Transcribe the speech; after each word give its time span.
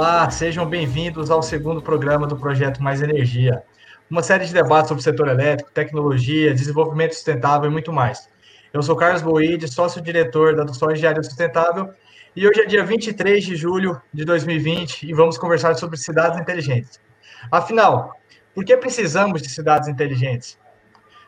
Olá, 0.00 0.30
sejam 0.30 0.64
bem-vindos 0.64 1.30
ao 1.30 1.42
segundo 1.42 1.82
programa 1.82 2.26
do 2.26 2.34
projeto 2.34 2.82
Mais 2.82 3.02
Energia. 3.02 3.62
Uma 4.10 4.22
série 4.22 4.46
de 4.46 4.54
debates 4.54 4.88
sobre 4.88 5.02
o 5.02 5.04
setor 5.04 5.28
elétrico, 5.28 5.70
tecnologia, 5.72 6.54
desenvolvimento 6.54 7.12
sustentável 7.12 7.68
e 7.68 7.70
muito 7.70 7.92
mais. 7.92 8.26
Eu 8.72 8.82
sou 8.82 8.96
Carlos 8.96 9.20
Boide, 9.20 9.68
sócio-diretor 9.68 10.56
da 10.56 10.62
Adoção 10.62 10.90
Engenharia 10.90 11.22
Sustentável, 11.22 11.92
e 12.34 12.48
hoje 12.48 12.62
é 12.62 12.64
dia 12.64 12.82
23 12.82 13.44
de 13.44 13.54
julho 13.56 14.00
de 14.10 14.24
2020 14.24 15.02
e 15.02 15.12
vamos 15.12 15.36
conversar 15.36 15.74
sobre 15.74 15.98
cidades 15.98 16.40
inteligentes. 16.40 16.98
Afinal, 17.52 18.16
por 18.54 18.64
que 18.64 18.74
precisamos 18.78 19.42
de 19.42 19.50
cidades 19.50 19.86
inteligentes? 19.86 20.58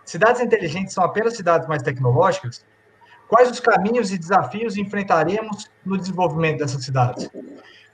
Cidades 0.02 0.40
inteligentes 0.40 0.94
são 0.94 1.04
apenas 1.04 1.36
cidades 1.36 1.68
mais 1.68 1.82
tecnológicas? 1.82 2.64
Quais 3.28 3.50
os 3.50 3.60
caminhos 3.60 4.10
e 4.10 4.16
desafios 4.16 4.78
enfrentaremos 4.78 5.70
no 5.84 5.98
desenvolvimento 5.98 6.60
dessas 6.60 6.82
cidades? 6.82 7.28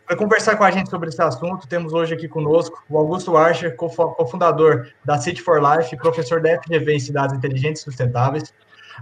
Para 0.09 0.17
conversar 0.17 0.57
com 0.57 0.65
a 0.65 0.71
gente 0.71 0.89
sobre 0.89 1.11
esse 1.11 1.21
assunto, 1.21 1.69
temos 1.69 1.93
hoje 1.93 2.15
aqui 2.15 2.27
conosco 2.27 2.83
o 2.89 2.97
Augusto 2.97 3.37
Archer, 3.37 3.77
cofundador 3.77 4.89
da 5.05 5.19
City 5.19 5.43
for 5.43 5.61
Life, 5.63 5.95
professor 5.99 6.41
da 6.41 6.59
FGV 6.63 6.95
em 6.95 6.99
Cidades 6.99 7.37
Inteligentes 7.37 7.83
e 7.83 7.85
Sustentáveis, 7.85 8.55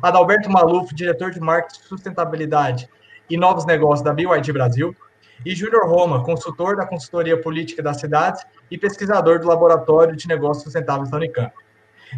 Adalberto 0.03 0.51
Maluf, 0.51 0.93
diretor 0.93 1.31
de 1.31 1.39
Marketing, 1.39 1.81
Sustentabilidade 1.85 2.91
e 3.31 3.37
Novos 3.37 3.65
Negócios 3.65 4.03
da 4.03 4.13
BYD 4.13 4.53
Brasil, 4.53 4.97
e 5.45 5.55
Júnior 5.55 5.89
Roma, 5.89 6.25
consultor 6.25 6.75
da 6.75 6.85
consultoria 6.85 7.41
política 7.41 7.81
das 7.85 8.01
cidades 8.01 8.45
e 8.69 8.77
pesquisador 8.77 9.39
do 9.39 9.47
Laboratório 9.47 10.17
de 10.17 10.27
Negócios 10.27 10.65
Sustentáveis 10.65 11.09
da 11.09 11.19
Unicamp. 11.19 11.55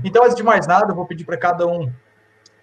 Então, 0.02 0.24
antes 0.24 0.34
de 0.34 0.42
mais 0.42 0.66
nada, 0.66 0.92
eu 0.92 0.96
vou 0.96 1.04
pedir 1.04 1.26
para 1.26 1.36
cada 1.36 1.66
um 1.66 1.92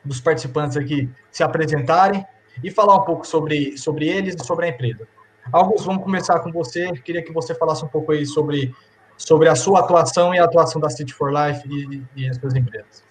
dos 0.04 0.20
participantes 0.20 0.76
aqui 0.76 1.08
se 1.32 1.44
apresentarem 1.44 2.26
e 2.64 2.72
falar 2.72 2.96
um 2.96 3.06
pouco 3.06 3.28
sobre, 3.28 3.78
sobre 3.78 4.08
eles 4.10 4.34
e 4.34 4.44
sobre 4.44 4.66
a 4.66 4.70
empresa. 4.70 5.08
Augusto, 5.52 5.86
vamos 5.86 6.04
começar 6.04 6.40
com 6.40 6.52
você. 6.52 6.92
Queria 6.94 7.22
que 7.22 7.32
você 7.32 7.54
falasse 7.54 7.86
um 7.86 7.88
pouco 7.88 8.12
aí 8.12 8.26
sobre, 8.26 8.74
sobre 9.16 9.48
a 9.48 9.56
sua 9.56 9.80
atuação 9.82 10.34
e 10.34 10.40
a 10.40 10.44
atuação 10.44 10.82
da 10.82 10.90
City 10.90 11.14
for 11.14 11.32
Life 11.32 11.68
e, 11.70 12.04
e 12.16 12.30
as 12.30 12.38
suas 12.38 12.56
empresas. 12.56 13.04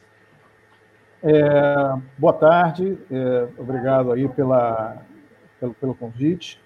É, 1.22 1.32
boa 2.18 2.32
tarde, 2.32 2.98
é, 3.10 3.48
obrigado 3.56 4.12
aí 4.12 4.28
pela, 4.28 4.98
pelo, 5.58 5.74
pelo 5.74 5.94
convite. 5.94 6.60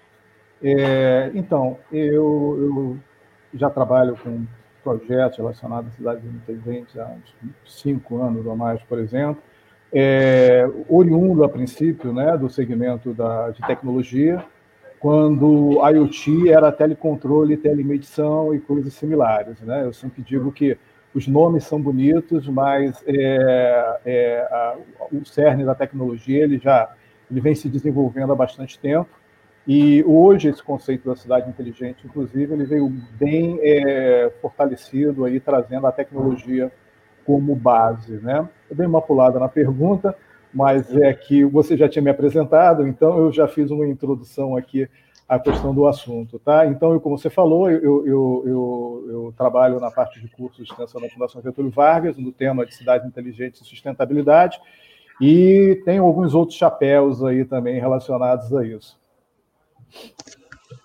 É, 0.61 1.31
então, 1.33 1.77
eu, 1.91 2.57
eu, 2.59 2.97
já 3.53 3.69
trabalho 3.69 4.17
com 4.17 4.45
projetos 4.83 5.37
relacionados 5.37 5.93
à 5.93 5.95
cidades 5.95 6.25
inteligentes 6.25 6.97
há 6.97 7.05
uns 7.05 7.81
cinco 7.81 8.21
anos 8.21 8.45
ou 8.45 8.55
mais, 8.55 8.81
por 8.83 8.99
exemplo, 8.99 9.41
é, 9.93 10.67
oriundo 10.87 11.43
a 11.43 11.49
princípio 11.49 12.11
né, 12.11 12.37
do 12.37 12.49
segmento 12.49 13.13
da, 13.13 13.51
de 13.51 13.61
tecnologia, 13.61 14.43
quando 14.99 15.79
IoT 15.87 16.49
era 16.49 16.71
telecontrole, 16.71 17.57
telemedição 17.57 18.53
e 18.53 18.59
coisas 18.59 18.93
similares. 18.93 19.59
Né? 19.61 19.85
Eu 19.85 19.93
sempre 19.93 20.21
digo 20.21 20.51
que 20.51 20.77
os 21.13 21.27
nomes 21.27 21.63
são 21.63 21.81
bonitos, 21.81 22.47
mas 22.47 23.01
é, 23.07 23.99
é, 24.05 24.47
a, 24.51 24.77
o 25.11 25.25
cerne 25.25 25.65
da 25.65 25.73
tecnologia 25.73 26.43
ele 26.43 26.59
já 26.59 26.93
ele 27.29 27.41
vem 27.41 27.53
se 27.53 27.69
desenvolvendo 27.69 28.33
há 28.33 28.35
bastante 28.35 28.79
tempo 28.79 29.19
e 29.71 30.03
hoje 30.03 30.49
esse 30.49 30.63
conceito 30.63 31.07
da 31.07 31.15
cidade 31.15 31.47
inteligente, 31.47 32.03
inclusive, 32.03 32.51
ele 32.51 32.65
veio 32.65 32.91
bem 33.11 33.59
é, 33.61 34.31
fortalecido 34.41 35.25
aí, 35.25 35.39
trazendo 35.39 35.85
a 35.85 35.91
tecnologia 35.91 36.71
como 37.23 37.55
base. 37.55 38.13
Né? 38.13 38.49
Eu 38.67 38.75
dei 38.75 38.87
uma 38.87 38.99
pulada 38.99 39.37
na 39.37 39.47
pergunta, 39.47 40.15
mas 40.53 40.95
é 40.95 41.13
que 41.13 41.43
você 41.45 41.77
já 41.77 41.87
tinha 41.87 42.01
me 42.01 42.09
apresentado, 42.09 42.87
então 42.87 43.17
eu 43.17 43.31
já 43.31 43.47
fiz 43.47 43.71
uma 43.71 43.87
introdução 43.87 44.55
aqui 44.55 44.89
à 45.27 45.37
questão 45.37 45.73
do 45.73 45.87
assunto. 45.87 46.39
Tá? 46.39 46.65
Então, 46.65 46.91
eu, 46.93 46.99
como 46.99 47.17
você 47.17 47.29
falou, 47.29 47.69
eu, 47.69 48.05
eu, 48.05 48.43
eu, 48.45 49.05
eu 49.09 49.33
trabalho 49.37 49.79
na 49.79 49.91
parte 49.91 50.19
de 50.19 50.27
cursos 50.27 50.65
de 50.65 50.71
extensão 50.71 50.99
da 50.99 51.09
Fundação 51.09 51.41
Getúlio 51.41 51.71
Vargas, 51.71 52.17
no 52.17 52.31
tema 52.31 52.65
de 52.65 52.73
cidade 52.73 53.07
inteligente 53.07 53.61
e 53.61 53.65
sustentabilidade, 53.65 54.59
e 55.21 55.81
tenho 55.85 56.03
alguns 56.03 56.33
outros 56.33 56.57
chapéus 56.57 57.23
aí 57.23 57.45
também 57.45 57.79
relacionados 57.79 58.53
a 58.55 58.65
isso. 58.65 58.97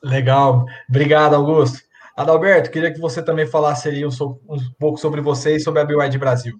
Legal, 0.02 0.66
obrigado, 0.88 1.34
Augusto. 1.34 1.78
Adalberto, 2.16 2.70
queria 2.70 2.92
que 2.92 3.00
você 3.00 3.22
também 3.22 3.46
falasse 3.46 3.88
aí 3.88 4.04
um, 4.04 4.10
um 4.48 4.58
pouco 4.78 4.98
sobre 4.98 5.20
você 5.20 5.56
e 5.56 5.60
sobre 5.60 5.80
a 5.80 5.84
BYD 5.84 6.18
Brasil. 6.18 6.56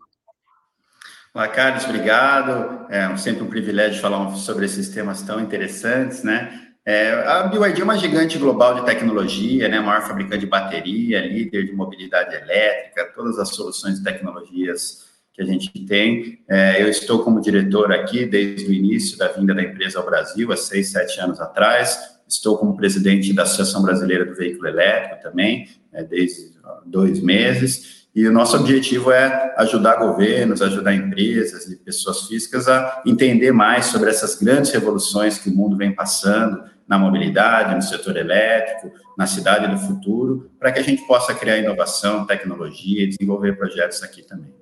Olá, 1.36 1.48
Carlos, 1.48 1.84
obrigado. 1.84 2.86
É 2.88 3.16
sempre 3.16 3.42
um 3.42 3.48
privilégio 3.48 4.00
falar 4.00 4.36
sobre 4.36 4.66
esses 4.66 4.88
temas 4.90 5.20
tão 5.20 5.40
interessantes, 5.40 6.22
né? 6.22 6.62
É, 6.86 7.10
a 7.26 7.48
BYD 7.48 7.80
é 7.80 7.82
uma 7.82 7.98
gigante 7.98 8.38
global 8.38 8.76
de 8.76 8.86
tecnologia, 8.86 9.68
né? 9.68 9.80
Maior 9.80 10.02
fabricante 10.02 10.44
de 10.44 10.46
bateria, 10.46 11.26
líder 11.26 11.64
de 11.64 11.72
mobilidade 11.72 12.36
elétrica, 12.36 13.10
todas 13.16 13.36
as 13.40 13.48
soluções 13.48 13.98
e 13.98 14.04
tecnologias 14.04 15.06
que 15.32 15.42
a 15.42 15.44
gente 15.44 15.72
tem. 15.86 16.38
É, 16.48 16.80
eu 16.80 16.88
estou 16.88 17.24
como 17.24 17.40
diretor 17.40 17.92
aqui 17.92 18.24
desde 18.24 18.70
o 18.70 18.72
início 18.72 19.18
da 19.18 19.26
vinda 19.26 19.52
da 19.52 19.62
empresa 19.64 19.98
ao 19.98 20.06
Brasil, 20.06 20.52
há 20.52 20.56
seis, 20.56 20.92
sete 20.92 21.18
anos 21.18 21.40
atrás. 21.40 21.98
Estou 22.28 22.56
como 22.56 22.76
presidente 22.76 23.32
da 23.32 23.42
Associação 23.42 23.82
Brasileira 23.82 24.24
do 24.24 24.36
Veículo 24.36 24.68
Elétrico 24.68 25.20
também, 25.20 25.68
é, 25.92 26.04
desde 26.04 26.52
dois 26.86 27.18
meses. 27.18 28.03
E 28.14 28.28
o 28.28 28.32
nosso 28.32 28.56
objetivo 28.56 29.10
é 29.10 29.52
ajudar 29.56 29.96
governos, 29.96 30.62
ajudar 30.62 30.94
empresas 30.94 31.66
e 31.66 31.76
pessoas 31.76 32.28
físicas 32.28 32.68
a 32.68 33.02
entender 33.04 33.50
mais 33.50 33.86
sobre 33.86 34.08
essas 34.08 34.36
grandes 34.36 34.70
revoluções 34.70 35.36
que 35.36 35.50
o 35.50 35.54
mundo 35.54 35.76
vem 35.76 35.92
passando 35.92 36.62
na 36.86 36.96
mobilidade, 36.96 37.74
no 37.74 37.82
setor 37.82 38.16
elétrico, 38.16 38.92
na 39.18 39.26
cidade 39.26 39.66
do 39.66 39.78
futuro, 39.78 40.48
para 40.60 40.70
que 40.70 40.78
a 40.78 40.82
gente 40.82 41.04
possa 41.06 41.34
criar 41.34 41.58
inovação, 41.58 42.24
tecnologia 42.24 43.02
e 43.02 43.08
desenvolver 43.08 43.56
projetos 43.56 44.00
aqui 44.02 44.22
também. 44.22 44.54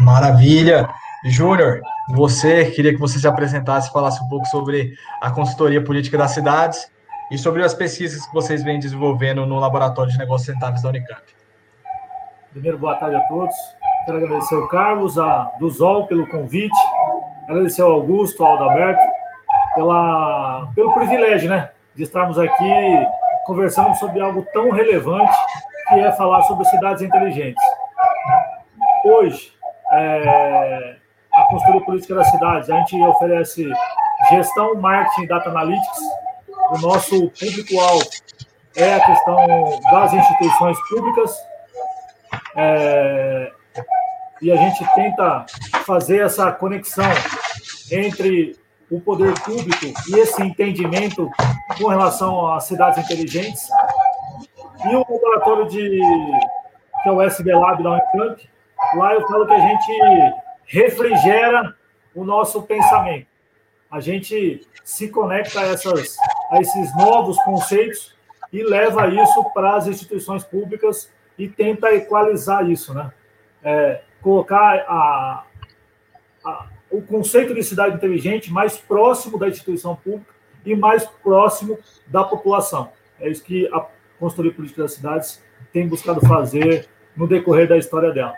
Maravilha! 0.00 0.88
Júnior, 1.26 1.82
você, 2.08 2.70
queria 2.70 2.92
que 2.92 2.98
você 2.98 3.18
se 3.18 3.28
apresentasse 3.28 3.90
e 3.90 3.92
falasse 3.92 4.22
um 4.24 4.28
pouco 4.28 4.46
sobre 4.46 4.92
a 5.20 5.30
consultoria 5.30 5.82
política 5.82 6.16
das 6.16 6.32
cidades 6.32 6.90
e 7.30 7.36
sobre 7.36 7.62
as 7.62 7.74
pesquisas 7.74 8.26
que 8.26 8.32
vocês 8.32 8.64
vêm 8.64 8.80
desenvolvendo 8.80 9.46
no 9.46 9.58
Laboratório 9.58 10.10
de 10.10 10.18
Negócios 10.18 10.46
Sustentáveis 10.46 10.82
da 10.82 10.88
Unicamp. 10.88 11.41
Primeiro, 12.52 12.78
boa 12.78 12.94
tarde 12.96 13.16
a 13.16 13.20
todos. 13.20 13.54
Quero 14.04 14.18
agradecer 14.18 14.54
ao 14.54 14.68
Carlos, 14.68 15.18
a 15.18 15.50
Duzol 15.58 16.06
pelo 16.06 16.28
convite, 16.28 16.76
agradecer 17.48 17.80
ao 17.80 17.92
Augusto, 17.92 18.44
ao 18.44 18.56
Adalberto, 18.56 19.02
pela, 19.74 20.70
pelo 20.74 20.92
privilégio 20.92 21.48
né, 21.48 21.70
de 21.94 22.02
estarmos 22.02 22.38
aqui 22.38 23.06
conversando 23.46 23.94
sobre 23.96 24.20
algo 24.20 24.46
tão 24.52 24.70
relevante 24.70 25.32
que 25.88 26.00
é 26.00 26.12
falar 26.12 26.42
sobre 26.42 26.66
cidades 26.66 27.02
inteligentes. 27.02 27.62
Hoje, 29.04 29.52
é, 29.90 30.96
a 31.32 31.44
consultoria 31.44 31.86
política 31.86 32.14
da 32.14 32.24
cidade. 32.24 32.70
A 32.70 32.76
gente 32.80 33.02
oferece 33.02 33.72
gestão, 34.28 34.74
marketing, 34.74 35.26
data 35.26 35.48
analytics. 35.48 36.00
O 36.70 36.78
nosso 36.78 37.30
público-alvo 37.30 38.04
é 38.76 38.94
a 38.94 39.06
questão 39.06 39.36
das 39.90 40.12
instituições 40.12 40.76
públicas. 40.90 41.51
É, 42.56 43.52
e 44.40 44.50
a 44.50 44.56
gente 44.56 44.84
tenta 44.94 45.46
fazer 45.84 46.20
essa 46.20 46.50
conexão 46.52 47.04
entre 47.90 48.56
o 48.90 49.00
poder 49.00 49.32
público 49.40 49.86
e 50.08 50.18
esse 50.18 50.42
entendimento 50.42 51.30
com 51.78 51.88
relação 51.88 52.52
às 52.52 52.64
cidades 52.64 53.02
inteligentes. 53.02 53.68
E 54.84 54.94
o 54.94 54.98
laboratório 54.98 55.68
de 55.68 56.00
que 57.02 57.08
é 57.08 57.12
o 57.12 57.20
SB 57.20 57.52
Lab 57.54 57.82
da 57.82 57.90
Unicamp, 57.90 58.48
lá 58.94 59.14
eu 59.14 59.26
falo 59.26 59.46
que 59.46 59.52
a 59.52 59.60
gente 59.60 60.34
refrigera 60.66 61.74
o 62.14 62.24
nosso 62.24 62.62
pensamento. 62.62 63.26
A 63.90 64.00
gente 64.00 64.66
se 64.84 65.08
conecta 65.08 65.60
a, 65.60 65.64
essas, 65.64 66.16
a 66.50 66.60
esses 66.60 66.96
novos 66.96 67.36
conceitos 67.42 68.14
e 68.52 68.62
leva 68.62 69.08
isso 69.08 69.44
para 69.52 69.76
as 69.76 69.86
instituições 69.86 70.44
públicas 70.44 71.10
e 71.42 71.48
tenta 71.48 71.92
equalizar 71.92 72.70
isso, 72.70 72.94
né? 72.94 73.10
É, 73.64 74.02
colocar 74.20 74.84
a, 74.86 75.44
a, 76.44 76.66
o 76.88 77.02
conceito 77.02 77.52
de 77.52 77.64
cidade 77.64 77.96
inteligente 77.96 78.52
mais 78.52 78.76
próximo 78.76 79.36
da 79.36 79.48
instituição 79.48 79.96
pública 79.96 80.32
e 80.64 80.76
mais 80.76 81.04
próximo 81.04 81.76
da 82.06 82.22
população. 82.22 82.92
É 83.18 83.28
isso 83.28 83.42
que 83.42 83.66
a 83.72 83.84
consultoria 84.20 84.52
política 84.52 84.82
das 84.82 84.92
cidades 84.94 85.42
tem 85.72 85.88
buscado 85.88 86.20
fazer 86.20 86.88
no 87.16 87.26
decorrer 87.26 87.68
da 87.68 87.76
história 87.76 88.12
dela. 88.12 88.34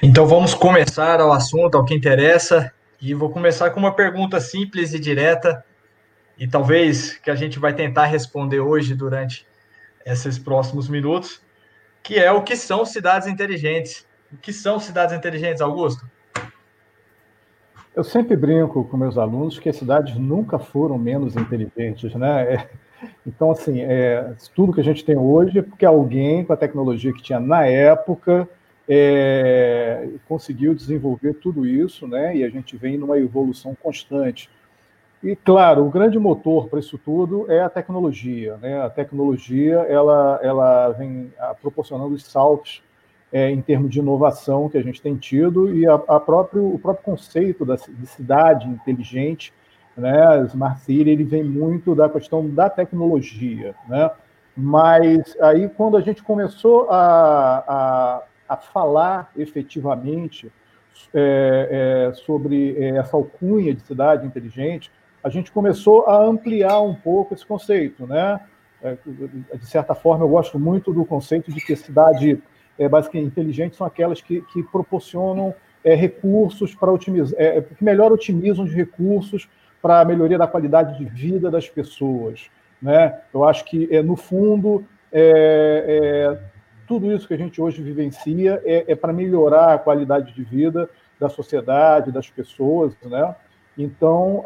Então 0.00 0.26
vamos 0.26 0.54
começar 0.54 1.20
ao 1.20 1.32
assunto, 1.32 1.76
ao 1.76 1.84
que 1.84 1.94
interessa, 1.94 2.72
e 3.00 3.14
vou 3.14 3.30
começar 3.30 3.70
com 3.70 3.80
uma 3.80 3.94
pergunta 3.94 4.38
simples 4.38 4.94
e 4.94 5.00
direta, 5.00 5.64
e 6.38 6.46
talvez 6.46 7.16
que 7.16 7.32
a 7.32 7.34
gente 7.34 7.58
vai 7.58 7.74
tentar 7.74 8.04
responder 8.04 8.60
hoje 8.60 8.94
durante 8.94 9.44
esses 10.08 10.38
próximos 10.38 10.88
minutos, 10.88 11.40
que 12.02 12.18
é 12.18 12.32
o 12.32 12.42
que 12.42 12.56
são 12.56 12.84
cidades 12.84 13.28
inteligentes. 13.28 14.06
O 14.32 14.36
que 14.36 14.52
são 14.52 14.78
cidades 14.78 15.14
inteligentes, 15.14 15.60
Augusto? 15.60 16.06
Eu 17.94 18.04
sempre 18.04 18.36
brinco 18.36 18.84
com 18.84 18.96
meus 18.96 19.18
alunos 19.18 19.58
que 19.58 19.68
as 19.68 19.76
cidades 19.76 20.16
nunca 20.16 20.58
foram 20.58 20.96
menos 20.98 21.34
inteligentes, 21.36 22.14
né? 22.14 22.54
É, 22.54 22.68
então, 23.26 23.50
assim, 23.50 23.80
é, 23.80 24.34
tudo 24.54 24.72
que 24.72 24.80
a 24.80 24.84
gente 24.84 25.04
tem 25.04 25.16
hoje 25.16 25.58
é 25.58 25.62
porque 25.62 25.84
alguém 25.84 26.44
com 26.44 26.52
a 26.52 26.56
tecnologia 26.56 27.12
que 27.12 27.22
tinha 27.22 27.40
na 27.40 27.66
época 27.66 28.48
é, 28.88 30.08
conseguiu 30.26 30.74
desenvolver 30.74 31.34
tudo 31.34 31.66
isso, 31.66 32.06
né? 32.06 32.36
E 32.36 32.44
a 32.44 32.48
gente 32.48 32.76
vem 32.76 32.96
numa 32.96 33.18
evolução 33.18 33.74
constante. 33.74 34.48
E 35.22 35.34
claro, 35.34 35.84
o 35.84 35.90
grande 35.90 36.18
motor 36.18 36.68
para 36.68 36.78
isso 36.78 36.96
tudo 36.96 37.50
é 37.50 37.60
a 37.60 37.68
tecnologia, 37.68 38.56
né? 38.58 38.80
A 38.80 38.88
tecnologia 38.88 39.78
ela 39.88 40.38
ela 40.42 40.90
vem 40.90 41.32
ah, 41.38 41.54
proporcionando 41.60 42.14
os 42.14 42.24
saltos 42.24 42.82
é, 43.32 43.50
em 43.50 43.60
termos 43.60 43.90
de 43.90 43.98
inovação 43.98 44.68
que 44.68 44.78
a 44.78 44.82
gente 44.82 45.02
tem 45.02 45.16
tido 45.16 45.74
e 45.74 45.86
a, 45.86 45.94
a 45.94 46.20
próprio 46.20 46.72
o 46.72 46.78
próprio 46.78 47.04
conceito 47.04 47.64
da 47.64 47.74
de 47.74 48.06
cidade 48.06 48.68
inteligente, 48.68 49.52
né? 49.96 50.44
Smart 50.46 50.80
City 50.82 51.10
ele 51.10 51.24
vem 51.24 51.42
muito 51.42 51.94
da 51.96 52.08
questão 52.08 52.48
da 52.48 52.70
tecnologia, 52.70 53.74
né? 53.88 54.10
Mas 54.56 55.36
aí 55.40 55.68
quando 55.68 55.96
a 55.96 56.00
gente 56.00 56.22
começou 56.22 56.88
a, 56.90 57.64
a 57.66 58.22
a 58.48 58.56
falar 58.56 59.30
efetivamente 59.36 60.50
é, 61.12 62.08
é, 62.10 62.14
sobre 62.14 62.76
é, 62.78 62.96
essa 62.96 63.16
alcunha 63.16 63.74
de 63.74 63.82
cidade 63.82 64.26
inteligente, 64.26 64.90
a 65.22 65.28
gente 65.28 65.50
começou 65.50 66.06
a 66.06 66.24
ampliar 66.24 66.80
um 66.80 66.94
pouco 66.94 67.34
esse 67.34 67.44
conceito, 67.44 68.06
né? 68.06 68.40
É, 68.82 68.96
de 69.56 69.66
certa 69.66 69.94
forma, 69.94 70.24
eu 70.24 70.28
gosto 70.28 70.58
muito 70.58 70.92
do 70.92 71.04
conceito 71.04 71.52
de 71.52 71.60
que 71.60 71.74
cidade 71.74 72.40
é, 72.78 72.88
basicamente 72.88 73.26
inteligente 73.26 73.76
são 73.76 73.86
aquelas 73.86 74.20
que, 74.20 74.40
que 74.52 74.62
proporcionam 74.62 75.52
é, 75.82 75.94
recursos 75.94 76.74
para 76.74 76.92
otimizar, 76.92 77.34
é, 77.40 77.60
que 77.60 77.82
melhor 77.82 78.12
otimizam 78.12 78.64
os 78.64 78.72
recursos 78.72 79.48
para 79.82 80.00
a 80.00 80.04
melhoria 80.04 80.38
da 80.38 80.46
qualidade 80.46 80.96
de 80.96 81.04
vida 81.04 81.50
das 81.50 81.68
pessoas. 81.68 82.48
Né? 82.80 83.18
Eu 83.34 83.44
acho 83.44 83.64
que, 83.64 83.88
é, 83.90 84.02
no 84.02 84.14
fundo, 84.14 84.84
é, 85.12 86.36
é, 86.36 86.38
tudo 86.86 87.12
isso 87.12 87.26
que 87.26 87.34
a 87.34 87.38
gente 87.38 87.60
hoje 87.60 87.82
vivencia 87.82 88.62
é, 88.64 88.92
é 88.92 88.94
para 88.94 89.12
melhorar 89.12 89.74
a 89.74 89.78
qualidade 89.78 90.32
de 90.32 90.42
vida 90.42 90.88
da 91.18 91.28
sociedade, 91.28 92.12
das 92.12 92.30
pessoas, 92.30 92.94
né? 93.04 93.34
Então, 93.78 94.42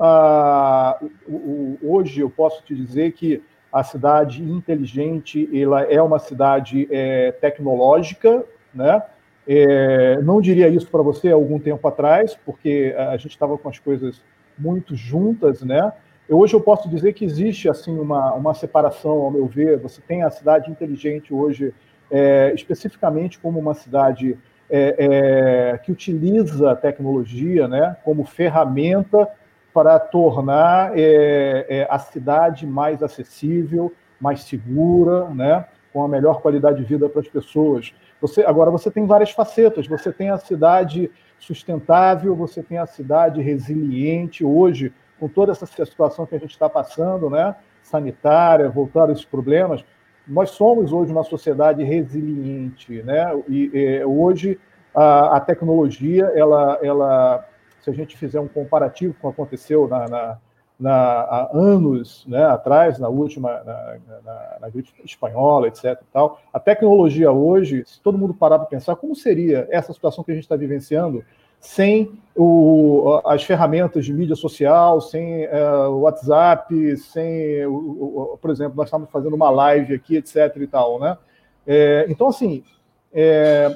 hoje 1.82 2.20
eu 2.20 2.28
posso 2.28 2.62
te 2.62 2.74
dizer 2.74 3.12
que 3.12 3.42
a 3.72 3.82
cidade 3.82 4.42
inteligente 4.42 5.48
ela 5.58 5.82
é 5.84 6.00
uma 6.02 6.18
cidade 6.18 6.86
é, 6.90 7.32
tecnológica, 7.32 8.44
né? 8.74 9.02
É, 9.48 10.20
não 10.22 10.40
diria 10.40 10.68
isso 10.68 10.86
para 10.88 11.02
você 11.02 11.30
algum 11.30 11.58
tempo 11.58 11.88
atrás, 11.88 12.38
porque 12.44 12.94
a 12.96 13.16
gente 13.16 13.30
estava 13.30 13.56
com 13.56 13.68
as 13.70 13.78
coisas 13.78 14.22
muito 14.58 14.94
juntas, 14.94 15.62
né? 15.62 15.90
Hoje 16.28 16.54
eu 16.54 16.60
posso 16.60 16.88
dizer 16.88 17.14
que 17.14 17.24
existe 17.24 17.68
assim 17.68 17.98
uma, 17.98 18.34
uma 18.34 18.54
separação, 18.54 19.12
ao 19.12 19.30
meu 19.30 19.46
ver. 19.46 19.78
Você 19.78 20.00
tem 20.02 20.22
a 20.22 20.30
cidade 20.30 20.70
inteligente 20.70 21.32
hoje 21.32 21.74
é, 22.10 22.52
especificamente 22.54 23.38
como 23.38 23.58
uma 23.58 23.74
cidade 23.74 24.38
é, 24.74 25.74
é, 25.74 25.78
que 25.78 25.92
utiliza 25.92 26.72
a 26.72 26.76
tecnologia 26.76 27.68
né, 27.68 27.94
como 28.02 28.24
ferramenta 28.24 29.28
para 29.74 29.98
tornar 29.98 30.98
é, 30.98 31.66
é, 31.68 31.86
a 31.90 31.98
cidade 31.98 32.66
mais 32.66 33.02
acessível, 33.02 33.92
mais 34.18 34.44
segura, 34.44 35.28
né, 35.28 35.66
com 35.92 36.02
a 36.02 36.08
melhor 36.08 36.40
qualidade 36.40 36.78
de 36.78 36.84
vida 36.84 37.06
para 37.06 37.20
as 37.20 37.28
pessoas. 37.28 37.92
Você, 38.18 38.42
agora, 38.44 38.70
você 38.70 38.90
tem 38.90 39.06
várias 39.06 39.30
facetas. 39.32 39.86
Você 39.86 40.10
tem 40.10 40.30
a 40.30 40.38
cidade 40.38 41.10
sustentável, 41.38 42.34
você 42.34 42.62
tem 42.62 42.78
a 42.78 42.86
cidade 42.86 43.42
resiliente. 43.42 44.42
Hoje, 44.42 44.92
com 45.20 45.28
toda 45.28 45.52
essa 45.52 45.66
situação 45.66 46.24
que 46.24 46.34
a 46.34 46.38
gente 46.38 46.52
está 46.52 46.68
passando, 46.68 47.28
né, 47.28 47.54
sanitária, 47.82 48.70
voltar 48.70 49.08
a 49.08 49.12
esses 49.12 49.24
problemas, 49.24 49.84
nós 50.26 50.50
somos 50.50 50.92
hoje 50.92 51.12
uma 51.12 51.24
sociedade 51.24 51.82
resiliente, 51.82 53.02
né? 53.02 53.24
E, 53.48 54.02
hoje 54.04 54.58
a, 54.94 55.36
a, 55.36 55.40
tecnologia, 55.40 56.30
ela, 56.34 56.78
ela, 56.82 57.48
se 57.80 57.90
a 57.90 57.92
gente 57.92 58.16
fizer 58.16 58.40
um 58.40 58.48
comparativo 58.48 59.14
com 59.14 59.28
o 59.28 59.32
que 59.32 59.40
aconteceu 59.40 59.88
na, 59.88 60.08
na, 60.08 60.38
na 60.78 60.92
há 60.92 61.50
anos 61.52 62.24
né, 62.26 62.44
atrás, 62.44 62.98
na 62.98 63.08
última, 63.08 63.62
na, 63.64 63.96
na, 64.24 64.58
na 64.60 64.68
gripe 64.68 64.90
espanhola, 65.04 65.68
etc. 65.68 66.00
Tal, 66.12 66.40
a 66.52 66.60
tecnologia 66.60 67.32
hoje, 67.32 67.84
se 67.86 68.00
todo 68.00 68.18
mundo 68.18 68.34
parar 68.34 68.58
para 68.58 68.68
pensar, 68.68 68.96
como 68.96 69.16
seria 69.16 69.66
essa 69.70 69.92
situação 69.92 70.22
que 70.22 70.30
a 70.30 70.34
gente 70.34 70.44
está 70.44 70.56
vivenciando 70.56 71.24
sem 71.62 72.10
o, 72.34 73.20
as 73.24 73.44
ferramentas 73.44 74.04
de 74.04 74.12
mídia 74.12 74.34
social, 74.34 75.00
sem 75.00 75.46
uh, 75.46 75.90
o 75.90 76.00
WhatsApp, 76.00 76.96
sem, 76.96 77.64
o, 77.66 78.34
o, 78.34 78.38
por 78.38 78.50
exemplo, 78.50 78.76
nós 78.76 78.88
estamos 78.88 79.08
fazendo 79.10 79.36
uma 79.36 79.48
live 79.48 79.94
aqui, 79.94 80.16
etc. 80.16 80.56
e 80.56 80.66
tal, 80.66 80.98
né? 80.98 81.16
É, 81.64 82.04
então, 82.08 82.28
assim, 82.28 82.64
é, 83.12 83.74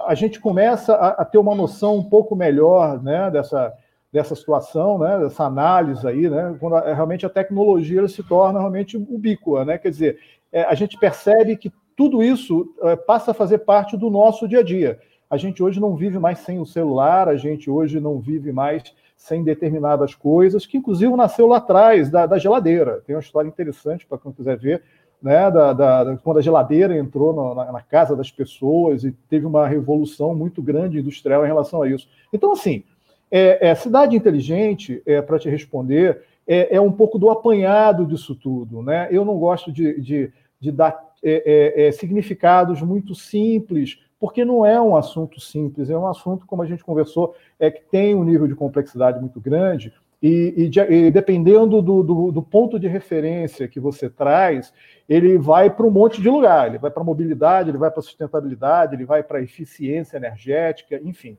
a 0.00 0.14
gente 0.14 0.40
começa 0.40 0.94
a, 0.94 1.08
a, 1.08 1.24
ter 1.24 1.36
uma 1.36 1.54
noção 1.54 1.96
um 1.96 2.04
pouco 2.04 2.34
melhor, 2.34 3.02
né, 3.02 3.30
dessa, 3.30 3.74
dessa 4.10 4.34
situação, 4.34 4.98
né, 4.98 5.18
dessa 5.18 5.44
análise 5.44 6.06
aí, 6.08 6.30
né, 6.30 6.56
quando 6.58 6.76
a, 6.76 6.94
realmente 6.94 7.26
a 7.26 7.30
tecnologia 7.30 8.08
se 8.08 8.22
torna 8.22 8.58
realmente 8.58 8.96
ubíqua, 8.96 9.66
né? 9.66 9.76
Quer 9.76 9.90
dizer, 9.90 10.18
é, 10.50 10.62
a 10.62 10.74
gente 10.74 10.98
percebe 10.98 11.58
que 11.58 11.70
tudo 11.94 12.22
isso 12.22 12.74
é, 12.84 12.96
passa 12.96 13.32
a 13.32 13.34
fazer 13.34 13.58
parte 13.58 13.98
do 13.98 14.08
nosso 14.08 14.48
dia 14.48 14.60
a 14.60 14.62
dia. 14.62 14.98
A 15.32 15.38
gente 15.38 15.62
hoje 15.62 15.80
não 15.80 15.96
vive 15.96 16.18
mais 16.18 16.40
sem 16.40 16.60
o 16.60 16.66
celular, 16.66 17.26
a 17.26 17.36
gente 17.36 17.70
hoje 17.70 17.98
não 17.98 18.18
vive 18.18 18.52
mais 18.52 18.82
sem 19.16 19.42
determinadas 19.42 20.14
coisas, 20.14 20.66
que 20.66 20.76
inclusive 20.76 21.10
nasceu 21.16 21.46
lá 21.46 21.56
atrás, 21.56 22.10
da, 22.10 22.26
da 22.26 22.36
geladeira. 22.36 23.02
Tem 23.06 23.16
uma 23.16 23.22
história 23.22 23.48
interessante 23.48 24.04
para 24.04 24.18
quem 24.18 24.30
quiser 24.30 24.58
ver, 24.58 24.82
né, 25.22 25.50
da, 25.50 25.72
da, 25.72 26.18
quando 26.22 26.36
a 26.36 26.42
geladeira 26.42 26.98
entrou 26.98 27.54
na, 27.54 27.72
na, 27.72 27.80
casa 27.80 28.14
das 28.14 28.30
pessoas 28.30 29.04
e 29.04 29.12
teve 29.30 29.46
uma 29.46 29.66
revolução 29.66 30.34
muito 30.34 30.60
grande 30.60 30.98
industrial 30.98 31.44
em 31.44 31.48
relação 31.48 31.80
a 31.80 31.88
isso. 31.88 32.06
Então, 32.30 32.52
assim, 32.52 32.84
é, 33.30 33.70
é 33.70 33.74
cidade 33.74 34.14
inteligente, 34.14 35.02
é, 35.06 35.22
para 35.22 35.38
te 35.38 35.48
responder, 35.48 36.24
é, 36.46 36.76
é, 36.76 36.78
um 36.78 36.92
pouco 36.92 37.18
do 37.18 37.30
apanhado 37.30 38.04
disso 38.04 38.34
tudo. 38.34 38.82
Né? 38.82 39.08
Eu 39.10 39.24
não 39.24 39.38
gosto 39.38 39.72
de, 39.72 39.98
de, 39.98 40.30
de 40.60 40.70
dar 40.70 41.10
é, 41.24 41.80
é, 41.84 41.86
é 41.86 41.92
significados 41.92 42.82
muito 42.82 43.14
simples 43.14 43.98
porque 44.22 44.44
não 44.44 44.64
é 44.64 44.80
um 44.80 44.94
assunto 44.94 45.40
simples, 45.40 45.90
é 45.90 45.98
um 45.98 46.06
assunto, 46.06 46.46
como 46.46 46.62
a 46.62 46.64
gente 46.64 46.84
conversou, 46.84 47.34
é 47.58 47.72
que 47.72 47.82
tem 47.90 48.14
um 48.14 48.22
nível 48.22 48.46
de 48.46 48.54
complexidade 48.54 49.18
muito 49.18 49.40
grande, 49.40 49.92
e, 50.22 50.54
e, 50.56 50.68
de, 50.68 50.78
e 50.78 51.10
dependendo 51.10 51.82
do, 51.82 52.04
do, 52.04 52.30
do, 52.30 52.40
ponto 52.40 52.78
de 52.78 52.86
referência 52.86 53.66
que 53.66 53.80
você 53.80 54.08
traz, 54.08 54.72
ele 55.08 55.36
vai 55.38 55.68
para 55.68 55.84
um 55.84 55.90
monte 55.90 56.22
de 56.22 56.30
lugar, 56.30 56.68
ele 56.68 56.78
vai 56.78 56.88
para 56.88 57.02
a 57.02 57.04
mobilidade, 57.04 57.70
ele 57.70 57.78
vai 57.78 57.90
para 57.90 57.98
a 57.98 58.02
sustentabilidade, 58.04 58.94
ele 58.94 59.04
vai 59.04 59.24
para 59.24 59.38
a 59.38 59.42
eficiência 59.42 60.18
energética, 60.18 61.00
enfim. 61.02 61.36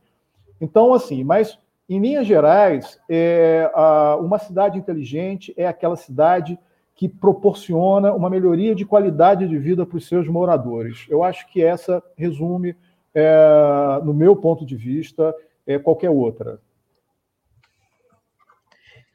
Então, 0.59 0.93
assim, 0.93 1.23
mas 1.23 1.57
em 1.87 2.01
linhas 2.01 2.27
gerais, 2.27 2.99
é, 3.07 3.71
a, 3.73 4.17
uma 4.17 4.39
cidade 4.39 4.77
inteligente 4.77 5.53
é 5.55 5.65
aquela 5.65 5.95
cidade 5.95 6.59
que 7.03 7.09
proporciona 7.09 8.13
uma 8.13 8.29
melhoria 8.29 8.73
de 8.73 8.85
qualidade 8.85 9.45
de 9.45 9.57
vida 9.57 9.85
para 9.85 9.97
os 9.97 10.07
seus 10.07 10.25
moradores. 10.25 11.05
Eu 11.09 11.21
acho 11.21 11.45
que 11.51 11.61
essa 11.61 12.01
resume, 12.15 12.77
é, 13.13 13.99
no 14.05 14.13
meu 14.13 14.37
ponto 14.37 14.65
de 14.65 14.77
vista, 14.77 15.35
é, 15.67 15.77
qualquer 15.77 16.09
outra. 16.09 16.61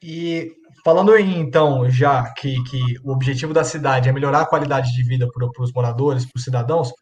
E 0.02 0.52
falando 0.84 1.16
em, 1.16 1.40
então, 1.40 1.88
já 1.88 2.30
que, 2.34 2.62
que 2.64 2.78
o 3.02 3.10
objetivo 3.10 3.54
da 3.54 3.64
cidade 3.64 4.10
é 4.10 4.12
melhorar 4.12 4.42
a 4.42 4.46
qualidade 4.46 4.92
de 4.92 5.02
vida 5.02 5.26
para, 5.32 5.48
para 5.48 5.64
os 5.64 5.72
moradores, 5.72 6.26
para 6.26 6.36
os 6.36 6.44
cidadãos, 6.44 6.92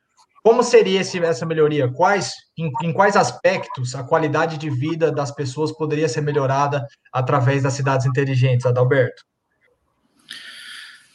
como 0.40 0.62
seria 0.62 1.00
esse, 1.00 1.19
essa 1.19 1.45
melhoria? 1.45 1.93
Quais, 1.93 2.33
em, 2.57 2.71
em, 2.85 2.93
quais 2.93 3.16
aspectos 3.16 3.93
a 3.97 4.05
qualidade 4.05 4.57
de 4.57 4.71
vida 4.71 5.11
das 5.11 5.33
pessoas 5.33 5.73
poderia 5.73 6.09
ser 6.09 6.21
melhorada 6.21 6.87
através 7.12 7.64
das 7.64 7.73
cidades 7.73 8.07
inteligentes, 8.07 8.64
Adalberto? 8.64 9.25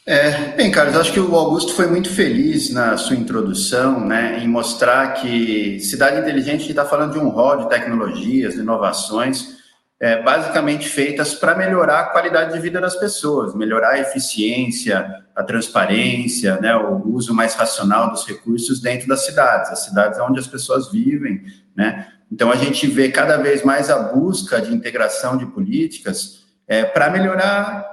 É, 0.04 0.48
bem, 0.56 0.68
Carlos, 0.68 0.96
acho 0.96 1.12
que 1.12 1.20
o 1.20 1.36
Augusto 1.36 1.74
foi 1.74 1.86
muito 1.86 2.10
feliz 2.10 2.70
na 2.70 2.96
sua 2.96 3.14
introdução, 3.14 4.00
né, 4.00 4.40
em 4.42 4.48
mostrar 4.48 5.12
que 5.14 5.78
cidade 5.78 6.18
inteligente 6.18 6.68
está 6.68 6.84
falando 6.84 7.12
de 7.12 7.20
um 7.20 7.28
rol 7.28 7.58
de 7.58 7.68
tecnologias, 7.68 8.54
de 8.54 8.60
inovações, 8.60 9.58
é, 10.00 10.20
basicamente 10.20 10.88
feitas 10.88 11.34
para 11.34 11.54
melhorar 11.54 12.00
a 12.00 12.04
qualidade 12.06 12.52
de 12.52 12.58
vida 12.58 12.80
das 12.80 12.96
pessoas, 12.96 13.54
melhorar 13.54 13.90
a 13.90 14.00
eficiência, 14.00 15.08
a 15.36 15.44
transparência, 15.44 16.60
né, 16.60 16.74
o 16.74 17.14
uso 17.14 17.32
mais 17.32 17.54
racional 17.54 18.10
dos 18.10 18.26
recursos 18.26 18.80
dentro 18.80 19.06
das 19.06 19.24
cidades, 19.24 19.70
as 19.70 19.84
cidades 19.84 20.18
onde 20.18 20.40
as 20.40 20.48
pessoas 20.48 20.90
vivem, 20.90 21.44
né. 21.76 22.08
Então 22.30 22.50
a 22.50 22.56
gente 22.56 22.88
vê 22.88 23.08
cada 23.08 23.36
vez 23.36 23.62
mais 23.62 23.88
a 23.88 24.00
busca 24.00 24.60
de 24.60 24.74
integração 24.74 25.36
de 25.36 25.46
políticas 25.46 26.42
é, 26.66 26.82
para 26.82 27.08
melhorar 27.08 27.91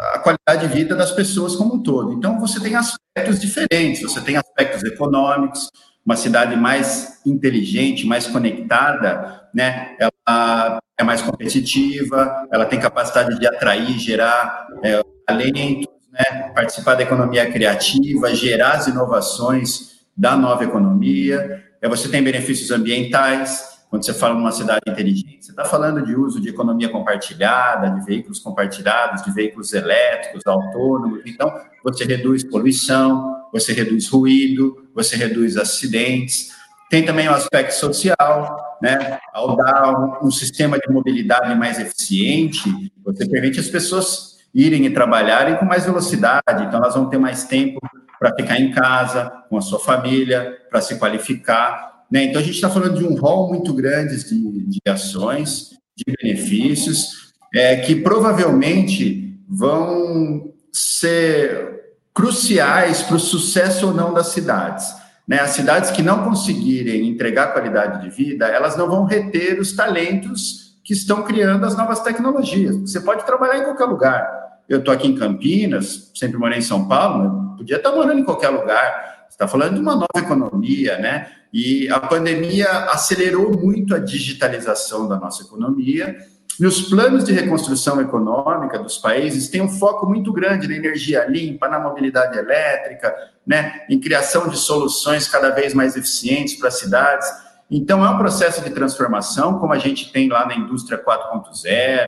a 0.00 0.18
qualidade 0.18 0.66
de 0.66 0.74
vida 0.74 0.96
das 0.96 1.10
pessoas 1.10 1.54
como 1.54 1.74
um 1.74 1.82
todo. 1.82 2.14
Então, 2.14 2.40
você 2.40 2.58
tem 2.58 2.74
aspectos 2.74 3.38
diferentes, 3.38 4.02
você 4.02 4.20
tem 4.20 4.36
aspectos 4.36 4.82
econômicos, 4.82 5.68
uma 6.04 6.16
cidade 6.16 6.56
mais 6.56 7.20
inteligente, 7.26 8.06
mais 8.06 8.26
conectada, 8.26 9.48
né, 9.54 9.94
ela 9.98 10.80
é 10.98 11.04
mais 11.04 11.20
competitiva, 11.20 12.48
ela 12.50 12.64
tem 12.64 12.80
capacidade 12.80 13.38
de 13.38 13.46
atrair, 13.46 13.98
gerar 13.98 14.66
é, 14.82 15.02
talentos, 15.26 15.86
né, 16.10 16.50
participar 16.54 16.94
da 16.94 17.02
economia 17.02 17.50
criativa, 17.50 18.34
gerar 18.34 18.72
as 18.72 18.86
inovações 18.86 20.00
da 20.16 20.36
nova 20.36 20.64
economia. 20.64 21.62
É, 21.80 21.88
você 21.88 22.08
tem 22.08 22.22
benefícios 22.22 22.70
ambientais, 22.70 23.69
quando 23.90 24.04
você 24.04 24.14
fala 24.14 24.34
numa 24.34 24.52
cidade 24.52 24.82
inteligente, 24.88 25.44
você 25.44 25.50
está 25.50 25.64
falando 25.64 26.06
de 26.06 26.14
uso 26.14 26.40
de 26.40 26.48
economia 26.48 26.88
compartilhada, 26.88 27.90
de 27.90 28.06
veículos 28.06 28.38
compartilhados, 28.38 29.24
de 29.24 29.32
veículos 29.32 29.72
elétricos, 29.72 30.46
autônomos. 30.46 31.22
Então, 31.26 31.52
você 31.82 32.04
reduz 32.04 32.44
poluição, 32.44 33.48
você 33.52 33.72
reduz 33.72 34.08
ruído, 34.08 34.88
você 34.94 35.16
reduz 35.16 35.56
acidentes. 35.56 36.52
Tem 36.88 37.04
também 37.04 37.28
o 37.28 37.32
aspecto 37.32 37.72
social, 37.72 38.78
né? 38.80 39.18
Ao 39.32 39.56
dar 39.56 40.22
um, 40.22 40.30
sistema 40.30 40.78
de 40.78 40.88
mobilidade 40.92 41.52
mais 41.56 41.80
eficiente, 41.80 42.92
você 43.04 43.28
permite 43.28 43.58
as 43.58 43.68
pessoas 43.68 44.38
irem 44.54 44.86
e 44.86 44.90
trabalharem 44.90 45.56
com 45.56 45.64
mais 45.64 45.84
velocidade. 45.84 46.62
Então, 46.64 46.78
elas 46.78 46.94
vão 46.94 47.08
ter 47.08 47.18
mais 47.18 47.42
tempo 47.42 47.80
para 48.20 48.36
ficar 48.36 48.60
em 48.60 48.70
casa, 48.70 49.32
com 49.48 49.56
a 49.56 49.60
sua 49.60 49.80
família, 49.80 50.58
para 50.70 50.80
se 50.80 50.96
qualificar. 50.96 51.89
Né? 52.10 52.24
Então, 52.24 52.40
a 52.40 52.44
gente 52.44 52.54
está 52.54 52.68
falando 52.68 52.98
de 52.98 53.04
um 53.04 53.14
rol 53.14 53.48
muito 53.48 53.72
grande 53.72 54.22
de, 54.24 54.64
de 54.66 54.80
ações, 54.88 55.70
de 55.96 56.04
benefícios, 56.20 57.32
é, 57.54 57.76
que 57.76 57.96
provavelmente 57.96 59.38
vão 59.48 60.52
ser 60.72 61.80
cruciais 62.14 63.02
para 63.02 63.16
o 63.16 63.20
sucesso 63.20 63.88
ou 63.88 63.94
não 63.94 64.12
das 64.12 64.28
cidades. 64.28 64.94
Né? 65.26 65.38
As 65.38 65.50
cidades 65.50 65.90
que 65.90 66.02
não 66.02 66.24
conseguirem 66.24 67.08
entregar 67.08 67.52
qualidade 67.52 68.02
de 68.02 68.10
vida, 68.10 68.46
elas 68.46 68.76
não 68.76 68.88
vão 68.88 69.04
reter 69.04 69.60
os 69.60 69.72
talentos 69.72 70.70
que 70.84 70.92
estão 70.92 71.22
criando 71.22 71.64
as 71.64 71.76
novas 71.76 72.00
tecnologias. 72.00 72.76
Você 72.76 73.00
pode 73.00 73.24
trabalhar 73.24 73.58
em 73.58 73.64
qualquer 73.64 73.84
lugar. 73.84 74.28
Eu 74.68 74.78
estou 74.80 74.92
aqui 74.92 75.06
em 75.06 75.14
Campinas, 75.14 76.10
sempre 76.14 76.38
morei 76.38 76.58
em 76.58 76.62
São 76.62 76.88
Paulo, 76.88 77.56
podia 77.56 77.76
estar 77.76 77.92
morando 77.92 78.20
em 78.20 78.24
qualquer 78.24 78.48
lugar. 78.48 79.19
Está 79.40 79.48
falando 79.48 79.76
de 79.76 79.80
uma 79.80 79.94
nova 79.94 80.18
economia, 80.18 80.98
né? 80.98 81.30
E 81.50 81.88
a 81.88 81.98
pandemia 81.98 82.68
acelerou 82.90 83.50
muito 83.58 83.94
a 83.94 83.98
digitalização 83.98 85.08
da 85.08 85.16
nossa 85.16 85.42
economia. 85.42 86.14
E 86.60 86.66
os 86.66 86.82
planos 86.90 87.24
de 87.24 87.32
reconstrução 87.32 87.98
econômica 88.02 88.78
dos 88.78 88.98
países 88.98 89.48
têm 89.48 89.62
um 89.62 89.68
foco 89.70 90.06
muito 90.06 90.30
grande 90.30 90.68
na 90.68 90.74
energia 90.74 91.24
limpa, 91.24 91.68
na 91.68 91.80
mobilidade 91.80 92.36
elétrica, 92.36 93.16
né, 93.46 93.80
em 93.88 93.98
criação 93.98 94.46
de 94.46 94.58
soluções 94.58 95.26
cada 95.26 95.48
vez 95.48 95.72
mais 95.72 95.96
eficientes 95.96 96.56
para 96.56 96.68
as 96.68 96.78
cidades. 96.78 97.26
Então, 97.70 98.04
é 98.04 98.10
um 98.10 98.18
processo 98.18 98.62
de 98.62 98.68
transformação, 98.68 99.58
como 99.58 99.72
a 99.72 99.78
gente 99.78 100.12
tem 100.12 100.28
lá 100.28 100.44
na 100.44 100.54
indústria 100.54 101.02
4.0, 101.02 102.04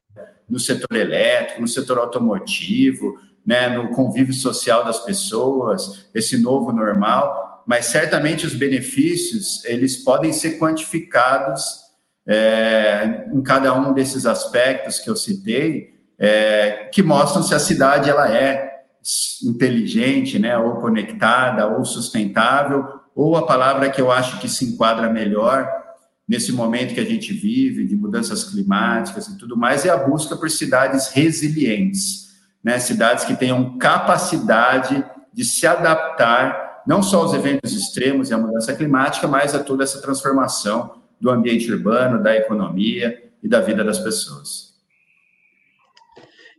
no 0.51 0.59
setor 0.59 0.95
elétrico, 0.95 1.63
no 1.63 1.69
setor 1.69 1.97
automotivo, 1.97 3.19
né, 3.45 3.69
no 3.69 3.91
convívio 3.91 4.35
social 4.35 4.85
das 4.85 5.01
pessoas, 5.01 6.07
esse 6.15 6.39
novo 6.39 6.73
normal 6.73 7.53
mas 7.67 7.87
certamente 7.87 8.47
os 8.47 8.55
benefícios 8.55 9.65
eles 9.65 9.97
podem 9.97 10.33
ser 10.33 10.59
quantificados 10.59 11.83
é, 12.27 13.27
em 13.33 13.43
cada 13.43 13.75
um 13.75 13.93
desses 13.93 14.27
aspectos 14.27 14.99
que 14.99 15.11
eu 15.11 15.17
citei, 15.17 15.95
é, 16.19 16.89
que 16.93 17.03
mostram 17.03 17.43
se 17.43 17.55
a 17.55 17.59
cidade 17.59 18.09
ela 18.09 18.33
é 18.33 18.83
inteligente, 19.45 20.39
né, 20.39 20.57
ou 20.57 20.77
conectada, 20.77 21.67
ou 21.67 21.85
sustentável, 21.85 22.87
ou 23.15 23.37
a 23.37 23.45
palavra 23.45 23.91
que 23.91 24.01
eu 24.01 24.11
acho 24.11 24.41
que 24.41 24.49
se 24.49 24.65
enquadra 24.65 25.11
melhor 25.11 25.69
nesse 26.29 26.53
momento 26.53 26.95
que 26.95 27.01
a 27.01 27.05
gente 27.05 27.33
vive 27.33 27.85
de 27.85 27.97
mudanças 27.97 28.45
climáticas 28.45 29.27
e 29.27 29.37
tudo 29.37 29.57
mais 29.57 29.85
é 29.85 29.91
a 29.91 29.97
busca 29.97 30.37
por 30.37 30.49
cidades 30.49 31.09
resilientes, 31.09 32.22
né, 32.63 32.79
cidades 32.79 33.25
que 33.25 33.35
tenham 33.35 33.79
capacidade 33.79 35.05
de 35.33 35.45
se 35.45 35.67
adaptar 35.67 36.83
não 36.87 37.03
só 37.03 37.21
aos 37.21 37.33
eventos 37.33 37.73
extremos 37.73 38.31
e 38.31 38.35
à 38.35 38.39
mudança 38.39 38.75
climática, 38.75 39.29
mas 39.29 39.55
a 39.55 39.63
toda 39.63 39.85
essa 39.85 40.01
transformação 40.01 41.01
do 41.21 41.31
ambiente 41.31 41.71
urbano, 41.71 42.23
da 42.23 42.37
economia 42.37 43.23
e 43.43 43.49
da 43.49 43.61
vida 43.61 43.85
das 43.85 43.99
pessoas. 43.99 44.75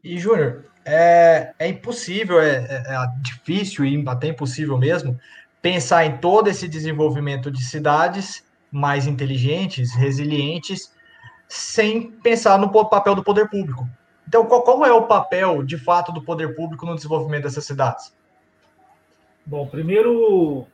E, 0.03 0.17
Júnior, 0.17 0.65
é, 0.85 1.53
é 1.59 1.67
impossível, 1.67 2.41
é, 2.41 2.55
é, 2.55 2.95
é 2.95 3.21
difícil 3.21 3.85
e 3.85 4.03
até 4.07 4.27
impossível 4.27 4.77
mesmo 4.77 5.19
pensar 5.61 6.05
em 6.05 6.17
todo 6.17 6.49
esse 6.49 6.67
desenvolvimento 6.67 7.49
de 7.49 7.63
cidades 7.63 8.43
mais 8.71 9.07
inteligentes, 9.07 9.93
resilientes, 9.93 10.91
sem 11.47 12.11
pensar 12.11 12.57
no 12.57 12.69
papel 12.71 13.15
do 13.15 13.23
poder 13.23 13.49
público. 13.49 13.87
Então, 14.27 14.45
qual, 14.45 14.63
qual 14.63 14.85
é 14.85 14.91
o 14.91 15.03
papel, 15.03 15.63
de 15.63 15.77
fato, 15.77 16.11
do 16.11 16.23
poder 16.23 16.55
público 16.55 16.85
no 16.85 16.95
desenvolvimento 16.95 17.43
dessas 17.43 17.65
cidades? 17.65 18.13
Bom, 19.45 19.67
primeiro, 19.67 20.65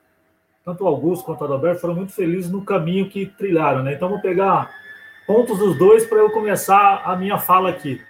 tanto 0.63 0.83
o 0.83 0.87
Augusto 0.87 1.25
quanto 1.25 1.41
o 1.41 1.43
Adalberto 1.45 1.81
foram 1.81 1.95
muito 1.95 2.13
felizes 2.13 2.51
no 2.51 2.63
caminho 2.63 3.09
que 3.09 3.25
trilharam, 3.25 3.83
né? 3.83 3.93
Então, 3.93 4.09
vou 4.09 4.21
pegar 4.21 4.71
pontos 5.25 5.57
dos 5.57 5.77
dois 5.77 6.05
para 6.05 6.19
eu 6.19 6.31
começar 6.31 7.03
a 7.03 7.15
minha 7.15 7.37
fala 7.37 7.69
aqui. 7.69 8.01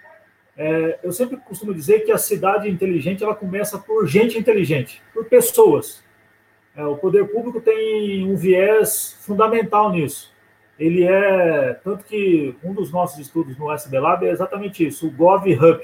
É, 0.56 0.98
eu 1.02 1.12
sempre 1.12 1.38
costumo 1.38 1.72
dizer 1.72 2.00
que 2.00 2.12
a 2.12 2.18
cidade 2.18 2.68
inteligente 2.68 3.24
ela 3.24 3.34
começa 3.34 3.78
por 3.78 4.06
gente 4.06 4.38
inteligente, 4.38 5.02
por 5.14 5.24
pessoas. 5.24 6.02
É, 6.76 6.84
o 6.84 6.96
poder 6.96 7.26
público 7.28 7.60
tem 7.60 8.30
um 8.30 8.36
viés 8.36 9.16
fundamental 9.20 9.90
nisso. 9.90 10.30
Ele 10.80 11.04
é 11.04 11.74
tanto 11.84 12.04
que 12.04 12.56
um 12.64 12.72
dos 12.72 12.90
nossos 12.90 13.18
estudos 13.18 13.58
no 13.58 13.70
SB 13.70 14.00
Lab 14.00 14.26
é 14.26 14.30
exatamente 14.30 14.86
isso, 14.86 15.06
o 15.06 15.10
GovHub, 15.10 15.78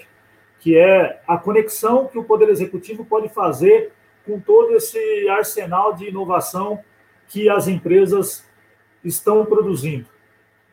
que 0.58 0.74
é 0.74 1.20
a 1.28 1.36
conexão 1.36 2.06
que 2.06 2.18
o 2.18 2.24
poder 2.24 2.48
executivo 2.48 3.04
pode 3.04 3.28
fazer 3.28 3.92
com 4.24 4.40
todo 4.40 4.74
esse 4.74 5.28
arsenal 5.28 5.92
de 5.92 6.08
inovação 6.08 6.82
que 7.28 7.46
as 7.46 7.68
empresas 7.68 8.48
estão 9.04 9.44
produzindo. 9.44 10.06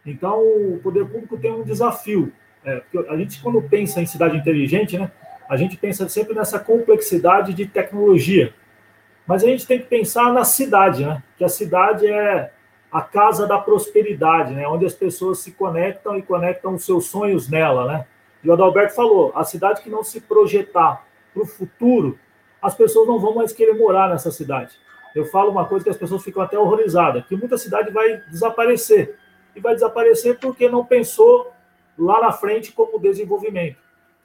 Então, 0.05 0.39
o 0.41 0.79
poder 0.81 1.05
público 1.05 1.37
tem 1.37 1.51
um 1.51 1.63
desafio. 1.63 2.31
É, 2.63 2.81
a 3.09 3.17
gente, 3.17 3.41
quando 3.41 3.61
pensa 3.61 4.01
em 4.01 4.05
cidade 4.05 4.37
inteligente, 4.37 4.97
né, 4.97 5.11
a 5.49 5.57
gente 5.57 5.75
pensa 5.75 6.07
sempre 6.07 6.33
nessa 6.33 6.57
complexidade 6.59 7.53
de 7.53 7.65
tecnologia. 7.65 8.53
Mas 9.27 9.43
a 9.43 9.47
gente 9.47 9.67
tem 9.67 9.79
que 9.79 9.85
pensar 9.85 10.31
na 10.31 10.45
cidade, 10.45 11.05
né? 11.05 11.21
que 11.37 11.43
a 11.43 11.49
cidade 11.49 12.07
é 12.07 12.51
a 12.93 13.01
casa 13.01 13.47
da 13.47 13.57
prosperidade, 13.57 14.53
né? 14.53 14.67
onde 14.67 14.85
as 14.85 14.93
pessoas 14.93 15.39
se 15.39 15.51
conectam 15.51 16.15
e 16.17 16.21
conectam 16.21 16.75
os 16.75 16.85
seus 16.85 17.07
sonhos 17.07 17.49
nela. 17.49 17.85
Né? 17.85 18.05
E 18.43 18.49
o 18.49 18.53
Adalberto 18.53 18.93
falou: 18.93 19.33
a 19.35 19.43
cidade 19.43 19.81
que 19.81 19.89
não 19.89 20.03
se 20.03 20.21
projetar 20.21 21.03
para 21.33 21.43
o 21.43 21.47
futuro 21.47 22.19
as 22.63 22.73
pessoas 22.73 23.05
não 23.05 23.19
vão 23.19 23.35
mais 23.35 23.51
querer 23.51 23.73
morar 23.73 24.09
nessa 24.09 24.31
cidade. 24.31 24.77
Eu 25.13 25.25
falo 25.25 25.51
uma 25.51 25.65
coisa 25.65 25.83
que 25.83 25.91
as 25.91 25.97
pessoas 25.97 26.23
ficam 26.23 26.41
até 26.41 26.57
horrorizadas, 26.57 27.25
que 27.25 27.35
muita 27.35 27.57
cidade 27.57 27.91
vai 27.91 28.21
desaparecer. 28.31 29.19
E 29.53 29.59
vai 29.59 29.73
desaparecer 29.73 30.39
porque 30.39 30.69
não 30.69 30.85
pensou 30.85 31.51
lá 31.99 32.21
na 32.21 32.31
frente 32.31 32.71
como 32.71 32.97
desenvolvimento. 32.97 33.77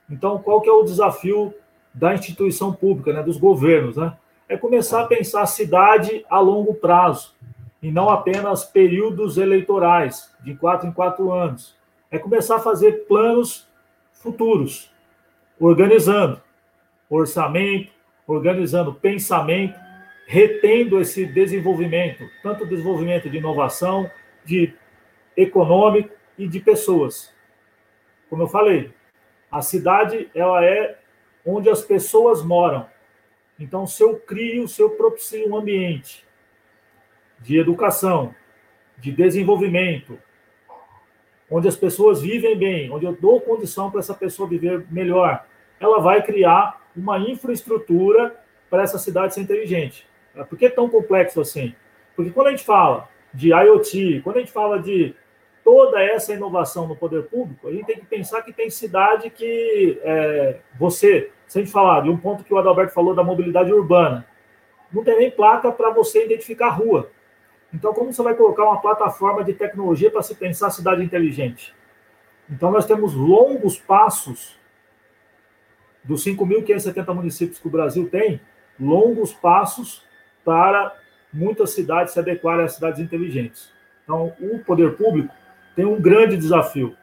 Então, 0.08 0.38
qual 0.38 0.60
que 0.60 0.70
é 0.70 0.72
o 0.72 0.84
desafio 0.84 1.52
da 1.92 2.14
instituição 2.14 2.72
pública, 2.72 3.12
né, 3.12 3.22
dos 3.22 3.36
governos? 3.36 3.96
Né? 3.96 4.16
É 4.48 4.56
começar 4.56 5.02
a 5.02 5.06
pensar 5.06 5.42
a 5.42 5.46
cidade 5.46 6.24
a 6.30 6.38
longo 6.38 6.74
prazo, 6.74 7.34
e 7.82 7.90
não 7.90 8.08
apenas 8.10 8.64
períodos 8.64 9.38
eleitorais, 9.38 10.34
de 10.42 10.54
quatro 10.54 10.88
em 10.88 10.92
quatro 10.92 11.32
anos. 11.32 11.76
É 12.10 12.18
começar 12.18 12.56
a 12.56 12.60
fazer 12.60 13.06
planos 13.06 13.68
futuros, 14.12 14.92
organizando 15.60 16.40
orçamento, 17.08 17.92
organizando 18.26 18.92
pensamento, 18.92 19.78
retendo 20.26 21.00
esse 21.00 21.24
desenvolvimento, 21.24 22.24
tanto 22.42 22.66
desenvolvimento 22.66 23.30
de 23.30 23.38
inovação, 23.38 24.10
de 24.44 24.74
econômico 25.36 26.10
e 26.36 26.46
de 26.46 26.60
pessoas. 26.60 27.32
Como 28.28 28.42
eu 28.42 28.48
falei, 28.48 28.92
a 29.50 29.62
cidade 29.62 30.28
ela 30.34 30.64
é 30.64 30.98
onde 31.46 31.70
as 31.70 31.80
pessoas 31.80 32.42
moram. 32.42 32.86
Então, 33.58 33.86
se 33.86 34.02
eu 34.02 34.18
crio, 34.18 34.68
se 34.68 34.82
eu 34.82 34.90
propicio 34.90 35.48
um 35.48 35.56
ambiente 35.56 36.27
de 37.40 37.58
educação, 37.58 38.34
de 38.98 39.12
desenvolvimento, 39.12 40.18
onde 41.50 41.68
as 41.68 41.76
pessoas 41.76 42.20
vivem 42.20 42.56
bem, 42.56 42.90
onde 42.90 43.06
eu 43.06 43.16
dou 43.18 43.40
condição 43.40 43.90
para 43.90 44.00
essa 44.00 44.14
pessoa 44.14 44.48
viver 44.48 44.84
melhor, 44.90 45.46
ela 45.80 46.00
vai 46.00 46.22
criar 46.22 46.82
uma 46.96 47.18
infraestrutura 47.18 48.36
para 48.68 48.82
essa 48.82 48.98
cidade 48.98 49.34
ser 49.34 49.40
inteligente. 49.40 50.06
Por 50.48 50.58
que 50.58 50.66
é 50.66 50.70
tão 50.70 50.88
complexo 50.88 51.40
assim? 51.40 51.74
Porque 52.14 52.30
quando 52.30 52.48
a 52.48 52.50
gente 52.50 52.64
fala 52.64 53.08
de 53.32 53.50
IoT, 53.50 54.20
quando 54.22 54.36
a 54.36 54.40
gente 54.40 54.52
fala 54.52 54.80
de 54.80 55.14
toda 55.64 56.02
essa 56.02 56.32
inovação 56.32 56.86
no 56.86 56.96
poder 56.96 57.24
público, 57.24 57.68
a 57.68 57.72
gente 57.72 57.86
tem 57.86 57.98
que 57.98 58.06
pensar 58.06 58.42
que 58.42 58.52
tem 58.52 58.70
cidade 58.70 59.30
que 59.30 59.98
é, 60.02 60.56
você, 60.78 61.30
se 61.46 61.58
a 61.58 61.62
gente 61.62 61.72
falar 61.72 62.02
de 62.02 62.10
um 62.10 62.16
ponto 62.16 62.44
que 62.44 62.52
o 62.52 62.58
Adalberto 62.58 62.92
falou 62.92 63.14
da 63.14 63.22
mobilidade 63.22 63.72
urbana, 63.72 64.26
não 64.92 65.04
tem 65.04 65.18
nem 65.18 65.30
placa 65.30 65.70
para 65.70 65.90
você 65.90 66.24
identificar 66.24 66.68
a 66.68 66.72
rua. 66.72 67.10
Então, 67.72 67.92
como 67.92 68.12
você 68.12 68.22
vai 68.22 68.34
colocar 68.34 68.64
uma 68.64 68.80
plataforma 68.80 69.44
de 69.44 69.52
tecnologia 69.52 70.10
para 70.10 70.22
se 70.22 70.34
pensar 70.34 70.70
cidade 70.70 71.02
inteligente? 71.02 71.74
Então, 72.50 72.70
nós 72.70 72.86
temos 72.86 73.14
longos 73.14 73.78
passos 73.78 74.58
dos 76.02 76.24
5.570 76.24 77.14
municípios 77.14 77.58
que 77.58 77.68
o 77.68 77.70
Brasil 77.70 78.08
tem, 78.08 78.40
longos 78.80 79.32
passos 79.34 80.02
para 80.44 80.96
muitas 81.32 81.70
cidades 81.70 82.14
se 82.14 82.18
adequarem 82.18 82.64
às 82.64 82.74
cidades 82.74 83.00
inteligentes. 83.00 83.70
Então, 84.02 84.32
o 84.40 84.58
poder 84.60 84.96
público 84.96 85.34
tem 85.76 85.84
um 85.84 86.00
grande 86.00 86.36
desafio, 86.36 86.96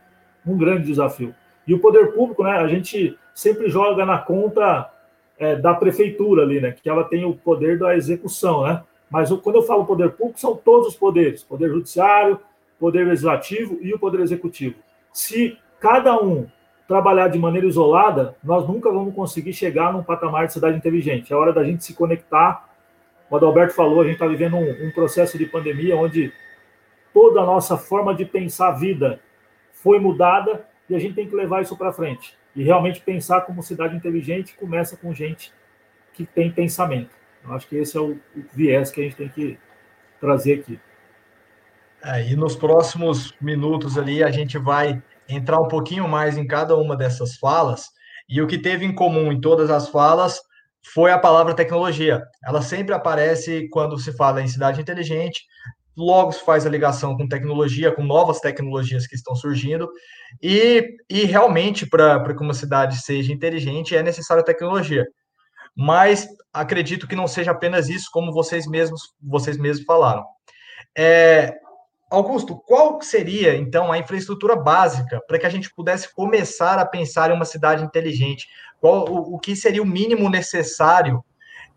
um 0.45 0.57
grande 0.57 0.87
desafio. 0.87 1.35
E 1.67 1.73
o 1.73 1.79
poder 1.79 2.13
público, 2.13 2.43
né, 2.43 2.57
a 2.57 2.67
gente 2.67 3.17
sempre 3.33 3.69
joga 3.69 4.05
na 4.05 4.17
conta 4.17 4.91
é, 5.37 5.55
da 5.55 5.75
prefeitura 5.75 6.41
ali, 6.41 6.59
né, 6.59 6.71
que 6.71 6.89
ela 6.89 7.03
tem 7.03 7.23
o 7.23 7.35
poder 7.35 7.77
da 7.77 7.95
execução, 7.95 8.63
né? 8.63 8.83
Mas 9.09 9.29
quando 9.29 9.57
eu 9.57 9.63
falo 9.63 9.85
poder 9.85 10.11
público, 10.11 10.39
são 10.39 10.55
todos 10.55 10.89
os 10.89 10.95
poderes: 10.95 11.43
poder 11.43 11.69
judiciário, 11.69 12.39
poder 12.79 13.05
legislativo 13.05 13.77
e 13.81 13.93
o 13.93 13.99
poder 13.99 14.21
executivo. 14.21 14.75
Se 15.13 15.57
cada 15.79 16.21
um 16.21 16.47
trabalhar 16.87 17.27
de 17.29 17.39
maneira 17.39 17.67
isolada, 17.67 18.35
nós 18.43 18.67
nunca 18.67 18.91
vamos 18.91 19.13
conseguir 19.15 19.53
chegar 19.53 19.91
num 19.91 20.03
patamar 20.03 20.47
de 20.47 20.53
cidade 20.53 20.77
inteligente. 20.77 21.33
É 21.33 21.35
hora 21.35 21.51
da 21.51 21.63
gente 21.63 21.83
se 21.83 21.93
conectar. 21.93 22.69
O 23.29 23.35
Adalberto 23.35 23.73
falou, 23.73 24.01
a 24.01 24.03
gente 24.03 24.13
está 24.13 24.27
vivendo 24.27 24.55
um, 24.55 24.87
um, 24.87 24.91
processo 24.91 25.37
de 25.37 25.45
pandemia 25.47 25.95
onde 25.95 26.31
toda 27.13 27.41
a 27.41 27.45
nossa 27.45 27.75
forma 27.75 28.13
de 28.13 28.23
pensar 28.23 28.69
a 28.69 28.71
vida 28.71 29.19
foi 29.71 29.99
mudada 29.99 30.65
e 30.87 30.95
a 30.95 30.99
gente 30.99 31.15
tem 31.15 31.27
que 31.27 31.35
levar 31.35 31.63
isso 31.63 31.75
para 31.75 31.91
frente. 31.91 32.37
E 32.55 32.63
realmente 32.63 33.01
pensar 33.01 33.41
como 33.41 33.63
cidade 33.63 33.95
inteligente 33.95 34.55
começa 34.55 34.95
com 34.95 35.13
gente 35.13 35.51
que 36.13 36.25
tem 36.25 36.51
pensamento. 36.51 37.09
Eu 37.45 37.53
acho 37.53 37.67
que 37.67 37.75
esse 37.75 37.95
é 37.95 37.99
o, 37.99 38.13
o 38.13 38.43
viés 38.53 38.91
que 38.91 39.01
a 39.01 39.03
gente 39.03 39.15
tem 39.15 39.29
que 39.29 39.59
trazer 40.19 40.59
aqui. 40.59 40.79
É, 42.03 42.31
e 42.31 42.35
nos 42.35 42.55
próximos 42.55 43.33
minutos 43.39 43.97
ali 43.97 44.23
a 44.23 44.31
gente 44.31 44.57
vai 44.57 45.01
entrar 45.27 45.59
um 45.59 45.67
pouquinho 45.67 46.07
mais 46.07 46.37
em 46.37 46.45
cada 46.45 46.75
uma 46.75 46.95
dessas 46.95 47.37
falas. 47.37 47.85
E 48.27 48.41
o 48.41 48.47
que 48.47 48.57
teve 48.57 48.85
em 48.85 48.93
comum 48.93 49.31
em 49.31 49.39
todas 49.39 49.69
as 49.69 49.89
falas 49.89 50.39
foi 50.93 51.11
a 51.11 51.19
palavra 51.19 51.55
tecnologia. 51.55 52.21
Ela 52.43 52.61
sempre 52.61 52.93
aparece 52.93 53.67
quando 53.69 53.97
se 53.99 54.11
fala 54.15 54.41
em 54.41 54.47
cidade 54.47 54.81
inteligente, 54.81 55.43
logo 55.97 56.31
se 56.31 56.43
faz 56.43 56.65
a 56.65 56.69
ligação 56.69 57.15
com 57.17 57.27
tecnologia, 57.27 57.91
com 57.91 58.03
novas 58.03 58.39
tecnologias 58.39 59.07
que 59.07 59.15
estão 59.15 59.35
surgindo, 59.35 59.89
e, 60.41 60.95
e 61.09 61.23
realmente, 61.23 61.87
para 61.87 62.35
que 62.35 62.43
uma 62.43 62.53
cidade 62.53 62.97
seja 63.01 63.33
inteligente, 63.33 63.95
é 63.95 64.03
necessária 64.03 64.43
tecnologia 64.43 65.05
mas 65.75 66.27
acredito 66.53 67.07
que 67.07 67.15
não 67.15 67.27
seja 67.27 67.51
apenas 67.51 67.89
isso, 67.89 68.09
como 68.11 68.31
vocês 68.31 68.65
mesmos, 68.65 69.13
vocês 69.21 69.57
mesmos 69.57 69.85
falaram. 69.85 70.25
É, 70.97 71.53
Augusto, 72.09 72.55
qual 72.65 73.01
seria, 73.01 73.57
então, 73.57 73.91
a 73.91 73.97
infraestrutura 73.97 74.55
básica 74.55 75.21
para 75.27 75.37
que 75.37 75.45
a 75.45 75.49
gente 75.49 75.73
pudesse 75.75 76.13
começar 76.13 76.79
a 76.79 76.85
pensar 76.85 77.29
em 77.29 77.33
uma 77.33 77.45
cidade 77.45 77.83
inteligente? 77.83 78.47
Qual, 78.79 79.09
o, 79.09 79.35
o 79.35 79.39
que 79.39 79.55
seria 79.55 79.83
o 79.83 79.85
mínimo 79.85 80.29
necessário 80.29 81.23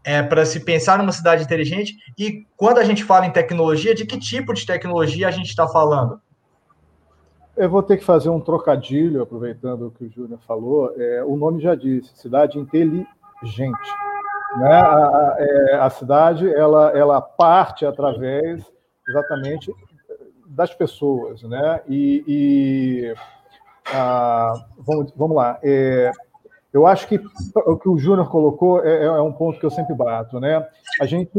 é, 0.05 0.23
para 0.23 0.47
se 0.47 0.61
pensar 0.61 0.99
numa 0.99 1.12
cidade 1.12 1.43
inteligente? 1.43 1.97
E 2.17 2.47
quando 2.57 2.78
a 2.78 2.85
gente 2.85 3.02
fala 3.02 3.26
em 3.26 3.33
tecnologia, 3.33 3.95
de 3.95 4.07
que 4.07 4.19
tipo 4.19 4.55
de 4.55 4.64
tecnologia 4.64 5.26
a 5.26 5.33
gente 5.33 5.49
está 5.49 5.67
falando? 5.67 6.21
Eu 7.57 7.69
vou 7.69 7.83
ter 7.83 7.97
que 7.97 8.05
fazer 8.05 8.28
um 8.28 8.38
trocadilho, 8.38 9.21
aproveitando 9.21 9.88
o 9.88 9.90
que 9.90 10.05
o 10.05 10.11
Júnior 10.11 10.38
falou. 10.47 10.95
É, 10.97 11.25
o 11.25 11.37
nome 11.37 11.61
já 11.61 11.75
disse, 11.75 12.11
cidade 12.14 12.57
inteligente 12.59 13.09
gente. 13.42 13.90
Né? 14.57 14.73
A, 14.73 15.37
é, 15.38 15.75
a, 15.76 15.90
cidade 15.90 16.52
ela, 16.54 16.90
ela 16.97 17.21
parte 17.21 17.85
através 17.85 18.64
exatamente 19.07 19.73
das 20.47 20.75
pessoas, 20.75 21.42
né? 21.42 21.80
E, 21.87 22.25
e 22.26 23.14
a, 23.93 24.52
vamos, 24.78 25.12
vamos 25.15 25.36
lá. 25.36 25.58
É, 25.62 26.10
eu 26.73 26.86
acho 26.86 27.06
que 27.06 27.21
o 27.54 27.76
que 27.76 27.89
o 27.89 27.99
Júnior 27.99 28.28
colocou 28.28 28.84
é, 28.84 29.04
é, 29.04 29.21
um 29.21 29.32
ponto 29.32 29.58
que 29.58 29.65
eu 29.65 29.71
sempre 29.71 29.95
bato, 29.95 30.39
né? 30.41 30.67
A 31.00 31.06
gente, 31.06 31.30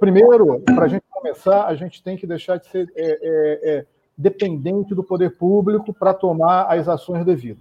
primeiro, 0.00 0.60
para 0.60 0.84
a 0.84 0.88
gente 0.88 1.04
começar, 1.10 1.66
a 1.66 1.74
gente 1.74 2.02
tem 2.02 2.16
que 2.16 2.26
deixar 2.26 2.58
de 2.58 2.66
ser 2.68 2.90
é, 2.96 3.06
é, 3.06 3.78
é 3.78 3.86
dependente 4.16 4.94
do 4.94 5.04
poder 5.04 5.36
público 5.36 5.92
para 5.92 6.12
tomar 6.14 6.64
as 6.64 6.88
ações 6.88 7.24
devidas. 7.24 7.58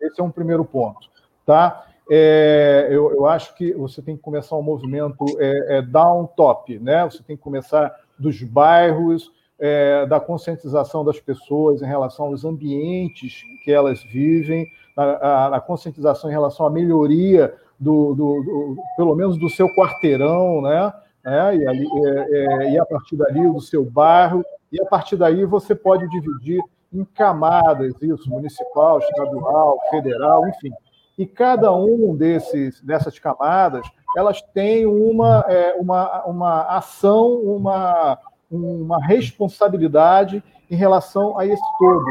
Esse 0.00 0.20
é 0.20 0.24
um 0.24 0.30
primeiro 0.30 0.64
ponto, 0.64 1.08
tá? 1.44 1.86
É, 2.10 2.86
eu, 2.90 3.12
eu, 3.12 3.26
acho 3.26 3.54
que 3.56 3.72
você 3.74 4.00
tem 4.00 4.16
que 4.16 4.22
começar 4.22 4.56
um 4.56 4.62
movimento 4.62 5.24
é, 5.38 5.78
é 5.78 5.82
down 5.82 6.26
top, 6.36 6.78
né? 6.78 7.04
Você 7.04 7.22
tem 7.22 7.36
que 7.36 7.42
começar 7.42 7.94
dos 8.16 8.40
bairros, 8.42 9.32
é, 9.58 10.06
da 10.06 10.20
conscientização 10.20 11.04
das 11.04 11.18
pessoas 11.18 11.82
em 11.82 11.86
relação 11.86 12.26
aos 12.26 12.44
ambientes 12.44 13.42
que 13.64 13.72
elas 13.72 14.00
vivem, 14.04 14.66
a, 14.96 15.02
a, 15.02 15.56
a 15.56 15.60
conscientização 15.60 16.30
em 16.30 16.32
relação 16.32 16.66
à 16.66 16.70
melhoria 16.70 17.54
do, 17.78 18.14
do, 18.14 18.42
do, 18.42 18.76
pelo 18.96 19.16
menos 19.16 19.36
do 19.36 19.50
seu 19.50 19.68
quarteirão, 19.74 20.62
né? 20.62 20.92
É, 21.24 21.56
e, 21.56 21.66
ali, 21.66 21.88
é, 22.06 22.36
é, 22.36 22.72
e 22.72 22.78
a 22.78 22.86
partir 22.86 23.16
dali 23.16 23.50
do 23.50 23.60
seu 23.60 23.84
bairro, 23.84 24.44
e 24.70 24.80
a 24.80 24.86
partir 24.86 25.16
daí 25.16 25.44
você 25.44 25.74
pode 25.74 26.08
dividir 26.08 26.62
em 26.92 27.04
camadas 27.04 27.94
isso, 28.00 28.30
municipal, 28.30 29.00
estadual, 29.00 29.76
federal, 29.90 30.46
enfim 30.46 30.70
e 31.18 31.26
cada 31.26 31.74
um 31.74 32.14
desses 32.14 32.80
dessas 32.80 33.18
camadas 33.18 33.86
elas 34.16 34.40
têm 34.40 34.86
uma, 34.86 35.44
é, 35.46 35.74
uma, 35.74 36.24
uma 36.24 36.62
ação, 36.76 37.34
uma, 37.34 38.18
uma 38.50 38.98
responsabilidade 39.04 40.42
em 40.70 40.74
relação 40.74 41.38
a 41.38 41.44
esse 41.44 41.62
todo. 41.78 42.06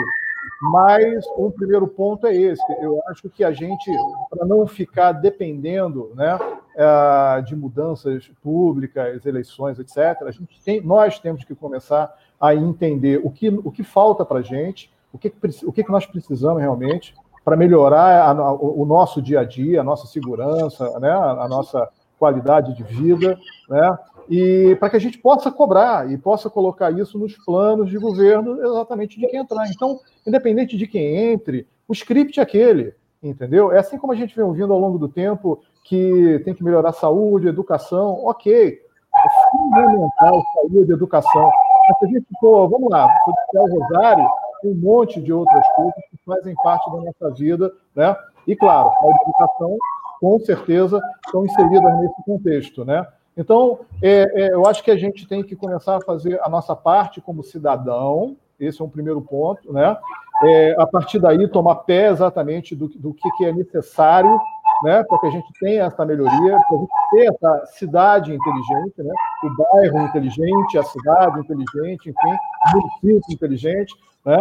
Mas 0.62 1.26
um 1.36 1.50
primeiro 1.50 1.88
ponto 1.88 2.28
é 2.28 2.36
esse. 2.36 2.64
Eu 2.80 3.02
acho 3.08 3.28
que 3.30 3.44
a 3.44 3.52
gente, 3.52 3.92
para 4.30 4.46
não 4.46 4.68
ficar 4.68 5.14
dependendo 5.14 6.12
né, 6.16 6.38
é, 6.76 7.42
de 7.42 7.56
mudanças 7.56 8.32
públicas, 8.42 9.26
eleições, 9.26 9.80
etc., 9.80 9.98
a 10.22 10.32
gente 10.32 10.62
tem, 10.64 10.82
nós 10.82 11.18
temos 11.20 11.44
que 11.44 11.56
começar 11.56 12.16
a 12.40 12.54
entender 12.54 13.20
o 13.24 13.32
que, 13.32 13.50
o 13.50 13.72
que 13.72 13.84
falta 13.84 14.24
para 14.24 14.40
a 14.40 14.44
gente, 14.44 14.94
o, 15.12 15.18
que, 15.18 15.34
o 15.64 15.72
que 15.72 15.90
nós 15.90 16.06
precisamos 16.06 16.62
realmente, 16.62 17.16
para 17.46 17.56
melhorar 17.56 18.32
a, 18.32 18.54
o 18.54 18.84
nosso 18.86 19.22
dia 19.22 19.42
a 19.42 19.44
dia, 19.46 19.82
a 19.82 19.84
nossa 19.84 20.08
segurança, 20.08 21.00
né, 21.00 21.12
a 21.12 21.48
nossa 21.48 21.88
qualidade 22.18 22.74
de 22.74 22.82
vida, 22.82 23.38
né, 23.70 23.98
e 24.28 24.76
para 24.80 24.90
que 24.90 24.96
a 24.96 25.00
gente 25.00 25.20
possa 25.20 25.52
cobrar 25.52 26.12
e 26.12 26.18
possa 26.18 26.50
colocar 26.50 26.90
isso 26.90 27.20
nos 27.20 27.38
planos 27.46 27.88
de 27.88 28.00
governo 28.00 28.60
exatamente 28.66 29.20
de 29.20 29.28
quem 29.28 29.40
entrar. 29.40 29.70
Então, 29.70 30.00
independente 30.26 30.76
de 30.76 30.88
quem 30.88 31.16
entre, 31.32 31.68
o 31.88 31.94
script 31.94 32.40
é 32.40 32.44
aquele, 32.44 32.96
entendeu? 33.22 33.72
É 33.72 33.78
assim 33.78 34.00
como 34.00 34.12
a 34.12 34.16
gente 34.16 34.36
vem 34.36 34.44
ouvindo 34.44 34.74
ao 34.74 34.80
longo 34.80 34.98
do 34.98 35.08
tempo 35.08 35.62
que 35.84 36.42
tem 36.44 36.56
que 36.56 36.64
melhorar 36.64 36.90
a 36.90 36.94
saúde, 36.94 37.46
a 37.46 37.52
educação, 37.52 38.26
ok, 38.26 38.80
é 38.80 39.52
fundamental 39.52 40.42
saúde, 40.56 40.92
educação. 40.92 41.52
Mas 41.88 42.00
se 42.00 42.06
a 42.06 42.08
gente 42.08 42.26
for, 42.40 42.68
vamos 42.68 42.90
lá, 42.90 43.08
se 43.52 43.58
o 43.60 43.80
Rosário, 43.80 44.28
um 44.66 44.76
monte 44.76 45.22
de 45.22 45.32
outras 45.32 45.66
coisas 45.76 46.04
que 46.10 46.18
fazem 46.26 46.56
parte 46.56 46.90
da 46.92 46.98
nossa 46.98 47.36
vida, 47.36 47.72
né? 47.96 48.16
E 48.48 48.56
claro, 48.56 48.90
a 48.90 49.22
educação, 49.24 49.78
com 50.20 50.40
certeza, 50.40 51.02
estão 51.26 51.46
inseridas 51.46 52.00
nesse 52.00 52.24
contexto, 52.26 52.86
né? 52.86 53.06
Então, 53.38 53.80
é, 54.02 54.44
é, 54.44 54.54
eu 54.54 54.66
acho 54.66 54.84
que 54.84 54.92
a 54.92 54.96
gente 54.96 55.28
tem 55.28 55.44
que 55.44 55.56
começar 55.56 55.98
a 55.98 56.02
fazer 56.02 56.40
a 56.42 56.50
nossa 56.50 56.76
parte 56.76 57.20
como 57.20 57.44
cidadão, 57.44 58.38
esse 58.60 58.82
é 58.82 58.86
um 58.86 58.90
primeiro 58.90 59.22
ponto, 59.22 59.74
né? 59.74 59.98
É, 60.44 60.76
a 60.78 60.86
partir 60.86 61.20
daí, 61.20 61.48
tomar 61.48 61.76
pé 61.76 62.10
exatamente 62.10 62.76
do, 62.76 62.88
do 62.88 63.14
que, 63.14 63.30
que 63.38 63.46
é 63.46 63.52
necessário 63.52 64.40
né, 64.86 65.04
para 65.04 65.20
que 65.20 65.28
a 65.28 65.32
gente 65.32 65.52
tenha 65.60 65.84
essa 65.86 66.06
melhoria, 66.06 66.60
para 66.68 66.78
a 66.78 66.80
gente 66.80 66.92
ter 67.12 67.34
essa 67.34 67.66
cidade 67.74 68.34
inteligente, 68.34 69.04
né, 69.04 69.14
o 69.44 69.74
bairro 69.74 70.02
inteligente, 70.02 70.78
a 70.78 70.84
cidade 70.84 71.40
inteligente, 71.40 72.10
enfim, 72.10 72.38
o 72.74 72.78
município 72.78 73.34
inteligente, 73.34 73.94
né? 74.24 74.38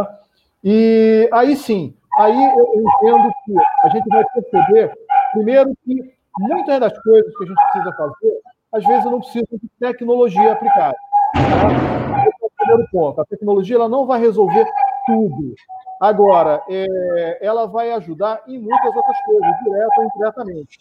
E 0.63 1.29
aí 1.33 1.57
sim, 1.57 1.95
aí 2.19 2.45
eu 2.57 2.75
entendo 2.75 3.33
que 3.45 3.55
a 3.83 3.89
gente 3.89 4.09
vai 4.09 4.25
perceber, 4.35 4.93
primeiro, 5.33 5.75
que 5.85 6.15
muitas 6.39 6.81
das 6.81 6.99
coisas 7.03 7.37
que 7.37 7.45
a 7.45 7.47
gente 7.47 7.63
precisa 7.73 7.93
fazer, 7.97 8.41
às 8.73 8.85
vezes 8.85 9.05
não 9.05 9.21
precisa 9.21 9.47
de 9.53 9.71
tecnologia 9.81 10.53
aplicada. 10.53 10.97
Né? 11.35 12.29
Esse 12.29 12.45
é 12.45 12.47
o 12.47 12.51
primeiro 12.57 12.89
ponto. 12.91 13.21
A 13.21 13.25
tecnologia 13.27 13.77
ela 13.77 13.89
não 13.89 14.07
vai 14.07 14.21
resolver 14.21 14.67
tudo. 15.07 15.55
Agora, 16.05 16.63
é, 16.69 17.39
ela 17.41 17.67
vai 17.67 17.91
ajudar 17.93 18.43
em 18.47 18.59
muitas 18.59 18.95
outras 18.95 19.17
coisas, 19.25 19.51
direto 19.65 19.91
ou 19.97 20.05
indiretamente. 20.05 20.79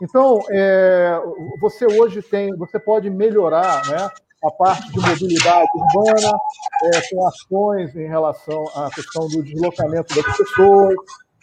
Então, 0.00 0.40
é, 0.52 1.20
você 1.60 1.84
hoje 1.84 2.22
tem, 2.22 2.56
você 2.56 2.78
pode 2.78 3.10
melhorar 3.10 3.84
né, 3.88 4.08
a 4.44 4.50
parte 4.52 4.88
de 4.92 5.00
mobilidade 5.00 5.68
urbana, 5.74 6.38
é, 6.84 7.00
com 7.10 7.26
ações 7.26 7.96
em 7.96 8.06
relação 8.06 8.64
à 8.76 8.88
questão 8.94 9.26
do 9.26 9.42
deslocamento 9.42 10.14
das 10.14 10.36
pessoas, 10.36 10.94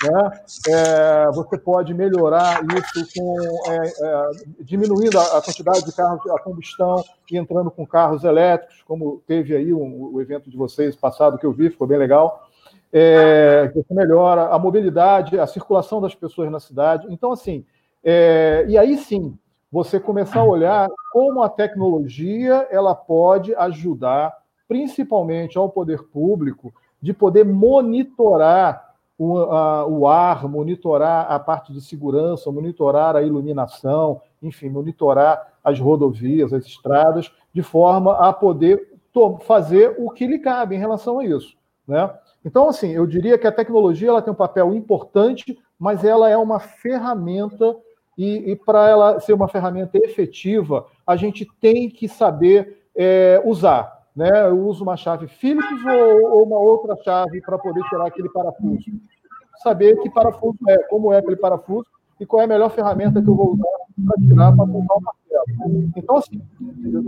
né? 0.02 0.32
É, 0.70 1.26
você 1.34 1.58
pode 1.58 1.94
melhorar 1.94 2.62
isso 2.64 3.06
com 3.14 3.38
é, 3.70 3.88
é, 3.88 4.32
diminuindo 4.62 5.20
a, 5.20 5.40
a, 5.40 5.42
quantidade 5.42 5.84
de 5.84 5.92
carros 5.92 6.26
a 6.30 6.40
combustão 6.40 7.04
e 7.30 7.38
entrando 7.38 7.70
com 7.70 7.86
carros 7.86 8.24
elétricos, 8.24 8.82
como 8.84 9.22
teve 9.28 9.54
aí 9.54 9.74
um, 9.74 10.14
o 10.14 10.22
evento 10.22 10.50
de 10.50 10.56
vocês 10.56 10.96
passado 10.96 11.38
que 11.38 11.46
eu 11.46 11.52
vi, 11.52 11.70
ficou 11.70 11.86
bem 11.86 11.98
legal. 11.98 12.49
É, 12.92 13.72
você 13.74 13.94
melhora 13.94 14.48
a 14.48 14.58
mobilidade, 14.58 15.40
a 15.40 15.46
circulação 15.46 16.02
das 16.02 16.16
pessoas 16.16 16.52
na 16.52 16.60
cidade. 16.60 17.08
Então, 17.10 17.32
assim, 17.32 17.64
é, 18.04 18.66
e 18.68 18.78
aí 18.78 18.98
sim, 18.98 19.38
você 19.72 20.00
começar 20.00 20.40
a 20.40 20.46
olhar 20.46 20.90
como 21.12 21.44
a 21.44 21.50
tecnologia 21.50 22.68
ela 22.72 22.96
pode 22.96 23.54
ajudar, 23.56 24.36
principalmente 24.68 25.58
ao 25.58 25.70
poder 25.70 26.04
público, 26.04 26.74
de 27.02 27.14
poder 27.14 27.46
monitorar 27.46 28.90
o, 29.18 29.38
a, 29.38 29.86
o 29.86 30.08
ar, 30.08 30.48
monitorar 30.48 31.30
a 31.30 31.38
parte 31.38 31.74
de 31.74 31.82
segurança, 31.82 32.52
monitorar 32.52 33.16
a 33.16 33.22
iluminação, 33.22 34.22
enfim, 34.42 34.70
monitorar 34.70 35.54
as 35.64 35.80
rodovias, 35.80 36.54
as 36.54 36.66
estradas, 36.66 37.32
de 37.54 37.62
forma 37.62 38.14
a 38.16 38.32
poder 38.32 38.98
fazer 39.42 39.96
o 39.98 40.10
que 40.10 40.26
lhe 40.26 40.40
cabe 40.40 40.76
em 40.76 40.80
relação 40.80 41.20
a 41.20 41.26
isso. 41.26 41.58
Né? 41.86 42.10
Então, 42.50 42.68
assim, 42.68 42.92
eu 42.92 43.06
diria 43.06 43.38
que 43.38 43.46
a 43.46 43.52
tecnologia 43.52 44.10
ela 44.10 44.22
tem 44.22 44.34
um 44.34 44.36
papel 44.36 44.74
importante, 44.74 45.56
mas 45.78 46.04
ela 46.04 46.28
é 46.28 46.36
uma 46.36 46.60
ferramenta 46.60 47.76
e, 48.18 48.52
e 48.52 48.56
para 48.56 48.90
ela 48.90 49.20
ser 49.20 49.34
uma 49.34 49.48
ferramenta 49.48 49.98
efetiva, 49.98 50.88
a 51.06 51.16
gente 51.16 51.48
tem 51.62 51.90
que 51.90 52.08
saber 52.08 52.86
é, 52.96 53.40
usar 53.46 54.00
né? 54.20 54.48
Eu 54.48 54.68
uso 54.68 54.84
uma 54.84 54.98
chave 54.98 55.28
Phillips 55.28 55.86
ou, 55.86 56.32
ou 56.32 56.44
uma 56.44 56.58
outra 56.58 56.94
chave 57.04 57.40
para 57.40 57.58
poder 57.58 57.82
tirar 57.90 58.08
aquele 58.08 58.28
parafuso. 58.28 58.92
Saber 59.64 59.96
que 60.02 60.10
parafuso 60.10 60.58
é, 60.68 60.78
como 60.90 61.14
é 61.14 61.20
aquele 61.20 61.38
parafuso 61.38 61.88
e 62.20 62.26
qual 62.26 62.42
é 62.42 62.46
a 62.46 62.48
melhor 62.48 62.70
ferramenta 62.70 63.22
que 63.22 63.30
eu 63.30 63.36
vou 63.36 63.54
usar 63.54 63.64
para 64.06 64.28
tirar, 64.28 64.56
para 64.56 64.66
montar 64.66 64.96
o 64.96 65.02
martelo. 65.02 65.90
Então, 65.96 66.18
assim, 66.18 66.42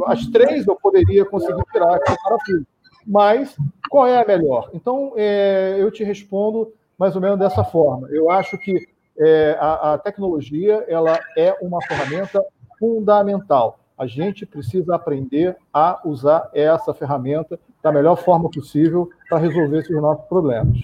as 0.06 0.26
três 0.28 0.66
eu 0.66 0.76
poderia 0.78 1.26
conseguir 1.26 1.64
tirar 1.74 1.96
aquele 1.96 2.18
parafuso. 2.24 2.66
Mas 3.06 3.56
qual 3.90 4.08
é 4.08 4.22
a 4.22 4.26
melhor? 4.26 4.70
Então, 4.74 5.14
é, 5.16 5.76
eu 5.80 5.92
te 5.92 6.04
respondo 6.04 6.74
mais 6.98 7.16
ou 7.16 7.22
menos 7.22 7.40
dessa 7.40 7.64
forma. 7.64 8.08
Eu 8.10 8.30
acho 8.30 8.58
que 8.58 8.88
é, 9.18 9.58
a, 9.60 9.94
a 9.94 9.98
tecnologia 9.98 10.86
ela 10.88 11.20
é 11.38 11.56
uma 11.62 11.82
ferramenta 11.82 12.44
fundamental 12.80 13.80
a 14.02 14.08
gente 14.08 14.48
precisa 14.48 14.96
aprender 14.96 15.56
a 15.72 16.02
usar 16.04 16.50
essa 16.56 16.92
ferramenta 16.92 17.60
da 17.84 17.92
melhor 17.92 18.16
forma 18.16 18.50
possível 18.50 19.08
para 19.30 19.38
resolver 19.38 19.78
esses 19.78 19.96
nossos 19.96 20.26
problemas. 20.26 20.80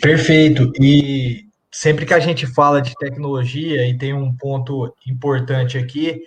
Perfeito. 0.00 0.72
E 0.80 1.44
sempre 1.70 2.06
que 2.06 2.14
a 2.14 2.18
gente 2.18 2.46
fala 2.46 2.80
de 2.80 2.94
tecnologia, 2.94 3.86
e 3.86 3.98
tem 3.98 4.14
um 4.14 4.34
ponto 4.34 4.90
importante 5.06 5.76
aqui, 5.76 6.22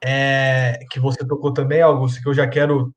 é, 0.00 0.78
que 0.92 1.00
você 1.00 1.26
tocou 1.26 1.52
também, 1.52 1.82
Augusto, 1.82 2.22
que 2.22 2.28
eu 2.28 2.34
já 2.34 2.46
quero 2.46 2.94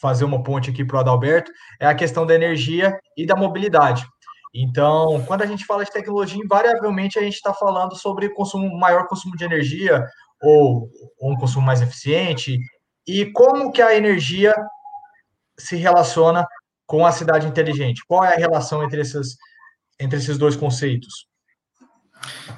fazer 0.00 0.24
uma 0.24 0.42
ponte 0.42 0.70
aqui 0.70 0.84
para 0.84 0.96
o 0.96 1.00
Adalberto, 1.00 1.50
é 1.80 1.86
a 1.86 1.94
questão 1.94 2.26
da 2.26 2.34
energia 2.34 2.98
e 3.16 3.26
da 3.26 3.36
mobilidade. 3.36 4.06
Então, 4.54 5.22
quando 5.26 5.42
a 5.42 5.46
gente 5.46 5.64
fala 5.64 5.84
de 5.84 5.92
tecnologia, 5.92 6.42
invariavelmente 6.42 7.18
a 7.18 7.22
gente 7.22 7.34
está 7.34 7.52
falando 7.52 7.94
sobre 7.94 8.30
consumo, 8.30 8.78
maior 8.78 9.06
consumo 9.06 9.36
de 9.36 9.44
energia, 9.44 10.04
ou, 10.40 10.90
ou 11.18 11.32
um 11.32 11.36
consumo 11.36 11.66
mais 11.66 11.82
eficiente? 11.82 12.58
E 13.06 13.26
como 13.26 13.72
que 13.72 13.82
a 13.82 13.94
energia 13.94 14.54
se 15.58 15.76
relaciona 15.76 16.46
com 16.86 17.04
a 17.04 17.12
cidade 17.12 17.46
inteligente? 17.46 18.02
Qual 18.06 18.24
é 18.24 18.34
a 18.34 18.38
relação 18.38 18.82
entre 18.82 19.00
esses, 19.00 19.36
entre 20.00 20.18
esses 20.18 20.38
dois 20.38 20.56
conceitos? 20.56 21.26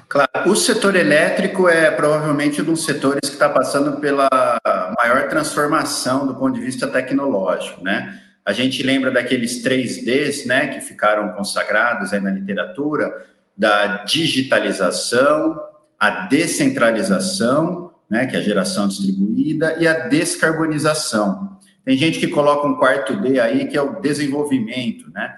Claro, 0.07 0.29
o 0.47 0.55
setor 0.55 0.95
elétrico 0.95 1.69
é 1.69 1.91
provavelmente 1.91 2.61
um 2.61 2.65
dos 2.65 2.83
setores 2.83 3.29
que 3.29 3.35
está 3.35 3.49
passando 3.49 3.99
pela 3.99 4.27
maior 5.01 5.27
transformação 5.27 6.27
do 6.27 6.35
ponto 6.35 6.53
de 6.53 6.63
vista 6.63 6.87
tecnológico, 6.87 7.83
né? 7.83 8.19
A 8.45 8.53
gente 8.53 8.83
lembra 8.83 9.11
daqueles 9.11 9.63
3Ds, 9.63 10.45
né, 10.45 10.67
que 10.67 10.81
ficaram 10.81 11.29
consagrados 11.33 12.11
aí 12.13 12.19
na 12.19 12.31
literatura, 12.31 13.25
da 13.55 14.03
digitalização, 14.03 15.59
a 15.99 16.25
descentralização, 16.27 17.91
né, 18.09 18.25
que 18.25 18.35
é 18.35 18.39
a 18.39 18.43
geração 18.43 18.87
distribuída, 18.87 19.75
e 19.79 19.87
a 19.87 20.07
descarbonização. 20.07 21.59
Tem 21.85 21.97
gente 21.97 22.19
que 22.19 22.27
coloca 22.27 22.67
um 22.67 22.75
quarto 22.75 23.15
D 23.15 23.39
aí, 23.39 23.67
que 23.67 23.77
é 23.77 23.81
o 23.81 23.99
desenvolvimento, 23.99 25.09
né? 25.11 25.35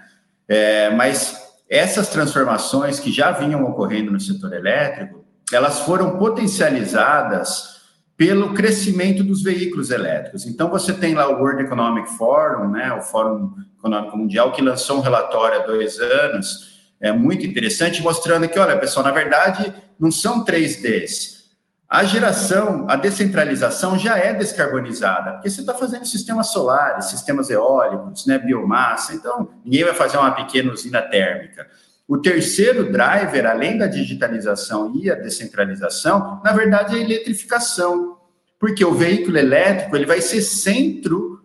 É, 0.47 0.89
mas 0.89 1.41
essas 1.69 2.09
transformações 2.09 2.99
que 2.99 3.11
já 3.11 3.31
vinham 3.31 3.63
ocorrendo 3.63 4.11
no 4.11 4.19
setor 4.19 4.53
elétrico, 4.53 5.25
elas 5.51 5.79
foram 5.81 6.17
potencializadas 6.17 7.72
pelo 8.15 8.53
crescimento 8.53 9.23
dos 9.23 9.41
veículos 9.41 9.89
elétricos. 9.89 10.45
Então, 10.45 10.69
você 10.69 10.93
tem 10.93 11.15
lá 11.15 11.27
o 11.27 11.41
World 11.41 11.63
Economic 11.63 12.09
Forum, 12.17 12.69
né, 12.69 12.93
o 12.93 13.01
Fórum 13.01 13.53
Econômico 13.77 14.17
Mundial, 14.17 14.51
que 14.51 14.61
lançou 14.61 14.97
um 14.97 15.01
relatório 15.01 15.61
há 15.61 15.65
dois 15.65 15.99
anos, 15.99 16.73
é 17.01 17.11
muito 17.11 17.45
interessante, 17.45 18.01
mostrando 18.01 18.47
que, 18.47 18.57
olha, 18.57 18.77
pessoal, 18.77 19.05
na 19.05 19.11
verdade, 19.11 19.73
não 19.99 20.09
são 20.11 20.45
3Ds. 20.45 21.33
A 21.89 22.03
geração, 22.05 22.87
a 22.89 22.95
descentralização 22.95 23.99
já 23.99 24.17
é 24.17 24.33
descarbonizada, 24.33 25.33
porque 25.33 25.49
você 25.49 25.61
está 25.61 25.73
fazendo 25.73 26.05
sistemas 26.05 26.51
solares, 26.51 27.05
sistemas 27.05 27.49
eólicos, 27.49 28.25
né, 28.25 28.39
biomassa, 28.39 29.13
então 29.13 29.49
ninguém 29.63 29.83
vai 29.83 29.93
fazer 29.93 30.17
uma 30.17 30.31
pequena 30.31 30.71
usina 30.71 31.01
térmica. 31.01 31.67
O 32.07 32.17
terceiro 32.17 32.91
driver, 32.91 33.45
além 33.45 33.77
da 33.77 33.87
digitalização 33.87 34.93
e 34.95 35.09
a 35.09 35.15
descentralização, 35.15 36.41
na 36.43 36.51
verdade 36.51 36.95
é 36.95 36.99
a 36.99 37.03
eletrificação, 37.03 38.17
porque 38.59 38.83
o 38.83 38.93
veículo 38.93 39.37
elétrico 39.37 39.95
ele 39.95 40.05
vai 40.05 40.21
ser 40.21 40.41
centro 40.41 41.41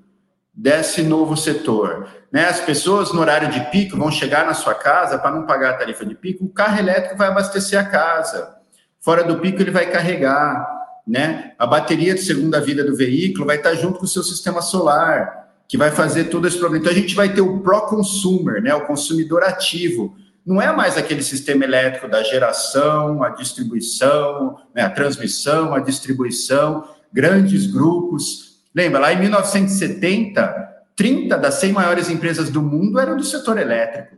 desse 0.52 1.02
novo 1.02 1.36
setor. 1.36 2.08
Né? 2.32 2.46
As 2.46 2.60
pessoas 2.60 3.12
no 3.12 3.20
horário 3.20 3.50
de 3.50 3.60
pico 3.70 3.96
vão 3.96 4.10
chegar 4.10 4.44
na 4.44 4.54
sua 4.54 4.74
casa 4.74 5.16
para 5.16 5.30
não 5.30 5.46
pagar 5.46 5.70
a 5.70 5.76
tarifa 5.76 6.04
de 6.04 6.16
pico, 6.16 6.44
o 6.44 6.48
carro 6.48 6.78
elétrico 6.78 7.16
vai 7.16 7.28
abastecer 7.28 7.78
a 7.78 7.84
casa. 7.84 8.56
Fora 9.00 9.22
do 9.22 9.38
pico 9.38 9.62
ele 9.62 9.70
vai 9.70 9.86
carregar, 9.90 10.66
né? 11.06 11.52
A 11.58 11.66
bateria 11.66 12.14
de 12.14 12.20
segunda 12.20 12.60
vida 12.60 12.84
do 12.84 12.94
veículo 12.94 13.46
vai 13.46 13.56
estar 13.56 13.74
junto 13.74 13.98
com 13.98 14.04
o 14.04 14.08
seu 14.08 14.22
sistema 14.22 14.60
solar, 14.60 15.48
que 15.68 15.78
vai 15.78 15.90
fazer 15.90 16.24
todo 16.24 16.48
esse 16.48 16.58
problema. 16.58 16.82
Então 16.82 16.92
a 16.92 17.00
gente 17.00 17.14
vai 17.14 17.32
ter 17.32 17.40
o 17.40 17.60
pro-consumer, 17.60 18.60
né? 18.60 18.74
O 18.74 18.86
consumidor 18.86 19.44
ativo. 19.44 20.16
Não 20.48 20.60
é 20.60 20.74
mais 20.74 20.96
aquele 20.96 21.22
sistema 21.22 21.64
elétrico 21.64 22.08
da 22.08 22.22
geração, 22.22 23.22
a 23.22 23.28
distribuição, 23.28 24.58
né? 24.74 24.82
a 24.82 24.90
transmissão, 24.90 25.74
a 25.74 25.80
distribuição, 25.80 26.88
grandes 27.12 27.66
grupos 27.66 28.48
Lembra, 28.78 29.00
lá 29.00 29.12
em 29.12 29.18
1970, 29.18 30.68
30 30.94 31.36
das 31.36 31.54
100 31.54 31.72
maiores 31.72 32.08
empresas 32.08 32.48
do 32.48 32.62
mundo 32.62 33.00
eram 33.00 33.16
do 33.16 33.24
setor 33.24 33.58
elétrico. 33.58 34.16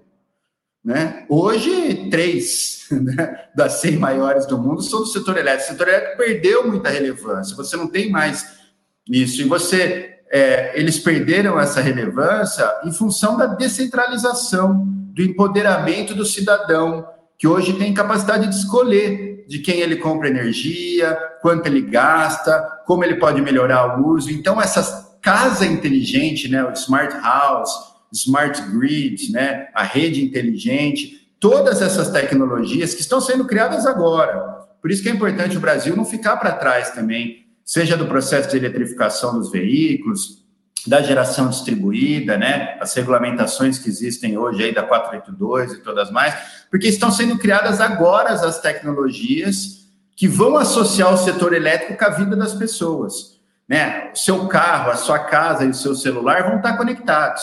Né? 0.84 1.24
Hoje, 1.30 2.10
três 2.10 2.86
né, 2.90 3.48
das 3.56 3.80
100 3.80 3.96
maiores 3.96 4.44
do 4.44 4.58
mundo 4.58 4.82
são 4.82 5.00
do 5.00 5.06
setor 5.06 5.38
elétrico. 5.38 5.64
O 5.64 5.72
setor 5.72 5.88
elétrico 5.88 6.18
perdeu 6.18 6.66
muita 6.66 6.90
relevância, 6.90 7.56
você 7.56 7.74
não 7.74 7.86
tem 7.86 8.10
mais 8.10 8.60
isso. 9.08 9.40
E 9.40 9.44
você, 9.44 10.18
é, 10.30 10.78
eles 10.78 10.98
perderam 10.98 11.58
essa 11.58 11.80
relevância 11.80 12.70
em 12.84 12.92
função 12.92 13.38
da 13.38 13.46
descentralização, 13.46 14.86
do 15.20 15.22
empoderamento 15.22 16.14
do 16.14 16.24
cidadão, 16.24 17.06
que 17.38 17.46
hoje 17.46 17.74
tem 17.74 17.92
capacidade 17.92 18.48
de 18.48 18.54
escolher 18.54 19.44
de 19.46 19.58
quem 19.58 19.80
ele 19.80 19.96
compra 19.96 20.28
energia, 20.28 21.14
quanto 21.42 21.66
ele 21.66 21.82
gasta, 21.82 22.58
como 22.86 23.04
ele 23.04 23.16
pode 23.16 23.42
melhorar 23.42 24.00
o 24.00 24.08
uso. 24.08 24.30
Então, 24.30 24.60
essa 24.60 25.18
casa 25.20 25.66
inteligente, 25.66 26.48
né, 26.48 26.64
o 26.64 26.72
smart 26.72 27.14
house, 27.22 27.70
smart 28.10 28.62
grid, 28.70 29.30
né, 29.30 29.68
a 29.74 29.82
rede 29.82 30.24
inteligente, 30.24 31.28
todas 31.38 31.82
essas 31.82 32.10
tecnologias 32.10 32.94
que 32.94 33.02
estão 33.02 33.20
sendo 33.20 33.44
criadas 33.44 33.86
agora. 33.86 34.66
Por 34.80 34.90
isso 34.90 35.02
que 35.02 35.10
é 35.10 35.12
importante 35.12 35.56
o 35.56 35.60
Brasil 35.60 35.94
não 35.94 36.04
ficar 36.06 36.38
para 36.38 36.52
trás 36.52 36.90
também, 36.92 37.44
seja 37.62 37.94
do 37.94 38.06
processo 38.06 38.48
de 38.50 38.56
eletrificação 38.56 39.38
dos 39.38 39.50
veículos, 39.50 40.39
da 40.86 41.02
geração 41.02 41.48
distribuída, 41.48 42.36
né, 42.36 42.76
as 42.80 42.94
regulamentações 42.94 43.78
que 43.78 43.88
existem 43.88 44.38
hoje 44.38 44.64
aí 44.64 44.74
da 44.74 44.82
482 44.82 45.72
e 45.72 45.82
todas 45.82 46.10
mais, 46.10 46.34
porque 46.70 46.88
estão 46.88 47.10
sendo 47.10 47.38
criadas 47.38 47.80
agora 47.80 48.30
as 48.30 48.60
tecnologias 48.60 49.80
que 50.16 50.28
vão 50.28 50.56
associar 50.56 51.12
o 51.12 51.16
setor 51.16 51.52
elétrico 51.52 51.96
com 51.96 52.04
a 52.04 52.10
vida 52.10 52.36
das 52.36 52.54
pessoas, 52.54 53.40
né? 53.68 54.10
O 54.12 54.18
seu 54.18 54.46
carro, 54.48 54.90
a 54.90 54.96
sua 54.96 55.18
casa 55.18 55.64
e 55.64 55.70
o 55.70 55.74
seu 55.74 55.94
celular 55.94 56.44
vão 56.44 56.56
estar 56.56 56.76
conectados, 56.76 57.42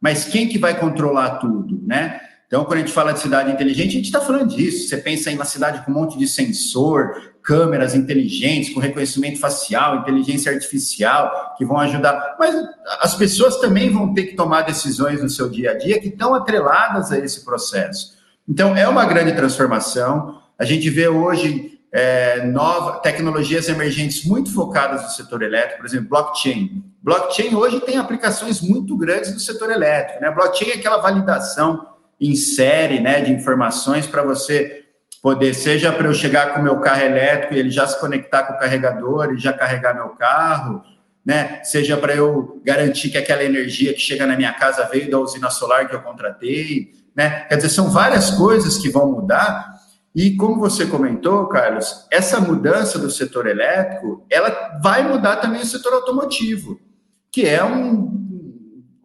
mas 0.00 0.24
quem 0.24 0.48
que 0.48 0.58
vai 0.58 0.78
controlar 0.78 1.36
tudo, 1.36 1.80
né? 1.86 2.20
Então, 2.46 2.64
quando 2.64 2.78
a 2.78 2.80
gente 2.80 2.92
fala 2.92 3.12
de 3.12 3.20
cidade 3.20 3.50
inteligente, 3.50 3.88
a 3.88 3.96
gente 3.96 4.04
está 4.04 4.20
falando 4.20 4.54
disso. 4.54 4.88
Você 4.88 4.96
pensa 4.98 5.30
em 5.30 5.34
uma 5.34 5.44
cidade 5.44 5.84
com 5.84 5.90
um 5.90 5.94
monte 5.94 6.18
de 6.18 6.28
sensor, 6.28 7.32
câmeras 7.42 7.94
inteligentes, 7.94 8.72
com 8.72 8.80
reconhecimento 8.80 9.40
facial, 9.40 9.96
inteligência 9.96 10.52
artificial, 10.52 11.54
que 11.56 11.64
vão 11.64 11.78
ajudar. 11.78 12.36
Mas 12.38 12.54
as 13.00 13.14
pessoas 13.14 13.56
também 13.56 13.90
vão 13.90 14.12
ter 14.12 14.24
que 14.24 14.36
tomar 14.36 14.62
decisões 14.62 15.22
no 15.22 15.28
seu 15.28 15.48
dia 15.48 15.72
a 15.72 15.74
dia 15.78 16.00
que 16.00 16.08
estão 16.08 16.34
atreladas 16.34 17.10
a 17.10 17.18
esse 17.18 17.44
processo. 17.44 18.14
Então, 18.48 18.76
é 18.76 18.86
uma 18.86 19.06
grande 19.06 19.32
transformação. 19.32 20.40
A 20.58 20.64
gente 20.64 20.88
vê 20.90 21.08
hoje 21.08 21.80
é, 21.90 22.44
novas 22.44 23.00
tecnologias 23.00 23.68
emergentes 23.68 24.24
muito 24.24 24.52
focadas 24.52 25.02
no 25.02 25.08
setor 25.10 25.42
elétrico, 25.42 25.78
por 25.78 25.86
exemplo, 25.86 26.08
blockchain. 26.08 26.84
Blockchain 27.02 27.54
hoje 27.54 27.80
tem 27.80 27.96
aplicações 27.96 28.60
muito 28.60 28.96
grandes 28.96 29.32
no 29.32 29.40
setor 29.40 29.70
elétrico. 29.70 30.20
Né? 30.20 30.30
Blockchain 30.30 30.70
é 30.70 30.74
aquela 30.74 30.98
validação 30.98 31.93
em 32.20 32.34
série 32.34 33.00
né, 33.00 33.20
de 33.20 33.32
informações 33.32 34.06
para 34.06 34.22
você 34.22 34.84
poder, 35.22 35.54
seja 35.54 35.90
para 35.90 36.06
eu 36.06 36.14
chegar 36.14 36.52
com 36.52 36.60
o 36.60 36.62
meu 36.62 36.80
carro 36.80 37.02
elétrico 37.02 37.54
e 37.54 37.58
ele 37.58 37.70
já 37.70 37.86
se 37.86 37.98
conectar 37.98 38.42
com 38.42 38.52
o 38.52 38.58
carregador 38.58 39.32
e 39.32 39.38
já 39.38 39.52
carregar 39.52 39.94
meu 39.94 40.10
carro, 40.10 40.82
né? 41.24 41.64
Seja 41.64 41.96
para 41.96 42.14
eu 42.14 42.60
garantir 42.62 43.08
que 43.08 43.16
aquela 43.16 43.42
energia 43.42 43.94
que 43.94 44.00
chega 44.00 44.26
na 44.26 44.36
minha 44.36 44.52
casa 44.52 44.84
veio 44.84 45.10
da 45.10 45.18
usina 45.18 45.48
solar 45.48 45.88
que 45.88 45.94
eu 45.94 46.02
contratei, 46.02 46.92
né? 47.16 47.46
Quer 47.48 47.56
dizer, 47.56 47.70
são 47.70 47.88
várias 47.88 48.32
coisas 48.32 48.76
que 48.76 48.90
vão 48.90 49.10
mudar. 49.10 49.72
E 50.14 50.36
como 50.36 50.60
você 50.60 50.84
comentou, 50.84 51.46
Carlos, 51.46 52.06
essa 52.10 52.38
mudança 52.38 52.98
do 52.98 53.10
setor 53.10 53.46
elétrico, 53.46 54.26
ela 54.30 54.78
vai 54.82 55.02
mudar 55.08 55.36
também 55.36 55.62
o 55.62 55.66
setor 55.66 55.94
automotivo, 55.94 56.78
que 57.32 57.46
é 57.46 57.64
um, 57.64 58.23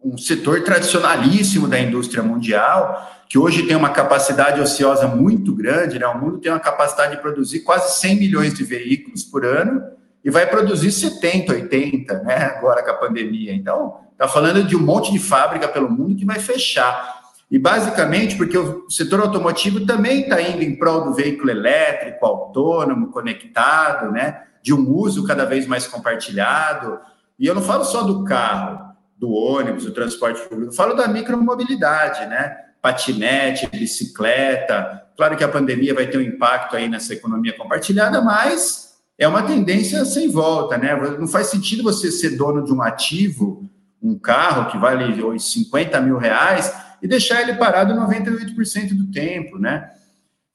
um 0.02 0.16
setor 0.16 0.62
tradicionalíssimo 0.62 1.68
da 1.68 1.78
indústria 1.78 2.22
mundial, 2.22 3.24
que 3.28 3.38
hoje 3.38 3.66
tem 3.66 3.76
uma 3.76 3.90
capacidade 3.90 4.60
ociosa 4.60 5.06
muito 5.06 5.54
grande, 5.54 5.98
né? 5.98 6.06
O 6.06 6.18
mundo 6.18 6.38
tem 6.38 6.50
uma 6.50 6.58
capacidade 6.58 7.14
de 7.14 7.22
produzir 7.22 7.60
quase 7.60 8.00
100 8.00 8.16
milhões 8.16 8.54
de 8.54 8.64
veículos 8.64 9.22
por 9.22 9.44
ano 9.44 9.82
e 10.24 10.30
vai 10.30 10.46
produzir 10.46 10.90
70, 10.90 11.52
80, 11.52 12.22
né? 12.22 12.52
Agora 12.56 12.82
com 12.82 12.90
a 12.90 12.94
pandemia. 12.94 13.54
Então, 13.54 13.98
está 14.12 14.26
falando 14.26 14.64
de 14.64 14.74
um 14.74 14.80
monte 14.80 15.12
de 15.12 15.18
fábrica 15.18 15.68
pelo 15.68 15.90
mundo 15.90 16.16
que 16.16 16.24
vai 16.24 16.38
fechar. 16.38 17.20
E 17.50 17.58
basicamente 17.58 18.36
porque 18.36 18.56
o 18.56 18.88
setor 18.88 19.20
automotivo 19.20 19.84
também 19.84 20.22
está 20.22 20.40
indo 20.40 20.62
em 20.62 20.76
prol 20.76 21.04
do 21.04 21.14
veículo 21.14 21.50
elétrico, 21.50 22.24
autônomo, 22.24 23.12
conectado, 23.12 24.10
né? 24.10 24.42
De 24.62 24.74
um 24.74 24.88
uso 24.90 25.26
cada 25.26 25.44
vez 25.44 25.66
mais 25.66 25.86
compartilhado. 25.86 26.98
E 27.38 27.46
eu 27.46 27.54
não 27.54 27.62
falo 27.62 27.84
só 27.84 28.02
do 28.02 28.24
carro, 28.24 28.89
do 29.20 29.30
ônibus, 29.30 29.84
do 29.84 29.92
transporte 29.92 30.40
público, 30.48 30.72
falo 30.72 30.94
da 30.94 31.06
micromobilidade, 31.06 32.26
né? 32.26 32.56
patinete, 32.80 33.66
bicicleta. 33.66 35.02
Claro 35.16 35.36
que 35.36 35.44
a 35.44 35.48
pandemia 35.48 35.94
vai 35.94 36.06
ter 36.06 36.18
um 36.18 36.22
impacto 36.22 36.76
aí 36.76 36.88
nessa 36.88 37.12
economia 37.12 37.56
compartilhada, 37.56 38.22
mas 38.22 38.94
é 39.18 39.28
uma 39.28 39.42
tendência 39.42 40.04
sem 40.06 40.30
volta, 40.30 40.78
né? 40.78 40.96
Não 41.18 41.28
faz 41.28 41.48
sentido 41.48 41.82
você 41.82 42.10
ser 42.10 42.36
dono 42.36 42.64
de 42.64 42.72
um 42.72 42.80
ativo, 42.80 43.70
um 44.02 44.18
carro 44.18 44.70
que 44.70 44.78
vale 44.78 45.38
50 45.38 46.00
mil 46.00 46.16
reais, 46.16 46.72
e 47.02 47.08
deixar 47.08 47.42
ele 47.42 47.54
parado 47.54 47.94
98% 47.94 48.94
do 48.94 49.10
tempo, 49.10 49.58
né? 49.58 49.90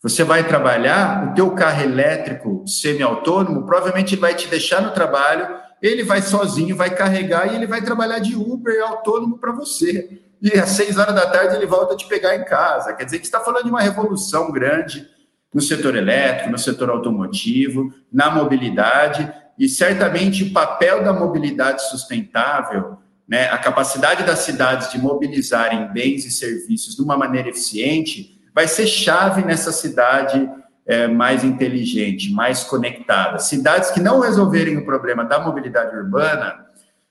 Você 0.01 0.23
vai 0.23 0.47
trabalhar, 0.47 1.32
o 1.32 1.34
teu 1.34 1.51
carro 1.51 1.84
elétrico 1.84 2.63
semi-autônomo, 2.67 3.65
provavelmente 3.65 4.15
vai 4.15 4.34
te 4.36 4.47
deixar 4.47 4.82
no 4.82 4.91
trabalho, 4.91 5.47
ele 5.81 6.03
vai 6.03 6.21
sozinho, 6.21 6.75
vai 6.75 6.89
carregar 6.95 7.51
e 7.51 7.55
ele 7.55 7.67
vai 7.67 7.81
trabalhar 7.81 8.19
de 8.19 8.35
Uber 8.35 8.81
autônomo 8.83 9.38
para 9.38 9.51
você 9.51 10.21
e 10.41 10.59
às 10.59 10.69
seis 10.69 10.97
horas 10.97 11.15
da 11.15 11.27
tarde 11.27 11.55
ele 11.55 11.65
volta 11.65 11.93
a 11.93 11.97
te 11.97 12.07
pegar 12.07 12.35
em 12.35 12.43
casa. 12.43 12.93
Quer 12.93 13.05
dizer 13.05 13.19
que 13.19 13.25
está 13.25 13.39
falando 13.39 13.63
de 13.63 13.69
uma 13.69 13.81
revolução 13.81 14.51
grande 14.51 15.07
no 15.53 15.61
setor 15.61 15.95
elétrico, 15.95 16.51
no 16.51 16.57
setor 16.57 16.89
automotivo, 16.89 17.93
na 18.11 18.29
mobilidade, 18.29 19.31
e 19.57 19.69
certamente 19.69 20.43
o 20.43 20.51
papel 20.51 21.03
da 21.03 21.13
mobilidade 21.13 21.81
sustentável, 21.89 22.97
né, 23.27 23.49
a 23.49 23.57
capacidade 23.57 24.23
das 24.23 24.39
cidades 24.39 24.91
de 24.91 24.99
mobilizarem 24.99 25.91
bens 25.93 26.25
e 26.25 26.31
serviços 26.31 26.95
de 26.95 27.01
uma 27.01 27.17
maneira 27.17 27.49
eficiente, 27.49 28.39
vai 28.53 28.67
ser 28.67 28.85
chave 28.85 29.43
nessa 29.43 29.71
cidade 29.71 30.47
é, 30.86 31.08
mais 31.08 31.43
inteligente, 31.43 32.32
mais 32.32 32.63
conectada. 32.63 33.39
Cidades 33.39 33.91
que 33.91 34.00
não 34.00 34.19
resolverem 34.19 34.78
o 34.78 34.86
problema 34.86 35.24
da 35.24 35.39
mobilidade 35.39 35.95
urbana, 35.95 36.65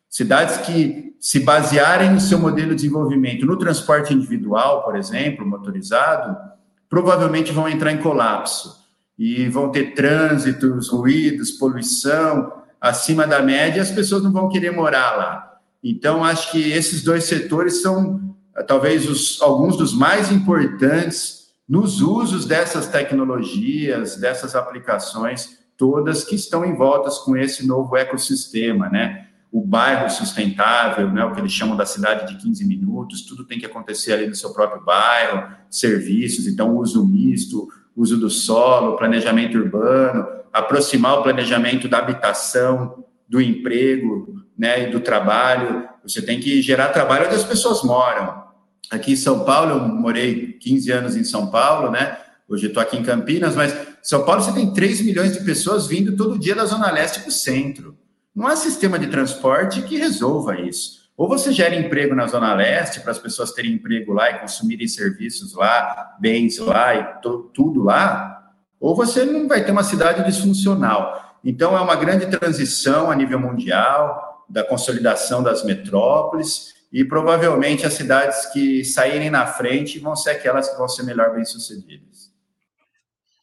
cidades 0.08 0.58
que 0.58 1.14
se 1.18 1.40
basearem 1.40 2.10
no 2.10 2.20
seu 2.20 2.38
modelo 2.38 2.70
de 2.70 2.76
desenvolvimento 2.76 3.46
no 3.46 3.58
transporte 3.58 4.12
individual, 4.12 4.84
por 4.84 4.94
exemplo, 4.94 5.46
motorizado, 5.46 6.36
provavelmente 6.88 7.50
vão 7.50 7.68
entrar 7.68 7.90
em 7.90 7.98
colapso 7.98 8.84
e 9.18 9.48
vão 9.48 9.70
ter 9.70 9.94
trânsitos, 9.94 10.88
ruídos, 10.90 11.52
poluição 11.52 12.52
acima 12.80 13.26
da 13.26 13.40
média, 13.40 13.80
as 13.80 13.90
pessoas 13.90 14.22
não 14.22 14.30
vão 14.30 14.48
querer 14.48 14.70
morar 14.70 15.16
lá. 15.16 15.58
Então, 15.82 16.22
acho 16.22 16.52
que 16.52 16.72
esses 16.72 17.02
dois 17.02 17.24
setores 17.24 17.80
são 17.80 18.34
talvez 18.66 19.08
os, 19.08 19.40
alguns 19.40 19.76
dos 19.76 19.94
mais 19.94 20.30
importantes 20.30 21.43
nos 21.68 22.00
usos 22.00 22.44
dessas 22.46 22.88
tecnologias, 22.88 24.16
dessas 24.16 24.54
aplicações 24.54 25.62
todas 25.76 26.24
que 26.24 26.36
estão 26.36 26.64
em 26.64 26.76
voltas 26.76 27.18
com 27.18 27.36
esse 27.36 27.66
novo 27.66 27.96
ecossistema, 27.96 28.88
né? 28.88 29.28
o 29.54 29.60
bairro 29.60 30.10
sustentável, 30.10 31.08
né, 31.12 31.24
o 31.24 31.32
que 31.32 31.40
eles 31.40 31.52
chamam 31.52 31.76
da 31.76 31.86
cidade 31.86 32.26
de 32.26 32.42
15 32.42 32.66
minutos, 32.66 33.22
tudo 33.22 33.44
tem 33.44 33.56
que 33.56 33.64
acontecer 33.64 34.12
ali 34.12 34.26
no 34.26 34.34
seu 34.34 34.52
próprio 34.52 34.82
bairro, 34.82 35.48
serviços, 35.70 36.48
então 36.48 36.76
uso 36.76 37.06
misto, 37.06 37.68
uso 37.94 38.18
do 38.18 38.28
solo, 38.28 38.96
planejamento 38.96 39.56
urbano, 39.56 40.26
aproximar 40.52 41.20
o 41.20 41.22
planejamento 41.22 41.86
da 41.86 41.98
habitação, 41.98 43.04
do 43.28 43.40
emprego, 43.40 44.44
né, 44.58 44.88
e 44.88 44.90
do 44.90 44.98
trabalho. 44.98 45.88
Você 46.02 46.20
tem 46.20 46.40
que 46.40 46.60
gerar 46.60 46.88
trabalho 46.88 47.26
onde 47.26 47.36
as 47.36 47.44
pessoas 47.44 47.84
moram. 47.84 48.43
Aqui 48.90 49.12
em 49.12 49.16
São 49.16 49.44
Paulo, 49.44 49.72
eu 49.72 49.88
morei 49.88 50.52
15 50.52 50.92
anos 50.92 51.16
em 51.16 51.24
São 51.24 51.50
Paulo, 51.50 51.90
né? 51.90 52.18
Hoje 52.48 52.66
estou 52.66 52.82
aqui 52.82 52.96
em 52.96 53.02
Campinas, 53.02 53.56
mas 53.56 53.74
São 54.02 54.24
Paulo 54.24 54.42
você 54.42 54.52
tem 54.52 54.72
3 54.72 55.00
milhões 55.00 55.32
de 55.32 55.42
pessoas 55.42 55.86
vindo 55.86 56.16
todo 56.16 56.38
dia 56.38 56.54
da 56.54 56.64
Zona 56.64 56.90
Leste 56.90 57.20
para 57.20 57.28
o 57.28 57.32
centro. 57.32 57.96
Não 58.34 58.46
há 58.46 58.56
sistema 58.56 58.98
de 58.98 59.06
transporte 59.06 59.82
que 59.82 59.96
resolva 59.96 60.60
isso. 60.60 61.04
Ou 61.16 61.28
você 61.28 61.52
gera 61.52 61.76
emprego 61.76 62.14
na 62.14 62.26
Zona 62.26 62.52
Leste 62.54 63.00
para 63.00 63.12
as 63.12 63.18
pessoas 63.18 63.52
terem 63.52 63.72
emprego 63.72 64.12
lá 64.12 64.30
e 64.30 64.40
consumirem 64.40 64.88
serviços 64.88 65.54
lá, 65.54 66.16
bens 66.20 66.58
lá 66.58 66.94
e 66.94 67.06
tudo 67.54 67.82
lá, 67.82 68.52
ou 68.80 68.94
você 68.94 69.24
não 69.24 69.46
vai 69.48 69.64
ter 69.64 69.72
uma 69.72 69.84
cidade 69.84 70.24
disfuncional. 70.24 71.38
Então, 71.44 71.76
é 71.76 71.80
uma 71.80 71.94
grande 71.94 72.26
transição 72.26 73.10
a 73.10 73.14
nível 73.14 73.38
mundial 73.38 74.44
da 74.48 74.64
consolidação 74.64 75.42
das 75.42 75.64
metrópoles 75.64 76.73
e 76.94 77.04
provavelmente 77.04 77.84
as 77.84 77.94
cidades 77.94 78.46
que 78.52 78.84
saírem 78.84 79.28
na 79.28 79.48
frente 79.48 79.98
vão 79.98 80.14
ser 80.14 80.30
aquelas 80.30 80.68
que 80.68 80.76
vão 80.76 80.88
ser 80.88 81.02
melhor 81.02 81.34
bem-sucedidas. 81.34 82.32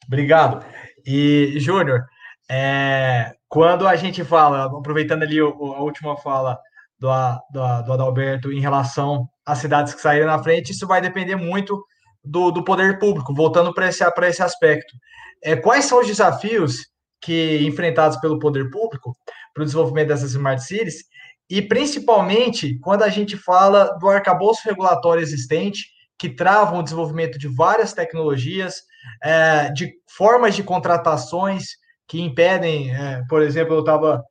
Obrigado. 0.07 0.65
E, 1.05 1.55
Júnior, 1.57 2.05
é, 2.49 3.33
quando 3.49 3.85
a 3.85 3.97
gente 3.97 4.23
fala, 4.23 4.65
aproveitando 4.65 5.23
ali 5.23 5.37
a 5.37 5.43
última 5.43 6.15
fala 6.15 6.57
do, 6.97 7.09
do, 7.51 7.81
do 7.81 7.93
Adalberto 7.93 8.53
em 8.53 8.61
relação 8.61 9.27
às 9.45 9.57
cidades 9.57 9.93
que 9.93 9.99
saíram 9.99 10.27
na 10.27 10.41
frente, 10.41 10.71
isso 10.71 10.87
vai 10.87 11.01
depender 11.01 11.35
muito 11.35 11.85
do, 12.23 12.51
do 12.51 12.63
poder 12.63 12.99
público, 12.99 13.35
voltando 13.35 13.73
para 13.73 13.89
esse, 13.89 14.01
esse 14.01 14.41
aspecto. 14.41 14.95
É, 15.43 15.57
quais 15.57 15.83
são 15.83 15.99
os 15.99 16.07
desafios 16.07 16.77
que 17.19 17.59
enfrentados 17.67 18.15
pelo 18.21 18.39
poder 18.39 18.69
público 18.69 19.13
para 19.53 19.63
o 19.63 19.65
desenvolvimento 19.65 20.07
dessas 20.07 20.31
smart 20.31 20.63
cities 20.63 21.03
e 21.51 21.61
principalmente 21.61 22.79
quando 22.79 23.03
a 23.03 23.09
gente 23.09 23.35
fala 23.35 23.97
do 23.99 24.07
arcabouço 24.07 24.61
regulatório 24.63 25.21
existente 25.21 25.85
que 26.17 26.29
travam 26.29 26.79
o 26.79 26.83
desenvolvimento 26.83 27.37
de 27.37 27.49
várias 27.49 27.91
tecnologias, 27.91 28.75
é, 29.21 29.69
de 29.69 29.91
formas 30.15 30.55
de 30.55 30.63
contratações 30.63 31.65
que 32.07 32.21
impedem, 32.21 32.95
é, 32.95 33.21
por 33.27 33.41
exemplo, 33.41 33.75
eu 33.75 33.81
estava 33.81 34.23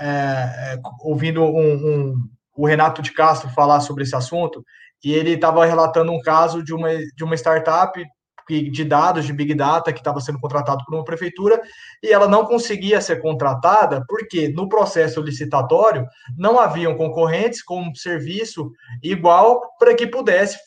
é, 0.00 0.06
é, 0.06 0.78
ouvindo 1.02 1.44
um, 1.44 1.74
um, 1.74 2.14
o 2.56 2.66
Renato 2.66 3.00
de 3.02 3.12
Castro 3.12 3.48
falar 3.50 3.78
sobre 3.78 4.02
esse 4.02 4.16
assunto, 4.16 4.64
e 5.04 5.12
ele 5.12 5.34
estava 5.34 5.64
relatando 5.64 6.10
um 6.10 6.20
caso 6.20 6.60
de 6.60 6.74
uma, 6.74 6.88
de 7.14 7.22
uma 7.22 7.36
startup 7.36 8.04
de 8.48 8.84
dados 8.84 9.24
de 9.24 9.32
Big 9.32 9.54
Data 9.54 9.92
que 9.92 10.00
estava 10.00 10.20
sendo 10.20 10.38
contratado 10.38 10.84
por 10.84 10.94
uma 10.94 11.04
prefeitura 11.04 11.60
e 12.02 12.12
ela 12.12 12.28
não 12.28 12.44
conseguia 12.44 13.00
ser 13.00 13.20
contratada 13.20 14.04
porque 14.08 14.48
no 14.48 14.68
processo 14.68 15.20
licitatório 15.20 16.06
não 16.36 16.58
haviam 16.58 16.96
concorrentes 16.96 17.62
com 17.62 17.80
um 17.80 17.94
serviço 17.94 18.70
igual 19.02 19.62
para 19.78 19.94
que 19.94 20.06
pudesse 20.06 20.58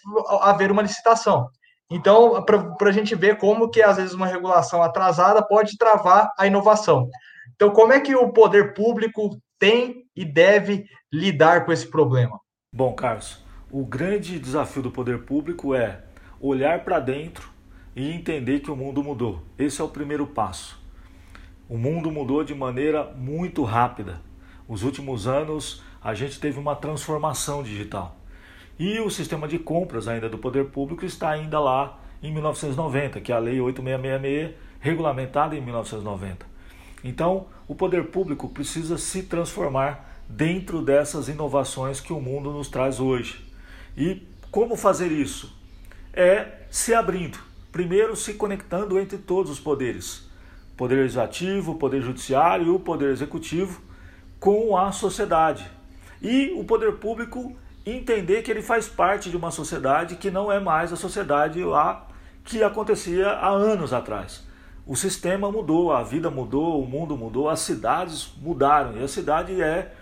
haver 0.41 0.71
uma 0.71 0.81
licitação. 0.81 1.49
Então, 1.89 2.43
para 2.43 2.89
a 2.89 2.91
gente 2.91 3.15
ver 3.15 3.37
como 3.37 3.69
que 3.69 3.81
às 3.81 3.95
vezes 3.95 4.13
uma 4.13 4.27
regulação 4.27 4.83
atrasada 4.83 5.41
pode 5.41 5.77
travar 5.77 6.31
a 6.37 6.45
inovação. 6.45 7.09
Então, 7.55 7.69
como 7.69 7.93
é 7.93 7.99
que 7.99 8.15
o 8.15 8.33
poder 8.33 8.73
público 8.73 9.37
tem 9.57 10.03
e 10.15 10.25
deve 10.25 10.85
lidar 11.11 11.65
com 11.65 11.71
esse 11.71 11.87
problema? 11.87 12.39
Bom, 12.73 12.93
Carlos, 12.93 13.43
o 13.71 13.85
grande 13.85 14.37
desafio 14.37 14.83
do 14.83 14.91
poder 14.91 15.23
público 15.23 15.73
é 15.73 16.03
olhar 16.39 16.83
para 16.83 16.99
dentro 16.99 17.49
e 17.97 18.11
entender 18.11 18.59
que 18.59 18.69
o 18.69 18.75
mundo 18.75 19.03
mudou. 19.03 19.41
Esse 19.57 19.81
é 19.81 19.83
o 19.83 19.89
primeiro 19.89 20.27
passo. 20.27 20.79
O 21.67 21.79
mundo 21.79 22.11
mudou 22.11 22.43
de 22.43 22.53
maneira 22.53 23.03
muito 23.03 23.63
rápida. 23.63 24.21
Os 24.67 24.83
últimos 24.83 25.25
anos 25.25 25.81
a 25.99 26.13
gente 26.13 26.39
teve 26.39 26.59
uma 26.59 26.75
transformação 26.75 27.63
digital. 27.63 28.15
E 28.77 28.99
o 28.99 29.09
sistema 29.09 29.47
de 29.47 29.57
compras 29.57 30.07
ainda 30.07 30.29
do 30.29 30.37
poder 30.37 30.65
público 30.65 31.03
está 31.05 31.31
ainda 31.31 31.59
lá 31.59 31.99
em 32.21 32.31
1990, 32.31 33.19
que 33.19 33.31
é 33.31 33.35
a 33.35 33.39
Lei 33.39 33.59
8666, 33.59 34.55
regulamentada 34.79 35.55
em 35.55 35.61
1990. 35.61 36.45
Então, 37.03 37.47
o 37.67 37.73
poder 37.73 38.09
público 38.09 38.47
precisa 38.47 38.99
se 38.99 39.23
transformar 39.23 40.21
dentro 40.29 40.83
dessas 40.83 41.29
inovações 41.29 41.99
que 41.99 42.13
o 42.13 42.21
mundo 42.21 42.51
nos 42.51 42.67
traz 42.67 42.99
hoje. 42.99 43.43
E 43.97 44.21
como 44.51 44.75
fazer 44.75 45.11
isso? 45.11 45.51
É 46.13 46.59
se 46.69 46.93
abrindo. 46.93 47.46
Primeiro, 47.77 48.15
se 48.15 48.33
conectando 48.33 48.99
entre 48.99 49.19
todos 49.19 49.51
os 49.51 49.59
poderes: 49.59 50.27
poder 50.75 50.95
legislativo, 50.95 51.75
poder 51.75 52.01
judiciário 52.01 52.65
e 52.65 52.69
o 52.71 52.79
poder 52.79 53.11
executivo 53.11 53.83
com 54.39 54.75
a 54.75 54.91
sociedade. 54.91 55.69
E 56.19 56.55
o 56.57 56.63
poder 56.63 56.93
público 56.93 57.55
entender 57.85 58.41
que 58.41 58.49
ele 58.49 58.63
faz 58.63 58.87
parte 58.87 59.29
de 59.29 59.37
uma 59.37 59.51
sociedade 59.51 60.15
que 60.15 60.31
não 60.31 60.51
é 60.51 60.59
mais 60.59 60.91
a 60.91 60.95
sociedade 60.95 61.63
lá 61.63 62.07
que 62.43 62.63
acontecia 62.63 63.27
há 63.27 63.49
anos 63.49 63.93
atrás. 63.93 64.43
O 64.83 64.95
sistema 64.95 65.51
mudou, 65.51 65.93
a 65.93 66.01
vida 66.01 66.31
mudou, 66.31 66.81
o 66.81 66.87
mundo 66.87 67.15
mudou, 67.15 67.47
as 67.47 67.59
cidades 67.59 68.33
mudaram 68.41 68.97
e 68.97 69.03
a 69.03 69.07
cidade 69.07 69.61
é 69.61 69.93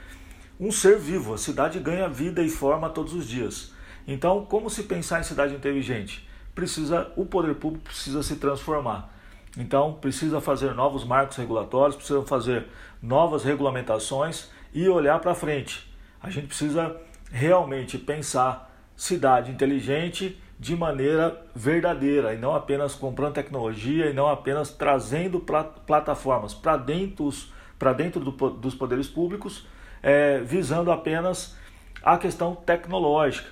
um 0.57 0.71
ser 0.71 0.97
vivo, 0.97 1.33
a 1.33 1.37
cidade 1.37 1.77
ganha 1.79 2.07
vida 2.07 2.41
e 2.41 2.47
forma 2.47 2.89
todos 2.89 3.13
os 3.13 3.27
dias. 3.27 3.73
Então, 4.07 4.45
como 4.45 4.69
se 4.69 4.83
pensar 4.83 5.19
em 5.19 5.23
cidade 5.23 5.53
inteligente? 5.53 6.25
Precisa, 6.55 7.11
o 7.15 7.25
poder 7.25 7.53
público 7.55 7.83
precisa 7.83 8.23
se 8.23 8.37
transformar. 8.37 9.13
Então, 9.57 9.93
precisa 9.93 10.41
fazer 10.41 10.73
novos 10.73 11.03
marcos 11.03 11.37
regulatórios, 11.37 11.95
precisa 11.95 12.23
fazer 12.23 12.65
novas 13.01 13.43
regulamentações 13.43 14.49
e 14.73 14.87
olhar 14.89 15.19
para 15.19 15.35
frente. 15.35 15.93
A 16.21 16.29
gente 16.29 16.47
precisa 16.47 16.95
realmente 17.31 17.97
pensar 17.97 18.73
cidade 18.95 19.51
inteligente 19.51 20.41
de 20.59 20.75
maneira 20.75 21.45
verdadeira 21.53 22.33
e 22.33 22.37
não 22.37 22.55
apenas 22.55 22.95
comprando 22.95 23.33
tecnologia 23.33 24.09
e 24.09 24.13
não 24.13 24.27
apenas 24.27 24.71
trazendo 24.71 25.39
plataformas 25.39 26.53
para 26.53 26.77
dentro, 26.77 27.29
pra 27.77 27.93
dentro 27.93 28.21
do, 28.21 28.31
dos 28.31 28.73
poderes 28.73 29.07
públicos, 29.07 29.67
é, 30.01 30.39
visando 30.39 30.91
apenas 30.91 31.57
a 32.01 32.17
questão 32.17 32.55
tecnológica. 32.55 33.49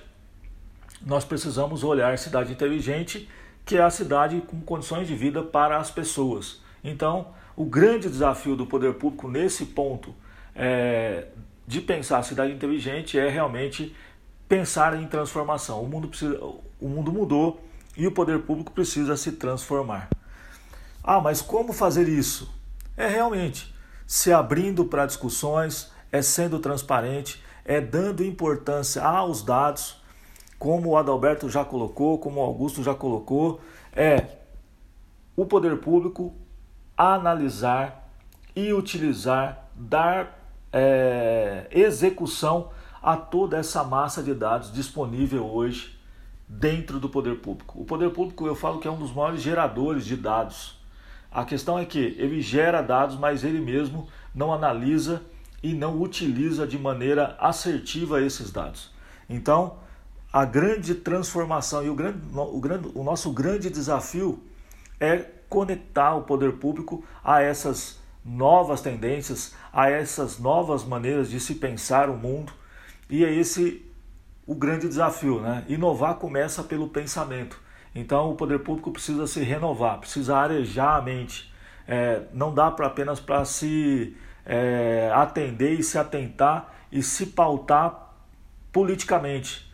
Nós 1.04 1.24
precisamos 1.24 1.84
olhar 1.84 2.16
cidade 2.18 2.52
inteligente, 2.52 3.28
que 3.64 3.76
é 3.76 3.82
a 3.82 3.90
cidade 3.90 4.42
com 4.46 4.60
condições 4.60 5.06
de 5.06 5.14
vida 5.14 5.42
para 5.42 5.78
as 5.78 5.90
pessoas. 5.90 6.62
Então, 6.82 7.28
o 7.56 7.64
grande 7.64 8.08
desafio 8.08 8.56
do 8.56 8.66
poder 8.66 8.94
público 8.94 9.28
nesse 9.28 9.66
ponto 9.66 10.14
é, 10.54 11.28
de 11.66 11.80
pensar 11.80 12.18
a 12.18 12.22
cidade 12.22 12.52
inteligente 12.52 13.18
é 13.18 13.28
realmente 13.28 13.94
pensar 14.48 15.00
em 15.00 15.06
transformação. 15.06 15.82
O 15.82 15.88
mundo, 15.88 16.08
precisa, 16.08 16.38
o 16.80 16.88
mundo 16.88 17.12
mudou 17.12 17.60
e 17.96 18.06
o 18.06 18.12
poder 18.12 18.40
público 18.40 18.72
precisa 18.72 19.16
se 19.16 19.32
transformar. 19.32 20.08
Ah, 21.02 21.20
mas 21.20 21.40
como 21.42 21.72
fazer 21.72 22.08
isso? 22.08 22.52
É 22.96 23.08
realmente 23.08 23.74
se 24.06 24.32
abrindo 24.32 24.84
para 24.84 25.06
discussões, 25.06 25.90
é 26.12 26.20
sendo 26.22 26.58
transparente, 26.58 27.42
é 27.64 27.80
dando 27.80 28.22
importância 28.22 29.02
aos 29.02 29.42
dados, 29.42 30.02
como 30.64 30.92
o 30.92 30.96
Adalberto 30.96 31.46
já 31.50 31.62
colocou, 31.62 32.16
como 32.16 32.40
o 32.40 32.42
Augusto 32.42 32.82
já 32.82 32.94
colocou, 32.94 33.60
é 33.92 34.28
o 35.36 35.44
poder 35.44 35.76
público 35.76 36.34
analisar 36.96 38.10
e 38.56 38.72
utilizar, 38.72 39.68
dar 39.74 40.42
é, 40.72 41.66
execução 41.70 42.70
a 43.02 43.14
toda 43.14 43.58
essa 43.58 43.84
massa 43.84 44.22
de 44.22 44.32
dados 44.32 44.72
disponível 44.72 45.44
hoje 45.44 46.00
dentro 46.48 46.98
do 46.98 47.10
poder 47.10 47.40
público. 47.40 47.82
O 47.82 47.84
poder 47.84 48.08
público, 48.08 48.46
eu 48.46 48.54
falo 48.54 48.80
que 48.80 48.88
é 48.88 48.90
um 48.90 48.98
dos 48.98 49.12
maiores 49.12 49.42
geradores 49.42 50.06
de 50.06 50.16
dados. 50.16 50.82
A 51.30 51.44
questão 51.44 51.78
é 51.78 51.84
que 51.84 51.98
ele 51.98 52.40
gera 52.40 52.80
dados, 52.80 53.18
mas 53.18 53.44
ele 53.44 53.60
mesmo 53.60 54.08
não 54.34 54.50
analisa 54.50 55.20
e 55.62 55.74
não 55.74 56.00
utiliza 56.00 56.66
de 56.66 56.78
maneira 56.78 57.36
assertiva 57.38 58.22
esses 58.22 58.50
dados. 58.50 58.90
Então, 59.28 59.83
a 60.34 60.44
grande 60.44 60.96
transformação 60.96 61.84
e 61.84 61.88
o, 61.88 61.94
grande, 61.94 62.18
o, 62.34 62.60
grande, 62.60 62.90
o 62.92 63.04
nosso 63.04 63.30
grande 63.32 63.70
desafio 63.70 64.42
é 64.98 65.18
conectar 65.48 66.16
o 66.16 66.22
poder 66.22 66.54
público 66.54 67.04
a 67.22 67.40
essas 67.40 68.00
novas 68.24 68.80
tendências, 68.80 69.54
a 69.72 69.88
essas 69.88 70.40
novas 70.40 70.82
maneiras 70.82 71.30
de 71.30 71.38
se 71.38 71.54
pensar 71.54 72.10
o 72.10 72.16
mundo. 72.16 72.52
E 73.08 73.24
é 73.24 73.32
esse 73.32 73.88
o 74.44 74.56
grande 74.56 74.88
desafio, 74.88 75.40
né? 75.40 75.64
Inovar 75.68 76.16
começa 76.16 76.64
pelo 76.64 76.88
pensamento. 76.88 77.60
Então 77.94 78.32
o 78.32 78.34
poder 78.34 78.58
público 78.58 78.90
precisa 78.90 79.28
se 79.28 79.38
renovar, 79.38 80.00
precisa 80.00 80.36
arejar 80.36 80.96
a 80.96 81.00
mente. 81.00 81.54
É, 81.86 82.22
não 82.32 82.52
dá 82.52 82.72
para 82.72 82.88
apenas 82.88 83.20
para 83.20 83.44
se 83.44 84.16
é, 84.44 85.12
atender 85.14 85.78
e 85.78 85.82
se 85.84 85.96
atentar 85.96 86.74
e 86.90 87.04
se 87.04 87.26
pautar 87.26 88.16
politicamente. 88.72 89.72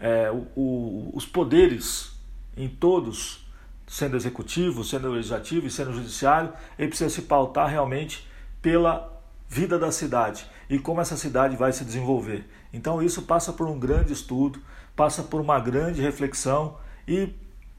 É, 0.00 0.30
o, 0.30 0.46
o, 0.56 1.10
os 1.14 1.26
poderes 1.26 2.12
em 2.56 2.68
todos 2.68 3.46
sendo 3.88 4.16
executivo, 4.16 4.84
sendo 4.84 5.10
legislativo 5.10 5.66
e 5.66 5.70
sendo 5.70 5.92
judiciário, 5.92 6.52
ele 6.78 6.88
precisa 6.88 7.08
se 7.10 7.22
pautar 7.22 7.68
realmente 7.68 8.28
pela 8.60 9.10
vida 9.48 9.78
da 9.78 9.90
cidade 9.90 10.46
e 10.68 10.78
como 10.78 11.00
essa 11.00 11.16
cidade 11.16 11.56
vai 11.56 11.72
se 11.72 11.84
desenvolver. 11.84 12.46
Então 12.72 13.02
isso 13.02 13.22
passa 13.22 13.52
por 13.52 13.66
um 13.66 13.78
grande 13.78 14.12
estudo, 14.12 14.60
passa 14.94 15.22
por 15.22 15.40
uma 15.40 15.58
grande 15.58 16.02
reflexão 16.02 16.76
e, 17.06 17.32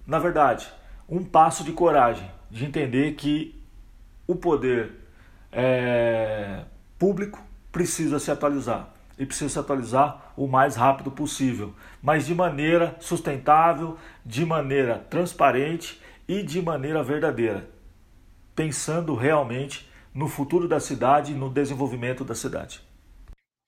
na 0.06 0.18
verdade, 0.18 0.68
um 1.08 1.24
passo 1.24 1.64
de 1.64 1.72
coragem 1.72 2.30
de 2.50 2.66
entender 2.66 3.14
que 3.14 3.56
o 4.26 4.36
poder 4.36 4.94
é, 5.52 6.64
público 6.98 7.40
precisa 7.72 8.18
se 8.18 8.32
atualizar 8.32 8.92
e 9.20 9.26
precisa 9.26 9.50
se 9.50 9.60
atualizar 9.60 10.32
o 10.38 10.48
mais 10.48 10.78
rápido 10.78 11.12
possível, 11.12 11.76
mas 12.02 12.26
de 12.26 12.34
maneira 12.34 12.96
sustentável, 13.02 13.98
de 14.26 14.46
maneira 14.46 14.98
transparente 15.10 16.02
e 16.26 16.42
de 16.42 16.62
maneira 16.62 17.04
verdadeira, 17.04 17.70
pensando 18.56 19.14
realmente 19.14 19.92
no 20.14 20.30
futuro 20.30 20.70
da 20.70 20.80
cidade 20.80 21.34
e 21.34 21.36
no 21.36 21.50
desenvolvimento 21.50 22.24
da 22.24 22.34
cidade. 22.34 22.82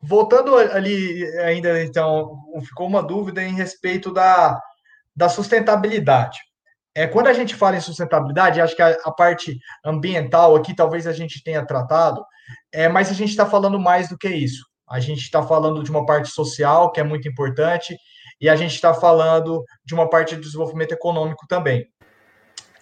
Voltando 0.02 0.56
ali 0.56 1.24
ainda, 1.40 1.84
então, 1.84 2.40
ficou 2.64 2.88
uma 2.88 3.04
dúvida 3.04 3.44
em 3.44 3.54
respeito 3.54 4.12
da, 4.12 4.58
da 5.16 5.30
sustentabilidade. 5.30 6.40
É, 6.96 7.06
quando 7.08 7.28
a 7.28 7.34
gente 7.34 7.56
fala 7.56 7.78
em 7.78 7.82
sustentabilidade, 7.82 8.60
acho 8.60 8.76
que 8.76 8.82
a, 8.82 8.98
a 9.06 9.12
parte 9.12 9.60
ambiental 9.86 10.56
aqui 10.56 10.76
talvez 10.76 11.06
a 11.06 11.14
gente 11.14 11.44
tenha 11.44 11.66
tratado, 11.66 12.24
é, 12.74 12.90
mas 12.90 13.10
a 13.10 13.14
gente 13.14 13.30
está 13.30 13.46
falando 13.46 13.80
mais 13.80 14.10
do 14.10 14.18
que 14.18 14.28
isso. 14.30 14.71
A 14.92 15.00
gente 15.00 15.22
está 15.22 15.42
falando 15.42 15.84
de 15.84 15.90
uma 15.90 16.06
parte 16.06 16.30
social, 16.30 16.92
que 16.92 17.00
é 17.00 17.04
muito 17.04 17.28
importante, 17.28 17.96
e 18.40 18.50
a 18.50 18.56
gente 18.56 18.74
está 18.74 18.94
falando 18.94 19.64
de 19.86 19.94
uma 19.94 20.10
parte 20.10 20.36
de 20.36 20.42
desenvolvimento 20.42 20.92
econômico 20.92 21.46
também. 21.48 21.88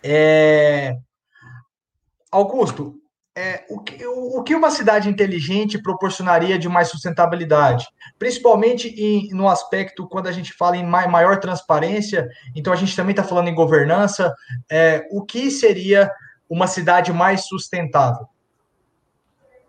É... 0.04 0.96
Augusto, 2.32 2.96
é, 3.36 3.64
o, 3.70 3.80
que, 3.80 4.06
o, 4.06 4.44
que, 4.44 4.54
uma 4.54 4.70
cidade 4.70 5.08
inteligente 5.08 5.82
proporcionaria 5.82 6.60
de 6.60 6.68
mais 6.68 6.90
sustentabilidade? 6.90 7.88
Principalmente 8.18 8.90
em, 8.90 9.30
no 9.30 9.48
aspecto 9.48 10.08
quando 10.08 10.28
a 10.28 10.32
gente 10.32 10.52
fala 10.54 10.76
em 10.76 10.86
maior 10.86 11.40
transparência, 11.40 12.28
então 12.56 12.74
a 12.74 12.76
gente 12.76 12.96
também 12.96 13.12
está 13.12 13.24
falando 13.24 13.48
em 13.48 13.56
governança. 13.56 14.34
É, 14.70 15.06
o 15.10 15.24
que 15.24 15.50
seria 15.50 16.12
uma 16.50 16.68
cidade 16.68 17.14
mais 17.14 17.48
sustentável? 17.48 18.28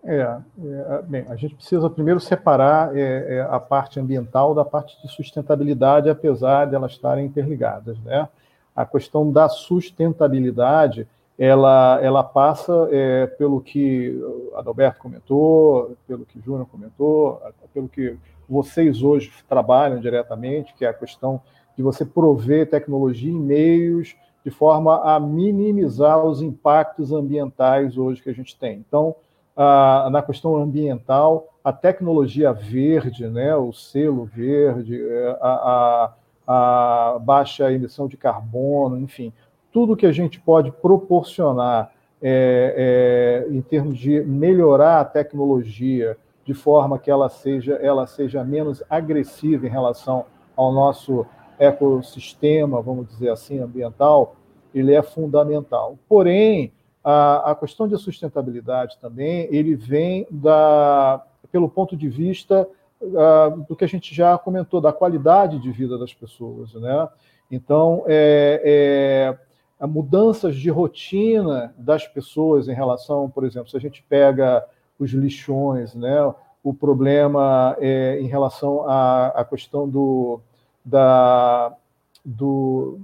É, 0.02 0.38
é, 0.64 1.02
bem, 1.02 1.26
a 1.28 1.36
gente 1.36 1.54
precisa 1.54 1.90
primeiro 1.90 2.20
separar 2.20 2.96
é, 2.96 3.36
é, 3.36 3.40
a 3.42 3.60
parte 3.60 4.00
ambiental 4.00 4.54
da 4.54 4.64
parte 4.64 5.00
de 5.02 5.12
sustentabilidade, 5.12 6.08
apesar 6.08 6.66
de 6.66 6.74
elas 6.74 6.92
estarem 6.92 7.26
interligadas. 7.26 7.98
Né? 8.00 8.26
A 8.74 8.86
questão 8.86 9.30
da 9.30 9.48
sustentabilidade, 9.48 11.06
ela, 11.38 11.98
ela 12.02 12.24
passa 12.24 12.88
é, 12.90 13.26
pelo 13.26 13.60
que 13.60 14.18
Adalberto 14.54 15.00
comentou, 15.00 15.96
pelo 16.06 16.24
que 16.24 16.40
Júnior 16.40 16.66
comentou, 16.66 17.40
pelo 17.74 17.88
que 17.88 18.16
vocês 18.48 19.02
hoje 19.02 19.30
trabalham 19.48 20.00
diretamente, 20.00 20.74
que 20.74 20.84
é 20.84 20.88
a 20.88 20.94
questão 20.94 21.40
de 21.76 21.82
você 21.82 22.04
prover 22.04 22.68
tecnologia 22.68 23.30
e 23.30 23.34
meios 23.34 24.16
de 24.44 24.50
forma 24.50 25.02
a 25.02 25.20
minimizar 25.20 26.24
os 26.24 26.40
impactos 26.40 27.12
ambientais 27.12 27.98
hoje 27.98 28.22
que 28.22 28.30
a 28.30 28.34
gente 28.34 28.58
tem. 28.58 28.78
Então, 28.78 29.14
ah, 29.62 30.08
na 30.10 30.22
questão 30.22 30.56
ambiental, 30.56 31.48
a 31.62 31.70
tecnologia 31.70 32.50
verde, 32.50 33.28
né, 33.28 33.54
o 33.54 33.74
selo 33.74 34.24
verde, 34.24 34.98
é, 34.98 35.36
a, 35.38 36.14
a, 36.46 37.14
a 37.14 37.18
baixa 37.18 37.70
emissão 37.70 38.08
de 38.08 38.16
carbono, 38.16 38.98
enfim, 38.98 39.30
tudo 39.70 39.94
que 39.94 40.06
a 40.06 40.12
gente 40.12 40.40
pode 40.40 40.72
proporcionar 40.72 41.92
é, 42.22 43.44
é, 43.46 43.54
em 43.54 43.60
termos 43.60 43.98
de 43.98 44.22
melhorar 44.22 45.00
a 45.00 45.04
tecnologia 45.04 46.16
de 46.42 46.54
forma 46.54 46.98
que 46.98 47.10
ela 47.10 47.28
seja, 47.28 47.74
ela 47.74 48.06
seja 48.06 48.42
menos 48.42 48.82
agressiva 48.88 49.66
em 49.66 49.70
relação 49.70 50.24
ao 50.56 50.72
nosso 50.72 51.26
ecossistema, 51.58 52.80
vamos 52.80 53.06
dizer 53.08 53.28
assim, 53.28 53.58
ambiental, 53.58 54.36
ele 54.74 54.94
é 54.94 55.02
fundamental. 55.02 55.98
Porém, 56.08 56.72
a, 57.02 57.52
a 57.52 57.54
questão 57.54 57.88
de 57.88 57.96
sustentabilidade 57.98 58.98
também, 59.00 59.48
ele 59.50 59.74
vem 59.74 60.26
da, 60.30 61.24
pelo 61.50 61.68
ponto 61.68 61.96
de 61.96 62.08
vista 62.08 62.68
uh, 63.00 63.64
do 63.68 63.74
que 63.74 63.84
a 63.84 63.88
gente 63.88 64.14
já 64.14 64.36
comentou, 64.38 64.80
da 64.80 64.92
qualidade 64.92 65.58
de 65.58 65.70
vida 65.72 65.98
das 65.98 66.12
pessoas. 66.12 66.74
Né? 66.74 67.08
Então, 67.50 68.04
é, 68.06 69.38
é, 69.80 69.86
mudanças 69.86 70.56
de 70.56 70.68
rotina 70.70 71.74
das 71.76 72.06
pessoas 72.06 72.68
em 72.68 72.74
relação, 72.74 73.30
por 73.30 73.44
exemplo, 73.44 73.70
se 73.70 73.76
a 73.76 73.80
gente 73.80 74.04
pega 74.08 74.64
os 74.98 75.10
lixões, 75.10 75.94
né? 75.94 76.34
o 76.62 76.74
problema 76.74 77.76
é, 77.80 78.20
em 78.20 78.26
relação 78.26 78.88
à, 78.88 79.28
à 79.28 79.44
questão 79.44 79.88
do, 79.88 80.40
da, 80.84 81.74
do, 82.22 83.00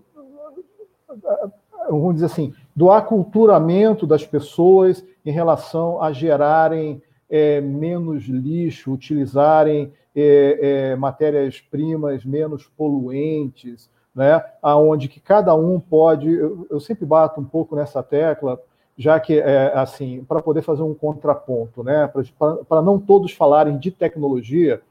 vamos 1.88 2.14
dizer 2.14 2.26
assim, 2.26 2.52
do 2.76 2.90
aculturamento 2.90 4.06
das 4.06 4.26
pessoas 4.26 5.02
em 5.24 5.30
relação 5.30 6.02
a 6.02 6.12
gerarem 6.12 7.02
é, 7.28 7.58
menos 7.58 8.24
lixo, 8.24 8.92
utilizarem 8.92 9.90
é, 10.14 10.58
é, 10.92 10.96
matérias-primas 10.96 12.22
menos 12.24 12.66
poluentes, 12.76 13.90
né? 14.14 14.44
aonde 14.62 15.08
que 15.08 15.18
cada 15.18 15.54
um 15.54 15.80
pode, 15.80 16.30
eu, 16.30 16.66
eu, 16.70 16.78
sempre 16.78 17.06
bato 17.06 17.40
um 17.40 17.44
pouco 17.44 17.74
nessa 17.74 18.02
tecla, 18.02 18.60
já 18.96 19.18
que 19.18 19.38
é 19.38 19.72
assim, 19.74 20.22
para 20.24 20.42
poder 20.42 20.62
fazer 20.62 20.82
um 20.82 20.94
contraponto, 20.94 21.82
né? 21.82 22.10
para 22.68 22.82
não 22.82 22.98
todos 22.98 23.32
falarem 23.32 23.78
de 23.78 23.90
tecnologia, 23.90 24.82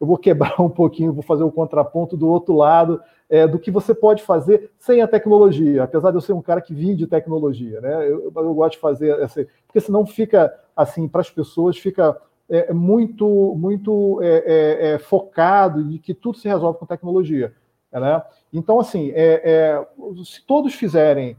eu 0.00 0.06
vou 0.06 0.18
quebrar 0.18 0.54
um 0.62 0.68
pouquinho, 0.68 1.12
vou 1.12 1.22
fazer 1.22 1.44
o 1.44 1.52
contraponto 1.52 2.16
do 2.16 2.28
outro 2.28 2.54
lado, 2.54 3.00
é, 3.30 3.46
do 3.46 3.58
que 3.58 3.70
você 3.70 3.94
pode 3.94 4.22
fazer 4.22 4.70
sem 4.78 5.02
a 5.02 5.08
tecnologia, 5.08 5.82
apesar 5.82 6.10
de 6.10 6.16
eu 6.16 6.20
ser 6.20 6.32
um 6.32 6.40
cara 6.40 6.60
que 6.60 6.74
vim 6.74 6.94
de 6.94 7.06
tecnologia, 7.06 7.80
né? 7.80 8.08
Eu, 8.08 8.32
eu 8.34 8.54
gosto 8.54 8.72
de 8.72 8.78
fazer 8.78 9.20
essa, 9.20 9.46
porque 9.66 9.80
senão 9.80 10.06
fica 10.06 10.54
assim 10.74 11.06
para 11.06 11.20
as 11.20 11.30
pessoas 11.30 11.76
fica 11.76 12.16
é, 12.48 12.72
muito 12.72 13.54
muito 13.56 14.20
é, 14.22 14.28
é, 14.28 14.92
é, 14.94 14.98
focado 14.98 15.84
de 15.84 15.98
que 15.98 16.14
tudo 16.14 16.38
se 16.38 16.48
resolve 16.48 16.78
com 16.78 16.86
tecnologia, 16.86 17.52
né? 17.92 18.22
Então 18.52 18.80
assim, 18.80 19.12
é, 19.14 19.86
se 20.24 20.44
todos 20.46 20.74
fizerem 20.74 21.36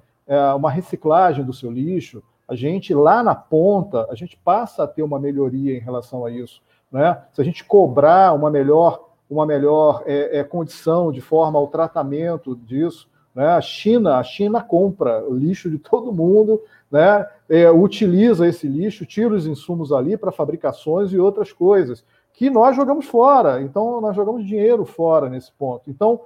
uma 0.55 0.69
reciclagem 0.69 1.43
do 1.43 1.51
seu 1.51 1.71
lixo, 1.71 2.21
a 2.47 2.53
gente 2.53 2.93
lá 2.93 3.23
na 3.23 3.33
ponta 3.33 4.07
a 4.11 4.15
gente 4.15 4.37
passa 4.37 4.83
a 4.83 4.87
ter 4.87 5.01
uma 5.01 5.19
melhoria 5.19 5.75
em 5.75 5.79
relação 5.79 6.23
a 6.23 6.29
isso, 6.29 6.61
né? 6.91 7.23
Se 7.31 7.41
a 7.41 7.43
gente 7.43 7.65
cobrar 7.65 8.35
uma 8.35 8.51
melhor 8.51 9.08
uma 9.29 9.45
melhor 9.45 10.03
é, 10.05 10.39
é, 10.39 10.43
condição 10.43 11.11
de 11.11 11.21
forma 11.21 11.59
ao 11.59 11.67
tratamento 11.67 12.55
disso. 12.55 13.07
Né? 13.35 13.45
A 13.45 13.61
China, 13.61 14.17
a 14.17 14.23
China 14.23 14.61
compra 14.61 15.23
o 15.23 15.35
lixo 15.35 15.69
de 15.69 15.77
todo 15.77 16.11
mundo, 16.11 16.59
né? 16.91 17.27
É, 17.47 17.69
utiliza 17.69 18.47
esse 18.47 18.67
lixo, 18.67 19.05
tira 19.05 19.33
os 19.33 19.45
insumos 19.45 19.91
ali 19.91 20.17
para 20.17 20.31
fabricações 20.31 21.13
e 21.13 21.19
outras 21.19 21.51
coisas 21.51 22.03
que 22.33 22.49
nós 22.49 22.75
jogamos 22.75 23.05
fora. 23.05 23.61
Então 23.61 24.01
nós 24.01 24.15
jogamos 24.15 24.45
dinheiro 24.45 24.85
fora 24.85 25.29
nesse 25.29 25.51
ponto. 25.51 25.83
Então 25.87 26.21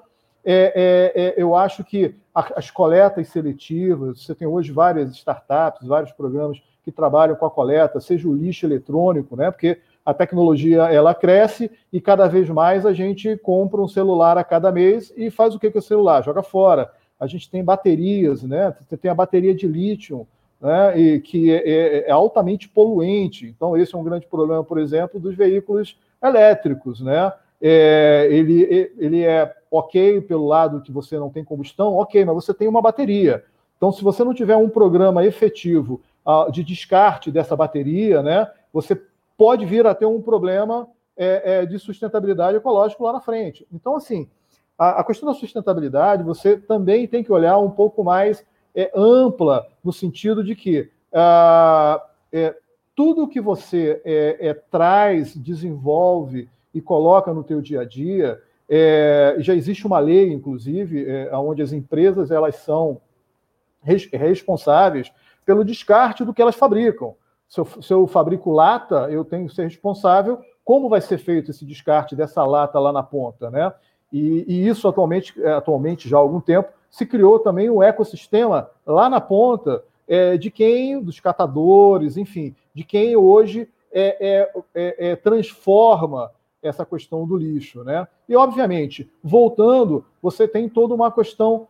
é, 0.45 1.11
é, 1.15 1.21
é 1.21 1.41
eu 1.41 1.55
acho 1.55 1.83
que 1.83 2.15
as 2.33 2.71
coletas 2.71 3.27
seletivas, 3.27 4.23
você 4.23 4.33
tem 4.33 4.47
hoje 4.47 4.71
várias 4.71 5.11
startups, 5.11 5.87
vários 5.87 6.11
programas 6.11 6.61
que 6.83 6.91
trabalham 6.91 7.35
com 7.35 7.45
a 7.45 7.51
coleta, 7.51 7.99
seja 8.01 8.27
o 8.27 8.35
lixo 8.35 8.65
eletrônico, 8.65 9.35
né? 9.35 9.51
Porque 9.51 9.79
a 10.05 10.13
tecnologia 10.13 10.83
ela 10.83 11.13
cresce 11.15 11.71
e 11.91 12.01
cada 12.01 12.27
vez 12.27 12.49
mais 12.49 12.85
a 12.85 12.93
gente 12.93 13.37
compra 13.37 13.81
um 13.81 13.87
celular 13.87 14.37
a 14.37 14.43
cada 14.43 14.71
mês 14.71 15.13
e 15.15 15.29
faz 15.29 15.55
o 15.55 15.59
que 15.59 15.71
com 15.71 15.79
o 15.79 15.81
celular? 15.81 16.23
Joga 16.23 16.43
fora. 16.43 16.91
A 17.19 17.27
gente 17.27 17.49
tem 17.49 17.63
baterias, 17.63 18.43
né? 18.43 18.75
Você 18.81 18.97
tem 18.97 19.09
a 19.09 19.15
bateria 19.15 19.55
de 19.55 19.65
lítio, 19.65 20.27
né? 20.59 20.99
E 20.99 21.21
que 21.21 21.51
é, 21.51 21.69
é, 21.69 22.09
é 22.09 22.11
altamente 22.11 22.67
poluente. 22.67 23.47
Então 23.47 23.77
esse 23.77 23.95
é 23.95 23.97
um 23.97 24.03
grande 24.03 24.27
problema, 24.27 24.63
por 24.63 24.77
exemplo, 24.77 25.19
dos 25.19 25.35
veículos 25.35 25.97
elétricos, 26.21 26.99
né? 26.99 27.31
É, 27.61 28.27
ele, 28.29 28.91
ele 28.97 29.23
é 29.23 29.55
ok 29.71 30.19
pelo 30.21 30.45
lado 30.45 30.81
que 30.81 30.91
você 30.91 31.17
não 31.17 31.29
tem 31.29 31.45
combustão, 31.45 31.95
ok, 31.95 32.25
mas 32.25 32.35
você 32.35 32.53
tem 32.53 32.67
uma 32.67 32.81
bateria. 32.81 33.43
Então, 33.77 33.91
se 33.91 34.03
você 34.03 34.23
não 34.23 34.33
tiver 34.33 34.55
um 34.55 34.69
programa 34.69 35.25
efetivo 35.25 36.01
uh, 36.25 36.51
de 36.51 36.63
descarte 36.63 37.31
dessa 37.31 37.55
bateria, 37.55 38.21
né, 38.21 38.49
você 38.71 39.01
pode 39.43 39.65
vir 39.65 39.85
a 39.85 39.93
ter 39.93 40.05
um 40.05 40.21
problema 40.21 40.87
é, 41.17 41.63
é, 41.63 41.65
de 41.65 41.77
sustentabilidade 41.77 42.55
ecológica 42.55 43.03
lá 43.03 43.11
na 43.11 43.19
frente. 43.19 43.67
Então, 43.73 43.97
assim, 43.97 44.29
a, 44.77 45.01
a, 45.01 45.03
questão 45.03 45.27
da 45.27 45.35
sustentabilidade 45.35 46.23
você 46.23 46.55
também 46.55 47.05
tem 47.09 47.21
que 47.21 47.31
olhar 47.31 47.57
um 47.57 47.69
pouco 47.69 48.05
mais 48.05 48.45
é, 48.73 48.89
ampla, 48.95 49.67
no 49.83 49.91
sentido 49.91 50.41
de 50.45 50.55
que 50.55 50.89
ah, 51.13 52.01
é, 52.31 52.55
tudo 52.95 53.27
que 53.27 53.41
você 53.41 54.01
é, 54.05 54.47
é, 54.47 54.53
traz, 54.53 55.35
desenvolve 55.35 56.47
e 56.73 56.79
coloca 56.79 57.33
no 57.33 57.43
teu 57.43 57.59
dia 57.59 57.81
a 57.81 57.85
dia, 57.85 58.41
já 59.39 59.53
existe 59.53 59.85
uma 59.85 59.99
lei, 59.99 60.31
inclusive, 60.31 61.05
onde 61.33 61.61
as 61.61 61.73
empresas 61.73 62.31
elas 62.31 62.55
são 62.55 63.01
res, 63.81 64.09
responsáveis 64.09 65.11
pelo 65.45 65.65
descarte 65.65 66.23
do 66.23 66.33
que 66.33 66.41
elas 66.41 66.55
fabricam 66.55 67.13
se 67.53 67.59
eu, 67.59 67.67
se 67.83 67.93
eu 67.93 68.07
fabrico 68.07 68.51
lata, 68.51 69.07
eu 69.11 69.23
tenho 69.23 69.47
que 69.47 69.53
ser 69.53 69.65
responsável 69.65 70.39
como 70.65 70.89
vai 70.89 70.99
ser 70.99 71.19
feito 71.19 71.51
esse 71.51 71.63
descarte 71.63 72.15
dessa 72.15 72.43
lata 72.43 72.79
lá 72.79 72.91
na 72.91 73.03
ponta, 73.03 73.51
né? 73.51 73.71
E, 74.11 74.43
e, 74.47 74.67
isso 74.67 74.87
atualmente, 74.87 75.39
é, 75.39 75.51
atualmente 75.53 76.09
já 76.09 76.17
há 76.17 76.19
algum 76.19 76.41
tempo 76.41 76.69
se 76.89 77.05
criou 77.05 77.37
também 77.37 77.69
um 77.69 77.83
ecossistema 77.83 78.71
lá 78.83 79.07
na 79.07 79.21
ponta 79.21 79.83
é, 80.07 80.35
de 80.35 80.49
quem, 80.49 80.99
dos 80.99 81.19
catadores, 81.19 82.17
enfim, 82.17 82.55
de 82.73 82.83
quem 82.83 83.15
hoje 83.15 83.69
é, 83.91 84.17
é, 84.19 84.51
é, 84.73 85.11
é 85.11 85.15
transforma 85.15 86.31
essa 86.59 86.83
questão 86.83 87.27
do 87.27 87.37
lixo, 87.37 87.83
né? 87.83 88.07
E 88.27 88.35
obviamente, 88.35 89.11
voltando, 89.23 90.03
você 90.19 90.47
tem 90.47 90.67
toda 90.67 90.95
uma 90.95 91.11
questão 91.11 91.67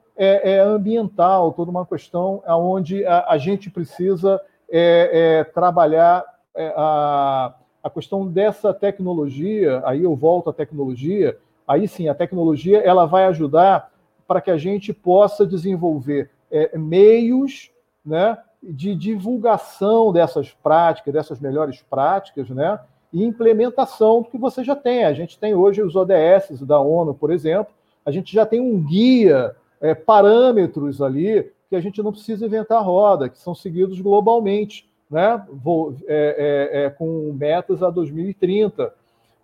ambiental, 0.64 1.52
toda 1.52 1.72
uma 1.72 1.86
questão 1.86 2.42
onde 2.48 3.04
a, 3.04 3.32
a 3.32 3.38
gente 3.40 3.72
precisa 3.72 4.40
é, 4.76 5.10
é, 5.14 5.44
trabalhar 5.44 6.26
é, 6.56 6.74
a, 6.76 7.54
a 7.84 7.90
questão 7.92 8.28
dessa 8.28 8.74
tecnologia, 8.74 9.84
aí 9.86 10.04
eu 10.04 10.16
volto 10.16 10.50
à 10.50 10.54
tecnologia, 10.54 11.38
aí 11.68 11.88
sim, 11.88 12.10
a 12.10 12.16
tecnologia 12.16 12.80
ela 12.80 13.06
vai 13.06 13.26
ajudar 13.26 13.92
para 14.28 14.42
que 14.42 14.50
a 14.50 14.58
gente 14.58 14.92
possa 14.92 15.46
desenvolver 15.46 16.32
é, 16.50 16.76
meios 16.76 17.70
né, 18.04 18.36
de 18.64 18.96
divulgação 18.96 20.12
dessas 20.12 20.50
práticas, 20.52 21.14
dessas 21.14 21.40
melhores 21.40 21.84
práticas, 21.88 22.50
né, 22.50 22.80
e 23.12 23.24
implementação 23.24 24.24
do 24.24 24.30
que 24.30 24.40
você 24.40 24.64
já 24.64 24.76
tem. 24.76 25.06
A 25.06 25.14
gente 25.14 25.38
tem 25.38 25.54
hoje 25.54 25.84
os 25.84 25.96
ODS 25.96 26.62
da 26.62 26.80
ONU, 26.80 27.14
por 27.14 27.32
exemplo, 27.32 27.72
a 28.04 28.10
gente 28.10 28.34
já 28.34 28.44
tem 28.44 28.60
um 28.60 28.82
guia, 28.82 29.56
é, 29.80 29.94
parâmetros 29.94 31.00
ali 31.00 31.52
que 31.74 31.78
a 31.78 31.82
gente 31.82 32.04
não 32.04 32.12
precisa 32.12 32.46
inventar 32.46 32.84
roda, 32.84 33.28
que 33.28 33.40
são 33.40 33.56
seguidos 33.56 34.00
globalmente, 34.00 34.88
né? 35.10 35.44
Vou, 35.52 35.96
é, 36.08 36.70
é, 36.72 36.84
é, 36.84 36.90
com 36.92 37.34
metas 37.34 37.82
a 37.82 37.90
2030. 37.90 38.94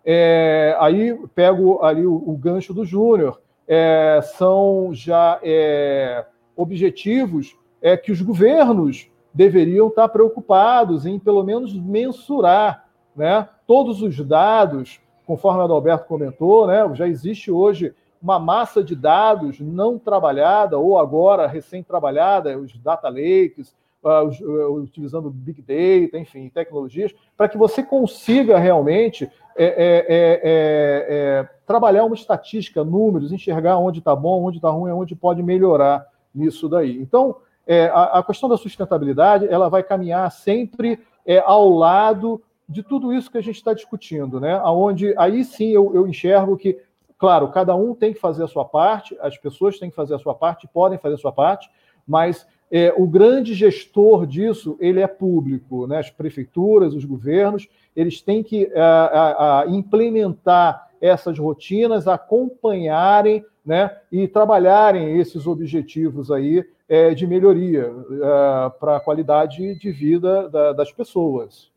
É, 0.04 0.76
aí 0.78 1.18
pego 1.34 1.82
ali 1.82 2.06
o, 2.06 2.14
o 2.14 2.36
gancho 2.36 2.72
do 2.72 2.84
Júnior. 2.84 3.40
É, 3.66 4.20
são 4.22 4.90
já 4.92 5.40
é, 5.42 6.24
objetivos 6.56 7.56
é, 7.82 7.96
que 7.96 8.12
os 8.12 8.22
governos 8.22 9.10
deveriam 9.34 9.88
estar 9.88 10.08
preocupados 10.08 11.06
em, 11.06 11.18
pelo 11.18 11.42
menos, 11.42 11.74
mensurar 11.74 12.88
né? 13.16 13.48
todos 13.66 14.02
os 14.02 14.16
dados, 14.24 15.00
conforme 15.26 15.62
a 15.62 15.64
Adalberto 15.64 16.06
comentou, 16.06 16.68
né? 16.68 16.88
já 16.94 17.08
existe 17.08 17.50
hoje 17.50 17.92
uma 18.22 18.38
massa 18.38 18.82
de 18.82 18.94
dados 18.94 19.60
não 19.60 19.98
trabalhada, 19.98 20.78
ou 20.78 20.98
agora 20.98 21.46
recém-trabalhada, 21.46 22.58
os 22.58 22.76
data 22.78 23.08
lakes, 23.08 23.74
uh, 24.02 24.44
uh, 24.44 24.74
utilizando 24.74 25.30
Big 25.30 25.62
Data, 25.62 26.18
enfim, 26.18 26.48
tecnologias, 26.48 27.14
para 27.36 27.48
que 27.48 27.56
você 27.56 27.82
consiga 27.82 28.58
realmente 28.58 29.30
é, 29.56 29.64
é, 29.64 30.40
é, 30.42 31.48
trabalhar 31.66 32.04
uma 32.04 32.14
estatística, 32.14 32.84
números, 32.84 33.32
enxergar 33.32 33.78
onde 33.78 33.98
está 33.98 34.14
bom, 34.14 34.44
onde 34.44 34.58
está 34.58 34.70
ruim, 34.70 34.92
onde 34.92 35.14
pode 35.14 35.42
melhorar 35.42 36.06
nisso 36.34 36.68
daí. 36.68 36.98
Então, 36.98 37.36
é, 37.66 37.86
a, 37.86 38.18
a, 38.18 38.22
questão 38.22 38.48
da 38.48 38.56
sustentabilidade 38.56 39.46
ela 39.48 39.68
vai 39.68 39.82
caminhar 39.82 40.30
sempre 40.32 40.98
é, 41.26 41.38
ao 41.38 41.68
lado 41.68 42.42
de 42.68 42.82
tudo 42.82 43.12
isso 43.12 43.30
que 43.30 43.38
a 43.38 43.42
gente 43.42 43.56
está 43.56 43.74
discutindo, 43.74 44.40
né? 44.40 44.54
Aonde 44.62 45.12
aí 45.18 45.44
sim 45.44 45.70
eu, 45.70 45.94
eu 45.94 46.06
enxergo 46.06 46.56
que 46.56 46.78
claro, 47.20 47.48
cada 47.48 47.76
um 47.76 47.94
tem 47.94 48.14
que 48.14 48.18
fazer 48.18 48.42
a 48.42 48.48
sua 48.48 48.64
parte, 48.64 49.14
as 49.20 49.36
pessoas 49.36 49.78
têm 49.78 49.90
que 49.90 49.94
fazer 49.94 50.14
a 50.14 50.18
sua 50.18 50.34
parte, 50.34 50.66
podem 50.66 50.98
fazer 50.98 51.16
a 51.16 51.18
sua 51.18 51.30
parte, 51.30 51.70
mas 52.08 52.46
é, 52.72 52.94
o 52.96 53.06
grande 53.06 53.52
gestor 53.52 54.26
disso 54.26 54.78
ele 54.80 55.00
é 55.00 55.06
público, 55.06 55.86
né? 55.86 55.98
as 55.98 56.08
prefeituras, 56.08 56.94
os 56.94 57.04
governos, 57.04 57.68
eles 57.94 58.22
têm 58.22 58.42
que 58.42 58.72
a 58.74 59.64
implementar 59.68 60.88
essas 60.98 61.38
rotinas, 61.38 62.08
acompanharem 62.08 63.44
né? 63.64 63.94
e 64.10 64.26
trabalharem 64.26 65.18
esses 65.18 65.46
objetivos 65.46 66.30
aí 66.30 66.64
é, 66.88 67.12
de 67.12 67.26
melhoria 67.26 67.92
é, 67.92 68.70
para 68.80 68.96
a 68.96 69.00
qualidade 69.00 69.74
de 69.74 69.92
vida 69.92 70.48
da, 70.48 70.72
das 70.72 70.90
pessoas. 70.90 71.70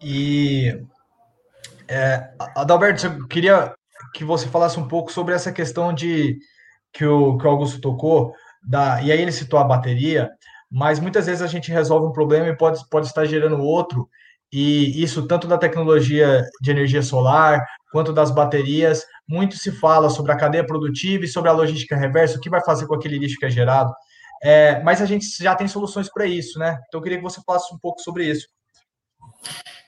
E, 0.00 0.80
é, 1.88 2.30
Adalberto, 2.56 3.06
eu 3.06 3.28
queria 3.28 3.74
que 4.14 4.24
você 4.24 4.48
falasse 4.48 4.78
um 4.78 4.88
pouco 4.88 5.12
sobre 5.12 5.34
essa 5.34 5.52
questão 5.52 5.92
de 5.92 6.38
que 6.92 7.04
o, 7.04 7.38
que 7.38 7.46
o 7.46 7.50
Augusto 7.50 7.80
tocou, 7.80 8.34
da, 8.62 9.02
e 9.02 9.10
aí 9.10 9.20
ele 9.20 9.32
citou 9.32 9.58
a 9.58 9.64
bateria, 9.64 10.30
mas 10.70 11.00
muitas 11.00 11.26
vezes 11.26 11.42
a 11.42 11.46
gente 11.46 11.70
resolve 11.70 12.06
um 12.06 12.12
problema 12.12 12.48
e 12.48 12.56
pode, 12.56 12.80
pode 12.88 13.06
estar 13.06 13.24
gerando 13.24 13.62
outro, 13.62 14.08
e 14.52 15.02
isso 15.02 15.26
tanto 15.26 15.46
da 15.46 15.56
tecnologia 15.56 16.44
de 16.60 16.70
energia 16.70 17.02
solar 17.02 17.64
quanto 17.90 18.12
das 18.12 18.30
baterias, 18.30 19.04
muito 19.26 19.56
se 19.56 19.72
fala 19.72 20.10
sobre 20.10 20.32
a 20.32 20.36
cadeia 20.36 20.64
produtiva 20.64 21.24
e 21.24 21.28
sobre 21.28 21.48
a 21.48 21.52
logística 21.52 21.96
reversa, 21.96 22.36
o 22.36 22.40
que 22.40 22.50
vai 22.50 22.62
fazer 22.62 22.86
com 22.86 22.94
aquele 22.94 23.18
lixo 23.18 23.38
que 23.38 23.46
é 23.46 23.50
gerado. 23.50 23.92
É, 24.42 24.82
mas 24.82 25.00
a 25.00 25.06
gente 25.06 25.26
já 25.42 25.54
tem 25.54 25.68
soluções 25.68 26.10
para 26.12 26.26
isso, 26.26 26.58
né? 26.58 26.78
Então 26.88 26.98
eu 26.98 27.02
queria 27.02 27.18
que 27.18 27.24
você 27.24 27.40
falasse 27.46 27.72
um 27.72 27.78
pouco 27.78 28.00
sobre 28.00 28.26
isso. 28.26 28.46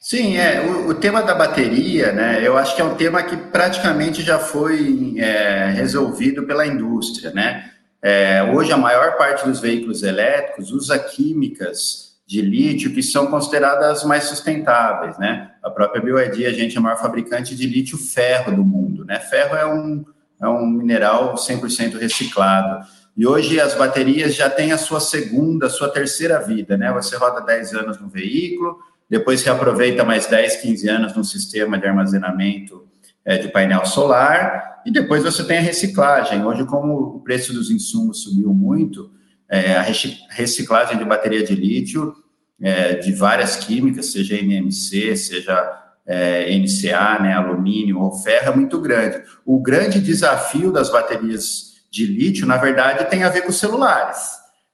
Sim, 0.01 0.37
é, 0.37 0.61
o, 0.61 0.89
o, 0.89 0.95
tema 0.95 1.23
da 1.23 1.35
bateria, 1.35 2.13
né, 2.13 2.47
eu 2.47 2.59
acho 2.59 2.77
que 2.77 2.83
é 2.83 2.85
um 2.85 2.95
tema 2.95 3.23
que 3.23 3.37
praticamente 3.37 4.23
já 4.23 4.39
foi 4.39 5.15
é, 5.17 5.71
resolvido 5.71 6.43
pela 6.43 6.67
indústria, 6.67 7.33
né? 7.33 7.71
É, 8.03 8.43
hoje 8.55 8.71
a 8.71 8.77
maior 8.77 9.17
parte 9.17 9.47
dos 9.47 9.61
veículos 9.61 10.03
elétricos 10.03 10.71
usa 10.71 10.99
químicas 10.99 12.19
de 12.27 12.43
lítio 12.43 12.93
que 12.93 13.03
são 13.03 13.29
consideradas 13.29 14.05
mais 14.05 14.25
sustentáveis, 14.25 15.19
né? 15.19 15.53
A 15.63 15.71
própria 15.71 16.03
BioID, 16.03 16.45
a 16.45 16.53
gente 16.53 16.77
é 16.77 16.79
a 16.79 16.83
maior 16.83 16.99
fabricante 16.99 17.57
de 17.57 17.67
lítio 17.67 17.97
ferro 17.97 18.55
do 18.55 18.63
mundo, 18.63 19.07
né? 19.07 19.19
Ferro 19.21 19.57
é 19.57 19.67
um, 19.67 20.05
é 20.41 20.47
um 20.47 20.67
mineral 20.67 21.35
100% 21.35 21.99
reciclado. 21.99 22.87
E 23.17 23.27
hoje 23.27 23.61
as 23.61 23.75
baterias 23.75 24.35
já 24.35 24.51
têm 24.51 24.73
a 24.73 24.79
sua 24.79 25.01
segunda, 25.01 25.67
a 25.67 25.71
sua 25.71 25.89
terceira 25.89 26.41
vida, 26.41 26.77
né? 26.77 26.93
Você 26.93 27.17
roda 27.17 27.41
10 27.41 27.75
anos 27.75 28.01
no 28.01 28.09
veículo, 28.09 28.79
depois 29.09 29.43
reaproveita 29.43 30.05
mais 30.05 30.27
10, 30.27 30.57
15 30.57 30.89
anos 30.89 31.17
no 31.17 31.25
sistema 31.25 31.79
de 31.79 31.87
armazenamento 31.87 32.87
é, 33.25 33.39
de 33.39 33.49
painel 33.49 33.87
solar, 33.87 34.83
e 34.85 34.91
depois 34.91 35.23
você 35.23 35.43
tem 35.45 35.59
a 35.59 35.63
reciclagem. 35.63 36.45
Hoje, 36.45 36.65
como 36.67 37.17
o 37.17 37.21
preço 37.21 37.53
dos 37.53 37.71
insumos 37.71 38.23
subiu 38.23 38.53
muito, 38.53 39.11
é, 39.49 39.77
a 39.77 39.83
reciclagem 40.31 40.99
de 40.99 41.05
bateria 41.05 41.43
de 41.43 41.55
lítio, 41.55 42.15
é, 42.61 42.95
de 42.95 43.13
várias 43.13 43.57
químicas, 43.57 44.13
seja 44.13 44.37
NMC, 44.37 45.17
seja 45.17 45.81
NCA, 46.07 47.19
né, 47.23 47.33
alumínio 47.33 47.99
ou 47.99 48.13
ferro, 48.13 48.53
é 48.53 48.57
muito 48.57 48.79
grande. 48.79 49.23
O 49.45 49.59
grande 49.59 50.01
desafio 50.01 50.71
das 50.71 50.91
baterias 50.91 51.75
de 51.91 52.05
lítio, 52.05 52.47
na 52.47 52.59
verdade, 52.59 53.09
tem 53.09 53.25
a 53.25 53.31
ver 53.31 53.43
com 53.43 53.53
celulares, 53.53 54.19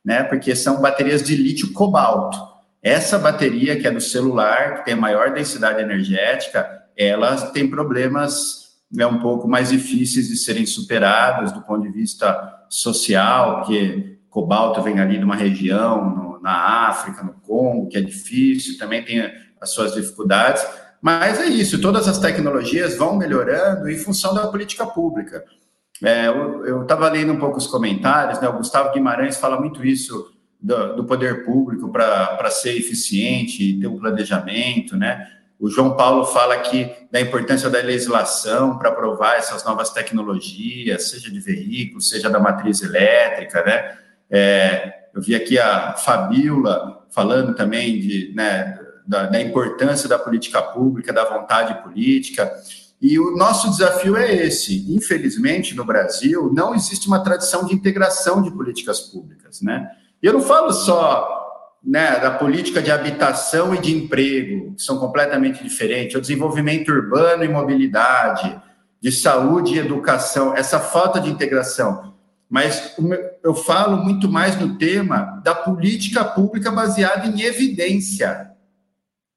né, 0.05 0.25
porque 0.25 0.57
são 0.57 0.81
baterias 0.81 1.23
de 1.23 1.37
lítio 1.37 1.73
cobalto. 1.73 2.50
Essa 2.83 3.19
bateria, 3.19 3.79
que 3.79 3.87
é 3.87 3.91
do 3.91 4.01
celular, 4.01 4.77
que 4.77 4.87
tem 4.87 4.95
maior 4.95 5.33
densidade 5.33 5.83
energética, 5.83 6.83
ela 6.97 7.37
tem 7.49 7.69
problemas 7.69 8.61
né, 8.91 9.07
um 9.07 9.19
pouco 9.19 9.47
mais 9.47 9.69
difíceis 9.69 10.29
de 10.29 10.37
serem 10.37 10.67
superados 10.67 11.53
do 11.53 11.63
ponto 11.63 11.83
de 11.83 11.91
vista 11.91 12.65
social, 12.69 13.65
que 13.65 14.19
cobalto 14.31 14.83
vem 14.83 14.99
ali 14.99 15.19
de 15.19 15.25
uma 15.25 15.37
região 15.37 16.11
no, 16.11 16.41
na 16.41 16.89
África, 16.89 17.23
no 17.23 17.35
Congo, 17.35 17.89
que 17.89 17.99
é 17.99 18.01
difícil, 18.01 18.79
também 18.79 19.05
tem 19.05 19.31
as 19.61 19.71
suas 19.71 19.93
dificuldades. 19.93 20.67
Mas 21.03 21.39
é 21.39 21.47
isso, 21.47 21.81
todas 21.81 22.09
as 22.09 22.19
tecnologias 22.19 22.97
vão 22.97 23.17
melhorando 23.17 23.89
em 23.89 23.97
função 23.97 24.35
da 24.35 24.47
política 24.47 24.87
pública. 24.87 25.45
É, 26.03 26.29
eu 26.29 26.83
estava 26.83 27.11
lendo 27.11 27.33
um 27.33 27.39
pouco 27.39 27.59
os 27.59 27.67
comentários, 27.67 28.41
né? 28.41 28.49
O 28.49 28.57
Gustavo 28.57 28.93
Guimarães 28.93 29.37
fala 29.37 29.61
muito 29.61 29.85
isso 29.85 30.33
do, 30.63 30.97
do 30.97 31.05
poder 31.05 31.45
público 31.45 31.89
para 31.91 32.51
ser 32.51 32.77
eficiente, 32.77 33.79
ter 33.81 33.87
um 33.87 33.99
planejamento, 33.99 34.97
né? 34.97 35.27
O 35.59 35.69
João 35.69 35.95
Paulo 35.95 36.25
fala 36.25 36.55
aqui 36.55 36.91
da 37.11 37.21
importância 37.21 37.69
da 37.69 37.81
legislação 37.81 38.79
para 38.79 38.89
aprovar 38.89 39.37
essas 39.37 39.63
novas 39.63 39.91
tecnologias, 39.91 41.11
seja 41.11 41.31
de 41.31 41.39
veículos, 41.39 42.09
seja 42.09 42.31
da 42.31 42.41
matriz 42.41 42.81
elétrica, 42.83 43.63
né? 43.63 43.99
É, 44.31 45.01
eu 45.15 45.21
vi 45.21 45.35
aqui 45.35 45.59
a 45.59 45.95
Fabiola 45.95 47.05
falando 47.11 47.55
também 47.55 48.01
de, 48.01 48.33
né, 48.35 48.79
da, 49.07 49.27
da, 49.27 49.41
importância 49.41 50.09
da 50.09 50.19
política 50.19 50.63
pública, 50.63 51.13
da 51.13 51.25
vontade 51.25 51.83
política. 51.83 52.51
E 53.03 53.19
o 53.19 53.37
nosso 53.37 53.71
desafio 53.71 54.17
é 54.17 54.33
esse. 54.33 54.95
Infelizmente, 54.95 55.75
no 55.75 55.85
Brasil, 55.85 56.51
não 56.55 56.75
existe 56.75 57.07
uma 57.09 57.23
tradição 57.23 57.67
de 57.67 57.75
integração 57.75 58.41
de 58.41 58.51
políticas 58.51 59.01
públicas, 59.01 59.61
né? 59.61 59.91
E 60.23 60.27
eu 60.27 60.33
não 60.33 60.43
falo 60.43 60.73
só 60.73 61.39
né, 61.83 62.19
da 62.19 62.31
política 62.31 62.83
de 62.83 62.91
habitação 62.91 63.75
e 63.75 63.79
de 63.79 63.95
emprego, 63.95 64.75
que 64.75 64.83
são 64.83 64.99
completamente 64.99 65.63
diferentes, 65.63 66.15
o 66.15 66.21
desenvolvimento 66.21 66.91
urbano 66.91 67.43
e 67.43 67.49
mobilidade, 67.49 68.61
de 69.01 69.11
saúde 69.11 69.75
e 69.75 69.79
educação, 69.79 70.55
essa 70.55 70.79
falta 70.79 71.21
de 71.21 71.31
integração. 71.31 72.15
Mas 72.51 72.95
eu 73.43 73.55
falo 73.55 73.97
muito 73.97 74.29
mais 74.29 74.61
no 74.61 74.77
tema 74.77 75.41
da 75.43 75.55
política 75.55 76.23
pública 76.23 76.71
baseada 76.71 77.27
em 77.27 77.41
evidência, 77.41 78.51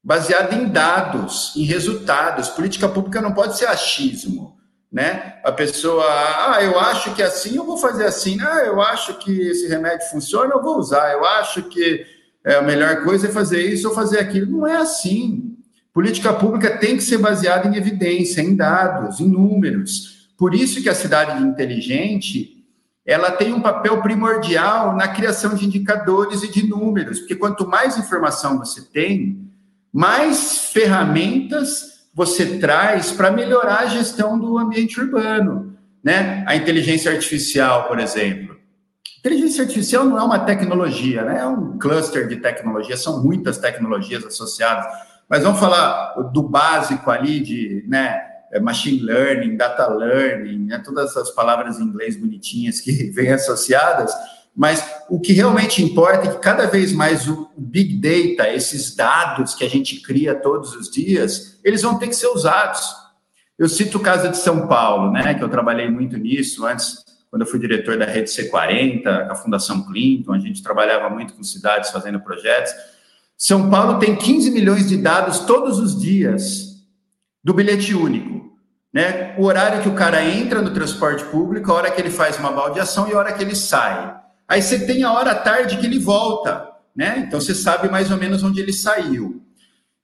baseada 0.04 0.54
em 0.56 0.68
dados, 0.68 1.54
em 1.56 1.64
resultados. 1.64 2.50
Política 2.50 2.90
pública 2.90 3.22
não 3.22 3.32
pode 3.32 3.58
ser 3.58 3.68
achismo 3.68 4.53
né? 4.94 5.40
A 5.44 5.52
pessoa, 5.52 6.06
ah, 6.06 6.60
eu 6.62 6.80
acho 6.80 7.16
que 7.16 7.24
é 7.24 7.26
assim, 7.26 7.58
eu 7.58 7.66
vou 7.66 7.78
fazer 7.78 8.06
assim. 8.06 8.40
Ah, 8.40 8.62
eu 8.64 8.80
acho 8.80 9.18
que 9.18 9.32
esse 9.50 9.68
remédio 9.68 10.08
funciona, 10.10 10.54
eu 10.54 10.62
vou 10.62 10.78
usar. 10.78 11.12
Eu 11.14 11.26
acho 11.26 11.64
que 11.64 12.06
é, 12.46 12.56
a 12.58 12.62
melhor 12.62 13.04
coisa 13.04 13.28
é 13.28 13.32
fazer 13.32 13.66
isso 13.66 13.90
ou 13.90 13.96
fazer 13.96 14.20
aquilo. 14.20 14.60
Não 14.60 14.68
é 14.68 14.78
assim. 14.78 15.58
Política 15.92 16.32
pública 16.32 16.78
tem 16.78 16.96
que 16.96 17.02
ser 17.04 17.18
baseada 17.18 17.68
em 17.68 17.76
evidência, 17.76 18.42
em 18.42 18.56
dados, 18.56 19.20
em 19.20 19.28
números. 19.28 20.30
Por 20.38 20.54
isso 20.54 20.82
que 20.82 20.90
a 20.90 20.96
cidade 20.96 21.42
inteligente 21.44 22.64
ela 23.06 23.32
tem 23.32 23.52
um 23.52 23.62
papel 23.62 24.02
primordial 24.02 24.96
na 24.96 25.08
criação 25.08 25.56
de 25.56 25.66
indicadores 25.66 26.42
e 26.44 26.52
de 26.52 26.66
números, 26.66 27.20
porque 27.20 27.36
quanto 27.36 27.68
mais 27.68 27.98
informação 27.98 28.60
você 28.60 28.82
tem, 28.82 29.52
mais 29.92 30.70
ferramentas 30.72 31.93
você 32.14 32.58
traz 32.60 33.12
para 33.12 33.32
melhorar 33.32 33.80
a 33.80 33.86
gestão 33.88 34.38
do 34.38 34.58
ambiente 34.58 35.00
urbano, 35.00 35.76
né? 36.04 36.44
A 36.48 36.56
inteligência 36.56 37.12
artificial, 37.12 37.88
por 37.88 38.00
exemplo. 38.00 38.56
Inteligência 39.20 39.64
artificial 39.64 40.06
não 40.06 40.20
é 40.20 40.24
uma 40.24 40.40
tecnologia, 40.40 41.24
né? 41.24 41.40
É 41.40 41.46
um 41.46 41.78
cluster 41.78 42.28
de 42.28 42.36
tecnologias, 42.38 43.02
são 43.02 43.24
muitas 43.24 43.58
tecnologias 43.58 44.24
associadas. 44.26 44.86
Mas 45.28 45.44
vamos 45.44 45.60
falar 45.60 46.14
do 46.34 46.44
básico 46.44 47.10
ali 47.10 47.40
de, 47.40 47.86
né, 47.88 48.22
machine 48.62 49.00
learning, 49.00 49.58
data 49.58 49.88
learning, 49.88 50.66
né, 50.66 50.82
todas 50.84 51.12
essas 51.12 51.32
palavras 51.32 51.80
em 51.80 51.84
inglês 51.84 52.16
bonitinhas 52.16 52.80
que 52.80 53.10
vêm 53.16 53.32
associadas 53.32 54.14
mas 54.56 54.86
o 55.10 55.20
que 55.20 55.34
realmente 55.34 55.84
importa 55.84 56.28
é 56.28 56.32
que 56.32 56.40
cada 56.40 56.68
vez 56.68 56.94
mais 56.94 57.28
o 57.28 57.50
Big 57.58 57.96
Data, 57.96 58.50
esses 58.52 58.96
dados 58.96 59.56
que 59.56 59.64
a 59.64 59.70
gente 59.70 60.00
cria 60.02 60.36
todos 60.36 60.76
os 60.76 60.90
dias, 60.92 61.60
eles 61.64 61.82
vão 61.82 61.98
ter 61.98 62.08
que 62.08 62.16
ser 62.16 62.28
usados. 62.28 62.82
Eu 63.58 63.68
cito 63.68 63.98
o 63.98 64.02
caso 64.02 64.30
de 64.30 64.38
São 64.38 64.68
Paulo, 64.68 65.12
né, 65.12 65.34
que 65.34 65.44
eu 65.44 65.50
trabalhei 65.50 65.90
muito 65.90 66.18
nisso 66.18 66.66
antes, 66.66 67.04
quando 67.32 67.42
eu 67.42 67.48
fui 67.48 67.60
diretor 67.60 67.98
da 67.98 68.06
Rede 68.06 68.30
C40, 68.30 69.08
a 69.08 69.34
Fundação 69.34 69.84
Clinton, 69.88 70.34
a 70.34 70.40
gente 70.40 70.62
trabalhava 70.62 71.10
muito 71.10 71.34
com 71.34 71.42
cidades 71.42 71.90
fazendo 71.90 72.20
projetos. 72.20 72.72
São 73.36 73.72
Paulo 73.72 73.98
tem 73.98 74.16
15 74.16 74.52
milhões 74.52 74.88
de 74.88 74.98
dados 74.98 75.40
todos 75.40 75.80
os 75.80 76.00
dias 76.00 76.86
do 77.44 77.54
bilhete 77.54 77.96
único. 77.96 78.56
Né? 78.94 79.34
O 79.40 79.46
horário 79.46 79.82
que 79.82 79.90
o 79.90 79.96
cara 79.96 80.24
entra 80.24 80.62
no 80.62 80.72
transporte 80.72 81.26
público, 81.26 81.72
a 81.72 81.76
hora 81.76 81.92
que 81.92 82.00
ele 82.00 82.12
faz 82.12 82.38
uma 82.38 82.52
baldeação 82.52 83.10
e 83.10 83.14
a 83.14 83.18
hora 83.18 83.34
que 83.34 83.42
ele 83.42 83.56
sai. 83.56 84.23
Aí 84.48 84.62
você 84.62 84.86
tem 84.86 85.04
a 85.04 85.12
hora 85.12 85.36
tarde 85.36 85.78
que 85.78 85.86
ele 85.86 86.00
volta, 86.00 86.70
né? 86.96 87.24
Então 87.28 87.40
você 87.40 87.56
sabe 87.56 87.90
mais 87.90 88.12
ou 88.12 88.18
menos 88.18 88.44
onde 88.44 88.62
ele 88.62 88.74
saiu. 88.74 89.42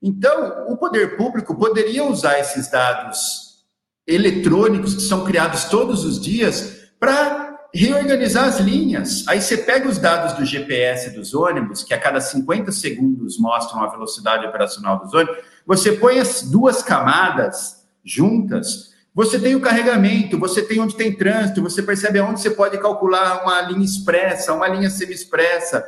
Então, 0.02 0.66
o 0.70 0.78
poder 0.78 1.18
público 1.18 1.56
poderia 1.56 2.06
usar 2.06 2.40
esses 2.40 2.70
dados 2.70 3.66
eletrônicos 4.08 4.96
que 4.96 5.02
são 5.02 5.26
criados 5.26 5.66
todos 5.66 6.06
os 6.06 6.20
dias 6.20 6.90
para 7.00 7.50
reorganizar 7.74 8.46
as 8.46 8.60
linhas. 8.60 9.28
Aí 9.28 9.42
você 9.42 9.58
pega 9.58 9.88
os 9.88 9.98
dados 9.98 10.34
do 10.34 10.46
GPS 10.46 11.12
dos 11.12 11.34
ônibus, 11.34 11.84
que 11.84 11.94
a 11.94 12.00
cada 12.00 12.20
50 12.20 12.72
segundos 12.72 13.38
mostram 13.38 13.84
a 13.84 13.88
velocidade 13.88 14.46
operacional 14.48 15.00
dos 15.00 15.14
ônibus, 15.14 15.38
você 15.66 15.92
põe 15.92 16.20
as 16.20 16.42
duas 16.42 16.82
camadas 16.82 17.86
juntas, 18.04 18.89
você 19.14 19.39
tem 19.39 19.55
o 19.55 19.62
carregamento, 19.62 20.38
você 20.38 20.62
tem 20.62 20.80
onde 20.80 20.95
tem 20.95 21.16
trânsito, 21.16 21.62
você 21.62 21.82
percebe 21.82 22.20
aonde 22.20 22.39
você 22.39 22.51
pode 22.51 22.78
calcular 22.78 23.43
uma 23.43 23.62
linha 23.62 23.84
expressa, 23.84 24.53
uma 24.53 24.68
linha 24.68 24.89
semi-expressa. 24.89 25.86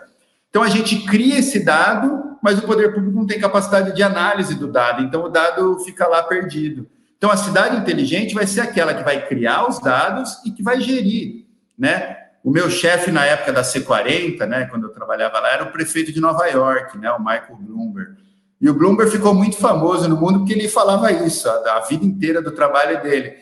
Então 0.49 0.63
a 0.63 0.69
gente 0.69 1.05
cria 1.05 1.39
esse 1.39 1.63
dado, 1.63 2.37
mas 2.41 2.59
o 2.59 2.63
poder 2.63 2.93
público 2.93 3.15
não 3.15 3.25
tem 3.25 3.39
capacidade 3.39 3.95
de 3.95 4.03
análise 4.03 4.55
do 4.55 4.67
dado, 4.67 5.03
então 5.03 5.23
o 5.23 5.29
dado 5.29 5.79
fica 5.79 6.07
lá 6.07 6.23
perdido. 6.23 6.89
Então 7.17 7.29
a 7.29 7.37
cidade 7.37 7.77
inteligente 7.77 8.33
vai 8.33 8.47
ser 8.47 8.61
aquela 8.61 8.93
que 8.93 9.03
vai 9.03 9.27
criar 9.27 9.69
os 9.69 9.79
dados 9.79 10.41
e 10.45 10.51
que 10.51 10.63
vai 10.63 10.81
gerir, 10.81 11.45
né? 11.77 12.17
O 12.43 12.49
meu 12.49 12.69
chefe 12.69 13.11
na 13.11 13.23
época 13.23 13.53
da 13.53 13.61
C40, 13.61 14.47
né, 14.47 14.65
quando 14.65 14.87
eu 14.87 14.89
trabalhava 14.89 15.39
lá, 15.39 15.51
era 15.51 15.63
o 15.63 15.71
prefeito 15.71 16.11
de 16.11 16.19
Nova 16.19 16.47
York, 16.47 16.97
né, 16.97 17.11
o 17.11 17.19
Michael 17.19 17.57
Bloomberg. 17.59 18.15
E 18.61 18.69
o 18.69 18.73
Bloomberg 18.75 19.11
ficou 19.11 19.33
muito 19.33 19.57
famoso 19.57 20.07
no 20.07 20.15
mundo 20.15 20.39
porque 20.39 20.53
ele 20.53 20.69
falava 20.69 21.11
isso 21.11 21.49
a, 21.49 21.79
vida 21.89 22.05
inteira 22.05 22.41
do 22.41 22.51
trabalho 22.51 23.01
dele. 23.01 23.33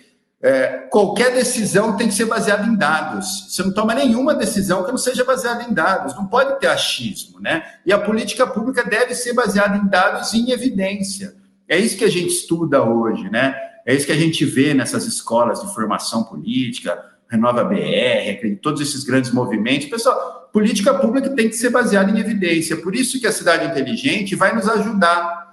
É, 0.41 0.87
qualquer 0.89 1.33
decisão 1.33 1.97
tem 1.97 2.07
que 2.07 2.13
ser 2.13 2.23
baseada 2.23 2.65
em 2.65 2.73
dados. 2.73 3.47
Você 3.49 3.61
não 3.61 3.73
toma 3.73 3.93
nenhuma 3.93 4.33
decisão 4.33 4.85
que 4.85 4.91
não 4.91 4.97
seja 4.97 5.25
baseada 5.25 5.63
em 5.63 5.73
dados. 5.73 6.15
Não 6.15 6.25
pode 6.25 6.57
ter 6.61 6.67
achismo, 6.67 7.41
né? 7.41 7.63
E 7.85 7.91
a 7.91 7.99
política 7.99 8.47
pública 8.47 8.81
deve 8.81 9.13
ser 9.13 9.33
baseada 9.33 9.75
em 9.75 9.85
dados 9.87 10.31
e 10.31 10.37
em 10.37 10.51
evidência. 10.51 11.35
É 11.67 11.77
isso 11.77 11.97
que 11.97 12.05
a 12.05 12.09
gente 12.09 12.29
estuda 12.29 12.81
hoje, 12.81 13.29
né? 13.29 13.53
É 13.85 13.93
isso 13.93 14.05
que 14.05 14.13
a 14.13 14.17
gente 14.17 14.45
vê 14.45 14.73
nessas 14.73 15.05
escolas 15.05 15.59
de 15.61 15.73
formação 15.73 16.23
política, 16.23 16.97
Renova 17.29 17.65
BR, 17.65 18.55
todos 18.61 18.81
esses 18.81 19.03
grandes 19.03 19.31
movimentos. 19.31 19.87
Pessoal, 19.87 20.38
política 20.51 20.93
pública 20.93 21.29
tem 21.29 21.49
que 21.49 21.55
ser 21.55 21.69
baseada 21.69 22.11
em 22.11 22.19
evidência. 22.19 22.77
Por 22.77 22.95
isso 22.95 23.19
que 23.19 23.27
a 23.27 23.31
cidade 23.31 23.65
inteligente 23.65 24.35
vai 24.35 24.55
nos 24.55 24.67
ajudar. 24.67 25.47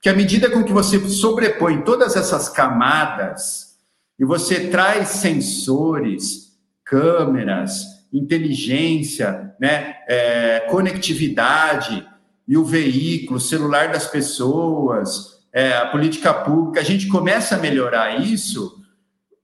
Que 0.00 0.08
à 0.08 0.14
medida 0.14 0.50
com 0.50 0.64
que 0.64 0.72
você 0.72 0.98
sobrepõe 1.08 1.82
todas 1.82 2.16
essas 2.16 2.48
camadas 2.48 3.76
e 4.18 4.24
você 4.24 4.68
traz 4.68 5.08
sensores, 5.08 6.56
câmeras, 6.84 7.84
inteligência, 8.12 9.54
né, 9.60 9.94
é, 10.08 10.60
conectividade 10.70 12.06
e 12.48 12.56
o 12.56 12.64
veículo, 12.64 13.36
o 13.36 13.40
celular 13.40 13.92
das 13.92 14.06
pessoas, 14.06 15.40
é, 15.52 15.72
a 15.76 15.86
política 15.86 16.34
pública, 16.34 16.80
a 16.80 16.84
gente 16.84 17.06
começa 17.06 17.54
a 17.54 17.58
melhorar 17.58 18.20
isso 18.20 18.79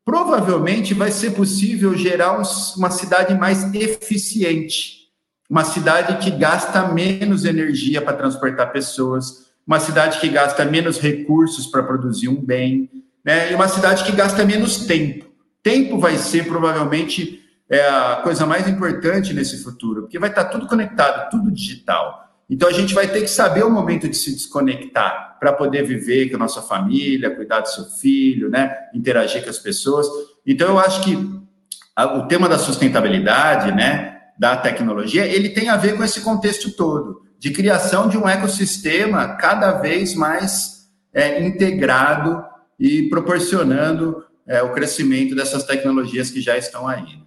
provavelmente 0.07 0.95
vai 0.95 1.11
ser 1.11 1.33
possível 1.33 1.93
gerar 1.99 2.39
um, 2.39 2.43
uma 2.77 2.91
cidade 2.91 3.35
mais 3.35 3.75
eficiente, 3.75 5.09
uma 5.51 5.65
cidade 5.65 6.19
que 6.25 6.31
gasta 6.31 6.87
menos 6.87 7.45
energia 7.45 8.01
para 8.01 8.17
transportar 8.17 8.71
pessoas, 8.71 9.47
uma 9.67 9.81
cidade 9.81 10.21
que 10.21 10.29
gasta 10.29 10.65
menos 10.65 11.01
recursos 11.01 11.67
para 11.67 11.83
produzir 11.83 12.29
um 12.29 12.41
bem, 12.41 12.89
né? 13.25 13.51
e 13.51 13.55
uma 13.57 13.67
cidade 13.67 14.05
que 14.05 14.13
gasta 14.13 14.45
menos 14.45 14.87
tempo. 14.87 15.27
Tempo 15.61 15.99
vai 15.99 16.17
ser 16.17 16.47
provavelmente 16.47 17.43
é, 17.69 17.81
a 17.81 18.21
coisa 18.23 18.47
mais 18.47 18.69
importante 18.69 19.35
nesse 19.35 19.65
futuro, 19.65 20.03
porque 20.03 20.21
vai 20.21 20.31
estar 20.31 20.45
tudo 20.45 20.69
conectado, 20.69 21.29
tudo 21.31 21.51
digital. 21.51 22.26
Então 22.49 22.69
a 22.69 22.73
gente 22.73 22.95
vai 22.95 23.09
ter 23.09 23.23
que 23.23 23.29
saber 23.29 23.65
o 23.65 23.71
momento 23.71 24.09
de 24.09 24.17
se 24.17 24.33
desconectar 24.33 25.37
para 25.41 25.53
poder 25.53 25.83
viver 25.85 26.31
com 26.31 26.37
a 26.37 26.39
nossa 26.39 26.63
família, 26.63 27.35
cuidar 27.35 27.61
do 27.61 27.69
seu 27.69 27.85
filho, 27.85 28.49
né, 28.49 28.75
interagir 28.95 29.43
com 29.43 29.51
as 29.51 29.59
pessoas. 29.59 30.07
Então 30.47 30.69
eu 30.69 30.79
acho 30.79 31.03
que 31.03 31.17
o 31.17 32.23
tema 32.27 32.49
da 32.49 32.59
sustentabilidade, 32.59 33.73
né, 33.73 34.21
da 34.39 34.57
tecnologia, 34.57 35.27
ele 35.27 35.49
tem 35.49 35.69
a 35.69 35.77
ver 35.77 35.97
com 35.97 36.05
esse 36.05 36.21
contexto 36.21 36.71
todo 36.71 37.27
de 37.39 37.51
criação 37.51 38.09
de 38.09 38.17
um 38.17 38.29
ecossistema 38.29 39.37
cada 39.37 39.73
vez 39.73 40.15
mais 40.15 40.89
é, 41.13 41.45
integrado 41.45 42.45
e 42.79 43.09
proporcionando 43.09 44.25
é, 44.47 44.63
o 44.63 44.73
crescimento 44.73 45.35
dessas 45.35 45.65
tecnologias 45.65 46.31
que 46.31 46.41
já 46.41 46.57
estão 46.57 46.87
aí. 46.87 47.26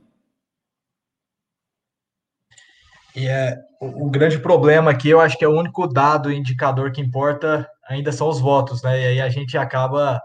E 3.15 3.27
é, 3.27 3.57
o, 3.81 4.07
o, 4.07 4.09
grande 4.09 4.39
problema 4.39 4.91
aqui, 4.91 5.09
eu 5.09 5.19
acho 5.19 5.37
que 5.37 5.43
é 5.43 5.47
o 5.47 5.57
único 5.57 5.87
dado, 5.87 6.31
indicador 6.31 6.91
que 6.91 7.01
importa 7.01 7.67
ainda 7.87 8.11
são 8.11 8.29
os 8.29 8.39
votos, 8.39 8.83
né? 8.83 9.01
E 9.01 9.05
aí 9.05 9.21
a 9.21 9.29
gente 9.29 9.57
acaba 9.57 10.21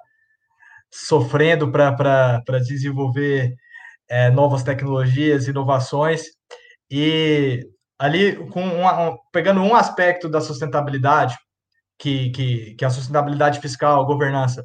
sofrendo 0.91 1.71
para 1.71 2.43
desenvolver 2.67 3.55
é, 4.09 4.31
novas 4.31 4.63
tecnologias, 4.63 5.49
inovações. 5.49 6.25
E 6.91 7.67
ali, 7.99 8.37
com 8.51 8.63
uma, 8.63 9.17
pegando 9.33 9.61
um 9.61 9.75
aspecto 9.75 10.29
da 10.29 10.41
sustentabilidade, 10.41 11.37
que, 11.99 12.31
que, 12.31 12.75
que 12.75 12.85
é 12.85 12.89
a 12.89 12.91
sustentabilidade 12.91 13.61
fiscal, 13.61 14.07
governança, 14.07 14.65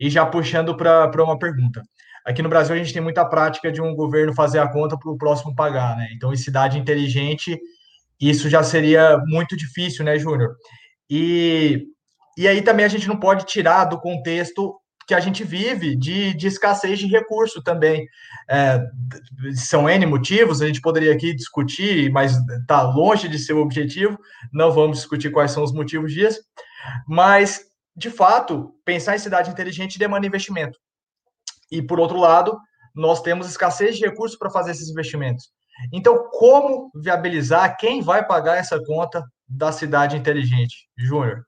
e 0.00 0.08
já 0.08 0.24
puxando 0.24 0.76
para 0.76 1.22
uma 1.22 1.38
pergunta. 1.38 1.82
Aqui 2.28 2.42
no 2.42 2.48
Brasil, 2.50 2.74
a 2.74 2.78
gente 2.78 2.92
tem 2.92 3.00
muita 3.00 3.24
prática 3.24 3.72
de 3.72 3.80
um 3.80 3.94
governo 3.94 4.34
fazer 4.34 4.58
a 4.58 4.68
conta 4.68 4.98
para 4.98 5.10
o 5.10 5.16
próximo 5.16 5.54
pagar, 5.54 5.96
né? 5.96 6.10
Então, 6.12 6.30
em 6.30 6.36
cidade 6.36 6.78
inteligente, 6.78 7.58
isso 8.20 8.50
já 8.50 8.62
seria 8.62 9.16
muito 9.28 9.56
difícil, 9.56 10.04
né, 10.04 10.18
Júnior? 10.18 10.54
E, 11.08 11.86
e 12.36 12.46
aí 12.46 12.60
também 12.60 12.84
a 12.84 12.88
gente 12.88 13.08
não 13.08 13.16
pode 13.16 13.46
tirar 13.46 13.86
do 13.86 13.98
contexto 13.98 14.78
que 15.06 15.14
a 15.14 15.20
gente 15.20 15.42
vive 15.42 15.96
de, 15.96 16.34
de 16.34 16.46
escassez 16.48 16.98
de 16.98 17.06
recurso 17.06 17.62
também. 17.62 18.06
É, 18.46 18.78
são 19.54 19.88
N 19.88 20.04
motivos, 20.04 20.60
a 20.60 20.66
gente 20.66 20.82
poderia 20.82 21.14
aqui 21.14 21.34
discutir, 21.34 22.12
mas 22.12 22.36
está 22.60 22.82
longe 22.82 23.26
de 23.26 23.38
ser 23.38 23.54
o 23.54 23.62
objetivo, 23.62 24.18
não 24.52 24.70
vamos 24.70 24.98
discutir 24.98 25.30
quais 25.30 25.50
são 25.50 25.64
os 25.64 25.72
motivos 25.72 26.12
disso, 26.12 26.42
mas, 27.06 27.62
de 27.96 28.10
fato, 28.10 28.74
pensar 28.84 29.16
em 29.16 29.18
cidade 29.18 29.48
inteligente 29.48 29.98
demanda 29.98 30.26
investimento. 30.26 30.78
E, 31.70 31.82
por 31.82 32.00
outro 32.00 32.18
lado, 32.18 32.58
nós 32.94 33.20
temos 33.20 33.48
escassez 33.48 33.96
de 33.96 34.06
recursos 34.06 34.38
para 34.38 34.50
fazer 34.50 34.72
esses 34.72 34.88
investimentos. 34.88 35.50
Então, 35.92 36.28
como 36.30 36.90
viabilizar? 36.94 37.76
Quem 37.76 38.02
vai 38.02 38.26
pagar 38.26 38.56
essa 38.56 38.82
conta 38.84 39.22
da 39.48 39.70
cidade 39.70 40.16
inteligente? 40.16 40.88
Júnior. 40.96 41.44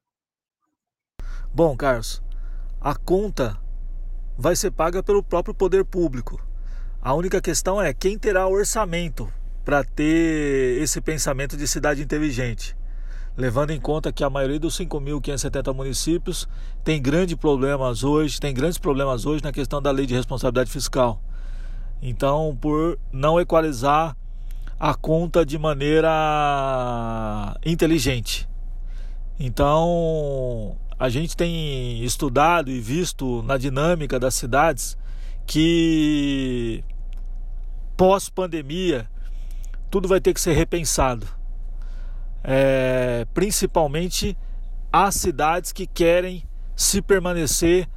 Bom, 1.52 1.76
Carlos, 1.76 2.22
a 2.80 2.94
conta 2.94 3.58
vai 4.38 4.54
ser 4.54 4.70
paga 4.70 5.02
pelo 5.02 5.22
próprio 5.22 5.54
poder 5.54 5.84
público. 5.84 6.40
A 7.02 7.12
única 7.14 7.40
questão 7.40 7.82
é 7.82 7.92
quem 7.92 8.18
terá 8.18 8.46
orçamento 8.46 9.32
para 9.64 9.82
ter 9.82 10.80
esse 10.80 11.00
pensamento 11.00 11.56
de 11.56 11.66
cidade 11.66 12.02
inteligente 12.02 12.76
levando 13.36 13.70
em 13.70 13.80
conta 13.80 14.12
que 14.12 14.24
a 14.24 14.30
maioria 14.30 14.58
dos 14.58 14.78
5.570 14.78 15.74
municípios 15.74 16.48
tem 16.84 17.00
grandes 17.00 17.36
problemas 17.36 18.04
hoje, 18.04 18.40
tem 18.40 18.52
grandes 18.52 18.78
problemas 18.78 19.26
hoje 19.26 19.42
na 19.42 19.52
questão 19.52 19.80
da 19.80 19.90
lei 19.90 20.06
de 20.06 20.14
responsabilidade 20.14 20.70
fiscal. 20.70 21.22
Então, 22.02 22.56
por 22.60 22.98
não 23.12 23.40
equalizar 23.40 24.16
a 24.78 24.94
conta 24.94 25.44
de 25.44 25.58
maneira 25.58 27.56
inteligente. 27.64 28.48
Então, 29.38 30.76
a 30.98 31.08
gente 31.08 31.36
tem 31.36 32.02
estudado 32.02 32.70
e 32.70 32.80
visto 32.80 33.42
na 33.42 33.56
dinâmica 33.56 34.18
das 34.18 34.34
cidades 34.34 34.96
que 35.46 36.82
pós-pandemia 37.96 39.08
tudo 39.90 40.08
vai 40.08 40.20
ter 40.20 40.32
que 40.32 40.40
ser 40.40 40.52
repensado 40.52 41.39
é, 42.42 43.26
principalmente 43.32 44.36
as 44.92 45.14
cidades 45.14 45.72
que 45.72 45.86
querem 45.86 46.42
se 46.74 47.00
permanecer 47.02 47.88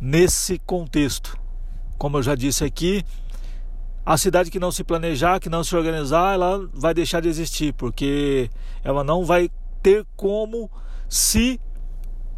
nesse 0.00 0.58
contexto. 0.58 1.38
Como 1.96 2.18
eu 2.18 2.22
já 2.22 2.34
disse 2.34 2.64
aqui, 2.64 3.04
a 4.04 4.18
cidade 4.18 4.50
que 4.50 4.58
não 4.58 4.70
se 4.70 4.84
planejar, 4.84 5.40
que 5.40 5.48
não 5.48 5.64
se 5.64 5.74
organizar, 5.74 6.34
ela 6.34 6.68
vai 6.74 6.92
deixar 6.92 7.20
de 7.20 7.28
existir, 7.28 7.72
porque 7.72 8.50
ela 8.82 9.02
não 9.02 9.24
vai 9.24 9.50
ter 9.82 10.04
como 10.14 10.70
se 11.08 11.58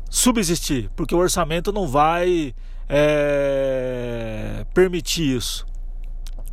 subsistir, 0.09 0.91
porque 0.95 1.15
o 1.15 1.19
orçamento 1.19 1.73
não 1.73 1.89
vai 1.89 2.55
é, 2.89 4.65
permitir 4.73 5.37
isso. 5.37 5.67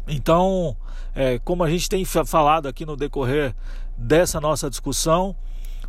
Então, 0.07 0.75
é, 1.15 1.37
como 1.39 1.63
a 1.63 1.69
gente 1.69 1.87
tem 1.87 2.03
falado 2.05 2.67
aqui 2.67 2.85
no 2.85 2.95
decorrer 2.97 3.55
dessa 4.03 4.39
nossa 4.41 4.69
discussão, 4.69 5.35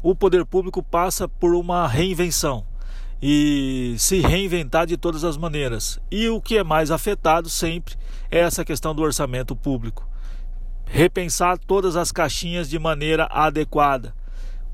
o 0.01 0.15
poder 0.15 0.47
público 0.47 0.83
passa 0.83 1.29
por 1.29 1.55
uma 1.55 1.89
reinvenção 1.89 2.65
e 3.21 3.97
se 3.99 4.21
reinventar 4.21 4.87
de 4.87 4.97
todas 4.97 5.25
as 5.25 5.37
maneiras. 5.37 5.99
E 6.11 6.29
o 6.29 6.41
que 6.41 6.57
é 6.57 6.63
mais 6.63 6.91
afetado 6.91 7.49
sempre 7.49 7.97
é 8.31 8.39
essa 8.39 8.65
questão 8.65 8.95
do 8.95 9.03
orçamento 9.03 9.57
público. 9.57 10.09
Repensar 10.87 11.59
todas 11.59 11.97
as 11.97 12.13
caixinhas 12.13 12.69
de 12.69 12.79
maneira 12.79 13.27
adequada. 13.31 14.15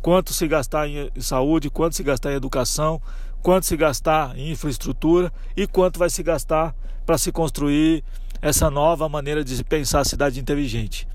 Quanto 0.03 0.34
se 0.34 0.47
gastar 0.47 0.88
em 0.88 1.11
saúde, 1.20 1.70
quanto 1.70 1.95
se 1.95 2.03
gastar 2.03 2.32
em 2.32 2.36
educação, 2.36 3.01
quanto 3.43 3.66
se 3.66 3.76
gastar 3.76 4.36
em 4.36 4.51
infraestrutura 4.51 5.32
e 5.57 5.66
quanto 5.66 5.99
vai 5.99 6.11
se 6.11 6.22
gastar 6.22 6.74
para 7.07 7.16
se 7.16 7.32
construir 7.32 8.05
essa 8.43 8.70
nova 8.70 9.09
maneira 9.09 9.45
de 9.45 9.62
pensar 9.64 10.01
a 10.01 10.05
cidade 10.05 10.41
inteligente. 10.41 11.07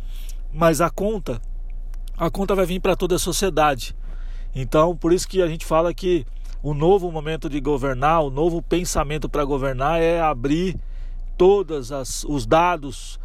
Mas 0.53 0.81
a 0.81 0.89
conta 0.89 1.41
a 2.17 2.29
conta 2.29 2.55
vai 2.55 2.65
vir 2.65 2.79
para 2.79 2.95
toda 2.95 3.15
a 3.15 3.19
sociedade. 3.19 3.95
Então, 4.53 4.95
por 4.95 5.11
isso 5.11 5.27
que 5.27 5.41
a 5.41 5.47
gente 5.47 5.65
fala 5.65 5.93
que 5.93 6.25
O 6.65 6.73
novo 6.73 7.11
momento 7.11 7.47
de 7.47 7.61
governar, 7.61 8.23
o 8.23 8.31
novo 8.31 8.59
pensamento 8.59 9.29
para 9.29 9.45
governar 9.45 10.01
é 10.01 10.19
abrir 10.19 10.75
todos 11.37 11.91
os 12.27 12.47
dados, 12.47 13.19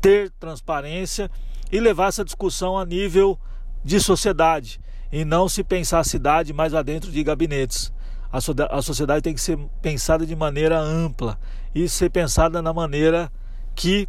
ter 0.00 0.30
transparência 0.40 1.30
e 1.70 1.78
levar 1.78 2.08
essa 2.08 2.24
discussão 2.24 2.78
a 2.78 2.86
nível 2.86 3.38
de 3.84 4.00
sociedade 4.00 4.80
e 5.12 5.22
não 5.22 5.50
se 5.50 5.62
pensar 5.62 5.98
a 5.98 6.04
cidade 6.04 6.54
mais 6.54 6.72
lá 6.72 6.80
dentro 6.80 7.12
de 7.12 7.22
gabinetes. 7.22 7.92
A, 8.32 8.38
a 8.78 8.80
sociedade 8.80 9.20
tem 9.20 9.34
que 9.34 9.40
ser 9.42 9.58
pensada 9.82 10.24
de 10.24 10.34
maneira 10.34 10.80
ampla 10.80 11.38
e 11.74 11.86
ser 11.90 12.08
pensada 12.08 12.62
na 12.62 12.72
maneira 12.72 13.30
que 13.74 14.08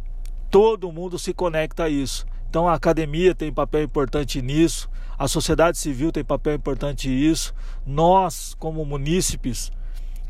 todo 0.50 0.90
mundo 0.90 1.18
se 1.18 1.34
conecta 1.34 1.84
a 1.84 1.88
isso. 1.90 2.24
Então 2.54 2.68
a 2.68 2.74
academia 2.74 3.34
tem 3.34 3.52
papel 3.52 3.82
importante 3.82 4.40
nisso, 4.40 4.88
a 5.18 5.26
sociedade 5.26 5.76
civil 5.76 6.12
tem 6.12 6.22
papel 6.22 6.54
importante 6.54 7.08
nisso, 7.08 7.52
nós, 7.84 8.54
como 8.60 8.84
munícipes, 8.84 9.72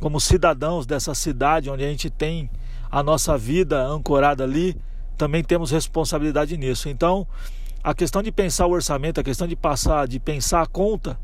como 0.01 0.19
cidadãos 0.19 0.87
dessa 0.87 1.15
cidade 1.15 1.69
onde 1.69 1.85
a 1.85 1.87
gente 1.87 2.09
tem 2.09 2.49
a 2.91 3.03
nossa 3.03 3.37
vida 3.37 3.79
ancorada 3.85 4.43
ali, 4.43 4.75
também 5.19 5.45
temos 5.45 5.71
responsabilidade 5.71 6.57
nisso. 6.57 6.89
Então, 6.89 7.27
a 7.83 7.93
questão 7.93 8.23
de 8.23 8.33
pensar 8.33 8.65
o 8.69 8.71
orçamento, 8.71 9.21
a 9.21 9.23
questão 9.23 9.47
de 9.47 9.55
passar, 9.55 10.09
de 10.09 10.19
pensar 10.19 10.63
a 10.63 10.67
conta 10.67 11.21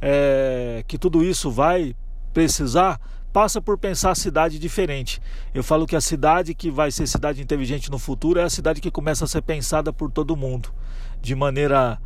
é, 0.00 0.84
que 0.86 0.96
tudo 0.96 1.24
isso 1.24 1.50
vai 1.50 1.96
precisar, 2.32 3.00
passa 3.34 3.60
por 3.60 3.76
pensar 3.76 4.12
a 4.12 4.14
cidade 4.14 4.60
diferente. 4.60 5.20
Eu 5.52 5.64
falo 5.64 5.88
que 5.88 5.96
a 5.96 6.00
cidade 6.00 6.54
que 6.54 6.70
vai 6.70 6.92
ser 6.92 7.04
cidade 7.08 7.42
inteligente 7.42 7.90
no 7.90 7.98
futuro 7.98 8.38
é 8.38 8.44
a 8.44 8.48
cidade 8.48 8.80
que 8.80 8.92
começa 8.92 9.24
a 9.24 9.26
ser 9.28 9.42
pensada 9.42 9.92
por 9.92 10.08
todo 10.08 10.36
mundo, 10.36 10.72
de 11.20 11.34
maneira 11.34 12.00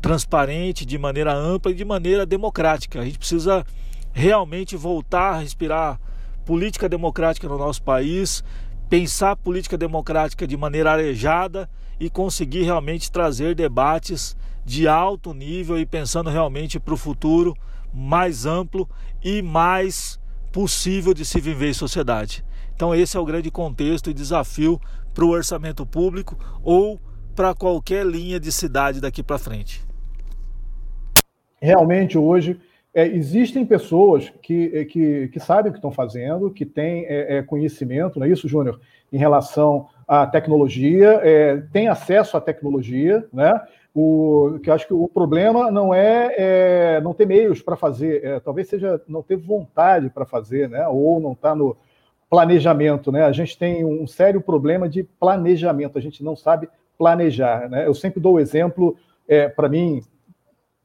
transparente, 0.00 0.86
de 0.86 0.96
maneira 0.96 1.34
ampla 1.34 1.72
e 1.72 1.74
de 1.74 1.84
maneira 1.84 2.24
democrática. 2.24 3.00
A 3.00 3.04
gente 3.04 3.18
precisa 3.18 3.66
realmente 4.14 4.74
voltar 4.74 5.34
a 5.34 5.38
respirar 5.40 6.00
política 6.46 6.88
democrática 6.88 7.46
no 7.46 7.58
nosso 7.58 7.82
país, 7.82 8.42
pensar 8.88 9.36
política 9.36 9.76
democrática 9.76 10.46
de 10.46 10.56
maneira 10.56 10.92
arejada 10.92 11.68
e 12.00 12.08
conseguir 12.08 12.62
realmente 12.62 13.12
trazer 13.12 13.54
debates 13.54 14.34
de 14.64 14.88
alto 14.88 15.34
nível 15.34 15.78
e 15.78 15.84
pensando 15.84 16.30
realmente 16.30 16.80
para 16.80 16.94
o 16.94 16.96
futuro 16.96 17.54
mais 17.92 18.46
amplo 18.46 18.88
e 19.22 19.42
mais 19.42 20.18
possível 20.52 21.14
de 21.14 21.24
se 21.24 21.40
viver 21.40 21.70
em 21.70 21.74
sociedade. 21.74 22.44
Então, 22.74 22.94
esse 22.94 23.16
é 23.16 23.20
o 23.20 23.24
grande 23.24 23.50
contexto 23.50 24.10
e 24.10 24.14
desafio 24.14 24.80
para 25.14 25.24
o 25.24 25.30
orçamento 25.30 25.86
público 25.86 26.36
ou 26.62 27.00
para 27.34 27.54
qualquer 27.54 28.04
linha 28.04 28.38
de 28.38 28.52
cidade 28.52 29.00
daqui 29.00 29.22
para 29.22 29.38
frente. 29.38 29.82
Realmente, 31.60 32.18
hoje, 32.18 32.60
é, 32.94 33.06
existem 33.06 33.64
pessoas 33.64 34.30
que, 34.42 34.70
é, 34.74 34.84
que, 34.84 35.28
que, 35.28 35.40
sabem 35.40 35.70
o 35.70 35.72
que 35.72 35.78
estão 35.78 35.92
fazendo, 35.92 36.50
que 36.50 36.66
têm 36.66 37.06
é, 37.06 37.38
é, 37.38 37.42
conhecimento, 37.42 38.18
não 38.18 38.26
é 38.26 38.30
isso, 38.30 38.48
Júnior, 38.48 38.80
em 39.12 39.16
relação 39.16 39.88
à 40.06 40.26
tecnologia, 40.26 41.20
é, 41.22 41.56
têm 41.72 41.88
acesso 41.88 42.36
à 42.36 42.40
tecnologia, 42.40 43.24
né? 43.32 43.58
O, 43.94 44.58
que 44.62 44.70
eu 44.70 44.74
acho 44.74 44.86
que 44.86 44.94
o 44.94 45.06
problema 45.06 45.70
não 45.70 45.92
é, 45.92 46.34
é 46.38 47.00
não 47.02 47.12
ter 47.12 47.26
meios 47.26 47.60
para 47.60 47.76
fazer, 47.76 48.24
é, 48.24 48.40
talvez 48.40 48.68
seja 48.68 49.00
não 49.06 49.22
ter 49.22 49.36
vontade 49.36 50.08
para 50.08 50.24
fazer, 50.24 50.68
né? 50.68 50.86
Ou 50.88 51.20
não 51.20 51.32
está 51.32 51.54
no 51.54 51.76
planejamento, 52.30 53.12
né? 53.12 53.24
A 53.24 53.32
gente 53.32 53.58
tem 53.58 53.84
um 53.84 54.06
sério 54.06 54.40
problema 54.40 54.88
de 54.88 55.02
planejamento, 55.02 55.98
a 55.98 56.00
gente 56.00 56.24
não 56.24 56.34
sabe 56.34 56.68
planejar, 56.96 57.68
né? 57.68 57.86
Eu 57.86 57.94
sempre 57.94 58.20
dou 58.20 58.34
o 58.34 58.40
exemplo, 58.40 58.96
para 59.54 59.68
mim, 59.68 60.02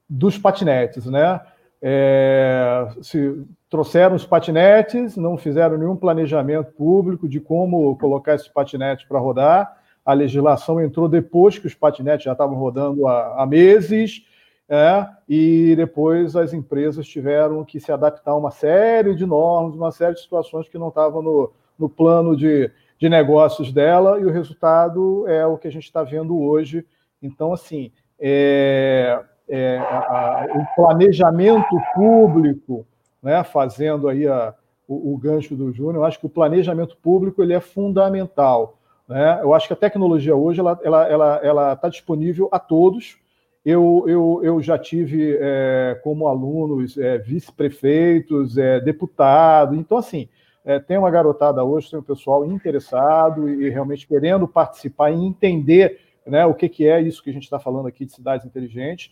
dos 0.09 0.37
patinetes, 0.37 1.05
né? 1.05 1.39
É, 1.81 2.87
se 3.01 3.45
trouxeram 3.69 4.15
os 4.15 4.25
patinetes, 4.25 5.15
não 5.15 5.37
fizeram 5.37 5.77
nenhum 5.77 5.95
planejamento 5.95 6.71
público 6.71 7.27
de 7.27 7.39
como 7.39 7.95
colocar 7.97 8.35
esses 8.35 8.47
patinetes 8.47 9.05
para 9.05 9.19
rodar. 9.19 9.77
A 10.07 10.13
legislação 10.13 10.81
entrou 10.81 11.09
depois 11.09 11.59
que 11.59 11.67
os 11.67 11.75
patinetes 11.75 12.23
já 12.23 12.31
estavam 12.31 12.55
rodando 12.55 13.05
há, 13.05 13.43
há 13.43 13.45
meses, 13.45 14.25
é, 14.69 15.05
e 15.27 15.73
depois 15.75 16.33
as 16.33 16.53
empresas 16.53 17.05
tiveram 17.05 17.65
que 17.65 17.77
se 17.77 17.91
adaptar 17.91 18.31
a 18.31 18.37
uma 18.37 18.49
série 18.49 19.13
de 19.13 19.25
normas, 19.25 19.75
uma 19.75 19.91
série 19.91 20.13
de 20.13 20.21
situações 20.21 20.69
que 20.69 20.77
não 20.77 20.87
estavam 20.87 21.21
no, 21.21 21.51
no 21.77 21.89
plano 21.89 22.37
de, 22.37 22.71
de 22.97 23.09
negócios 23.09 23.73
dela, 23.73 24.17
e 24.17 24.25
o 24.25 24.31
resultado 24.31 25.27
é 25.27 25.45
o 25.45 25.57
que 25.57 25.67
a 25.67 25.71
gente 25.71 25.83
está 25.83 26.03
vendo 26.03 26.39
hoje. 26.39 26.85
Então, 27.21 27.51
assim, 27.51 27.91
é, 28.17 29.21
é, 29.49 29.77
a, 29.77 30.47
o 30.55 30.75
planejamento 30.75 31.77
público, 31.93 32.87
né, 33.21 33.43
fazendo 33.43 34.07
aí 34.07 34.25
a, 34.25 34.53
o, 34.87 35.13
o, 35.13 35.17
gancho 35.17 35.53
do 35.53 35.73
Júnior, 35.73 35.95
eu 35.95 36.05
acho 36.05 36.17
que 36.17 36.25
o 36.25 36.29
planejamento 36.29 36.95
público 36.95 37.43
ele 37.43 37.53
é 37.53 37.59
fundamental. 37.59 38.76
Né? 39.07 39.39
Eu 39.41 39.53
acho 39.53 39.67
que 39.67 39.73
a 39.73 39.77
tecnologia 39.77 40.35
hoje 40.35 40.59
ela 40.59 40.73
está 40.73 40.85
ela, 40.85 41.07
ela, 41.07 41.39
ela 41.43 41.75
tá 41.75 41.89
disponível 41.89 42.49
a 42.51 42.59
todos. 42.59 43.17
Eu, 43.65 44.05
eu, 44.07 44.39
eu 44.43 44.61
já 44.61 44.77
tive 44.77 45.37
é, 45.39 45.99
como 46.03 46.27
alunos 46.27 46.97
é, 46.97 47.17
vice-prefeitos, 47.17 48.57
é, 48.57 48.79
deputado, 48.79 49.75
então 49.75 49.97
assim, 49.97 50.29
é, 50.63 50.79
tem 50.79 50.97
uma 50.97 51.11
garotada 51.11 51.63
hoje, 51.63 51.89
tem 51.89 51.99
um 51.99 52.03
pessoal 52.03 52.45
interessado 52.45 53.49
e 53.49 53.69
realmente 53.69 54.07
querendo 54.07 54.47
participar 54.47 55.11
e 55.11 55.15
entender 55.15 55.99
né, 56.25 56.45
o 56.45 56.53
que, 56.53 56.67
que 56.67 56.87
é 56.87 57.01
isso 57.01 57.23
que 57.23 57.29
a 57.29 57.33
gente 57.33 57.43
está 57.43 57.59
falando 57.59 57.87
aqui 57.87 58.05
de 58.05 58.11
cidades 58.11 58.45
inteligentes. 58.45 59.11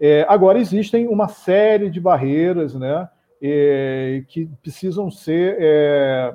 É, 0.00 0.24
agora, 0.28 0.58
existem 0.58 1.06
uma 1.06 1.28
série 1.28 1.90
de 1.90 2.00
barreiras 2.00 2.74
né, 2.74 3.08
é, 3.40 4.24
que 4.28 4.46
precisam 4.62 5.10
ser, 5.10 5.56
é, 5.60 6.34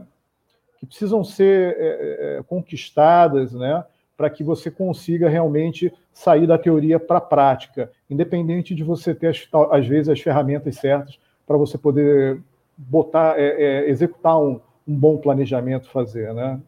que 0.79 0.85
precisam 0.85 1.23
ser 1.23 1.75
é, 1.77 2.37
é, 2.37 2.43
conquistadas 2.43 3.53
né, 3.53 3.83
para 4.15 4.29
que 4.29 4.43
você 4.43 4.71
consiga 4.71 5.27
realmente 5.27 5.93
sair 6.13 6.47
da 6.47 6.57
teoria 6.57 6.99
para 6.99 7.17
a 7.17 7.21
prática, 7.21 7.91
independente 8.09 8.73
de 8.73 8.83
você 8.83 9.13
ter, 9.13 9.27
as, 9.27 9.47
às 9.71 9.85
vezes, 9.85 10.09
as 10.09 10.21
ferramentas 10.21 10.77
certas 10.77 11.19
para 11.45 11.57
você 11.57 11.77
poder 11.77 12.41
botar, 12.77 13.37
é, 13.37 13.89
executar 13.89 14.39
um, 14.39 14.61
um 14.87 14.95
bom 14.95 15.17
planejamento, 15.17 15.89
fazer. 15.89 16.33
Né? 16.33 16.59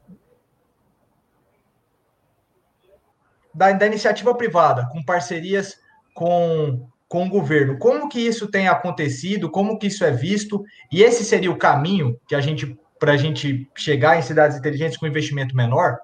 Da, 3.54 3.72
da 3.72 3.88
iniciativa 3.88 4.36
privada, 4.36 4.88
com 4.92 5.04
parcerias 5.04 5.80
com, 6.14 6.88
com 7.08 7.26
o 7.26 7.30
governo. 7.30 7.78
Como 7.78 8.10
que 8.10 8.20
isso 8.20 8.50
tem 8.50 8.68
acontecido? 8.68 9.50
Como 9.50 9.78
que 9.78 9.88
isso 9.88 10.04
é 10.04 10.12
visto? 10.12 10.64
E 10.92 11.02
esse 11.02 11.24
seria 11.24 11.52
o 11.52 11.58
caminho 11.58 12.20
que 12.28 12.36
a 12.36 12.42
gente 12.42 12.78
para 13.02 13.14
a 13.14 13.18
gente 13.18 13.68
chegar 13.76 14.20
em 14.20 14.22
cidades 14.22 14.56
inteligentes 14.56 14.96
com 14.96 15.08
investimento 15.08 15.56
menor? 15.56 15.98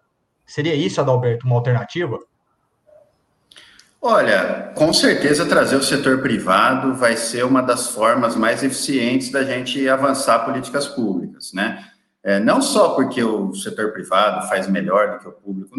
Seria 0.47 0.73
isso, 0.73 0.99
Adalberto, 0.99 1.45
uma 1.45 1.55
alternativa? 1.55 2.17
Olha, 4.01 4.71
com 4.73 4.91
certeza 4.91 5.45
trazer 5.45 5.75
o 5.75 5.83
setor 5.83 6.23
privado 6.23 6.95
vai 6.95 7.15
ser 7.15 7.45
uma 7.45 7.61
das 7.61 7.91
formas 7.91 8.35
mais 8.35 8.63
eficientes 8.63 9.29
da 9.29 9.43
gente 9.43 9.87
avançar 9.87 10.39
políticas 10.39 10.87
públicas, 10.87 11.53
né? 11.53 11.85
É, 12.23 12.39
não 12.39 12.63
só 12.63 12.95
porque 12.95 13.23
o 13.23 13.53
setor 13.53 13.93
privado 13.93 14.47
faz 14.47 14.67
melhor 14.67 15.11
do 15.11 15.19
que 15.19 15.27
o 15.27 15.31
público, 15.31 15.75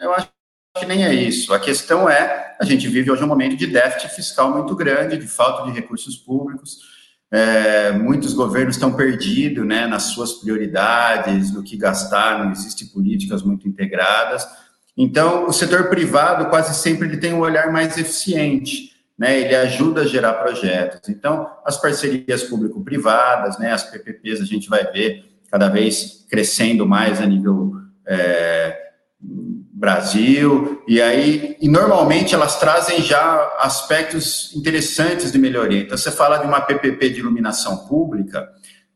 eu 0.00 0.14
acho 0.14 0.30
que 0.78 0.86
nem 0.86 1.04
é 1.04 1.12
isso. 1.12 1.52
A 1.52 1.60
questão 1.60 2.08
é, 2.08 2.56
a 2.58 2.64
gente 2.64 2.88
vive 2.88 3.10
hoje 3.10 3.22
um 3.22 3.26
momento 3.26 3.56
de 3.56 3.66
déficit 3.66 4.14
fiscal 4.14 4.50
muito 4.50 4.74
grande, 4.74 5.18
de 5.18 5.28
falta 5.28 5.64
de 5.64 5.70
recursos 5.70 6.16
públicos. 6.16 6.91
É, 7.32 7.92
muitos 7.92 8.34
governos 8.34 8.76
estão 8.76 8.92
perdidos 8.92 9.66
né, 9.66 9.86
nas 9.86 10.02
suas 10.02 10.34
prioridades, 10.34 11.50
no 11.50 11.62
que 11.62 11.78
gastar, 11.78 12.44
não 12.44 12.52
existem 12.52 12.86
políticas 12.88 13.42
muito 13.42 13.66
integradas. 13.66 14.46
Então, 14.94 15.46
o 15.46 15.52
setor 15.52 15.88
privado 15.88 16.50
quase 16.50 16.74
sempre 16.74 17.08
ele 17.08 17.16
tem 17.16 17.32
um 17.32 17.40
olhar 17.40 17.72
mais 17.72 17.96
eficiente, 17.96 18.92
né, 19.18 19.40
ele 19.40 19.54
ajuda 19.54 20.02
a 20.02 20.06
gerar 20.06 20.34
projetos. 20.34 21.08
Então, 21.08 21.48
as 21.64 21.80
parcerias 21.80 22.42
público-privadas, 22.42 23.58
né, 23.58 23.72
as 23.72 23.82
PPPs, 23.82 24.42
a 24.42 24.44
gente 24.44 24.68
vai 24.68 24.84
ver 24.92 25.24
cada 25.50 25.70
vez 25.70 26.26
crescendo 26.28 26.86
mais 26.86 27.18
a 27.18 27.24
nível 27.24 27.72
é, 28.06 28.91
Brasil, 29.82 30.80
e 30.86 31.02
aí, 31.02 31.56
e 31.60 31.68
normalmente 31.68 32.36
elas 32.36 32.56
trazem 32.60 33.02
já 33.02 33.56
aspectos 33.58 34.54
interessantes 34.54 35.32
de 35.32 35.38
melhoria. 35.40 35.80
Então, 35.80 35.98
você 35.98 36.12
fala 36.12 36.38
de 36.38 36.46
uma 36.46 36.60
PPP 36.60 37.10
de 37.10 37.18
iluminação 37.18 37.78
pública, 37.88 38.48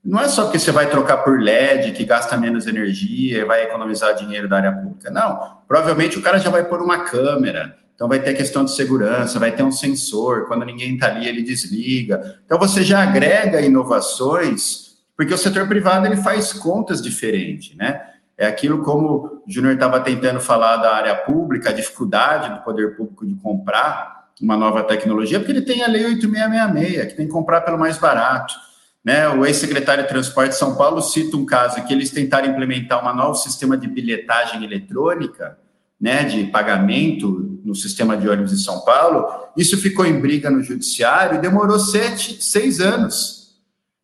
não 0.04 0.20
é 0.20 0.28
só 0.28 0.44
porque 0.44 0.60
você 0.60 0.70
vai 0.70 0.88
trocar 0.88 1.24
por 1.24 1.42
LED, 1.42 1.90
que 1.90 2.04
gasta 2.04 2.36
menos 2.36 2.68
energia 2.68 3.44
vai 3.44 3.64
economizar 3.64 4.14
dinheiro 4.14 4.48
da 4.48 4.58
área 4.58 4.70
pública. 4.70 5.10
Não, 5.10 5.58
provavelmente 5.66 6.20
o 6.20 6.22
cara 6.22 6.38
já 6.38 6.50
vai 6.50 6.62
pôr 6.62 6.80
uma 6.80 7.00
câmera, 7.00 7.76
então 7.92 8.06
vai 8.06 8.20
ter 8.20 8.34
questão 8.34 8.64
de 8.64 8.70
segurança, 8.70 9.40
vai 9.40 9.50
ter 9.50 9.64
um 9.64 9.72
sensor, 9.72 10.46
quando 10.46 10.64
ninguém 10.64 10.94
está 10.94 11.08
ali, 11.08 11.26
ele 11.26 11.42
desliga. 11.42 12.38
Então 12.44 12.60
você 12.60 12.84
já 12.84 13.02
agrega 13.02 13.60
inovações, 13.60 14.94
porque 15.16 15.34
o 15.34 15.38
setor 15.38 15.66
privado 15.66 16.06
ele 16.06 16.18
faz 16.18 16.52
contas 16.52 17.02
diferentes, 17.02 17.74
né? 17.74 18.00
É 18.38 18.46
aquilo 18.46 18.82
como 18.82 19.42
o 19.46 19.50
Júnior 19.50 19.74
estava 19.74 20.00
tentando 20.00 20.40
falar 20.40 20.76
da 20.76 20.94
área 20.94 21.14
pública, 21.14 21.70
a 21.70 21.72
dificuldade 21.72 22.54
do 22.54 22.62
poder 22.62 22.96
público 22.96 23.26
de 23.26 23.34
comprar 23.36 24.26
uma 24.40 24.56
nova 24.56 24.82
tecnologia, 24.82 25.38
porque 25.38 25.52
ele 25.52 25.62
tem 25.62 25.82
a 25.82 25.88
Lei 25.88 26.04
8666, 26.04 27.06
que 27.06 27.16
tem 27.16 27.26
que 27.26 27.32
comprar 27.32 27.62
pelo 27.62 27.78
mais 27.78 27.96
barato. 27.96 28.54
Né? 29.02 29.26
O 29.28 29.46
ex-secretário 29.46 30.02
de 30.02 30.08
Transporte 30.08 30.50
de 30.50 30.58
São 30.58 30.74
Paulo 30.74 31.00
cita 31.00 31.36
um 31.36 31.46
caso 31.46 31.82
que 31.84 31.94
eles 31.94 32.10
tentaram 32.10 32.48
implementar 32.48 33.02
um 33.02 33.16
novo 33.16 33.36
sistema 33.36 33.76
de 33.76 33.86
bilhetagem 33.88 34.62
eletrônica, 34.64 35.56
né, 35.98 36.24
de 36.24 36.44
pagamento 36.44 37.58
no 37.64 37.74
sistema 37.74 38.16
de 38.16 38.28
ônibus 38.28 38.50
de 38.50 38.62
São 38.62 38.80
Paulo. 38.80 39.26
Isso 39.56 39.78
ficou 39.78 40.04
em 40.04 40.20
briga 40.20 40.50
no 40.50 40.62
judiciário 40.62 41.38
e 41.38 41.40
demorou 41.40 41.78
sete, 41.78 42.42
seis 42.44 42.80
anos. 42.80 43.35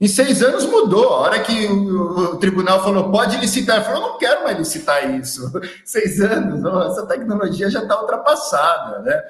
Em 0.02 0.08
seis 0.08 0.42
anos 0.42 0.66
mudou. 0.66 1.10
A 1.10 1.20
hora 1.20 1.38
que 1.38 1.64
o, 1.68 2.34
tribunal 2.34 2.82
falou, 2.82 3.12
pode 3.12 3.36
licitar, 3.36 3.84
falou, 3.84 4.00
não 4.00 4.18
quero 4.18 4.42
mais 4.42 4.58
licitar 4.58 5.08
isso. 5.14 5.48
Seis 5.86 6.20
anos, 6.20 6.64
essa 6.90 7.06
tecnologia 7.06 7.70
já 7.70 7.82
está 7.82 8.00
ultrapassada, 8.00 8.98
né? 8.98 9.22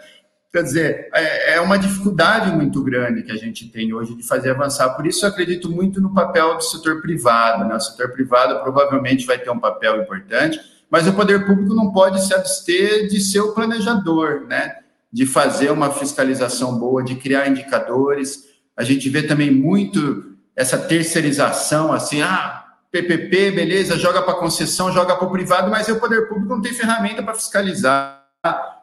Quer 0.51 0.63
dizer, 0.63 1.11
é, 1.13 1.57
é 1.57 1.61
uma 1.61 1.79
dificuldade 1.79 2.51
muito 2.53 2.83
grande 2.83 3.23
que 3.23 3.31
a 3.31 3.37
gente 3.37 3.69
tem 3.69 3.93
hoje 3.93 4.15
de 4.15 4.27
fazer 4.27 4.53
avançar. 4.53 4.89
Por 4.97 5.07
isso, 5.07 5.27
eu 5.27 5.29
acredito 5.29 5.69
muito 5.71 6.01
no 6.01 6.15
papel 6.15 6.57
do 6.57 6.63
setor 6.63 7.03
privado. 7.03 7.67
Né? 7.67 7.75
O 7.75 7.81
setor 7.81 8.11
privado 8.11 8.59
provavelmente 8.63 9.27
vai 9.27 9.39
ter 9.39 9.51
um 9.51 9.61
papel 9.61 10.01
importante, 10.01 10.59
mas 10.91 11.07
o 11.07 11.13
poder 11.13 11.45
público 11.45 11.75
não 11.75 11.93
pode 11.93 12.25
se 12.25 12.33
abster 12.33 13.09
de 13.09 13.21
ser 13.21 13.41
o 13.41 13.53
planejador, 13.53 14.47
né? 14.49 14.77
de 15.13 15.27
fazer 15.27 15.71
uma 15.71 15.91
fiscalização 15.91 16.79
boa, 16.79 17.03
de 17.03 17.15
criar 17.17 17.47
indicadores. 17.47 18.45
A 18.75 18.83
gente 18.83 19.11
vê 19.11 19.23
também 19.23 19.51
muito 19.51 20.32
essa 20.55 20.79
terceirização, 20.79 21.93
assim, 21.93 22.23
ah, 22.23 22.65
PPP, 22.91 23.53
beleza, 23.53 23.99
joga 23.99 24.23
para 24.23 24.35
concessão, 24.35 24.93
joga 24.93 25.17
para 25.17 25.27
o 25.27 25.31
privado, 25.31 25.71
mas 25.71 25.89
o 25.89 25.99
poder 25.99 26.29
público 26.29 26.55
não 26.55 26.61
tem 26.61 26.73
ferramenta 26.73 27.23
para 27.23 27.35
fiscalizar 27.35 28.23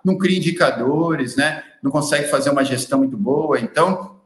não 0.03 0.17
cria 0.17 0.37
indicadores, 0.37 1.35
né? 1.35 1.63
não 1.83 1.91
consegue 1.91 2.29
fazer 2.29 2.49
uma 2.49 2.63
gestão 2.63 2.99
muito 2.99 3.17
boa. 3.17 3.59
Então, 3.59 4.19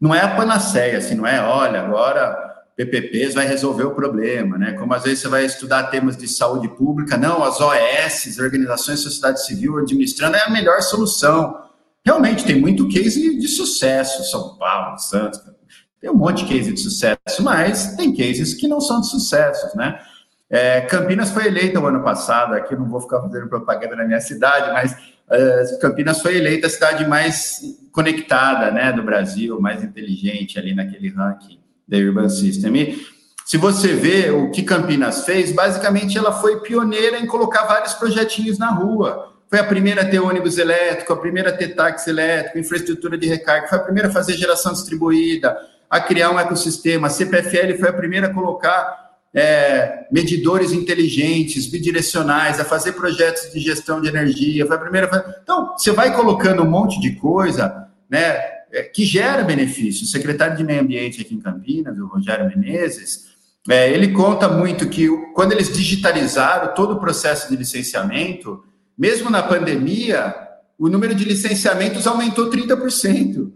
não 0.00 0.14
é 0.14 0.20
a 0.20 0.34
panaceia, 0.34 0.98
assim, 0.98 1.14
não 1.14 1.26
é, 1.26 1.42
olha, 1.42 1.82
agora 1.82 2.48
PPPs 2.76 3.34
vai 3.34 3.46
resolver 3.46 3.84
o 3.84 3.94
problema, 3.94 4.56
né? 4.56 4.72
Como 4.72 4.94
às 4.94 5.02
vezes 5.02 5.20
você 5.20 5.28
vai 5.28 5.44
estudar 5.44 5.84
temas 5.84 6.16
de 6.16 6.26
saúde 6.26 6.68
pública, 6.68 7.16
não, 7.16 7.42
as 7.44 7.60
OS, 7.60 8.38
organizações 8.38 8.98
de 8.98 9.04
sociedade 9.04 9.44
civil 9.44 9.78
administrando 9.78 10.36
é 10.36 10.42
a 10.42 10.50
melhor 10.50 10.80
solução. 10.80 11.62
Realmente 12.04 12.44
tem 12.44 12.58
muito 12.58 12.88
case 12.88 13.38
de 13.38 13.48
sucesso, 13.48 14.24
São 14.30 14.56
Paulo, 14.56 14.98
Santos, 14.98 15.40
tem 16.00 16.10
um 16.10 16.14
monte 16.14 16.44
de 16.44 16.52
case 16.52 16.72
de 16.72 16.80
sucesso, 16.80 17.42
mas 17.42 17.94
tem 17.94 18.14
cases 18.14 18.54
que 18.54 18.66
não 18.66 18.80
são 18.80 19.00
de 19.00 19.08
sucesso, 19.08 19.76
né? 19.76 20.00
É, 20.48 20.80
Campinas 20.80 21.30
foi 21.30 21.46
eleita 21.46 21.78
o 21.78 21.86
ano 21.86 22.02
passado, 22.02 22.54
aqui 22.54 22.74
não 22.74 22.88
vou 22.88 23.00
ficar 23.00 23.20
fazendo 23.20 23.48
propaganda 23.48 23.94
na 23.94 24.04
minha 24.04 24.20
cidade, 24.20 24.72
mas 24.72 24.92
uh, 24.92 25.78
Campinas 25.78 26.20
foi 26.20 26.36
eleita 26.36 26.66
a 26.66 26.70
cidade 26.70 27.06
mais 27.06 27.60
conectada 27.92 28.72
né, 28.72 28.92
do 28.92 29.00
Brasil, 29.00 29.60
mais 29.60 29.84
inteligente 29.84 30.58
ali 30.58 30.74
naquele 30.74 31.08
ranking 31.10 31.60
da 31.86 31.98
Urban 31.98 32.28
System. 32.28 32.76
E 32.76 33.06
se 33.46 33.56
você 33.56 33.94
vê 33.94 34.30
o 34.30 34.50
que 34.50 34.64
Campinas 34.64 35.24
fez, 35.24 35.52
basicamente 35.52 36.18
ela 36.18 36.32
foi 36.32 36.60
pioneira 36.62 37.20
em 37.20 37.26
colocar 37.26 37.64
vários 37.66 37.94
projetinhos 37.94 38.58
na 38.58 38.70
rua. 38.70 39.32
Foi 39.48 39.60
a 39.60 39.64
primeira 39.64 40.02
a 40.02 40.04
ter 40.04 40.18
ônibus 40.18 40.58
elétrico, 40.58 41.12
a 41.12 41.16
primeira 41.16 41.50
a 41.50 41.56
ter 41.56 41.74
táxi 41.76 42.10
elétrico, 42.10 42.58
infraestrutura 42.58 43.16
de 43.16 43.28
recarga, 43.28 43.68
foi 43.68 43.78
a 43.78 43.82
primeira 43.82 44.08
a 44.08 44.12
fazer 44.12 44.36
geração 44.36 44.72
distribuída, 44.72 45.56
a 45.90 46.00
criar 46.00 46.30
um 46.30 46.38
ecossistema. 46.38 47.08
A 47.08 47.10
CPFL 47.10 47.76
foi 47.78 47.88
a 47.88 47.92
primeira 47.92 48.28
a 48.28 48.32
colocar 48.32 49.10
é, 49.34 50.06
medidores 50.10 50.72
inteligentes, 50.72 51.66
bidirecionais, 51.66 52.60
a 52.60 52.64
fazer 52.64 52.92
projetos 52.92 53.52
de 53.52 53.58
gestão 53.58 54.00
de 54.00 54.08
energia. 54.08 54.66
Foi 54.66 54.76
a 54.76 54.80
primeira. 54.80 55.40
Então, 55.42 55.76
você 55.76 55.90
vai 55.90 56.14
colocando 56.14 56.62
um 56.62 56.70
monte 56.70 57.00
de 57.00 57.16
coisa, 57.16 57.88
né, 58.08 58.36
é, 58.72 58.82
que 58.82 59.04
gera 59.04 59.42
benefício. 59.42 60.04
O 60.04 60.08
secretário 60.08 60.56
de 60.56 60.62
Meio 60.62 60.80
Ambiente 60.80 61.20
aqui 61.20 61.34
em 61.34 61.40
Campinas, 61.40 61.98
o 61.98 62.06
Rogério 62.06 62.46
Menezes, 62.46 63.30
é, 63.68 63.92
ele 63.92 64.12
conta 64.12 64.48
muito 64.48 64.88
que 64.88 65.08
quando 65.34 65.52
eles 65.52 65.72
digitalizaram 65.72 66.74
todo 66.74 66.94
o 66.94 67.00
processo 67.00 67.48
de 67.50 67.56
licenciamento, 67.56 68.64
mesmo 68.96 69.28
na 69.28 69.42
pandemia, 69.42 70.34
o 70.78 70.88
número 70.88 71.14
de 71.14 71.24
licenciamentos 71.24 72.06
aumentou 72.06 72.48
30%. 72.48 73.52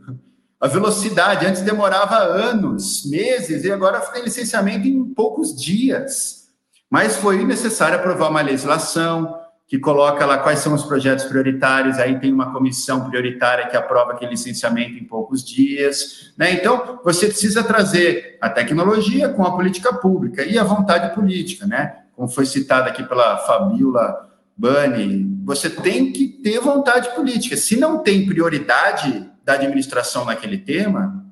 A 0.65 0.67
velocidade 0.67 1.45
antes 1.45 1.61
demorava 1.61 2.17
anos, 2.17 3.05
meses, 3.05 3.65
e 3.65 3.71
agora 3.71 4.01
tem 4.01 4.25
licenciamento 4.25 4.89
em 4.89 5.05
poucos 5.05 5.55
dias. 5.55 6.49
Mas 6.89 7.17
foi 7.17 7.45
necessário 7.45 7.99
aprovar 7.99 8.31
uma 8.31 8.41
legislação 8.41 9.39
que 9.69 9.79
coloca 9.79 10.25
lá 10.25 10.39
quais 10.39 10.61
são 10.61 10.73
os 10.73 10.83
projetos 10.83 11.27
prioritários, 11.27 11.99
aí 11.99 12.19
tem 12.19 12.33
uma 12.33 12.51
comissão 12.51 13.11
prioritária 13.11 13.67
que 13.67 13.77
aprova 13.77 14.12
aquele 14.12 14.31
licenciamento 14.31 14.93
em 14.93 15.05
poucos 15.05 15.45
dias. 15.45 16.33
Né? 16.39 16.55
Então, 16.55 16.99
você 17.05 17.27
precisa 17.27 17.62
trazer 17.62 18.39
a 18.41 18.49
tecnologia 18.49 19.29
com 19.29 19.45
a 19.45 19.55
política 19.55 19.93
pública 19.93 20.47
e 20.47 20.59
a 20.59 20.65
vontade 20.65 21.15
política, 21.15 21.67
né? 21.67 22.05
Como 22.17 22.27
foi 22.27 22.47
citado 22.47 22.89
aqui 22.89 23.03
pela 23.03 23.37
Fabiola 23.37 24.31
Bani, 24.57 25.31
você 25.45 25.69
tem 25.69 26.11
que 26.11 26.27
ter 26.27 26.59
vontade 26.59 27.15
política. 27.15 27.55
Se 27.55 27.77
não 27.77 27.99
tem 27.99 28.25
prioridade 28.25 29.34
da 29.45 29.55
administração 29.55 30.25
naquele 30.25 30.59
tema, 30.59 31.25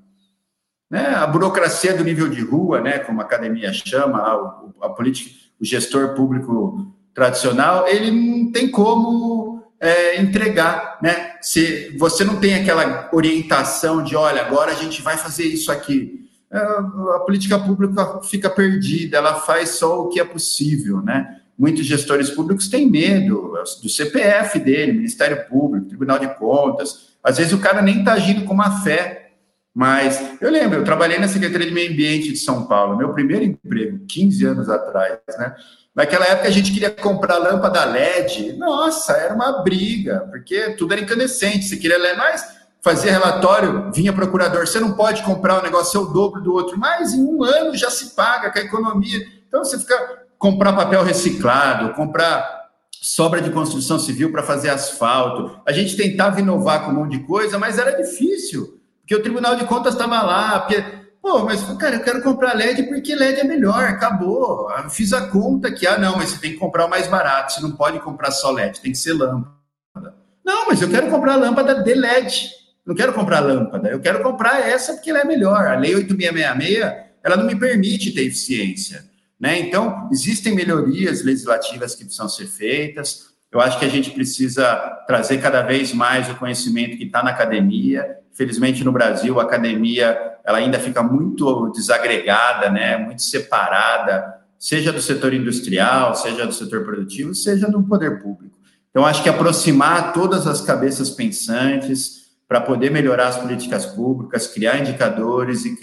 né, 0.90 1.14
a 1.14 1.26
burocracia 1.26 1.96
do 1.96 2.04
nível 2.04 2.28
de 2.28 2.42
rua, 2.42 2.80
né, 2.80 2.98
como 2.98 3.20
a 3.20 3.24
academia 3.24 3.72
chama, 3.72 4.18
a, 4.18 4.86
a 4.86 4.88
política, 4.90 5.30
o 5.60 5.64
gestor 5.64 6.14
público 6.14 6.94
tradicional, 7.14 7.88
ele 7.88 8.10
não 8.10 8.52
tem 8.52 8.70
como 8.70 9.62
é, 9.80 10.20
entregar, 10.20 10.98
né? 11.02 11.32
Se 11.40 11.96
você 11.98 12.24
não 12.24 12.38
tem 12.38 12.54
aquela 12.54 13.10
orientação 13.12 14.02
de, 14.02 14.14
olha, 14.14 14.42
agora 14.42 14.70
a 14.70 14.74
gente 14.76 15.02
vai 15.02 15.16
fazer 15.16 15.44
isso 15.44 15.72
aqui, 15.72 16.28
é, 16.50 16.58
a 16.58 17.22
política 17.26 17.58
pública 17.58 18.20
fica 18.22 18.48
perdida, 18.48 19.16
ela 19.16 19.40
faz 19.40 19.70
só 19.70 20.02
o 20.02 20.08
que 20.08 20.20
é 20.20 20.24
possível, 20.24 21.02
né? 21.02 21.40
Muitos 21.58 21.84
gestores 21.84 22.30
públicos 22.30 22.68
têm 22.68 22.88
medo 22.88 23.54
do 23.82 23.88
CPF 23.88 24.58
dele, 24.58 24.92
Ministério 24.92 25.48
Público, 25.48 25.86
Tribunal 25.86 26.18
de 26.18 26.28
Contas, 26.34 27.11
às 27.22 27.38
vezes 27.38 27.52
o 27.52 27.58
cara 27.58 27.80
nem 27.80 28.00
está 28.00 28.14
agindo 28.14 28.44
com 28.44 28.54
má 28.54 28.82
fé. 28.82 29.30
Mas 29.74 30.22
eu 30.40 30.50
lembro, 30.50 30.80
eu 30.80 30.84
trabalhei 30.84 31.18
na 31.18 31.28
Secretaria 31.28 31.66
de 31.66 31.72
Meio 31.72 31.90
Ambiente 31.90 32.30
de 32.30 32.36
São 32.36 32.66
Paulo, 32.66 32.96
meu 32.96 33.14
primeiro 33.14 33.42
emprego, 33.42 34.04
15 34.06 34.44
anos 34.44 34.68
atrás, 34.68 35.18
né? 35.38 35.54
Naquela 35.94 36.26
época 36.26 36.48
a 36.48 36.50
gente 36.50 36.72
queria 36.72 36.90
comprar 36.90 37.38
lâmpada 37.38 37.84
LED, 37.84 38.54
nossa, 38.54 39.12
era 39.12 39.34
uma 39.34 39.62
briga, 39.62 40.26
porque 40.30 40.70
tudo 40.70 40.92
era 40.92 41.02
incandescente, 41.02 41.64
você 41.64 41.76
queria 41.76 41.98
ler 41.98 42.16
mais, 42.16 42.44
fazia 42.82 43.12
relatório, 43.12 43.90
vinha 43.92 44.12
procurador, 44.12 44.66
você 44.66 44.80
não 44.80 44.92
pode 44.92 45.22
comprar 45.22 45.58
um 45.58 45.62
negócio, 45.62 45.98
é 45.98 46.02
o 46.02 46.06
dobro 46.06 46.42
do 46.42 46.52
outro, 46.52 46.78
mas 46.78 47.14
em 47.14 47.22
um 47.22 47.42
ano 47.42 47.74
já 47.74 47.90
se 47.90 48.14
paga 48.14 48.50
com 48.50 48.58
a 48.58 48.62
economia. 48.62 49.26
Então 49.48 49.64
você 49.64 49.78
fica 49.78 50.22
comprar 50.38 50.72
papel 50.72 51.02
reciclado, 51.02 51.94
comprar 51.94 52.61
sobra 53.02 53.42
de 53.42 53.50
construção 53.50 53.98
civil 53.98 54.30
para 54.30 54.44
fazer 54.44 54.70
asfalto. 54.70 55.60
A 55.66 55.72
gente 55.72 55.96
tentava 55.96 56.40
inovar 56.40 56.84
com 56.84 56.92
um 56.92 56.94
monte 56.94 57.18
de 57.18 57.24
coisa, 57.24 57.58
mas 57.58 57.76
era 57.76 58.00
difícil, 58.00 58.80
porque 59.00 59.16
o 59.16 59.20
Tribunal 59.20 59.56
de 59.56 59.64
Contas 59.64 59.94
estava 59.94 60.22
lá, 60.22 60.60
porque, 60.60 60.80
pô, 61.20 61.40
mas, 61.44 61.64
cara, 61.78 61.96
eu 61.96 62.04
quero 62.04 62.22
comprar 62.22 62.54
LED 62.54 62.84
porque 62.84 63.16
LED 63.16 63.40
é 63.40 63.44
melhor, 63.44 63.82
acabou. 63.82 64.70
Eu 64.70 64.88
fiz 64.88 65.12
a 65.12 65.26
conta 65.26 65.72
que, 65.72 65.84
ah, 65.84 65.98
não, 65.98 66.16
mas 66.16 66.30
você 66.30 66.38
tem 66.38 66.52
que 66.52 66.58
comprar 66.58 66.86
o 66.86 66.88
mais 66.88 67.08
barato, 67.08 67.54
você 67.54 67.60
não 67.60 67.72
pode 67.72 67.98
comprar 67.98 68.30
só 68.30 68.52
LED, 68.52 68.80
tem 68.80 68.92
que 68.92 68.98
ser 68.98 69.14
lâmpada. 69.14 70.14
Não, 70.44 70.68
mas 70.68 70.80
eu 70.80 70.88
quero 70.88 71.10
comprar 71.10 71.34
lâmpada 71.34 71.82
de 71.82 71.94
LED, 71.94 72.50
não 72.86 72.94
quero 72.94 73.12
comprar 73.12 73.40
lâmpada, 73.40 73.88
eu 73.88 73.98
quero 73.98 74.22
comprar 74.22 74.60
essa 74.60 74.92
porque 74.94 75.10
ela 75.10 75.20
é 75.20 75.24
melhor. 75.24 75.66
A 75.66 75.76
Lei 75.76 75.96
8666, 75.96 77.04
ela 77.24 77.36
não 77.36 77.46
me 77.46 77.56
permite 77.56 78.12
ter 78.12 78.26
eficiência. 78.26 79.10
Né? 79.42 79.58
Então, 79.58 80.08
existem 80.12 80.54
melhorias 80.54 81.24
legislativas 81.24 81.96
que 81.96 82.04
precisam 82.04 82.28
ser 82.28 82.46
feitas. 82.46 83.32
Eu 83.50 83.60
acho 83.60 83.76
que 83.76 83.84
a 83.84 83.88
gente 83.88 84.12
precisa 84.12 84.76
trazer 85.04 85.38
cada 85.38 85.62
vez 85.62 85.92
mais 85.92 86.30
o 86.30 86.36
conhecimento 86.36 86.96
que 86.96 87.02
está 87.02 87.24
na 87.24 87.30
academia. 87.30 88.18
Felizmente, 88.32 88.84
no 88.84 88.92
Brasil, 88.92 89.40
a 89.40 89.42
academia 89.42 90.16
ela 90.44 90.58
ainda 90.58 90.78
fica 90.78 91.02
muito 91.02 91.70
desagregada, 91.70 92.70
né? 92.70 92.96
muito 92.96 93.22
separada, 93.22 94.32
seja 94.56 94.92
do 94.92 95.02
setor 95.02 95.34
industrial, 95.34 96.14
seja 96.14 96.46
do 96.46 96.52
setor 96.52 96.84
produtivo, 96.84 97.34
seja 97.34 97.68
do 97.68 97.82
poder 97.82 98.22
público. 98.22 98.56
Então, 98.90 99.04
acho 99.04 99.24
que 99.24 99.28
aproximar 99.28 100.12
todas 100.12 100.46
as 100.46 100.60
cabeças 100.60 101.10
pensantes 101.10 102.30
para 102.46 102.60
poder 102.60 102.92
melhorar 102.92 103.26
as 103.26 103.38
políticas 103.38 103.86
públicas, 103.86 104.46
criar 104.46 104.78
indicadores 104.78 105.64
e, 105.64 105.76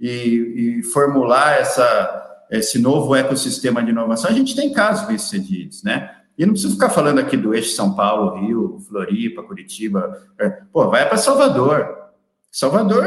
e, 0.00 0.08
e 0.08 0.82
formular 0.82 1.60
essa, 1.60 2.26
esse 2.50 2.78
novo 2.78 3.14
ecossistema 3.14 3.82
de 3.82 3.90
inovação, 3.90 4.30
a 4.30 4.34
gente 4.34 4.54
tem 4.54 4.72
casos 4.72 5.06
bem-sucedidos, 5.06 5.82
né? 5.82 6.10
E 6.38 6.44
não 6.44 6.52
preciso 6.52 6.74
ficar 6.74 6.90
falando 6.90 7.18
aqui 7.18 7.36
do 7.36 7.54
eixo 7.54 7.74
São 7.74 7.94
Paulo, 7.94 8.38
Rio, 8.38 8.78
Floripa, 8.86 9.42
Curitiba. 9.42 10.22
É, 10.38 10.50
pô, 10.72 10.88
vai 10.88 11.08
para 11.08 11.16
Salvador. 11.16 11.96
Salvador 12.50 13.04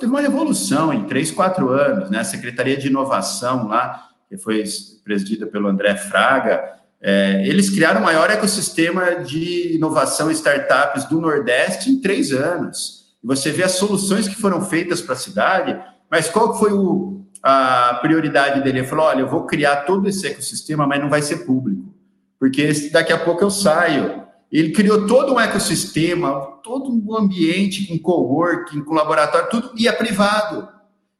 teve 0.00 0.10
uma 0.10 0.20
revolução 0.20 0.92
em 0.92 1.04
três, 1.04 1.30
quatro 1.30 1.68
anos, 1.68 2.10
né? 2.10 2.20
A 2.20 2.24
Secretaria 2.24 2.76
de 2.76 2.88
Inovação 2.88 3.68
lá, 3.68 4.08
que 4.28 4.36
foi 4.36 4.64
presidida 5.04 5.46
pelo 5.46 5.68
André 5.68 5.94
Fraga, 5.96 6.74
é, 7.06 7.46
eles 7.46 7.68
criaram 7.68 8.00
o 8.00 8.04
maior 8.04 8.30
ecossistema 8.30 9.16
de 9.16 9.74
inovação 9.74 10.30
e 10.30 10.34
startups 10.34 11.04
do 11.04 11.20
Nordeste 11.20 11.90
em 11.90 12.00
três 12.00 12.32
anos. 12.32 13.04
E 13.22 13.26
você 13.26 13.50
vê 13.50 13.62
as 13.62 13.72
soluções 13.72 14.26
que 14.26 14.34
foram 14.34 14.62
feitas 14.62 15.02
para 15.02 15.12
a 15.12 15.18
cidade, 15.18 15.78
Mas 16.10 16.28
qual 16.28 16.56
foi 16.58 16.72
o, 16.72 17.23
a 17.44 17.98
prioridade 18.00 18.62
dele? 18.62 18.78
Ele 18.78 18.86
falou: 18.86 19.04
olha, 19.04 19.20
eu 19.20 19.28
vou 19.28 19.44
criar 19.44 19.82
todo 19.84 20.08
esse 20.08 20.26
ecossistema, 20.26 20.86
mas 20.86 21.00
não 21.00 21.10
vai 21.10 21.20
ser 21.20 21.44
público, 21.44 21.94
porque 22.40 22.72
daqui 22.90 23.12
a 23.12 23.18
pouco 23.18 23.44
eu 23.44 23.50
saio. 23.50 24.24
Ele 24.50 24.70
criou 24.70 25.06
todo 25.06 25.34
um 25.34 25.40
ecossistema, 25.40 26.30
todo 26.62 26.88
um 26.88 27.16
ambiente 27.18 27.86
com 27.88 27.98
coworking, 27.98 28.84
com 28.84 28.94
laboratório, 28.94 29.50
tudo 29.50 29.72
e 29.76 29.88
é 29.88 29.92
privado. 29.92 30.68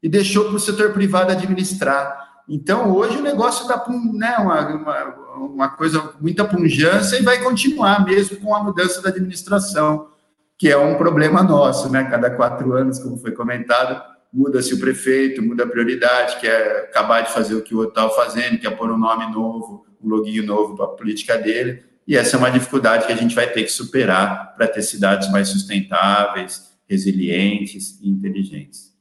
E 0.01 0.07
deixou 0.07 0.45
para 0.45 0.55
o 0.55 0.59
setor 0.59 0.93
privado 0.93 1.31
administrar. 1.31 2.43
Então, 2.47 2.93
hoje 2.95 3.17
o 3.17 3.21
negócio 3.21 3.63
está 3.63 3.77
com 3.77 3.91
né, 4.13 4.37
uma, 4.37 4.67
uma, 4.69 5.15
uma 5.37 5.69
coisa, 5.69 6.11
muita 6.21 6.45
punjância 6.45 7.17
e 7.17 7.23
vai 7.23 7.39
continuar 7.41 8.05
mesmo 8.05 8.37
com 8.37 8.55
a 8.55 8.63
mudança 8.63 9.01
da 9.01 9.09
administração, 9.09 10.07
que 10.57 10.69
é 10.69 10.77
um 10.77 10.95
problema 10.95 11.43
nosso, 11.43 11.91
né? 11.91 12.05
Cada 12.05 12.29
quatro 12.29 12.71
anos, 12.73 12.99
como 12.99 13.17
foi 13.17 13.31
comentado, 13.31 14.01
muda-se 14.35 14.73
o 14.73 14.79
prefeito, 14.79 15.41
muda 15.41 15.63
a 15.63 15.67
prioridade, 15.67 16.41
quer 16.41 16.89
acabar 16.89 17.21
de 17.21 17.31
fazer 17.31 17.55
o 17.55 17.63
que 17.63 17.73
o 17.73 17.77
outro 17.77 17.91
estava 17.91 18.13
fazendo, 18.13 18.59
quer 18.59 18.75
pôr 18.75 18.91
um 18.91 18.97
nome 18.97 19.31
novo, 19.31 19.87
um 20.03 20.09
loginho 20.09 20.45
novo 20.45 20.75
para 20.75 20.85
a 20.85 20.89
política 20.89 21.37
dele. 21.37 21.85
E 22.05 22.17
essa 22.17 22.35
é 22.35 22.39
uma 22.39 22.51
dificuldade 22.51 23.07
que 23.07 23.13
a 23.13 23.15
gente 23.15 23.33
vai 23.33 23.49
ter 23.49 23.63
que 23.63 23.71
superar 23.71 24.53
para 24.57 24.67
ter 24.67 24.81
cidades 24.81 25.31
mais 25.31 25.47
sustentáveis, 25.47 26.77
resilientes 26.87 27.97
e 28.01 28.09
inteligentes. 28.09 28.93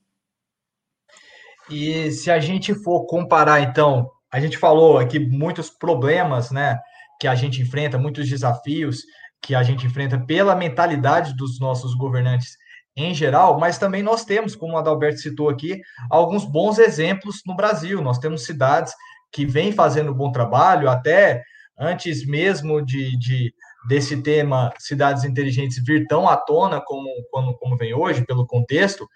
E 1.69 2.13
se 2.13 2.31
a 2.31 2.39
gente 2.39 2.73
for 2.73 3.05
comparar, 3.07 3.61
então, 3.61 4.09
a 4.33 4.39
gente 4.39 4.57
falou 4.57 4.99
aqui 4.99 5.19
muitos 5.19 5.69
problemas, 5.69 6.53
né, 6.53 6.79
que 7.21 7.27
a 7.27 7.35
gente 7.35 7.61
enfrenta, 7.61 7.99
muitos 7.99 8.29
desafios 8.29 9.03
que 9.43 9.55
a 9.55 9.65
gente 9.65 9.85
enfrenta 9.85 10.19
pela 10.19 10.55
mentalidade 10.55 11.37
dos 11.37 11.59
nossos 11.59 11.95
governantes 11.95 12.57
em 12.97 13.15
geral, 13.15 13.59
mas 13.59 13.79
também 13.79 14.03
nós 14.03 14.25
temos, 14.25 14.55
como 14.55 14.75
o 14.75 14.77
Adalberto 14.77 15.19
citou 15.19 15.49
aqui, 15.49 15.81
alguns 16.09 16.45
bons 16.45 16.79
exemplos 16.79 17.41
no 17.47 17.57
Brasil. 17.57 18.01
Nós 18.01 18.19
temos 18.19 18.45
cidades 18.45 18.93
que 19.33 19.45
vêm 19.45 19.73
fazendo 19.73 20.15
bom 20.15 20.31
trabalho, 20.31 20.89
até 20.89 21.43
antes 21.77 22.25
mesmo 22.25 22.85
de, 22.85 23.19
de 23.19 23.53
desse 23.89 24.23
tema 24.23 24.73
cidades 24.79 25.25
inteligentes 25.25 25.83
vir 25.85 26.07
tão 26.07 26.29
à 26.29 26.37
tona 26.37 26.81
como, 26.81 27.09
como, 27.31 27.55
como 27.59 27.77
vem 27.77 27.93
hoje, 27.93 28.25
pelo 28.25 28.47
contexto, 28.47 29.07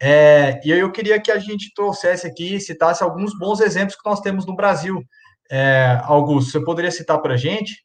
é, 0.00 0.60
e 0.64 0.70
eu 0.70 0.92
queria 0.92 1.20
que 1.20 1.30
a 1.30 1.38
gente 1.38 1.72
trouxesse 1.74 2.26
aqui, 2.26 2.60
citasse 2.60 3.02
alguns 3.02 3.36
bons 3.38 3.60
exemplos 3.60 3.96
que 3.96 4.08
nós 4.08 4.20
temos 4.20 4.46
no 4.46 4.54
Brasil. 4.54 5.02
É, 5.50 6.00
Augusto, 6.04 6.50
você 6.50 6.64
poderia 6.64 6.90
citar 6.90 7.20
para 7.20 7.34
a 7.34 7.36
gente? 7.36 7.84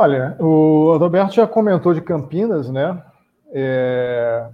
Olha, 0.00 0.34
o 0.40 0.94
Adalberto 0.94 1.34
já 1.34 1.46
comentou 1.46 1.92
de 1.92 2.00
Campinas, 2.00 2.70
né? 2.70 3.02
É, 3.52 4.48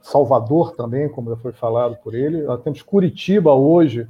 Salvador 0.00 0.76
também, 0.76 1.08
como 1.08 1.30
já 1.30 1.36
foi 1.36 1.50
falado 1.50 1.96
por 1.96 2.14
ele. 2.14 2.42
Nós 2.42 2.62
temos 2.62 2.80
Curitiba 2.80 3.52
hoje. 3.52 4.06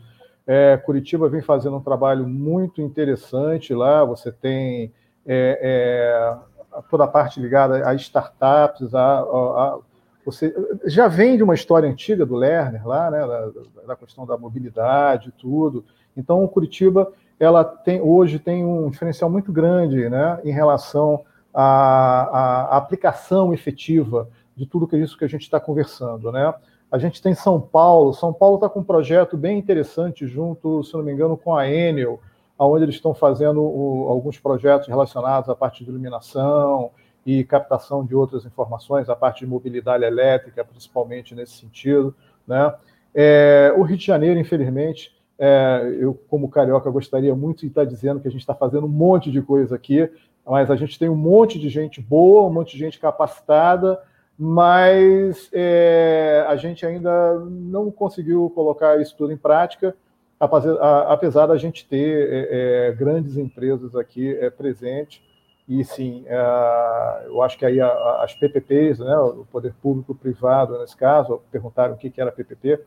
É, 0.46 0.76
Curitiba 0.76 1.26
vem 1.30 1.40
fazendo 1.40 1.78
um 1.78 1.82
trabalho 1.82 2.28
muito 2.28 2.82
interessante 2.82 3.72
lá. 3.72 4.04
Você 4.04 4.30
tem 4.30 4.92
é, 5.26 5.58
é 5.62 6.82
toda 6.90 7.04
a 7.04 7.08
parte 7.08 7.40
ligada 7.40 7.88
a 7.88 7.94
startups, 7.94 8.94
a, 8.94 9.20
a, 9.20 9.22
a, 9.22 9.78
você 10.22 10.54
já 10.84 11.08
vem 11.08 11.38
de 11.38 11.42
uma 11.42 11.54
história 11.54 11.88
antiga 11.88 12.26
do 12.26 12.36
Lerner 12.36 12.86
lá, 12.86 13.10
né, 13.10 13.20
da, 13.20 13.86
da 13.86 13.96
questão 13.96 14.26
da 14.26 14.36
mobilidade 14.36 15.30
e 15.30 15.32
tudo. 15.32 15.82
Então, 16.14 16.46
Curitiba, 16.46 17.10
ela 17.40 17.64
tem 17.64 18.00
hoje 18.00 18.38
tem 18.38 18.64
um 18.64 18.90
diferencial 18.90 19.30
muito 19.30 19.50
grande, 19.50 20.08
né, 20.08 20.38
em 20.44 20.52
relação 20.52 21.24
à, 21.52 22.74
à 22.74 22.76
aplicação 22.76 23.52
efetiva 23.54 24.28
de 24.54 24.66
tudo 24.66 24.86
que 24.86 24.94
é 24.94 24.98
isso 24.98 25.16
que 25.16 25.24
a 25.24 25.28
gente 25.28 25.42
está 25.42 25.58
conversando, 25.58 26.30
né? 26.30 26.54
A 26.92 26.98
gente 26.98 27.22
tem 27.22 27.34
São 27.34 27.60
Paulo. 27.60 28.12
São 28.12 28.32
Paulo 28.32 28.56
está 28.56 28.68
com 28.68 28.80
um 28.80 28.84
projeto 28.84 29.36
bem 29.36 29.58
interessante 29.58 30.26
junto, 30.26 30.82
se 30.82 30.92
não 30.94 31.02
me 31.02 31.12
engano, 31.12 31.36
com 31.36 31.54
a 31.56 31.68
Enel, 31.70 32.20
onde 32.58 32.84
eles 32.84 32.96
estão 32.96 33.14
fazendo 33.14 33.62
o, 33.62 34.08
alguns 34.08 34.38
projetos 34.38 34.88
relacionados 34.88 35.48
à 35.48 35.54
parte 35.54 35.84
de 35.84 35.90
iluminação 35.90 36.90
e 37.24 37.44
captação 37.44 38.04
de 38.04 38.14
outras 38.14 38.44
informações, 38.44 39.08
a 39.08 39.14
parte 39.14 39.40
de 39.40 39.46
mobilidade 39.46 40.04
elétrica, 40.04 40.64
principalmente 40.64 41.34
nesse 41.34 41.52
sentido. 41.52 42.14
Né? 42.46 42.74
É, 43.14 43.72
o 43.76 43.82
Rio 43.82 43.96
de 43.96 44.04
Janeiro, 44.04 44.38
infelizmente, 44.38 45.14
é, 45.40 45.96
eu, 45.98 46.14
como 46.28 46.48
carioca, 46.48 46.90
gostaria 46.90 47.34
muito 47.34 47.60
de 47.60 47.66
estar 47.66 47.84
dizendo 47.84 48.20
que 48.20 48.28
a 48.28 48.30
gente 48.30 48.42
está 48.42 48.54
fazendo 48.54 48.86
um 48.86 48.90
monte 48.90 49.30
de 49.30 49.42
coisa 49.42 49.74
aqui, 49.74 50.08
mas 50.46 50.70
a 50.70 50.76
gente 50.76 50.98
tem 50.98 51.08
um 51.08 51.16
monte 51.16 51.58
de 51.58 51.68
gente 51.68 52.00
boa, 52.00 52.48
um 52.48 52.52
monte 52.52 52.72
de 52.72 52.78
gente 52.78 53.00
capacitada, 53.00 54.00
mas 54.38 55.50
é, 55.52 56.44
a 56.46 56.54
gente 56.56 56.86
ainda 56.86 57.40
não 57.40 57.90
conseguiu 57.90 58.48
colocar 58.54 59.00
isso 59.00 59.16
tudo 59.16 59.32
em 59.32 59.36
prática 59.36 59.96
apesar 60.40 61.46
da 61.46 61.56
gente 61.58 61.86
ter 61.86 62.28
é, 62.30 62.88
é, 62.88 62.92
grandes 62.92 63.36
empresas 63.36 63.94
aqui 63.94 64.34
é, 64.36 64.48
presentes, 64.48 65.20
e 65.68 65.84
sim, 65.84 66.24
é, 66.26 67.26
eu 67.26 67.42
acho 67.42 67.58
que 67.58 67.66
aí 67.66 67.78
as 67.80 68.34
PPPs, 68.34 68.98
né, 69.00 69.16
o 69.18 69.44
poder 69.52 69.74
público 69.82 70.14
privado, 70.14 70.78
nesse 70.78 70.96
caso, 70.96 71.42
perguntaram 71.52 71.94
o 71.94 71.96
que 71.96 72.12
era 72.16 72.32
PPP, 72.32 72.80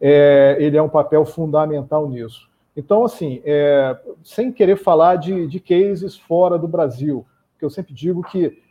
é, 0.00 0.56
ele 0.58 0.76
é 0.76 0.82
um 0.82 0.88
papel 0.88 1.24
fundamental 1.24 2.08
nisso. 2.08 2.48
Então, 2.76 3.04
assim, 3.04 3.40
é, 3.44 3.96
sem 4.22 4.52
querer 4.52 4.76
falar 4.76 5.16
de, 5.16 5.46
de 5.46 5.60
cases 5.60 6.16
fora 6.16 6.58
do 6.58 6.66
Brasil, 6.66 7.24
porque 7.52 7.64
eu 7.64 7.70
sempre 7.70 7.94
digo 7.94 8.22
que 8.22 8.62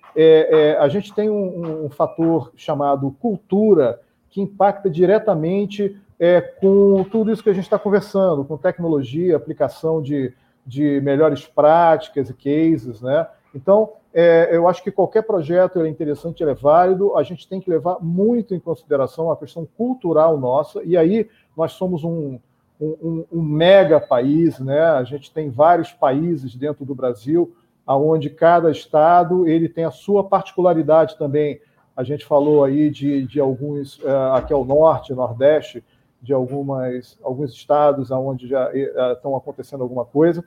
a 0.78 0.88
gente 0.89 1.11
tem 1.11 1.28
um, 1.28 1.86
um 1.86 1.89
fator 1.89 2.51
chamado 2.55 3.09
cultura 3.19 3.99
que 4.30 4.41
impacta 4.41 4.88
diretamente 4.88 5.99
é, 6.19 6.39
com 6.41 7.03
tudo 7.11 7.32
isso 7.32 7.43
que 7.43 7.49
a 7.49 7.53
gente 7.53 7.65
está 7.65 7.78
conversando, 7.78 8.45
com 8.45 8.57
tecnologia, 8.57 9.36
aplicação 9.36 10.01
de, 10.01 10.34
de 10.65 11.01
melhores 11.01 11.45
práticas 11.45 12.30
e 12.30 12.34
cases, 12.34 13.01
né? 13.01 13.28
Então, 13.53 13.91
é, 14.14 14.55
eu 14.55 14.68
acho 14.68 14.84
que 14.84 14.91
qualquer 14.91 15.24
projeto 15.24 15.82
é 15.82 15.89
interessante, 15.89 16.43
é 16.43 16.53
válido, 16.53 17.18
a 17.18 17.24
gente 17.24 17.47
tem 17.47 17.59
que 17.59 17.70
levar 17.70 17.97
muito 17.99 18.53
em 18.53 18.59
consideração 18.59 19.32
a 19.32 19.38
questão 19.38 19.68
cultural 19.76 20.38
nossa, 20.38 20.84
e 20.84 20.95
aí 20.95 21.28
nós 21.57 21.72
somos 21.72 22.03
um, 22.03 22.39
um, 22.80 23.26
um 23.32 23.41
mega 23.41 23.99
país, 23.99 24.59
né? 24.59 24.82
A 24.82 25.03
gente 25.03 25.32
tem 25.32 25.49
vários 25.49 25.91
países 25.91 26.55
dentro 26.55 26.86
do 26.86 26.93
Brasil, 26.93 27.55
aonde 27.88 28.30
cada 28.30 28.70
estado 28.70 29.47
ele 29.47 29.68
tem 29.68 29.84
a 29.84 29.91
sua 29.91 30.24
particularidade 30.24 31.18
também. 31.18 31.59
A 31.95 32.03
gente 32.03 32.26
falou 32.26 32.64
aí 32.64 32.89
de, 32.89 33.26
de 33.26 33.39
alguns 33.39 33.97
uh, 33.99 34.34
aqui 34.36 34.53
ao 34.53 34.64
norte, 34.64 35.14
nordeste, 35.14 35.84
de 36.22 36.34
algumas, 36.34 37.18
alguns 37.22 37.51
estados 37.51 38.09
onde 38.09 38.47
já 38.47 38.72
eh, 38.74 39.11
estão 39.11 39.36
acontecendo 39.36 39.82
alguma 39.84 40.05
coisa, 40.05 40.41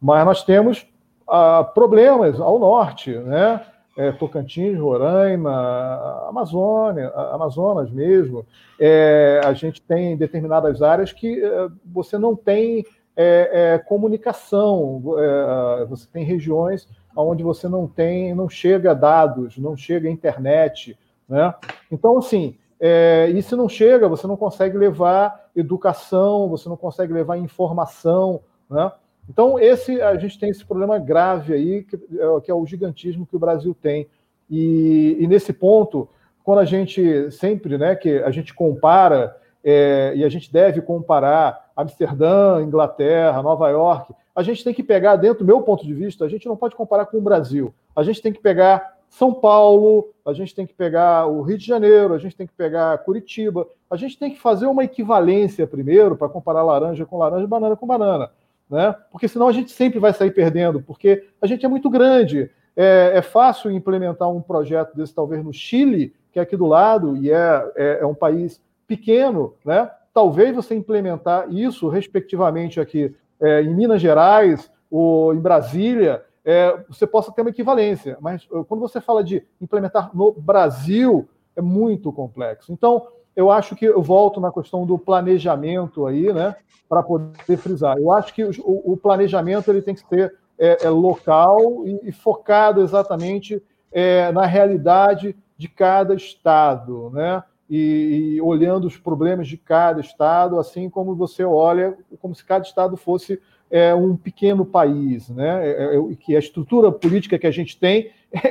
mas 0.00 0.24
nós 0.24 0.42
temos 0.42 0.88
ah, 1.28 1.64
problemas 1.64 2.40
ao 2.40 2.58
norte, 2.58 3.10
né? 3.14 3.64
É, 3.96 4.12
Tocantins, 4.12 4.78
Roraima, 4.78 6.26
Amazônia, 6.28 7.08
Amazonas 7.32 7.90
mesmo. 7.90 8.46
É, 8.78 9.40
a 9.44 9.52
gente 9.52 9.82
tem 9.82 10.16
determinadas 10.16 10.82
áreas 10.82 11.12
que 11.12 11.44
é, 11.44 11.68
você 11.84 12.16
não 12.16 12.36
tem 12.36 12.86
é, 13.16 13.74
é 13.74 13.78
comunicação, 13.78 15.02
é, 15.18 15.84
você 15.86 16.06
tem 16.12 16.24
regiões 16.24 16.88
onde 17.16 17.42
você 17.42 17.68
não 17.68 17.88
tem, 17.88 18.32
não 18.32 18.48
chega 18.48 18.94
dados, 18.94 19.58
não 19.58 19.76
chega 19.76 20.08
internet, 20.08 20.96
né? 21.28 21.52
Então, 21.90 22.18
assim, 22.18 22.56
é, 22.80 23.28
e 23.34 23.42
se 23.42 23.56
não 23.56 23.68
chega, 23.68 24.08
você 24.08 24.26
não 24.26 24.36
consegue 24.36 24.78
levar 24.78 25.50
educação, 25.56 26.48
você 26.48 26.68
não 26.68 26.76
consegue 26.76 27.12
levar 27.12 27.36
informação, 27.36 28.40
né? 28.70 28.92
Então, 29.28 29.58
esse, 29.58 30.00
a 30.00 30.16
gente 30.16 30.38
tem 30.38 30.50
esse 30.50 30.64
problema 30.64 30.98
grave 30.98 31.52
aí, 31.52 31.82
que, 31.82 31.96
é, 31.96 32.40
que 32.40 32.50
é 32.50 32.54
o 32.54 32.64
gigantismo 32.64 33.26
que 33.26 33.36
o 33.36 33.38
Brasil 33.38 33.76
tem. 33.80 34.08
E, 34.50 35.16
e, 35.20 35.26
nesse 35.26 35.52
ponto, 35.52 36.08
quando 36.42 36.60
a 36.60 36.64
gente 36.64 37.30
sempre, 37.30 37.76
né, 37.76 37.94
que 37.94 38.18
a 38.18 38.30
gente 38.30 38.54
compara, 38.54 39.36
é, 39.62 40.12
e 40.16 40.24
a 40.24 40.28
gente 40.28 40.52
deve 40.52 40.80
comparar 40.80 41.70
Amsterdã, 41.76 42.62
Inglaterra, 42.62 43.42
Nova 43.42 43.68
York, 43.68 44.14
a 44.34 44.42
gente 44.42 44.64
tem 44.64 44.72
que 44.72 44.82
pegar, 44.82 45.16
dentro 45.16 45.40
do 45.40 45.44
meu 45.44 45.60
ponto 45.62 45.84
de 45.84 45.92
vista, 45.92 46.24
a 46.24 46.28
gente 46.28 46.46
não 46.46 46.56
pode 46.56 46.74
comparar 46.74 47.06
com 47.06 47.18
o 47.18 47.22
Brasil. 47.22 47.74
A 47.94 48.02
gente 48.02 48.22
tem 48.22 48.32
que 48.32 48.40
pegar 48.40 48.98
são 49.08 49.32
Paulo, 49.32 50.10
a 50.24 50.32
gente 50.32 50.54
tem 50.54 50.66
que 50.66 50.74
pegar 50.74 51.26
o 51.26 51.42
Rio 51.42 51.58
de 51.58 51.66
Janeiro, 51.66 52.14
a 52.14 52.18
gente 52.18 52.36
tem 52.36 52.46
que 52.46 52.52
pegar 52.52 52.98
Curitiba, 52.98 53.66
a 53.90 53.96
gente 53.96 54.18
tem 54.18 54.30
que 54.30 54.38
fazer 54.38 54.66
uma 54.66 54.84
equivalência 54.84 55.66
primeiro 55.66 56.14
para 56.14 56.28
comparar 56.28 56.62
laranja 56.62 57.06
com 57.06 57.18
laranja 57.18 57.46
banana 57.46 57.74
com 57.74 57.86
banana, 57.86 58.30
né? 58.70 58.94
Porque 59.10 59.28
senão 59.28 59.48
a 59.48 59.52
gente 59.52 59.72
sempre 59.72 59.98
vai 59.98 60.12
sair 60.12 60.30
perdendo, 60.30 60.80
porque 60.82 61.26
a 61.40 61.46
gente 61.46 61.64
é 61.64 61.68
muito 61.68 61.88
grande. 61.88 62.50
É, 62.76 63.12
é 63.14 63.22
fácil 63.22 63.70
implementar 63.70 64.30
um 64.30 64.40
projeto 64.40 64.94
desse, 64.96 65.14
talvez 65.14 65.42
no 65.42 65.52
Chile, 65.52 66.14
que 66.32 66.38
é 66.38 66.42
aqui 66.42 66.56
do 66.56 66.66
lado, 66.66 67.16
e 67.16 67.30
é, 67.30 67.72
é, 67.76 67.98
é 68.02 68.06
um 68.06 68.14
país 68.14 68.60
pequeno, 68.86 69.54
né? 69.64 69.90
Talvez 70.14 70.54
você 70.54 70.74
implementar 70.74 71.52
isso, 71.52 71.88
respectivamente, 71.88 72.80
aqui 72.80 73.14
é, 73.40 73.62
em 73.62 73.74
Minas 73.74 74.00
Gerais 74.00 74.70
ou 74.90 75.34
em 75.34 75.38
Brasília, 75.38 76.24
é, 76.44 76.76
você 76.88 77.06
possa 77.06 77.30
ter 77.30 77.42
uma 77.42 77.50
equivalência. 77.50 78.16
Mas 78.20 78.46
quando 78.66 78.80
você 78.80 79.00
fala 79.00 79.22
de 79.22 79.44
implementar 79.60 80.10
no 80.14 80.32
Brasil, 80.32 81.28
é 81.54 81.60
muito 81.60 82.12
complexo. 82.12 82.72
Então, 82.72 83.06
eu 83.38 83.52
acho 83.52 83.76
que 83.76 83.84
eu 83.84 84.02
volto 84.02 84.40
na 84.40 84.50
questão 84.50 84.84
do 84.84 84.98
planejamento 84.98 86.06
aí, 86.06 86.32
né, 86.32 86.56
para 86.88 87.04
poder 87.04 87.56
frisar. 87.56 87.96
Eu 87.96 88.10
acho 88.10 88.34
que 88.34 88.42
o, 88.42 88.52
o 88.64 88.96
planejamento 88.96 89.70
ele 89.70 89.80
tem 89.80 89.94
que 89.94 90.00
ser 90.00 90.34
é, 90.58 90.86
é 90.86 90.90
local 90.90 91.86
e, 91.86 92.08
e, 92.08 92.10
focado 92.10 92.82
exatamente 92.82 93.62
é, 93.92 94.32
na 94.32 94.44
realidade 94.44 95.36
de 95.56 95.68
cada 95.68 96.16
estado, 96.16 97.10
né? 97.10 97.44
E, 97.70 98.34
e, 98.34 98.40
olhando 98.40 98.88
os 98.88 98.96
problemas 98.96 99.46
de 99.46 99.56
cada 99.56 100.00
estado, 100.00 100.58
assim 100.58 100.90
como 100.90 101.14
você 101.14 101.44
olha, 101.44 101.96
como 102.20 102.34
se 102.34 102.44
cada 102.44 102.64
estado 102.64 102.96
fosse 102.96 103.40
é, 103.70 103.94
um 103.94 104.16
pequeno 104.16 104.66
país, 104.66 105.28
né? 105.28 105.64
É, 105.64 105.96
é, 105.96 106.14
que 106.18 106.34
a 106.34 106.40
estrutura 106.40 106.90
política 106.90 107.38
que 107.38 107.46
a 107.46 107.52
gente 107.52 107.78
tem 107.78 108.10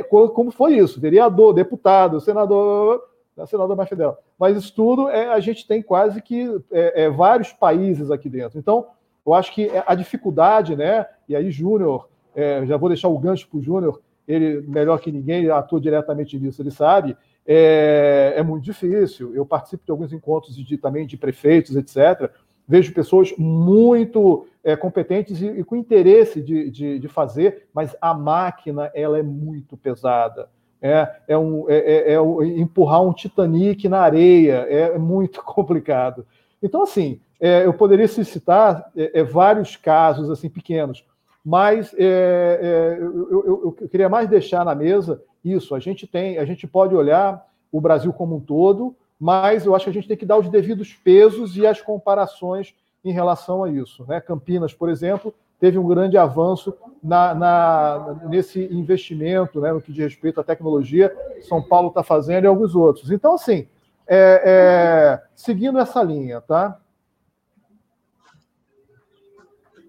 como 0.10 0.50
foi 0.50 0.78
isso: 0.78 1.02
vereador, 1.02 1.54
deputado, 1.54 2.22
senador, 2.22 3.02
senador 3.46 3.76
mais 3.76 3.90
fidel. 3.90 4.18
Mas 4.40 4.58
isso 4.58 4.74
tudo 4.74 5.10
é, 5.10 5.28
a 5.28 5.40
gente 5.40 5.68
tem 5.68 5.82
quase 5.82 6.22
que 6.22 6.60
é, 6.72 7.04
é, 7.04 7.10
vários 7.10 7.54
países 7.54 8.10
aqui 8.10 8.30
dentro. 8.30 8.58
Então, 8.58 8.88
eu 9.26 9.34
acho 9.34 9.54
que 9.54 9.70
a 9.86 9.94
dificuldade, 9.94 10.76
né? 10.76 11.06
E 11.28 11.36
aí, 11.36 11.52
Júnior, 11.52 12.08
é, 12.34 12.66
já 12.66 12.78
vou 12.78 12.90
deixar 12.90 13.10
o 13.10 13.20
gancho 13.20 13.48
para 13.48 13.60
o 13.60 13.62
Júnior, 13.62 14.02
ele 14.28 14.62
melhor 14.68 15.00
que 15.00 15.12
ninguém 15.12 15.50
atua 15.50 15.80
diretamente 15.80 16.40
nisso, 16.40 16.62
ele 16.62 16.72
sabe. 16.72 17.16
É, 17.46 18.34
é, 18.36 18.44
muito 18.44 18.64
difícil. 18.64 19.34
Eu 19.36 19.46
participo 19.46 19.86
de 19.86 19.92
alguns 19.92 20.12
encontros 20.12 20.56
de, 20.56 20.78
também 20.78 21.06
de 21.06 21.16
prefeitos, 21.16 21.76
etc 21.76 22.32
vejo 22.68 22.94
pessoas 22.94 23.34
muito 23.38 24.46
é, 24.64 24.76
competentes 24.76 25.42
e, 25.42 25.48
e, 25.48 25.64
com 25.64 25.76
interesse 25.76 26.42
de, 26.42 26.70
de, 26.70 27.00
de, 27.00 27.08
fazer, 27.08 27.68
mas 27.74 27.96
a 28.02 28.14
máquina 28.14 28.92
ela 28.94 29.18
é 29.18 29.24
muito 29.24 29.78
pesada. 29.78 30.50
É, 30.82 31.10
é, 31.28 31.38
um, 31.38 31.66
é, 31.70 31.78
é, 31.78 32.14
é 32.14 32.20
empurrar 32.60 33.02
um 33.02 33.14
Titanic 33.14 33.90
na 33.90 34.00
areia, 34.00 34.66
é, 34.70 34.82
é 34.96 34.98
muito 34.98 35.42
complicado. 35.46 36.26
Então, 36.62 36.84
assim, 36.84 37.20
é, 37.40 37.66
eu 37.66 37.74
poderia 37.74 38.08
citar 38.08 38.92
vários 39.32 39.76
casos 39.76 40.30
assim 40.30 40.50
pequenos, 40.50 41.06
mas 41.46 41.94
eu, 41.98 43.30
eu, 43.30 43.76
eu 43.80 43.88
queria 43.90 44.10
mais 44.10 44.28
deixar 44.28 44.66
na 44.66 44.76
mesa 44.76 45.22
isso. 45.44 45.76
A 45.76 45.80
gente 45.80 46.06
tem, 46.06 46.38
a 46.38 46.46
gente 46.46 46.68
pode 46.68 46.96
olhar 46.96 47.46
o 47.72 47.80
Brasil 47.80 48.12
como 48.12 48.36
um 48.36 48.40
todo, 48.40 48.96
mas 49.20 49.66
eu 49.66 49.76
acho 49.76 49.86
que 49.86 49.90
a 49.90 49.94
gente 49.94 50.08
tem 50.08 50.18
que 50.18 50.26
dar 50.26 50.38
os 50.38 50.50
devidos 50.50 50.94
pesos 50.94 51.56
e 51.58 51.66
as 51.66 51.82
comparações 51.82 52.74
em 53.04 53.12
relação 53.12 53.64
a 53.64 53.72
isso. 53.72 54.06
Né? 54.08 54.20
Campinas, 54.20 54.74
por 54.74 54.90
exemplo, 54.90 55.34
teve 55.60 55.78
um 55.78 55.88
grande 55.88 56.18
avanço 56.18 56.76
na, 57.04 57.34
na, 57.34 58.16
nesse 58.30 58.64
investimento, 58.66 59.60
né, 59.60 59.72
no 59.72 59.82
que 59.82 59.92
diz 59.92 60.06
respeito 60.06 60.40
à 60.40 60.44
tecnologia, 60.44 61.16
São 61.42 61.62
Paulo 61.62 61.90
está 61.90 62.04
fazendo 62.04 62.44
e 62.44 62.48
alguns 62.48 62.76
outros. 62.76 63.12
Então, 63.12 63.36
assim, 63.36 63.68
é, 64.08 64.42
é, 64.46 65.24
seguindo 65.36 65.80
essa 65.80 66.02
linha, 66.02 66.42
tá? 66.42 66.80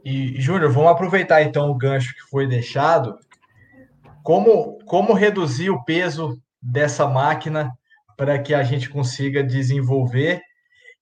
E, 0.05 0.41
Júnior, 0.41 0.73
vamos 0.73 0.91
aproveitar 0.91 1.43
então 1.43 1.71
o 1.71 1.75
gancho 1.75 2.15
que 2.15 2.31
foi 2.31 2.47
deixado. 2.47 3.19
Como, 4.23 4.79
como 4.85 5.13
reduzir 5.13 5.71
o 5.71 5.85
peso 5.85 6.41
dessa 6.63 7.07
máquina 7.07 7.73
para 8.17 8.39
que 8.39 8.55
a 8.55 8.63
gente 8.63 8.91
consiga 8.91 9.45
desenvolver. 9.45 10.43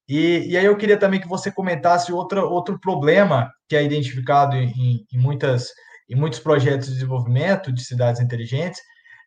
E, 0.08 0.50
e 0.50 0.56
aí 0.56 0.64
eu 0.64 0.76
queria 0.76 0.98
também 0.98 1.20
que 1.20 1.28
você 1.28 1.50
comentasse 1.50 2.12
outra, 2.12 2.44
outro 2.44 2.78
problema 2.78 3.50
que 3.68 3.74
é 3.74 3.82
identificado 3.82 4.56
em, 4.56 5.04
em, 5.12 5.18
muitas, 5.18 5.72
em 6.08 6.14
muitos 6.14 6.38
projetos 6.38 6.86
de 6.88 6.94
desenvolvimento 6.94 7.72
de 7.72 7.84
cidades 7.84 8.20
inteligentes, 8.20 8.80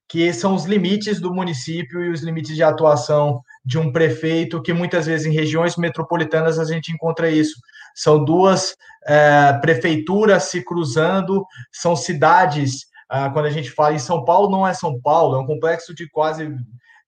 que 0.07 0.33
são 0.33 0.55
os 0.55 0.65
limites 0.65 1.19
do 1.19 1.33
município 1.33 2.03
e 2.03 2.09
os 2.09 2.21
limites 2.21 2.55
de 2.55 2.63
atuação 2.63 3.41
de 3.63 3.77
um 3.77 3.91
prefeito, 3.91 4.61
que 4.61 4.73
muitas 4.73 5.05
vezes 5.05 5.27
em 5.27 5.33
regiões 5.33 5.75
metropolitanas 5.75 6.57
a 6.57 6.65
gente 6.65 6.91
encontra 6.91 7.29
isso. 7.29 7.59
São 7.93 8.23
duas 8.23 8.75
é, 9.05 9.53
prefeituras 9.61 10.43
se 10.43 10.63
cruzando, 10.63 11.45
são 11.71 11.95
cidades. 11.95 12.87
Ah, 13.07 13.29
quando 13.29 13.45
a 13.45 13.51
gente 13.51 13.69
fala 13.69 13.93
em 13.93 13.99
São 13.99 14.23
Paulo, 14.23 14.49
não 14.49 14.65
é 14.65 14.73
São 14.73 14.99
Paulo, 15.01 15.35
é 15.35 15.39
um 15.39 15.45
complexo 15.45 15.93
de 15.93 16.09
quase 16.09 16.49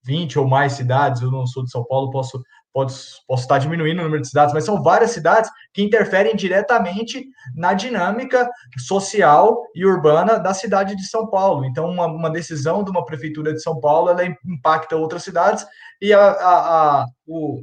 20 0.04 0.40
ou 0.40 0.48
mais 0.48 0.74
cidades, 0.74 1.22
eu 1.22 1.32
não 1.32 1.46
sou 1.46 1.64
de 1.64 1.72
São 1.72 1.84
Paulo, 1.86 2.10
posso, 2.10 2.42
posso, 2.74 3.22
posso 3.28 3.44
estar 3.44 3.58
diminuindo 3.58 4.00
o 4.00 4.04
número 4.04 4.22
de 4.22 4.28
cidades, 4.28 4.54
mas 4.54 4.66
são 4.66 4.82
várias 4.82 5.12
cidades 5.12 5.50
que 5.74 5.82
interferem 5.82 6.36
diretamente 6.36 7.26
na 7.56 7.74
dinâmica 7.74 8.50
social 8.78 9.62
e 9.76 9.86
urbana 9.86 10.38
da 10.40 10.54
cidade 10.54 10.96
de 10.96 11.06
São 11.08 11.30
Paulo. 11.30 11.66
Então, 11.66 11.90
uma, 11.90 12.06
uma 12.06 12.30
decisão 12.30 12.84
de 12.84 12.92
uma 12.92 13.06
prefeitura 13.06 13.54
de 13.54 13.62
São 13.62 13.80
Paulo, 13.80 14.10
ela 14.10 14.26
impacta 14.46 14.96
outras 14.96 15.24
cidades 15.24 15.66
e, 16.02 16.14
a, 16.14 16.20
a, 16.20 17.02
a 17.02 17.06
o, 17.28 17.62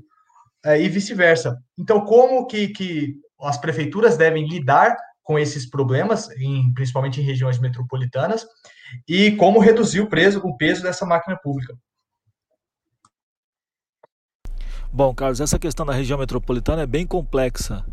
é, 0.64 0.80
e 0.80 0.88
vice-versa. 0.88 1.56
Então, 1.78 2.04
como 2.04 2.46
que, 2.46 2.68
que 2.68 3.14
as 3.40 3.59
prefeituras 3.59 4.16
devem 4.16 4.46
lidar 4.48 4.96
com 5.22 5.38
esses 5.38 5.68
problemas, 5.68 6.30
em, 6.38 6.72
principalmente 6.72 7.20
em 7.20 7.24
regiões 7.24 7.59
metropolitanas, 7.59 8.46
e 9.06 9.32
como 9.32 9.61
reduzir 9.61 10.00
o, 10.00 10.09
preso, 10.09 10.40
o 10.40 10.56
peso 10.56 10.82
dessa 10.82 11.04
máquina 11.04 11.38
pública? 11.42 11.74
Bom, 14.91 15.14
Carlos, 15.14 15.41
essa 15.41 15.59
questão 15.59 15.84
da 15.84 15.93
região 15.93 16.18
metropolitana 16.18 16.82
é 16.82 16.86
bem 16.86 17.07
complexa. 17.07 17.84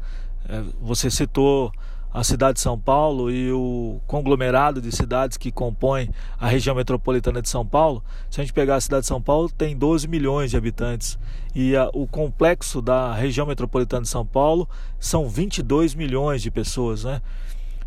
É, 0.47 0.63
você 0.81 1.11
citou 1.11 1.71
a 2.13 2.23
cidade 2.23 2.53
de 2.53 2.61
São 2.61 2.79
Paulo 2.79 3.29
e 3.29 3.51
o 3.51 3.99
conglomerado 4.07 4.79
de 4.79 4.89
cidades 4.95 5.35
que 5.35 5.51
compõem 5.51 6.09
a 6.39 6.47
região 6.47 6.73
metropolitana 6.73 7.41
de 7.41 7.49
São 7.49 7.65
Paulo. 7.65 8.01
Se 8.29 8.39
a 8.39 8.43
gente 8.43 8.53
pegar 8.53 8.75
a 8.75 8.81
cidade 8.81 9.01
de 9.01 9.07
São 9.07 9.21
Paulo, 9.21 9.49
tem 9.49 9.75
12 9.75 10.07
milhões 10.07 10.51
de 10.51 10.55
habitantes. 10.55 11.19
E 11.53 11.75
a, 11.75 11.89
o 11.93 12.07
complexo 12.07 12.81
da 12.81 13.13
região 13.13 13.45
metropolitana 13.45 14.03
de 14.03 14.09
São 14.09 14.25
Paulo 14.25 14.67
são 14.97 15.27
22 15.27 15.93
milhões 15.93 16.41
de 16.41 16.49
pessoas, 16.49 17.03
né? 17.03 17.21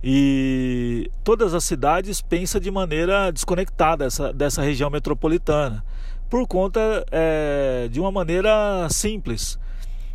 E 0.04 1.11
todas 1.24 1.54
as 1.54 1.64
cidades 1.64 2.20
pensam 2.20 2.61
de 2.61 2.70
maneira 2.70 3.32
desconectada 3.32 4.04
dessa, 4.04 4.32
dessa 4.34 4.62
região 4.62 4.90
metropolitana 4.90 5.82
por 6.28 6.46
conta 6.46 7.04
é, 7.10 7.88
de 7.90 8.00
uma 8.00 8.12
maneira 8.12 8.88
simples. 8.90 9.58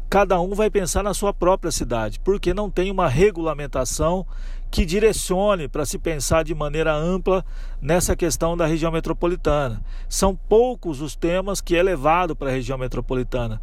Cada 0.09 0.39
um 0.39 0.53
vai 0.53 0.69
pensar 0.69 1.01
na 1.01 1.13
sua 1.13 1.33
própria 1.33 1.71
cidade, 1.71 2.19
porque 2.19 2.53
não 2.53 2.69
tem 2.69 2.91
uma 2.91 3.07
regulamentação 3.07 4.25
que 4.69 4.85
direcione 4.85 5.67
para 5.67 5.85
se 5.85 5.97
pensar 5.97 6.43
de 6.43 6.53
maneira 6.53 6.93
ampla 6.95 7.45
nessa 7.81 8.15
questão 8.15 8.55
da 8.55 8.65
região 8.65 8.91
metropolitana. 8.91 9.83
São 10.09 10.35
poucos 10.35 11.01
os 11.01 11.15
temas 11.15 11.61
que 11.61 11.75
é 11.75 11.81
levado 11.81 12.35
para 12.35 12.49
a 12.49 12.51
região 12.51 12.77
metropolitana. 12.77 13.61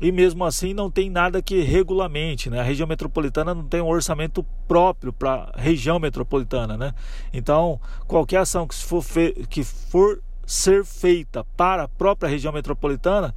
E 0.00 0.12
mesmo 0.12 0.44
assim 0.44 0.74
não 0.74 0.90
tem 0.90 1.08
nada 1.08 1.40
que 1.40 1.60
regulamente, 1.62 2.50
né? 2.50 2.60
A 2.60 2.62
região 2.62 2.86
metropolitana 2.86 3.54
não 3.54 3.64
tem 3.64 3.80
um 3.80 3.88
orçamento 3.88 4.44
próprio 4.68 5.12
para 5.12 5.50
a 5.54 5.60
região 5.60 5.98
metropolitana, 5.98 6.76
né? 6.76 6.92
Então, 7.32 7.80
qualquer 8.06 8.38
ação 8.38 8.68
que 8.68 8.74
for, 8.74 9.02
que 9.48 9.64
for 9.64 10.22
ser 10.46 10.84
feita 10.84 11.44
para 11.56 11.82
a 11.82 11.88
própria 11.88 12.30
região 12.30 12.52
metropolitana 12.52 13.34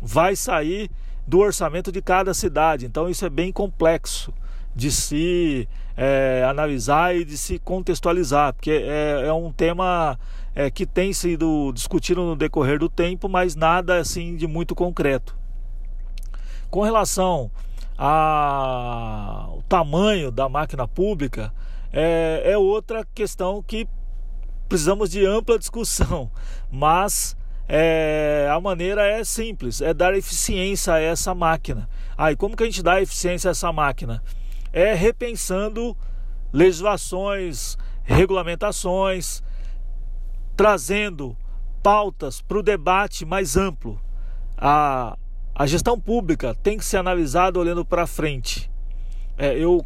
vai 0.00 0.34
sair 0.34 0.90
do 1.26 1.40
orçamento 1.40 1.92
de 1.92 2.00
cada 2.00 2.32
cidade. 2.32 2.86
Então 2.86 3.08
isso 3.08 3.24
é 3.26 3.28
bem 3.28 3.52
complexo 3.52 4.32
de 4.74 4.90
se 4.90 5.68
é, 5.96 6.44
analisar 6.48 7.14
e 7.14 7.24
de 7.24 7.36
se 7.36 7.58
contextualizar, 7.58 8.54
porque 8.54 8.70
é, 8.70 9.26
é 9.26 9.32
um 9.32 9.52
tema 9.52 10.18
é, 10.54 10.70
que 10.70 10.86
tem 10.86 11.12
sido 11.12 11.70
discutido 11.72 12.22
no 12.22 12.34
decorrer 12.34 12.78
do 12.78 12.88
tempo, 12.88 13.28
mas 13.28 13.54
nada 13.54 13.98
assim 13.98 14.36
de 14.36 14.46
muito 14.46 14.74
concreto. 14.74 15.36
Com 16.70 16.82
relação 16.82 17.50
ao 17.96 19.62
tamanho 19.68 20.30
da 20.30 20.48
máquina 20.48 20.86
pública, 20.86 21.52
é, 21.92 22.42
é 22.44 22.56
outra 22.56 23.04
questão 23.14 23.62
que 23.62 23.88
precisamos 24.68 25.10
de 25.10 25.24
ampla 25.24 25.58
discussão, 25.58 26.30
mas 26.70 27.36
é, 27.66 28.48
a 28.52 28.60
maneira 28.60 29.06
é 29.06 29.24
simples, 29.24 29.80
é 29.80 29.94
dar 29.94 30.14
eficiência 30.16 30.94
a 30.94 31.00
essa 31.00 31.34
máquina. 31.34 31.88
Aí, 32.16 32.34
ah, 32.34 32.36
como 32.36 32.56
que 32.56 32.62
a 32.62 32.66
gente 32.66 32.82
dá 32.82 33.00
eficiência 33.00 33.50
a 33.50 33.52
essa 33.52 33.72
máquina? 33.72 34.22
É 34.72 34.94
repensando 34.94 35.96
legislações, 36.52 37.76
regulamentações, 38.04 39.42
trazendo 40.56 41.36
pautas 41.82 42.40
para 42.40 42.58
o 42.58 42.62
debate 42.62 43.24
mais 43.24 43.56
amplo. 43.56 44.00
A, 44.56 45.16
a 45.54 45.66
gestão 45.66 45.98
pública 45.98 46.54
tem 46.62 46.76
que 46.76 46.84
ser 46.84 46.96
analisada 46.96 47.58
olhando 47.58 47.84
para 47.84 48.06
frente. 48.06 48.70
É, 49.36 49.56
eu 49.56 49.84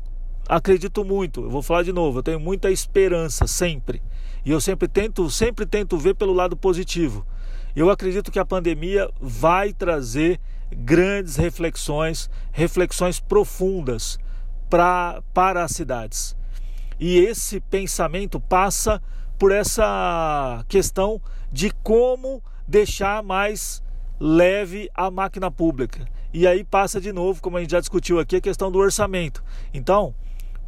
acredito 0.49 1.05
muito, 1.05 1.43
eu 1.43 1.51
vou 1.51 1.63
falar 1.63 1.83
de 1.83 1.93
novo, 1.93 2.19
eu 2.19 2.23
tenho 2.23 2.41
muita 2.41 2.71
esperança 2.71 3.47
sempre 3.47 4.03
e 4.45 4.51
eu 4.51 4.61
sempre 4.61 4.89
tento, 4.89 5.31
sempre 5.31 5.67
tento 5.67 5.97
ver 5.97 6.15
pelo 6.15 6.33
lado 6.33 6.57
positivo. 6.57 7.27
Eu 7.75 7.91
acredito 7.91 8.31
que 8.31 8.39
a 8.39 8.45
pandemia 8.45 9.09
vai 9.21 9.73
trazer 9.73 10.39
grandes 10.71 11.37
reflexões, 11.37 12.29
reflexões 12.51 13.21
profundas 13.21 14.19
pra, 14.69 15.23
para 15.33 15.65
as 15.65 15.73
cidades. 15.73 16.37
E 16.99 17.19
esse 17.19 17.61
pensamento 17.61 18.39
passa 18.41 19.01
por 19.39 19.51
essa 19.51 20.65
questão 20.69 21.21
de 21.51 21.71
como 21.83 22.43
deixar 22.67 23.23
mais 23.23 23.83
leve 24.21 24.89
a 24.95 25.11
máquina 25.11 25.51
pública. 25.51 26.07
E 26.33 26.47
aí 26.47 26.65
passa 26.65 27.01
de 27.01 27.13
novo, 27.13 27.43
como 27.43 27.57
a 27.57 27.61
gente 27.61 27.73
já 27.73 27.81
discutiu 27.81 28.19
aqui, 28.19 28.37
a 28.37 28.41
questão 28.41 28.71
do 28.71 28.79
orçamento. 28.79 29.43
Então, 29.75 30.15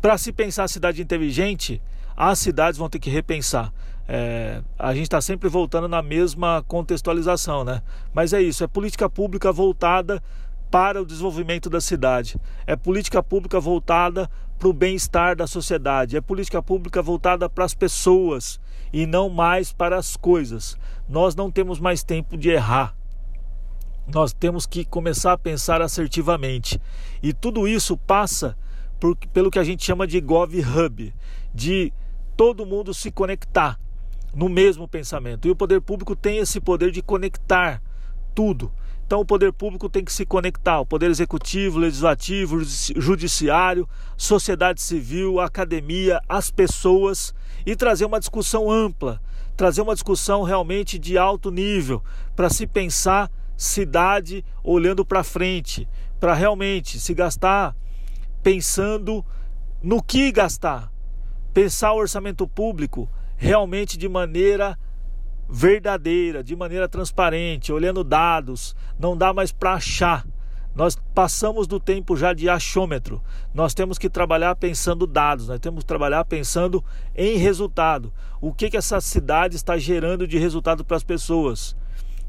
para 0.00 0.18
se 0.18 0.32
pensar 0.32 0.68
cidade 0.68 1.00
inteligente, 1.00 1.80
as 2.16 2.38
cidades 2.38 2.78
vão 2.78 2.88
ter 2.88 2.98
que 2.98 3.10
repensar. 3.10 3.72
É, 4.06 4.62
a 4.78 4.92
gente 4.92 5.04
está 5.04 5.20
sempre 5.20 5.48
voltando 5.48 5.88
na 5.88 6.02
mesma 6.02 6.62
contextualização, 6.68 7.64
né? 7.64 7.82
Mas 8.12 8.32
é 8.32 8.42
isso, 8.42 8.62
é 8.62 8.66
política 8.66 9.08
pública 9.08 9.50
voltada 9.50 10.22
para 10.70 11.00
o 11.00 11.06
desenvolvimento 11.06 11.70
da 11.70 11.80
cidade, 11.80 12.38
é 12.66 12.76
política 12.76 13.22
pública 13.22 13.60
voltada 13.60 14.28
para 14.58 14.68
o 14.68 14.72
bem-estar 14.72 15.36
da 15.36 15.46
sociedade, 15.46 16.16
é 16.16 16.20
política 16.20 16.62
pública 16.62 17.00
voltada 17.00 17.48
para 17.48 17.64
as 17.64 17.74
pessoas 17.74 18.60
e 18.92 19.06
não 19.06 19.28
mais 19.28 19.72
para 19.72 19.96
as 19.96 20.16
coisas. 20.16 20.76
Nós 21.08 21.34
não 21.34 21.50
temos 21.50 21.78
mais 21.80 22.02
tempo 22.02 22.36
de 22.36 22.50
errar. 22.50 22.94
Nós 24.06 24.32
temos 24.32 24.66
que 24.66 24.84
começar 24.84 25.32
a 25.32 25.38
pensar 25.38 25.80
assertivamente. 25.80 26.80
E 27.22 27.32
tudo 27.32 27.66
isso 27.66 27.96
passa 27.96 28.56
por, 29.00 29.16
pelo 29.32 29.50
que 29.50 29.58
a 29.58 29.64
gente 29.64 29.84
chama 29.84 30.06
de 30.06 30.20
Gov 30.20 30.54
Hub, 30.60 31.14
de 31.54 31.92
todo 32.36 32.66
mundo 32.66 32.92
se 32.92 33.10
conectar 33.10 33.78
no 34.34 34.48
mesmo 34.48 34.88
pensamento. 34.88 35.46
E 35.46 35.50
o 35.50 35.56
poder 35.56 35.80
público 35.80 36.16
tem 36.16 36.38
esse 36.38 36.60
poder 36.60 36.90
de 36.90 37.02
conectar 37.02 37.82
tudo. 38.34 38.72
Então 39.06 39.20
o 39.20 39.24
poder 39.24 39.52
público 39.52 39.88
tem 39.88 40.04
que 40.04 40.12
se 40.12 40.24
conectar, 40.24 40.80
o 40.80 40.86
poder 40.86 41.10
executivo, 41.10 41.78
legislativo, 41.78 42.58
judiciário, 42.64 43.88
sociedade 44.16 44.80
civil, 44.80 45.40
academia, 45.40 46.20
as 46.26 46.50
pessoas 46.50 47.34
e 47.66 47.76
trazer 47.76 48.06
uma 48.06 48.18
discussão 48.18 48.70
ampla, 48.70 49.20
trazer 49.56 49.82
uma 49.82 49.94
discussão 49.94 50.42
realmente 50.42 50.98
de 50.98 51.18
alto 51.18 51.50
nível 51.50 52.02
para 52.34 52.48
se 52.48 52.66
pensar 52.66 53.30
cidade 53.56 54.44
olhando 54.62 55.04
para 55.04 55.22
frente, 55.22 55.86
para 56.18 56.34
realmente 56.34 56.98
se 56.98 57.12
gastar 57.12 57.76
pensando 58.42 59.24
no 59.82 60.02
que 60.02 60.32
gastar, 60.32 60.90
pensar 61.54 61.92
o 61.92 61.98
orçamento 61.98 62.46
público 62.48 63.08
realmente 63.36 63.96
de 63.96 64.08
maneira 64.08 64.76
verdadeira, 65.48 66.42
de 66.42 66.56
maneira 66.56 66.88
transparente, 66.88 67.72
olhando 67.72 68.02
dados, 68.02 68.74
não 68.98 69.16
dá 69.16 69.32
mais 69.32 69.52
para 69.52 69.74
achar. 69.74 70.26
Nós 70.74 70.98
passamos 71.14 71.68
do 71.68 71.78
tempo 71.78 72.16
já 72.16 72.32
de 72.32 72.48
achômetro. 72.48 73.22
Nós 73.54 73.72
temos 73.72 73.96
que 73.96 74.10
trabalhar 74.10 74.56
pensando 74.56 75.06
dados, 75.06 75.46
nós 75.46 75.60
temos 75.60 75.84
que 75.84 75.86
trabalhar 75.86 76.24
pensando 76.24 76.84
em 77.14 77.36
resultado. 77.36 78.12
O 78.40 78.52
que, 78.52 78.68
que 78.68 78.76
essa 78.76 79.00
cidade 79.00 79.54
está 79.54 79.78
gerando 79.78 80.26
de 80.26 80.36
resultado 80.36 80.84
para 80.84 80.96
as 80.96 81.04
pessoas? 81.04 81.76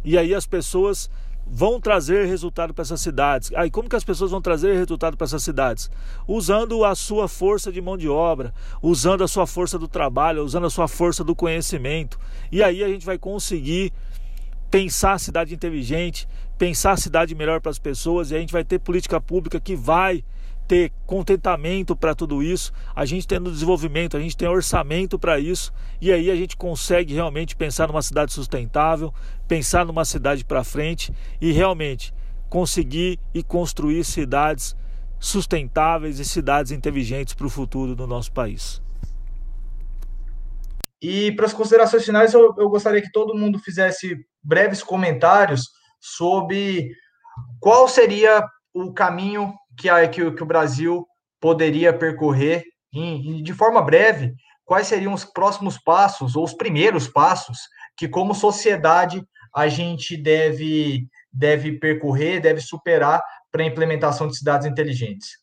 E 0.03 0.19
aí 0.19 0.35
as 0.35 0.45
pessoas 0.45 1.09
vão 1.45 1.79
trazer 1.79 2.25
resultado 2.25 2.73
para 2.73 2.81
essas 2.81 3.01
cidades. 3.01 3.51
Aí 3.55 3.69
como 3.69 3.87
que 3.87 3.95
as 3.95 4.03
pessoas 4.03 4.31
vão 4.31 4.41
trazer 4.41 4.75
resultado 4.75 5.15
para 5.15 5.25
essas 5.25 5.43
cidades? 5.43 5.89
Usando 6.27 6.83
a 6.83 6.95
sua 6.95 7.27
força 7.27 7.71
de 7.71 7.81
mão 7.81 7.97
de 7.97 8.09
obra, 8.09 8.53
usando 8.81 9.23
a 9.23 9.27
sua 9.27 9.45
força 9.45 9.77
do 9.77 9.87
trabalho, 9.87 10.43
usando 10.43 10.65
a 10.65 10.69
sua 10.69 10.87
força 10.87 11.23
do 11.23 11.35
conhecimento. 11.35 12.19
E 12.51 12.63
aí 12.63 12.83
a 12.83 12.87
gente 12.87 13.05
vai 13.05 13.17
conseguir 13.17 13.93
pensar 14.71 15.13
a 15.13 15.19
cidade 15.19 15.53
inteligente, 15.53 16.27
pensar 16.57 16.93
a 16.93 16.97
cidade 16.97 17.35
melhor 17.35 17.61
para 17.61 17.71
as 17.71 17.79
pessoas 17.79 18.31
e 18.31 18.35
a 18.35 18.39
gente 18.39 18.51
vai 18.51 18.63
ter 18.63 18.79
política 18.79 19.21
pública 19.21 19.59
que 19.59 19.75
vai 19.75 20.23
ter 20.67 20.91
contentamento 21.05 21.95
para 21.95 22.15
tudo 22.15 22.41
isso, 22.41 22.73
a 22.95 23.05
gente 23.05 23.27
tem 23.27 23.39
no 23.39 23.51
desenvolvimento, 23.51 24.17
a 24.17 24.19
gente 24.19 24.35
tem 24.35 24.47
orçamento 24.47 25.17
para 25.19 25.39
isso, 25.39 25.71
e 26.01 26.11
aí 26.11 26.31
a 26.31 26.35
gente 26.35 26.57
consegue 26.57 27.13
realmente 27.13 27.55
pensar 27.55 27.87
numa 27.87 28.01
cidade 28.01 28.33
sustentável, 28.33 29.13
pensar 29.47 29.85
numa 29.85 30.05
cidade 30.05 30.43
para 30.43 30.63
frente 30.63 31.13
e 31.39 31.51
realmente 31.51 32.13
conseguir 32.49 33.19
e 33.33 33.43
construir 33.43 34.03
cidades 34.03 34.75
sustentáveis 35.19 36.19
e 36.19 36.25
cidades 36.25 36.71
inteligentes 36.71 37.33
para 37.33 37.47
o 37.47 37.49
futuro 37.49 37.95
do 37.95 38.07
nosso 38.07 38.31
país. 38.31 38.81
E 41.01 41.31
para 41.33 41.45
as 41.45 41.53
considerações 41.53 42.05
finais, 42.05 42.33
eu, 42.33 42.53
eu 42.57 42.69
gostaria 42.69 43.01
que 43.01 43.11
todo 43.11 43.35
mundo 43.35 43.59
fizesse 43.59 44.17
breves 44.43 44.81
comentários 44.81 45.69
sobre 45.99 46.89
qual 47.59 47.87
seria 47.87 48.43
o 48.73 48.93
caminho 48.93 49.53
que, 49.77 49.89
a, 49.89 50.07
que, 50.07 50.31
que 50.31 50.43
o 50.43 50.45
Brasil 50.45 51.07
poderia 51.39 51.93
percorrer 51.93 52.63
em, 52.93 53.43
de 53.43 53.53
forma 53.53 53.81
breve, 53.81 54.33
quais 54.63 54.87
seriam 54.87 55.13
os 55.13 55.25
próximos 55.25 55.77
passos 55.77 56.35
ou 56.35 56.43
os 56.43 56.53
primeiros 56.53 57.07
passos 57.07 57.59
que, 57.97 58.07
como 58.07 58.33
sociedade, 58.33 59.25
a 59.53 59.67
gente 59.67 60.17
deve, 60.17 61.07
deve 61.31 61.73
percorrer, 61.79 62.41
deve 62.41 62.61
superar 62.61 63.21
para 63.51 63.63
a 63.63 63.65
implementação 63.65 64.27
de 64.27 64.37
cidades 64.37 64.67
inteligentes? 64.67 65.39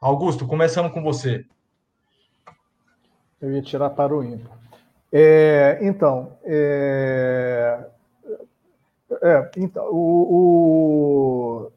Augusto, 0.00 0.46
começando 0.46 0.90
com 0.90 1.02
você. 1.02 1.44
Eu 3.40 3.52
ia 3.52 3.62
tirar 3.62 3.90
para 3.90 4.14
o 4.14 4.22
ímpar. 4.22 4.58
É, 5.12 5.78
então, 5.80 6.38
é, 6.44 7.88
é, 9.22 9.50
então, 9.56 9.84
o, 9.90 11.66
o, 11.66 11.72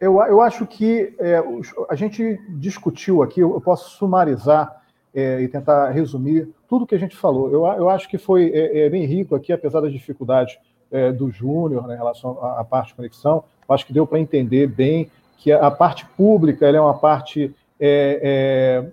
eu, 0.00 0.20
eu 0.22 0.40
acho 0.40 0.66
que 0.66 1.14
é, 1.18 1.42
a 1.88 1.94
gente 1.94 2.38
discutiu 2.50 3.22
aqui, 3.22 3.40
eu 3.40 3.60
posso 3.60 3.90
sumarizar 3.96 4.82
é, 5.14 5.40
e 5.40 5.48
tentar 5.48 5.90
resumir 5.90 6.48
tudo 6.68 6.86
que 6.86 6.94
a 6.94 6.98
gente 6.98 7.16
falou. 7.16 7.50
Eu, 7.50 7.66
eu 7.66 7.88
acho 7.88 8.08
que 8.08 8.18
foi 8.18 8.50
é, 8.52 8.80
é 8.86 8.90
bem 8.90 9.06
rico 9.06 9.34
aqui, 9.34 9.52
apesar 9.52 9.80
das 9.80 9.92
dificuldades 9.92 10.58
é, 10.90 11.10
do 11.10 11.30
Júnior 11.30 11.86
né, 11.86 11.94
em 11.94 11.96
relação 11.96 12.38
à, 12.44 12.60
à, 12.60 12.64
parte 12.64 12.88
de 12.88 12.94
conexão. 12.96 13.44
Acho 13.68 13.86
que 13.86 13.92
deu 13.92 14.06
para 14.06 14.20
entender 14.20 14.66
bem 14.66 15.10
que 15.38 15.50
a, 15.50 15.66
a 15.66 15.70
parte 15.70 16.04
pública 16.16 16.66
é 16.66 16.80
uma 16.80 16.98
parte 16.98 17.54
é, 17.80 18.84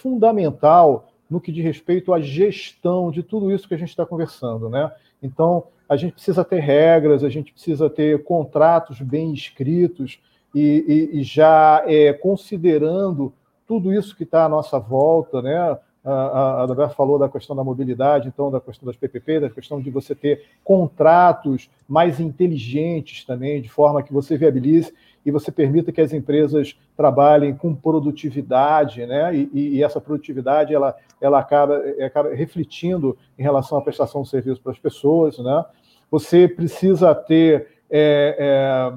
fundamental 0.00 1.08
no 1.28 1.40
que 1.40 1.52
diz 1.52 1.64
respeito 1.64 2.12
à 2.12 2.20
gestão 2.20 3.10
de 3.10 3.22
tudo 3.22 3.50
isso 3.52 3.68
que 3.68 3.74
a 3.74 3.78
gente 3.78 3.88
está 3.88 4.04
conversando. 4.04 4.68
Né? 4.68 4.90
Então, 5.22 5.64
a 5.92 5.96
gente 5.96 6.14
precisa 6.14 6.42
ter 6.42 6.60
regras, 6.60 7.22
a 7.22 7.28
gente 7.28 7.52
precisa 7.52 7.90
ter 7.90 8.24
contratos 8.24 9.00
bem 9.00 9.34
escritos 9.34 10.18
e, 10.54 11.10
e, 11.12 11.20
e 11.20 11.22
já 11.22 11.84
é, 11.86 12.14
considerando 12.14 13.32
tudo 13.66 13.92
isso 13.92 14.16
que 14.16 14.22
está 14.22 14.46
à 14.46 14.48
nossa 14.48 14.78
volta, 14.78 15.42
né? 15.42 15.78
A, 16.04 16.64
a, 16.64 16.88
falou 16.88 17.16
da 17.16 17.28
questão 17.28 17.54
da 17.54 17.62
mobilidade, 17.62 18.26
então 18.26 18.50
da 18.50 18.60
questão 18.60 18.86
das 18.86 18.96
PPP, 18.96 19.38
da 19.38 19.50
questão 19.50 19.80
de 19.80 19.88
você 19.88 20.16
ter 20.16 20.46
contratos 20.64 21.70
mais 21.86 22.18
inteligentes 22.18 23.24
também, 23.24 23.62
de 23.62 23.68
forma 23.68 24.02
que 24.02 24.12
você 24.12 24.36
viabilize 24.36 24.92
e 25.24 25.30
você 25.30 25.52
permita 25.52 25.92
que 25.92 26.00
as 26.00 26.12
empresas 26.12 26.76
trabalhem 26.96 27.54
com 27.54 27.72
produtividade, 27.74 29.06
né? 29.06 29.34
E, 29.36 29.76
e 29.76 29.82
essa 29.84 30.00
produtividade 30.00 30.74
ela, 30.74 30.96
ela 31.20 31.38
acaba, 31.38 31.76
acaba 32.04 32.34
refletindo 32.34 33.16
em 33.38 33.42
relação 33.42 33.78
à 33.78 33.82
prestação 33.82 34.22
de 34.22 34.28
serviço 34.28 34.60
para 34.60 34.72
as 34.72 34.78
pessoas, 34.78 35.38
né? 35.38 35.64
Você 36.12 36.46
precisa 36.46 37.14
ter, 37.14 37.68
é, 37.90 38.36
é, 38.38 38.92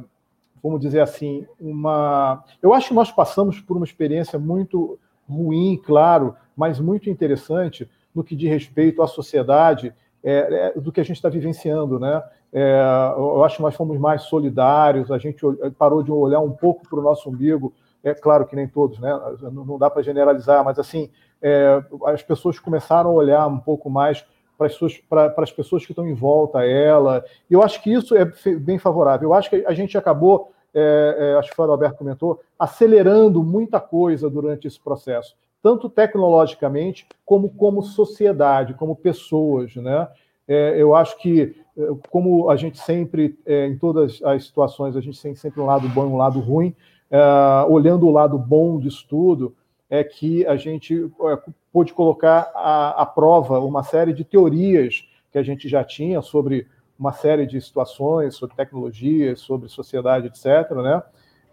vamos 0.62 0.82
dizer 0.82 1.00
assim, 1.00 1.48
uma. 1.58 2.44
Eu 2.62 2.74
acho 2.74 2.90
que 2.90 2.94
nós 2.94 3.10
passamos 3.10 3.62
por 3.62 3.78
uma 3.78 3.86
experiência 3.86 4.38
muito 4.38 5.00
ruim, 5.28 5.82
claro, 5.82 6.36
mas 6.58 6.78
muito 6.78 7.10
interessante 7.10 7.90
no 8.14 8.22
que 8.22 8.36
diz 8.36 8.50
respeito 8.50 9.02
à 9.02 9.08
sociedade 9.08 9.96
é, 10.22 10.74
é 10.76 10.80
do 10.80 10.92
que 10.92 11.00
a 11.00 11.06
gente 11.06 11.16
está 11.16 11.30
vivenciando, 11.30 11.98
né? 11.98 12.22
É, 12.52 12.82
eu 13.16 13.46
acho 13.46 13.58
que 13.58 13.62
nós 13.62 13.76
fomos 13.76 13.98
mais 13.98 14.24
solidários, 14.24 15.10
a 15.10 15.18
gente 15.18 15.42
parou 15.78 16.04
de 16.04 16.12
olhar 16.12 16.42
um 16.42 16.52
pouco 16.52 16.86
para 16.88 17.00
o 17.00 17.02
nosso 17.02 17.30
umbigo. 17.30 17.74
É 18.04 18.14
claro 18.14 18.46
que 18.46 18.58
nem 18.58 18.68
todos, 18.68 19.00
né? 19.00 19.10
Não 19.42 19.78
dá 19.78 19.90
para 19.90 20.04
generalizar, 20.04 20.66
mas 20.66 20.78
assim, 20.78 21.10
é, 21.42 21.82
as 22.08 22.22
pessoas 22.22 22.60
começaram 22.60 23.10
a 23.12 23.14
olhar 23.14 23.48
um 23.48 23.58
pouco 23.58 23.90
mais 23.90 24.26
para 24.58 24.68
as, 24.68 24.74
suas, 24.74 24.98
para, 24.98 25.30
para 25.30 25.44
as 25.44 25.52
pessoas 25.52 25.86
que 25.86 25.92
estão 25.92 26.08
em 26.08 26.14
volta 26.14 26.64
ela. 26.64 27.24
E 27.50 27.54
eu 27.54 27.62
acho 27.62 27.82
que 27.82 27.92
isso 27.92 28.16
é 28.16 28.26
bem 28.58 28.78
favorável. 28.78 29.30
Eu 29.30 29.34
acho 29.34 29.50
que 29.50 29.64
a 29.66 29.74
gente 29.74 29.98
acabou, 29.98 30.52
é, 30.74 31.34
é, 31.34 31.40
acho 31.40 31.52
que 31.52 31.60
o 31.60 31.64
Alberto 31.64 31.98
comentou, 31.98 32.42
acelerando 32.58 33.44
muita 33.44 33.80
coisa 33.80 34.30
durante 34.30 34.68
esse 34.68 34.80
processo, 34.80 35.36
tanto 35.62 35.90
tecnologicamente 35.90 37.08
como 37.26 37.50
como 37.50 37.82
sociedade, 37.82 38.74
como 38.74 38.96
pessoas. 38.96 39.76
Né? 39.76 40.08
É, 40.48 40.76
eu 40.78 40.96
acho 40.96 41.18
que, 41.18 41.56
é, 41.78 41.82
como 42.10 42.50
a 42.50 42.56
gente 42.56 42.78
sempre, 42.78 43.38
é, 43.46 43.68
em 43.68 43.78
todas 43.78 44.22
as 44.24 44.46
situações, 44.46 44.96
a 44.96 45.02
gente 45.02 45.22
tem 45.22 45.36
sempre 45.36 45.60
um 45.60 45.66
lado 45.66 45.88
bom 45.90 46.04
e 46.04 46.10
um 46.10 46.18
lado 46.18 46.40
ruim, 46.40 46.76
é, 47.10 47.20
olhando 47.68 48.08
o 48.08 48.12
lado 48.12 48.38
bom 48.38 48.80
disso 48.80 49.06
tudo, 49.10 49.56
é 49.90 50.04
que 50.04 50.46
a 50.46 50.56
gente 50.56 50.96
é, 51.04 51.52
pôde 51.72 51.94
colocar 51.94 52.52
à, 52.56 53.06
prova 53.06 53.60
uma 53.60 53.84
série 53.84 54.14
de 54.14 54.24
teorias 54.24 55.08
que 55.32 55.38
a 55.38 55.44
gente 55.44 55.68
já 55.68 55.84
tinha 55.84 56.22
sobre 56.22 56.68
uma 56.98 57.12
série 57.12 57.46
de 57.46 57.60
situações, 57.60 58.36
sobre 58.36 58.56
tecnologias, 58.56 59.42
sobre 59.42 59.68
sociedade, 59.68 60.28
etc. 60.28 60.72
Né? 60.72 61.04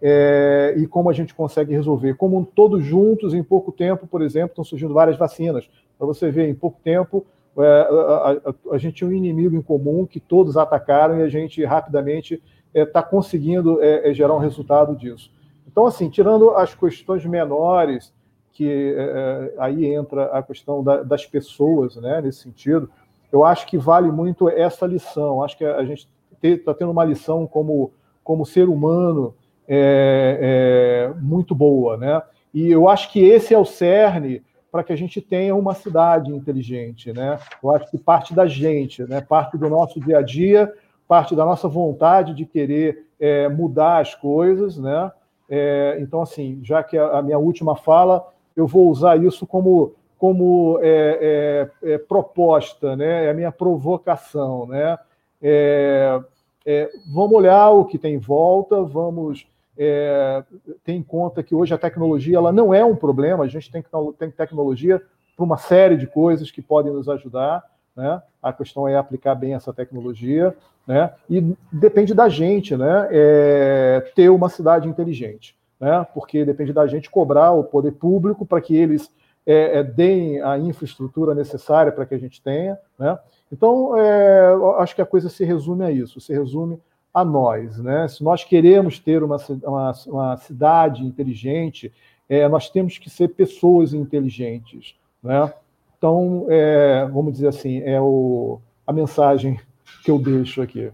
é, 0.05 0.73
e 0.75 0.85
como 0.85 1.09
a 1.09 1.13
gente 1.13 1.33
consegue 1.33 1.73
resolver. 1.73 2.15
Como 2.15 2.45
todos 2.45 2.83
juntos, 2.83 3.33
em 3.33 3.41
pouco 3.41 3.71
tempo, 3.71 4.05
por 4.05 4.21
exemplo, 4.21 4.49
estão 4.49 4.63
surgindo 4.65 4.93
várias 4.93 5.17
vacinas. 5.17 5.69
Para 5.97 6.05
você 6.05 6.29
ver, 6.29 6.49
em 6.49 6.53
pouco 6.53 6.77
tempo, 6.83 7.25
é, 7.57 7.63
a, 7.63 8.31
a, 8.49 8.75
a, 8.75 8.77
gente 8.77 8.95
tinha 8.95 9.09
um 9.09 9.13
inimigo 9.13 9.55
em 9.55 9.61
comum 9.61 10.05
que 10.05 10.19
todos 10.19 10.57
atacaram 10.57 11.19
e 11.19 11.21
a 11.23 11.29
gente 11.29 11.63
rapidamente 11.63 12.43
está 12.73 12.99
é, 12.99 13.03
conseguindo 13.03 13.81
é, 13.81 14.09
é, 14.09 14.13
gerar 14.13 14.35
um 14.35 14.39
resultado 14.39 14.93
disso. 14.93 15.31
Então, 15.65 15.85
assim, 15.85 16.09
tirando 16.09 16.49
as 16.51 16.75
questões 16.75 17.25
menores, 17.25 18.13
que 18.53 18.95
é, 18.95 19.53
aí 19.57 19.85
entra 19.85 20.25
a 20.25 20.43
questão 20.43 20.83
da, 20.83 21.03
das 21.03 21.25
pessoas, 21.25 21.95
né, 21.95 22.21
nesse 22.21 22.43
sentido, 22.43 22.89
eu 23.31 23.43
acho 23.43 23.65
que 23.65 23.77
vale 23.77 24.11
muito 24.11 24.47
essa 24.47 24.85
lição. 24.85 25.43
Acho 25.43 25.57
que 25.57 25.65
a 25.65 25.83
gente 25.83 26.07
está 26.41 26.73
tendo 26.73 26.91
uma 26.91 27.03
lição 27.03 27.47
como, 27.47 27.91
como 28.23 28.45
ser 28.45 28.69
humano 28.69 29.33
é, 29.67 31.09
é, 31.11 31.19
muito 31.19 31.55
boa, 31.55 31.97
né? 31.97 32.21
E 32.53 32.69
eu 32.69 32.87
acho 32.87 33.11
que 33.11 33.23
esse 33.23 33.53
é 33.53 33.57
o 33.57 33.65
cerne 33.65 34.43
para 34.71 34.83
que 34.83 34.93
a 34.93 34.95
gente 34.95 35.19
tenha 35.19 35.55
uma 35.55 35.73
cidade 35.73 36.31
inteligente, 36.31 37.11
né? 37.11 37.39
Eu 37.63 37.71
acho 37.71 37.89
que 37.89 37.97
parte 37.97 38.35
da 38.35 38.45
gente, 38.45 39.03
né? 39.03 39.21
Parte 39.21 39.57
do 39.57 39.67
nosso 39.67 39.99
dia 39.99 40.19
a 40.19 40.21
dia, 40.21 40.71
parte 41.07 41.35
da 41.35 41.45
nossa 41.45 41.67
vontade 41.67 42.33
de 42.33 42.45
querer 42.45 43.07
é, 43.19 43.49
mudar 43.49 43.99
as 43.99 44.13
coisas, 44.13 44.77
né? 44.77 45.11
É, 45.49 45.97
então, 45.99 46.21
assim, 46.21 46.59
já 46.63 46.83
que 46.83 46.97
a, 46.97 47.21
minha 47.21 47.37
última 47.37 47.75
fala, 47.75 48.25
eu 48.55 48.67
vou 48.67 48.89
usar 48.89 49.21
isso 49.21 49.45
como 49.45 49.93
como 50.23 50.79
é, 50.81 51.69
é, 51.83 51.91
é, 51.91 51.97
proposta, 51.97 52.95
né? 52.95 53.25
é 53.25 53.29
a 53.31 53.33
minha 53.33 53.51
provocação. 53.51 54.65
Né? 54.67 54.97
É, 55.41 56.17
é, 56.65 56.89
vamos 57.13 57.33
olhar 57.33 57.71
o 57.71 57.83
que 57.83 57.97
tem 57.97 58.13
em 58.13 58.19
volta, 58.19 58.81
vamos 58.83 59.45
ter 59.75 60.93
em 60.93 61.03
conta 61.03 61.43
que 61.43 61.53
hoje 61.53 61.73
a 61.73 61.77
tecnologia 61.77 62.37
ela 62.37 62.53
não 62.53 62.73
é 62.73 62.85
um 62.85 62.95
problema, 62.95 63.43
a 63.43 63.47
gente 63.47 63.69
tem, 63.69 63.83
tem 64.17 64.31
tecnologia 64.31 65.01
para 65.35 65.43
uma 65.43 65.57
série 65.57 65.97
de 65.97 66.07
coisas 66.07 66.49
que 66.49 66.61
podem 66.61 66.93
nos 66.93 67.09
ajudar. 67.09 67.61
Né? 67.93 68.21
A 68.41 68.53
questão 68.53 68.87
é 68.87 68.95
aplicar 68.95 69.35
bem 69.35 69.55
essa 69.55 69.73
tecnologia, 69.73 70.55
né? 70.87 71.13
E 71.29 71.55
depende 71.71 72.13
da 72.13 72.29
gente, 72.29 72.75
né? 72.75 73.07
É, 73.11 74.11
ter 74.15 74.29
uma 74.29 74.49
cidade 74.49 74.87
inteligente, 74.87 75.55
né? 75.83 76.07
Porque 76.13 76.45
depende 76.45 76.71
da 76.71 76.87
gente 76.87 77.09
cobrar 77.09 77.51
o 77.51 77.65
poder 77.65 77.91
público 77.91 78.45
para 78.45 78.61
que 78.61 78.73
eles 78.73 79.11
é, 79.45 79.79
é, 79.79 79.83
deem 79.83 80.41
a 80.41 80.57
infraestrutura 80.57 81.35
necessária 81.35 81.91
para 81.91 82.05
que 82.05 82.15
a 82.15 82.17
gente 82.17 82.41
tenha. 82.41 82.79
Né? 82.97 83.19
Então, 83.51 83.97
é, 83.97 84.53
acho 84.77 84.95
que 84.95 85.01
a 85.01 85.05
coisa 85.05 85.27
se 85.27 85.43
resume 85.43 85.83
a 85.83 85.91
isso, 85.91 86.21
se 86.21 86.31
resume 86.31 86.79
a 87.13 87.25
nós. 87.25 87.77
Né? 87.79 88.07
Se 88.07 88.23
nós 88.23 88.45
queremos 88.45 88.97
ter 88.97 89.21
uma, 89.21 89.35
uma, 89.63 89.91
uma 90.07 90.37
cidade 90.37 91.03
inteligente, 91.03 91.91
é, 92.29 92.47
nós 92.47 92.69
temos 92.69 92.97
que 92.97 93.09
ser 93.09 93.27
pessoas 93.29 93.93
inteligentes. 93.93 94.95
Né? 95.21 95.53
Então, 95.97 96.45
é, 96.47 97.05
vamos 97.11 97.33
dizer 97.33 97.49
assim, 97.49 97.81
é 97.81 97.99
o, 97.99 98.61
a 98.87 98.93
mensagem 98.93 99.59
que 100.05 100.09
eu 100.09 100.17
deixo 100.17 100.61
aqui. 100.61 100.89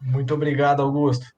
Muito 0.00 0.32
obrigado, 0.32 0.80
Augusto. 0.80 1.33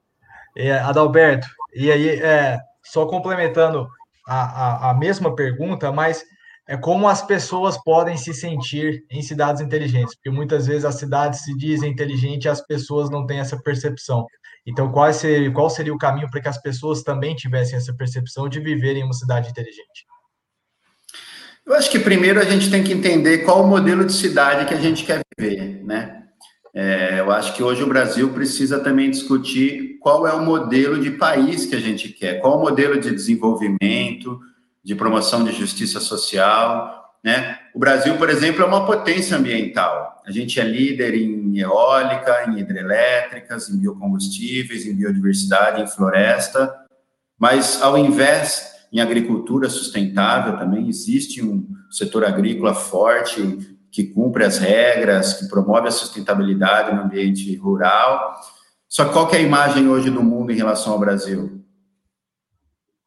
É, 0.59 0.71
Adalberto, 0.71 1.47
e 1.71 1.91
aí, 1.91 2.09
é, 2.09 2.57
só 2.83 3.05
complementando 3.05 3.87
a, 4.27 4.87
a, 4.87 4.89
a 4.89 4.93
mesma 4.95 5.35
pergunta, 5.35 5.91
mas 5.91 6.25
é 6.67 6.75
como 6.75 7.07
as 7.07 7.21
pessoas 7.21 7.77
podem 7.83 8.17
se 8.17 8.33
sentir 8.33 9.05
em 9.11 9.21
cidades 9.21 9.61
inteligentes, 9.61 10.15
porque 10.15 10.31
muitas 10.31 10.65
vezes 10.65 10.83
as 10.83 10.95
cidades 10.95 11.43
se 11.43 11.55
dizem 11.55 11.91
inteligentes 11.91 12.45
e 12.45 12.49
as 12.49 12.65
pessoas 12.65 13.07
não 13.07 13.27
têm 13.27 13.39
essa 13.39 13.55
percepção. 13.61 14.25
Então, 14.65 14.91
qual 14.91 15.13
seria, 15.13 15.51
qual 15.51 15.69
seria 15.69 15.93
o 15.93 15.97
caminho 15.97 16.29
para 16.31 16.41
que 16.41 16.49
as 16.49 16.59
pessoas 16.59 17.03
também 17.03 17.35
tivessem 17.35 17.77
essa 17.77 17.93
percepção 17.93 18.49
de 18.49 18.59
viverem 18.59 19.03
em 19.03 19.05
uma 19.05 19.13
cidade 19.13 19.51
inteligente? 19.51 20.07
Eu 21.63 21.75
acho 21.75 21.91
que 21.91 21.99
primeiro 21.99 22.39
a 22.39 22.45
gente 22.45 22.71
tem 22.71 22.83
que 22.83 22.93
entender 22.93 23.39
qual 23.39 23.63
o 23.63 23.67
modelo 23.67 24.03
de 24.03 24.13
cidade 24.13 24.65
que 24.65 24.73
a 24.73 24.79
gente 24.79 25.05
quer 25.05 25.21
viver, 25.37 25.83
né? 25.85 26.23
É, 26.73 27.19
eu 27.19 27.31
acho 27.31 27.53
que 27.53 27.63
hoje 27.63 27.83
o 27.83 27.87
Brasil 27.87 28.33
precisa 28.33 28.79
também 28.79 29.09
discutir 29.09 29.86
qual 30.07 30.25
é 30.25 30.31
o 30.31 30.41
modelo 30.41 31.01
de 31.01 31.11
país 31.11 31.65
que 31.65 31.75
a 31.75 31.81
gente 31.81 32.07
quer, 32.07 32.39
qual 32.39 32.57
o 32.57 32.61
modelo 32.61 32.97
de 32.97 33.11
desenvolvimento, 33.11 34.39
de 34.81 34.95
promoção 34.95 35.43
de 35.43 35.51
justiça 35.51 35.99
social. 35.99 37.13
Né? 37.21 37.59
O 37.75 37.79
Brasil, 37.79 38.15
por 38.15 38.29
exemplo, 38.29 38.63
é 38.63 38.65
uma 38.65 38.85
potência 38.85 39.35
ambiental. 39.35 40.23
A 40.25 40.31
gente 40.31 40.61
é 40.61 40.63
líder 40.63 41.13
em 41.13 41.59
eólica, 41.59 42.45
em 42.47 42.57
hidrelétricas, 42.57 43.69
em 43.69 43.77
biocombustíveis, 43.79 44.85
em 44.85 44.95
biodiversidade, 44.95 45.81
em 45.81 45.87
floresta, 45.87 46.73
mas 47.37 47.81
ao 47.81 47.97
invés 47.97 48.87
em 48.93 49.01
agricultura 49.01 49.67
sustentável 49.67 50.57
também 50.57 50.87
existe 50.87 51.43
um 51.43 51.67
setor 51.91 52.23
agrícola 52.23 52.73
forte 52.73 53.75
que 53.91 54.05
cumpre 54.05 54.45
as 54.45 54.57
regras, 54.57 55.33
que 55.33 55.49
promove 55.49 55.89
a 55.89 55.91
sustentabilidade 55.91 56.95
no 56.95 57.01
ambiente 57.01 57.53
rural. 57.57 58.35
Só 58.97 59.05
que 59.05 59.13
qual 59.13 59.27
que 59.27 59.35
é 59.35 59.39
a 59.39 59.43
imagem 59.43 59.87
hoje 59.87 60.09
do 60.09 60.23
mundo 60.23 60.51
em 60.51 60.55
relação 60.55 60.93
ao 60.93 60.97
Brasil? 60.97 61.63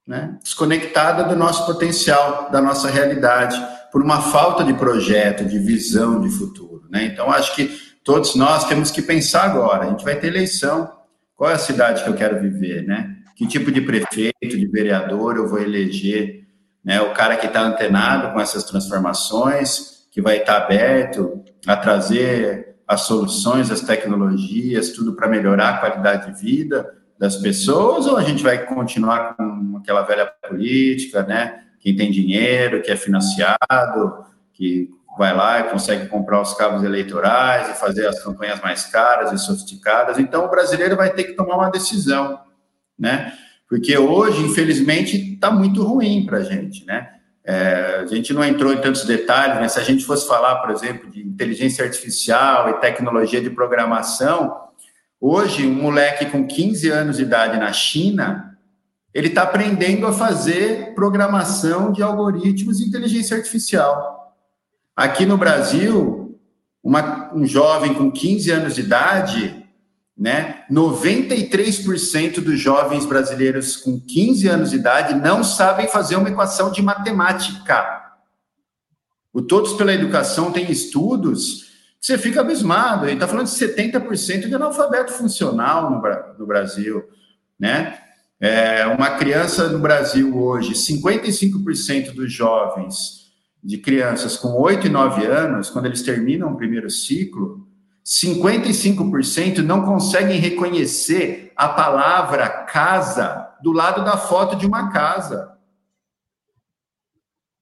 Né? 0.07 0.39
Desconectada 0.41 1.25
do 1.25 1.35
nosso 1.35 1.67
potencial, 1.67 2.49
da 2.49 2.63
nossa 2.63 2.89
realidade, 2.89 3.61
por 3.91 4.01
uma 4.01 4.23
falta 4.23 4.63
de 4.63 4.73
projeto, 4.73 5.45
de 5.45 5.59
visão 5.59 6.21
de 6.21 6.29
futuro. 6.29 6.85
Né? 6.89 7.07
Então, 7.07 7.29
acho 7.29 7.57
que 7.57 7.77
todos 8.05 8.37
nós 8.37 8.69
temos 8.69 8.93
que 8.93 9.03
pensar 9.03 9.43
agora. 9.43 9.87
A 9.87 9.91
gente 9.91 10.05
vai 10.05 10.15
ter 10.15 10.29
eleição. 10.29 10.89
Qual 11.35 11.51
é 11.51 11.55
a 11.55 11.59
cidade 11.59 12.05
que 12.05 12.09
eu 12.09 12.15
quero 12.15 12.41
viver? 12.41 12.87
Né? 12.87 13.17
Que 13.35 13.45
tipo 13.45 13.73
de 13.73 13.81
prefeito, 13.81 14.33
de 14.43 14.69
vereador 14.69 15.39
eu 15.39 15.49
vou 15.49 15.59
eleger? 15.59 16.47
Né? 16.85 17.01
O 17.01 17.13
cara 17.15 17.37
que 17.37 17.49
está 17.49 17.63
antenado 17.63 18.33
com 18.33 18.41
essas 18.41 18.63
transformações, 18.63 20.07
que 20.13 20.23
vai 20.23 20.37
estar 20.37 20.57
aberto 20.57 21.43
a 21.67 21.77
trazer 21.77 22.70
as 22.91 23.03
soluções, 23.03 23.71
as 23.71 23.83
tecnologias, 23.83 24.91
tudo 24.91 25.13
para 25.13 25.29
melhorar 25.29 25.69
a 25.69 25.79
qualidade 25.79 26.35
de 26.35 26.43
vida 26.43 26.93
das 27.17 27.37
pessoas, 27.37 28.05
ou 28.09 28.17
a 28.17 28.23
gente 28.25 28.43
vai 28.43 28.67
continuar 28.67 29.37
com 29.37 29.77
aquela 29.77 30.03
velha 30.03 30.27
política, 30.27 31.23
né? 31.23 31.61
Quem 31.79 31.95
tem 31.95 32.11
dinheiro, 32.11 32.83
que 32.83 32.91
é 32.91 32.97
financiado, 32.97 34.25
que 34.53 34.91
vai 35.17 35.33
lá 35.33 35.61
e 35.61 35.71
consegue 35.71 36.09
comprar 36.09 36.43
os 36.43 36.53
cabos 36.55 36.83
eleitorais 36.83 37.69
e 37.69 37.79
fazer 37.79 38.09
as 38.09 38.21
campanhas 38.25 38.61
mais 38.61 38.87
caras 38.87 39.31
e 39.31 39.39
sofisticadas. 39.39 40.19
Então, 40.19 40.47
o 40.47 40.51
brasileiro 40.51 40.97
vai 40.97 41.11
ter 41.11 41.23
que 41.23 41.35
tomar 41.35 41.59
uma 41.59 41.71
decisão, 41.71 42.41
né? 42.99 43.33
Porque 43.69 43.97
hoje, 43.97 44.43
infelizmente, 44.43 45.35
está 45.35 45.49
muito 45.49 45.85
ruim 45.85 46.27
para 46.27 46.39
a 46.39 46.43
gente, 46.43 46.85
né? 46.85 47.09
É, 47.45 48.01
a 48.03 48.07
gente 48.07 48.33
não 48.33 48.45
entrou 48.45 48.73
em 48.73 48.81
tantos 48.81 49.05
detalhes, 49.05 49.57
mas 49.59 49.73
se 49.73 49.79
a 49.79 49.83
gente 49.83 50.05
fosse 50.05 50.27
falar, 50.27 50.57
por 50.57 50.71
exemplo, 50.71 51.11
de 51.11 51.21
inteligência 51.21 51.85
artificial 51.85 52.69
e 52.69 52.75
tecnologia 52.75 53.41
de 53.41 53.51
programação, 53.51 54.57
hoje 55.21 55.67
um 55.67 55.75
moleque 55.75 56.27
com 56.27 56.47
15 56.47 56.91
anos 56.91 57.17
de 57.17 57.23
idade 57.23 57.59
na 57.59 57.73
China, 57.73 58.59
ele 59.13 59.29
está 59.29 59.43
aprendendo 59.43 60.07
a 60.07 60.13
fazer 60.13 60.95
programação 60.95 61.93
de 61.93 62.03
algoritmos 62.03 62.79
de 62.79 62.85
inteligência 62.85 63.37
artificial. 63.37 64.37
Aqui 64.95 65.25
no 65.27 65.37
Brasil, 65.37 66.39
uma, 66.83 67.35
um 67.35 67.47
jovem 67.47 67.95
com 67.95 68.11
15 68.11 68.51
anos 68.51 68.75
de 68.75 68.83
idade 68.83 69.60
né? 70.21 70.65
93% 70.71 72.41
dos 72.41 72.61
jovens 72.61 73.07
brasileiros 73.07 73.79
com 73.79 73.99
15 73.99 74.49
anos 74.49 74.71
de 74.71 74.77
idade 74.77 75.15
não 75.15 75.43
sabem 75.43 75.89
fazer 75.89 76.17
uma 76.17 76.29
equação 76.29 76.71
de 76.71 76.83
matemática. 76.83 78.03
O 79.33 79.41
Todos 79.41 79.73
pela 79.73 79.95
Educação 79.95 80.53
tem 80.53 80.71
estudos 80.71 81.71
que 81.99 82.07
você 82.07 82.19
fica 82.19 82.43
abismado. 82.43 83.07
Ele 83.07 83.15
está 83.15 83.27
falando 83.27 83.47
de 83.47 83.53
70% 83.53 84.47
de 84.47 84.55
analfabeto 84.55 85.11
funcional 85.11 85.91
no, 85.91 86.03
no 86.39 86.47
Brasil, 86.47 87.03
né? 87.59 87.99
É, 88.39 88.87
uma 88.87 89.17
criança 89.17 89.69
no 89.69 89.79
Brasil 89.79 90.37
hoje, 90.37 90.73
55% 90.73 92.13
dos 92.13 92.31
jovens 92.31 93.31
de 93.63 93.79
crianças 93.79 94.37
com 94.37 94.49
8 94.49 94.87
e 94.87 94.91
9 94.91 95.27
anos, 95.27 95.71
quando 95.71 95.87
eles 95.87 96.03
terminam 96.03 96.53
o 96.53 96.57
primeiro 96.57 96.91
ciclo, 96.91 97.60
55% 98.11 99.59
não 99.59 99.85
conseguem 99.85 100.41
reconhecer 100.41 101.53
a 101.55 101.69
palavra 101.69 102.49
casa 102.49 103.55
do 103.63 103.71
lado 103.71 104.05
da 104.05 104.17
foto 104.17 104.57
de 104.57 104.67
uma 104.67 104.91
casa. 104.91 105.57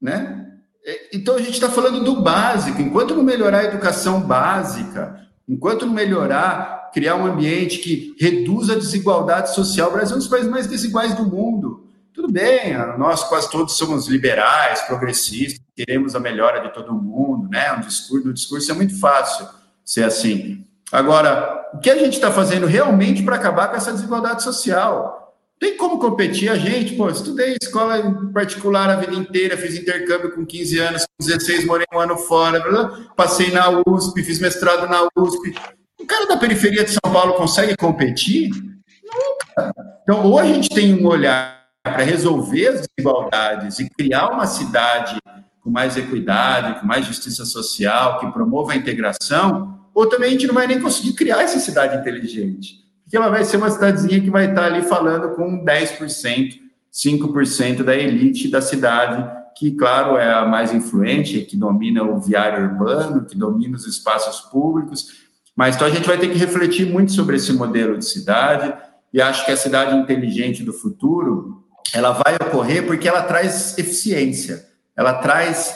Né? 0.00 0.46
Então 1.12 1.34
a 1.34 1.38
gente 1.38 1.52
está 1.52 1.68
falando 1.68 2.02
do 2.02 2.22
básico. 2.22 2.80
Enquanto 2.80 3.14
não 3.14 3.22
melhorar 3.22 3.58
a 3.58 3.64
educação 3.64 4.22
básica, 4.22 5.20
enquanto 5.46 5.84
não 5.84 5.92
melhorar, 5.92 6.90
criar 6.94 7.16
um 7.16 7.26
ambiente 7.26 7.78
que 7.80 8.16
reduza 8.18 8.72
a 8.72 8.78
desigualdade 8.78 9.54
social, 9.54 9.90
o 9.90 9.92
Brasil 9.92 10.14
é 10.14 10.16
um 10.16 10.20
dos 10.20 10.28
países 10.28 10.50
mais 10.50 10.66
desiguais 10.66 11.14
do 11.14 11.26
mundo. 11.26 11.90
Tudo 12.14 12.32
bem, 12.32 12.72
nós 12.96 13.22
quase 13.24 13.50
todos 13.50 13.76
somos 13.76 14.08
liberais, 14.08 14.80
progressistas, 14.80 15.62
queremos 15.76 16.16
a 16.16 16.20
melhora 16.20 16.62
de 16.62 16.72
todo 16.72 16.94
mundo, 16.94 17.48
né? 17.50 17.70
Um 17.74 17.80
discurso, 17.80 18.28
um 18.30 18.32
discurso 18.32 18.70
é 18.72 18.74
muito 18.74 18.98
fácil 18.98 19.57
ser 19.88 20.04
assim. 20.04 20.66
Agora, 20.92 21.70
o 21.72 21.78
que 21.78 21.88
a 21.88 21.96
gente 21.96 22.14
está 22.14 22.30
fazendo 22.30 22.66
realmente 22.66 23.22
para 23.22 23.36
acabar 23.36 23.68
com 23.68 23.76
essa 23.76 23.90
desigualdade 23.90 24.42
social? 24.42 25.34
Tem 25.58 25.78
como 25.78 25.98
competir 25.98 26.50
a 26.50 26.56
gente? 26.56 26.94
Pô, 26.94 27.08
estudei 27.08 27.56
escola 27.60 27.98
particular 28.32 28.90
a 28.90 28.96
vida 28.96 29.14
inteira, 29.14 29.56
fiz 29.56 29.76
intercâmbio 29.76 30.34
com 30.34 30.44
15 30.44 30.78
anos, 30.78 31.02
com 31.06 31.26
16 31.26 31.64
morei 31.64 31.86
um 31.92 31.98
ano 31.98 32.18
fora, 32.18 32.62
passei 33.16 33.50
na 33.50 33.82
USP, 33.86 34.22
fiz 34.22 34.38
mestrado 34.38 34.88
na 34.88 35.08
USP. 35.16 35.54
O 35.98 36.06
cara 36.06 36.26
da 36.26 36.36
periferia 36.36 36.84
de 36.84 36.90
São 36.90 37.10
Paulo 37.10 37.32
consegue 37.32 37.74
competir? 37.74 38.50
Nunca. 39.02 39.74
Então, 40.02 40.26
ou 40.26 40.38
a 40.38 40.44
gente 40.44 40.68
tem 40.68 40.94
um 40.94 41.06
olhar 41.06 41.64
para 41.82 42.04
resolver 42.04 42.68
as 42.68 42.86
desigualdades 42.86 43.80
e 43.80 43.88
criar 43.88 44.28
uma 44.28 44.46
cidade 44.46 45.18
com 45.62 45.70
mais 45.70 45.96
equidade, 45.96 46.80
com 46.80 46.86
mais 46.86 47.06
justiça 47.06 47.44
social, 47.44 48.20
que 48.20 48.30
promova 48.32 48.72
a 48.72 48.76
integração, 48.76 49.77
ou 49.98 50.08
também 50.08 50.28
a 50.28 50.32
gente 50.32 50.46
não 50.46 50.54
vai 50.54 50.68
nem 50.68 50.80
conseguir 50.80 51.12
criar 51.14 51.42
essa 51.42 51.58
cidade 51.58 51.96
inteligente 51.96 52.86
que 53.08 53.16
ela 53.16 53.28
vai 53.28 53.44
ser 53.44 53.56
uma 53.56 53.68
cidadezinha 53.68 54.20
que 54.20 54.30
vai 54.30 54.50
estar 54.50 54.66
ali 54.66 54.82
falando 54.82 55.34
com 55.34 55.64
10%, 55.64 56.60
5% 56.92 57.82
da 57.82 57.96
elite 57.96 58.48
da 58.48 58.60
cidade, 58.60 59.26
que, 59.56 59.72
claro, 59.72 60.16
é 60.16 60.32
a 60.32 60.44
mais 60.44 60.72
influente, 60.72 61.40
que 61.40 61.56
domina 61.56 62.02
o 62.04 62.20
viário 62.20 62.66
urbano, 62.66 63.24
que 63.24 63.36
domina 63.36 63.76
os 63.76 63.86
espaços 63.86 64.42
públicos. 64.50 65.26
Mas 65.56 65.74
então 65.74 65.88
a 65.88 65.90
gente 65.90 66.06
vai 66.06 66.18
ter 66.18 66.28
que 66.28 66.38
refletir 66.38 66.86
muito 66.86 67.12
sobre 67.12 67.36
esse 67.36 67.52
modelo 67.52 67.98
de 67.98 68.04
cidade, 68.04 68.72
e 69.12 69.20
acho 69.20 69.44
que 69.46 69.52
a 69.52 69.56
cidade 69.56 69.96
inteligente 69.96 70.62
do 70.62 70.72
futuro, 70.72 71.64
ela 71.94 72.12
vai 72.12 72.36
ocorrer 72.36 72.86
porque 72.86 73.08
ela 73.08 73.22
traz 73.22 73.76
eficiência, 73.78 74.64
ela 74.94 75.14
traz 75.14 75.74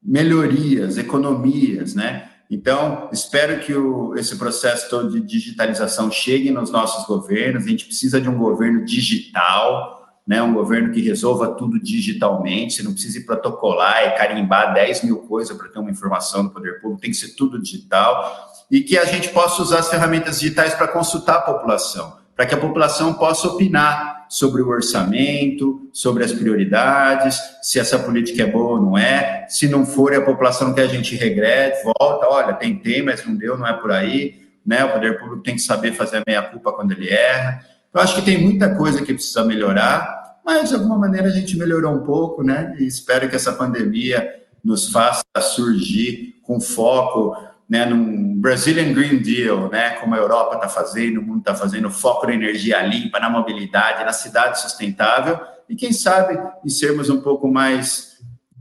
melhorias, 0.00 0.96
economias, 0.96 1.94
né? 1.94 2.30
Então, 2.50 3.10
espero 3.12 3.60
que 3.60 3.74
o, 3.74 4.14
esse 4.16 4.36
processo 4.36 4.88
todo 4.88 5.10
de 5.10 5.20
digitalização 5.20 6.10
chegue 6.10 6.50
nos 6.50 6.70
nossos 6.70 7.06
governos. 7.06 7.64
A 7.64 7.68
gente 7.68 7.84
precisa 7.84 8.18
de 8.18 8.28
um 8.28 8.38
governo 8.38 8.86
digital, 8.86 10.08
né? 10.26 10.42
um 10.42 10.54
governo 10.54 10.90
que 10.90 11.02
resolva 11.02 11.48
tudo 11.48 11.78
digitalmente. 11.78 12.74
Você 12.74 12.82
não 12.82 12.92
precisa 12.92 13.18
ir 13.18 13.26
protocolar 13.26 14.02
e 14.04 14.10
carimbar 14.12 14.72
10 14.72 15.04
mil 15.04 15.18
coisas 15.18 15.54
para 15.54 15.68
ter 15.68 15.78
uma 15.78 15.90
informação 15.90 16.44
do 16.44 16.50
poder 16.50 16.80
público, 16.80 17.02
tem 17.02 17.10
que 17.10 17.16
ser 17.16 17.34
tudo 17.34 17.60
digital. 17.60 18.54
E 18.70 18.80
que 18.80 18.96
a 18.96 19.04
gente 19.04 19.28
possa 19.28 19.60
usar 19.60 19.80
as 19.80 19.88
ferramentas 19.88 20.40
digitais 20.40 20.74
para 20.74 20.88
consultar 20.88 21.36
a 21.36 21.42
população, 21.42 22.16
para 22.34 22.46
que 22.46 22.54
a 22.54 22.58
população 22.58 23.12
possa 23.12 23.46
opinar 23.46 24.07
sobre 24.28 24.62
o 24.62 24.68
orçamento, 24.68 25.88
sobre 25.92 26.24
as 26.24 26.32
prioridades, 26.32 27.40
se 27.62 27.78
essa 27.78 27.98
política 27.98 28.42
é 28.42 28.46
boa 28.46 28.78
ou 28.78 28.82
não 28.82 28.98
é. 28.98 29.46
Se 29.48 29.68
não 29.68 29.86
for, 29.86 30.14
a 30.14 30.20
população 30.20 30.74
quer 30.74 30.82
a 30.82 30.86
gente 30.86 31.16
regrede, 31.16 31.76
volta, 31.82 32.26
olha, 32.28 32.52
tentei, 32.54 33.02
mas 33.02 33.24
não 33.24 33.34
deu, 33.34 33.56
não 33.56 33.66
é 33.66 33.72
por 33.72 33.90
aí. 33.90 34.42
Né? 34.64 34.84
O 34.84 34.92
poder 34.92 35.18
público 35.18 35.42
tem 35.42 35.54
que 35.54 35.62
saber 35.62 35.92
fazer 35.92 36.18
a 36.18 36.22
meia-culpa 36.26 36.72
quando 36.72 36.92
ele 36.92 37.08
erra. 37.08 37.64
Eu 37.92 38.00
acho 38.00 38.16
que 38.16 38.22
tem 38.22 38.38
muita 38.38 38.74
coisa 38.74 39.02
que 39.02 39.14
precisa 39.14 39.44
melhorar, 39.44 40.38
mas 40.44 40.68
de 40.68 40.74
alguma 40.74 40.98
maneira 40.98 41.28
a 41.28 41.32
gente 41.32 41.56
melhorou 41.56 41.94
um 41.94 42.04
pouco, 42.04 42.42
né? 42.42 42.76
E 42.78 42.86
espero 42.86 43.28
que 43.28 43.36
essa 43.36 43.52
pandemia 43.52 44.34
nos 44.62 44.90
faça 44.90 45.22
surgir 45.40 46.34
com 46.42 46.60
foco 46.60 47.34
né, 47.68 47.84
num 47.84 48.40
Brazilian 48.40 48.92
Green 48.94 49.18
Deal, 49.18 49.68
né, 49.68 49.90
como 49.90 50.14
a 50.14 50.18
Europa 50.18 50.54
está 50.54 50.68
fazendo, 50.68 51.20
o 51.20 51.22
mundo 51.22 51.40
está 51.40 51.54
fazendo, 51.54 51.90
foco 51.90 52.26
na 52.26 52.34
energia 52.34 52.80
limpa, 52.82 53.20
na 53.20 53.28
mobilidade, 53.28 54.04
na 54.04 54.12
cidade 54.12 54.60
sustentável, 54.60 55.38
e 55.68 55.76
quem 55.76 55.92
sabe 55.92 56.38
em 56.64 56.68
sermos 56.68 57.10
um 57.10 57.20
pouco 57.20 57.46
mais 57.46 58.16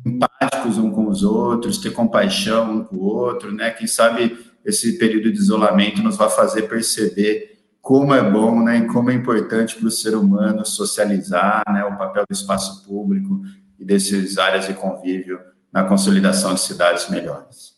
empáticos 0.06 0.78
uns 0.78 0.94
com 0.94 1.08
os 1.08 1.24
outros, 1.24 1.78
ter 1.78 1.92
compaixão 1.92 2.80
um 2.80 2.84
com 2.84 2.98
o 2.98 3.06
outro, 3.06 3.52
né, 3.52 3.70
quem 3.70 3.88
sabe 3.88 4.38
esse 4.66 4.98
período 4.98 5.32
de 5.32 5.38
isolamento 5.38 6.04
nos 6.04 6.18
vai 6.18 6.30
fazer 6.30 6.64
perceber 6.64 7.58
como 7.82 8.14
é 8.14 8.22
bom, 8.22 8.62
né, 8.62 8.80
e 8.80 8.88
como 8.88 9.10
é 9.10 9.14
importante 9.14 9.78
para 9.78 9.88
o 9.88 9.92
ser 9.92 10.16
humano 10.16 10.66
socializar, 10.66 11.64
né, 11.72 11.86
o 11.86 11.98
papel 11.98 12.26
do 12.30 12.34
espaço 12.34 12.86
público 12.86 13.42
e 13.80 13.86
dessas 13.86 14.38
áreas 14.38 14.68
de 14.68 14.74
convívio 14.74 15.40
na 15.72 15.86
consolidação 15.86 16.54
de 16.54 16.60
cidades 16.60 17.10
melhores. 17.10 17.77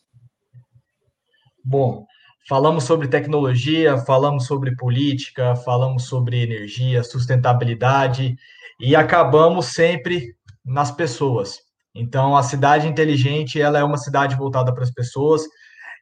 Bom, 1.64 2.06
falamos 2.48 2.84
sobre 2.84 3.08
tecnologia, 3.08 3.98
falamos 3.98 4.46
sobre 4.46 4.74
política, 4.76 5.54
falamos 5.56 6.04
sobre 6.04 6.42
energia, 6.42 7.04
sustentabilidade 7.04 8.36
e 8.80 8.96
acabamos 8.96 9.66
sempre 9.66 10.34
nas 10.64 10.90
pessoas. 10.90 11.58
Então, 11.94 12.36
a 12.36 12.42
cidade 12.42 12.86
inteligente, 12.88 13.60
ela 13.60 13.78
é 13.78 13.84
uma 13.84 13.98
cidade 13.98 14.36
voltada 14.36 14.72
para 14.72 14.84
as 14.84 14.90
pessoas, 14.90 15.42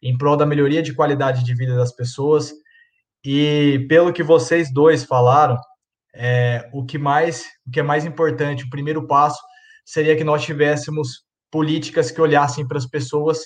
em 0.03 0.17
prol 0.17 0.37
da 0.37 0.47
melhoria 0.47 0.83
de 0.83 0.95
qualidade 0.95 1.43
de 1.45 1.55
vida 1.55 1.75
das 1.75 1.93
pessoas. 1.93 2.53
E 3.25 3.85
pelo 3.89 4.13
que 4.13 4.23
vocês 4.23 4.73
dois 4.73 5.03
falaram, 5.03 5.57
é, 6.15 6.69
o 6.73 6.85
que 6.85 6.99
mais, 6.99 7.47
o 7.67 7.71
que 7.71 7.81
é 7.81 7.83
mais 7.83 8.05
importante, 8.05 8.65
o 8.65 8.71
primeiro 8.71 9.07
passo 9.07 9.41
seria 9.85 10.17
que 10.17 10.25
nós 10.25 10.45
tivéssemos 10.45 11.25
políticas 11.51 12.11
que 12.11 12.21
olhassem 12.21 12.67
para 12.67 12.79
as 12.79 12.87
pessoas 12.87 13.39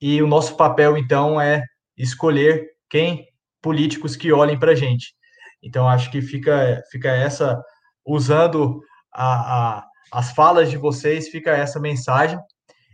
e 0.00 0.22
o 0.22 0.26
nosso 0.26 0.56
papel, 0.56 0.96
então, 0.96 1.40
é 1.40 1.62
escolher 1.96 2.68
quem 2.88 3.26
políticos 3.60 4.16
que 4.16 4.32
olhem 4.32 4.58
para 4.58 4.72
a 4.72 4.74
gente. 4.74 5.14
Então, 5.62 5.88
acho 5.88 6.10
que 6.10 6.22
fica, 6.22 6.82
fica 6.90 7.08
essa, 7.08 7.60
usando 8.06 8.80
a, 9.12 9.78
a, 9.78 9.84
as 10.12 10.32
falas 10.32 10.70
de 10.70 10.76
vocês, 10.76 11.28
fica 11.28 11.50
essa 11.50 11.80
mensagem. 11.80 12.38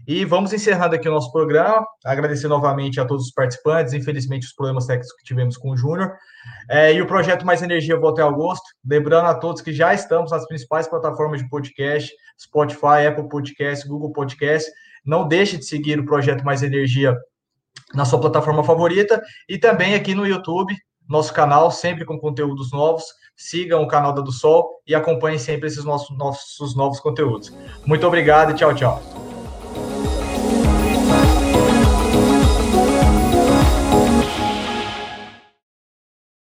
E 0.06 0.22
vamos 0.22 0.52
encerrando 0.52 0.94
aqui 0.94 1.08
o 1.08 1.12
nosso 1.12 1.32
programa. 1.32 1.86
Agradecer 2.04 2.46
novamente 2.46 3.00
a 3.00 3.06
todos 3.06 3.26
os 3.26 3.32
participantes. 3.32 3.94
Infelizmente, 3.94 4.46
os 4.46 4.52
problemas 4.52 4.86
técnicos 4.86 5.14
que 5.16 5.24
tivemos 5.24 5.56
com 5.56 5.70
o 5.70 5.76
Júnior. 5.76 6.12
É, 6.68 6.92
e 6.92 7.00
o 7.00 7.06
projeto 7.06 7.46
Mais 7.46 7.62
Energia 7.62 7.98
volta 7.98 8.20
em 8.20 8.24
agosto. 8.24 8.64
Lembrando 8.84 9.28
a 9.28 9.34
todos 9.34 9.62
que 9.62 9.72
já 9.72 9.94
estamos 9.94 10.30
nas 10.30 10.46
principais 10.46 10.86
plataformas 10.86 11.40
de 11.40 11.48
podcast: 11.48 12.12
Spotify, 12.38 13.06
Apple 13.08 13.28
Podcast, 13.30 13.88
Google 13.88 14.12
Podcast. 14.12 14.70
Não 15.04 15.26
deixe 15.26 15.56
de 15.56 15.64
seguir 15.64 15.98
o 15.98 16.06
Projeto 16.06 16.44
Mais 16.44 16.62
Energia 16.62 17.16
na 17.92 18.04
sua 18.04 18.20
plataforma 18.20 18.64
favorita 18.64 19.22
e 19.48 19.58
também 19.58 19.94
aqui 19.94 20.14
no 20.14 20.26
YouTube, 20.26 20.74
nosso 21.08 21.32
canal, 21.32 21.70
sempre 21.70 22.04
com 22.04 22.18
conteúdos 22.18 22.72
novos. 22.72 23.04
Sigam 23.36 23.82
o 23.82 23.88
canal 23.88 24.12
da 24.12 24.22
do 24.22 24.30
Sol 24.30 24.80
e 24.86 24.94
acompanhem 24.94 25.38
sempre 25.38 25.66
esses 25.66 25.84
nossos, 25.84 26.16
nossos 26.16 26.76
novos 26.76 27.00
conteúdos. 27.00 27.52
Muito 27.84 28.06
obrigado 28.06 28.52
e 28.52 28.54
tchau, 28.54 28.74
tchau. 28.74 29.02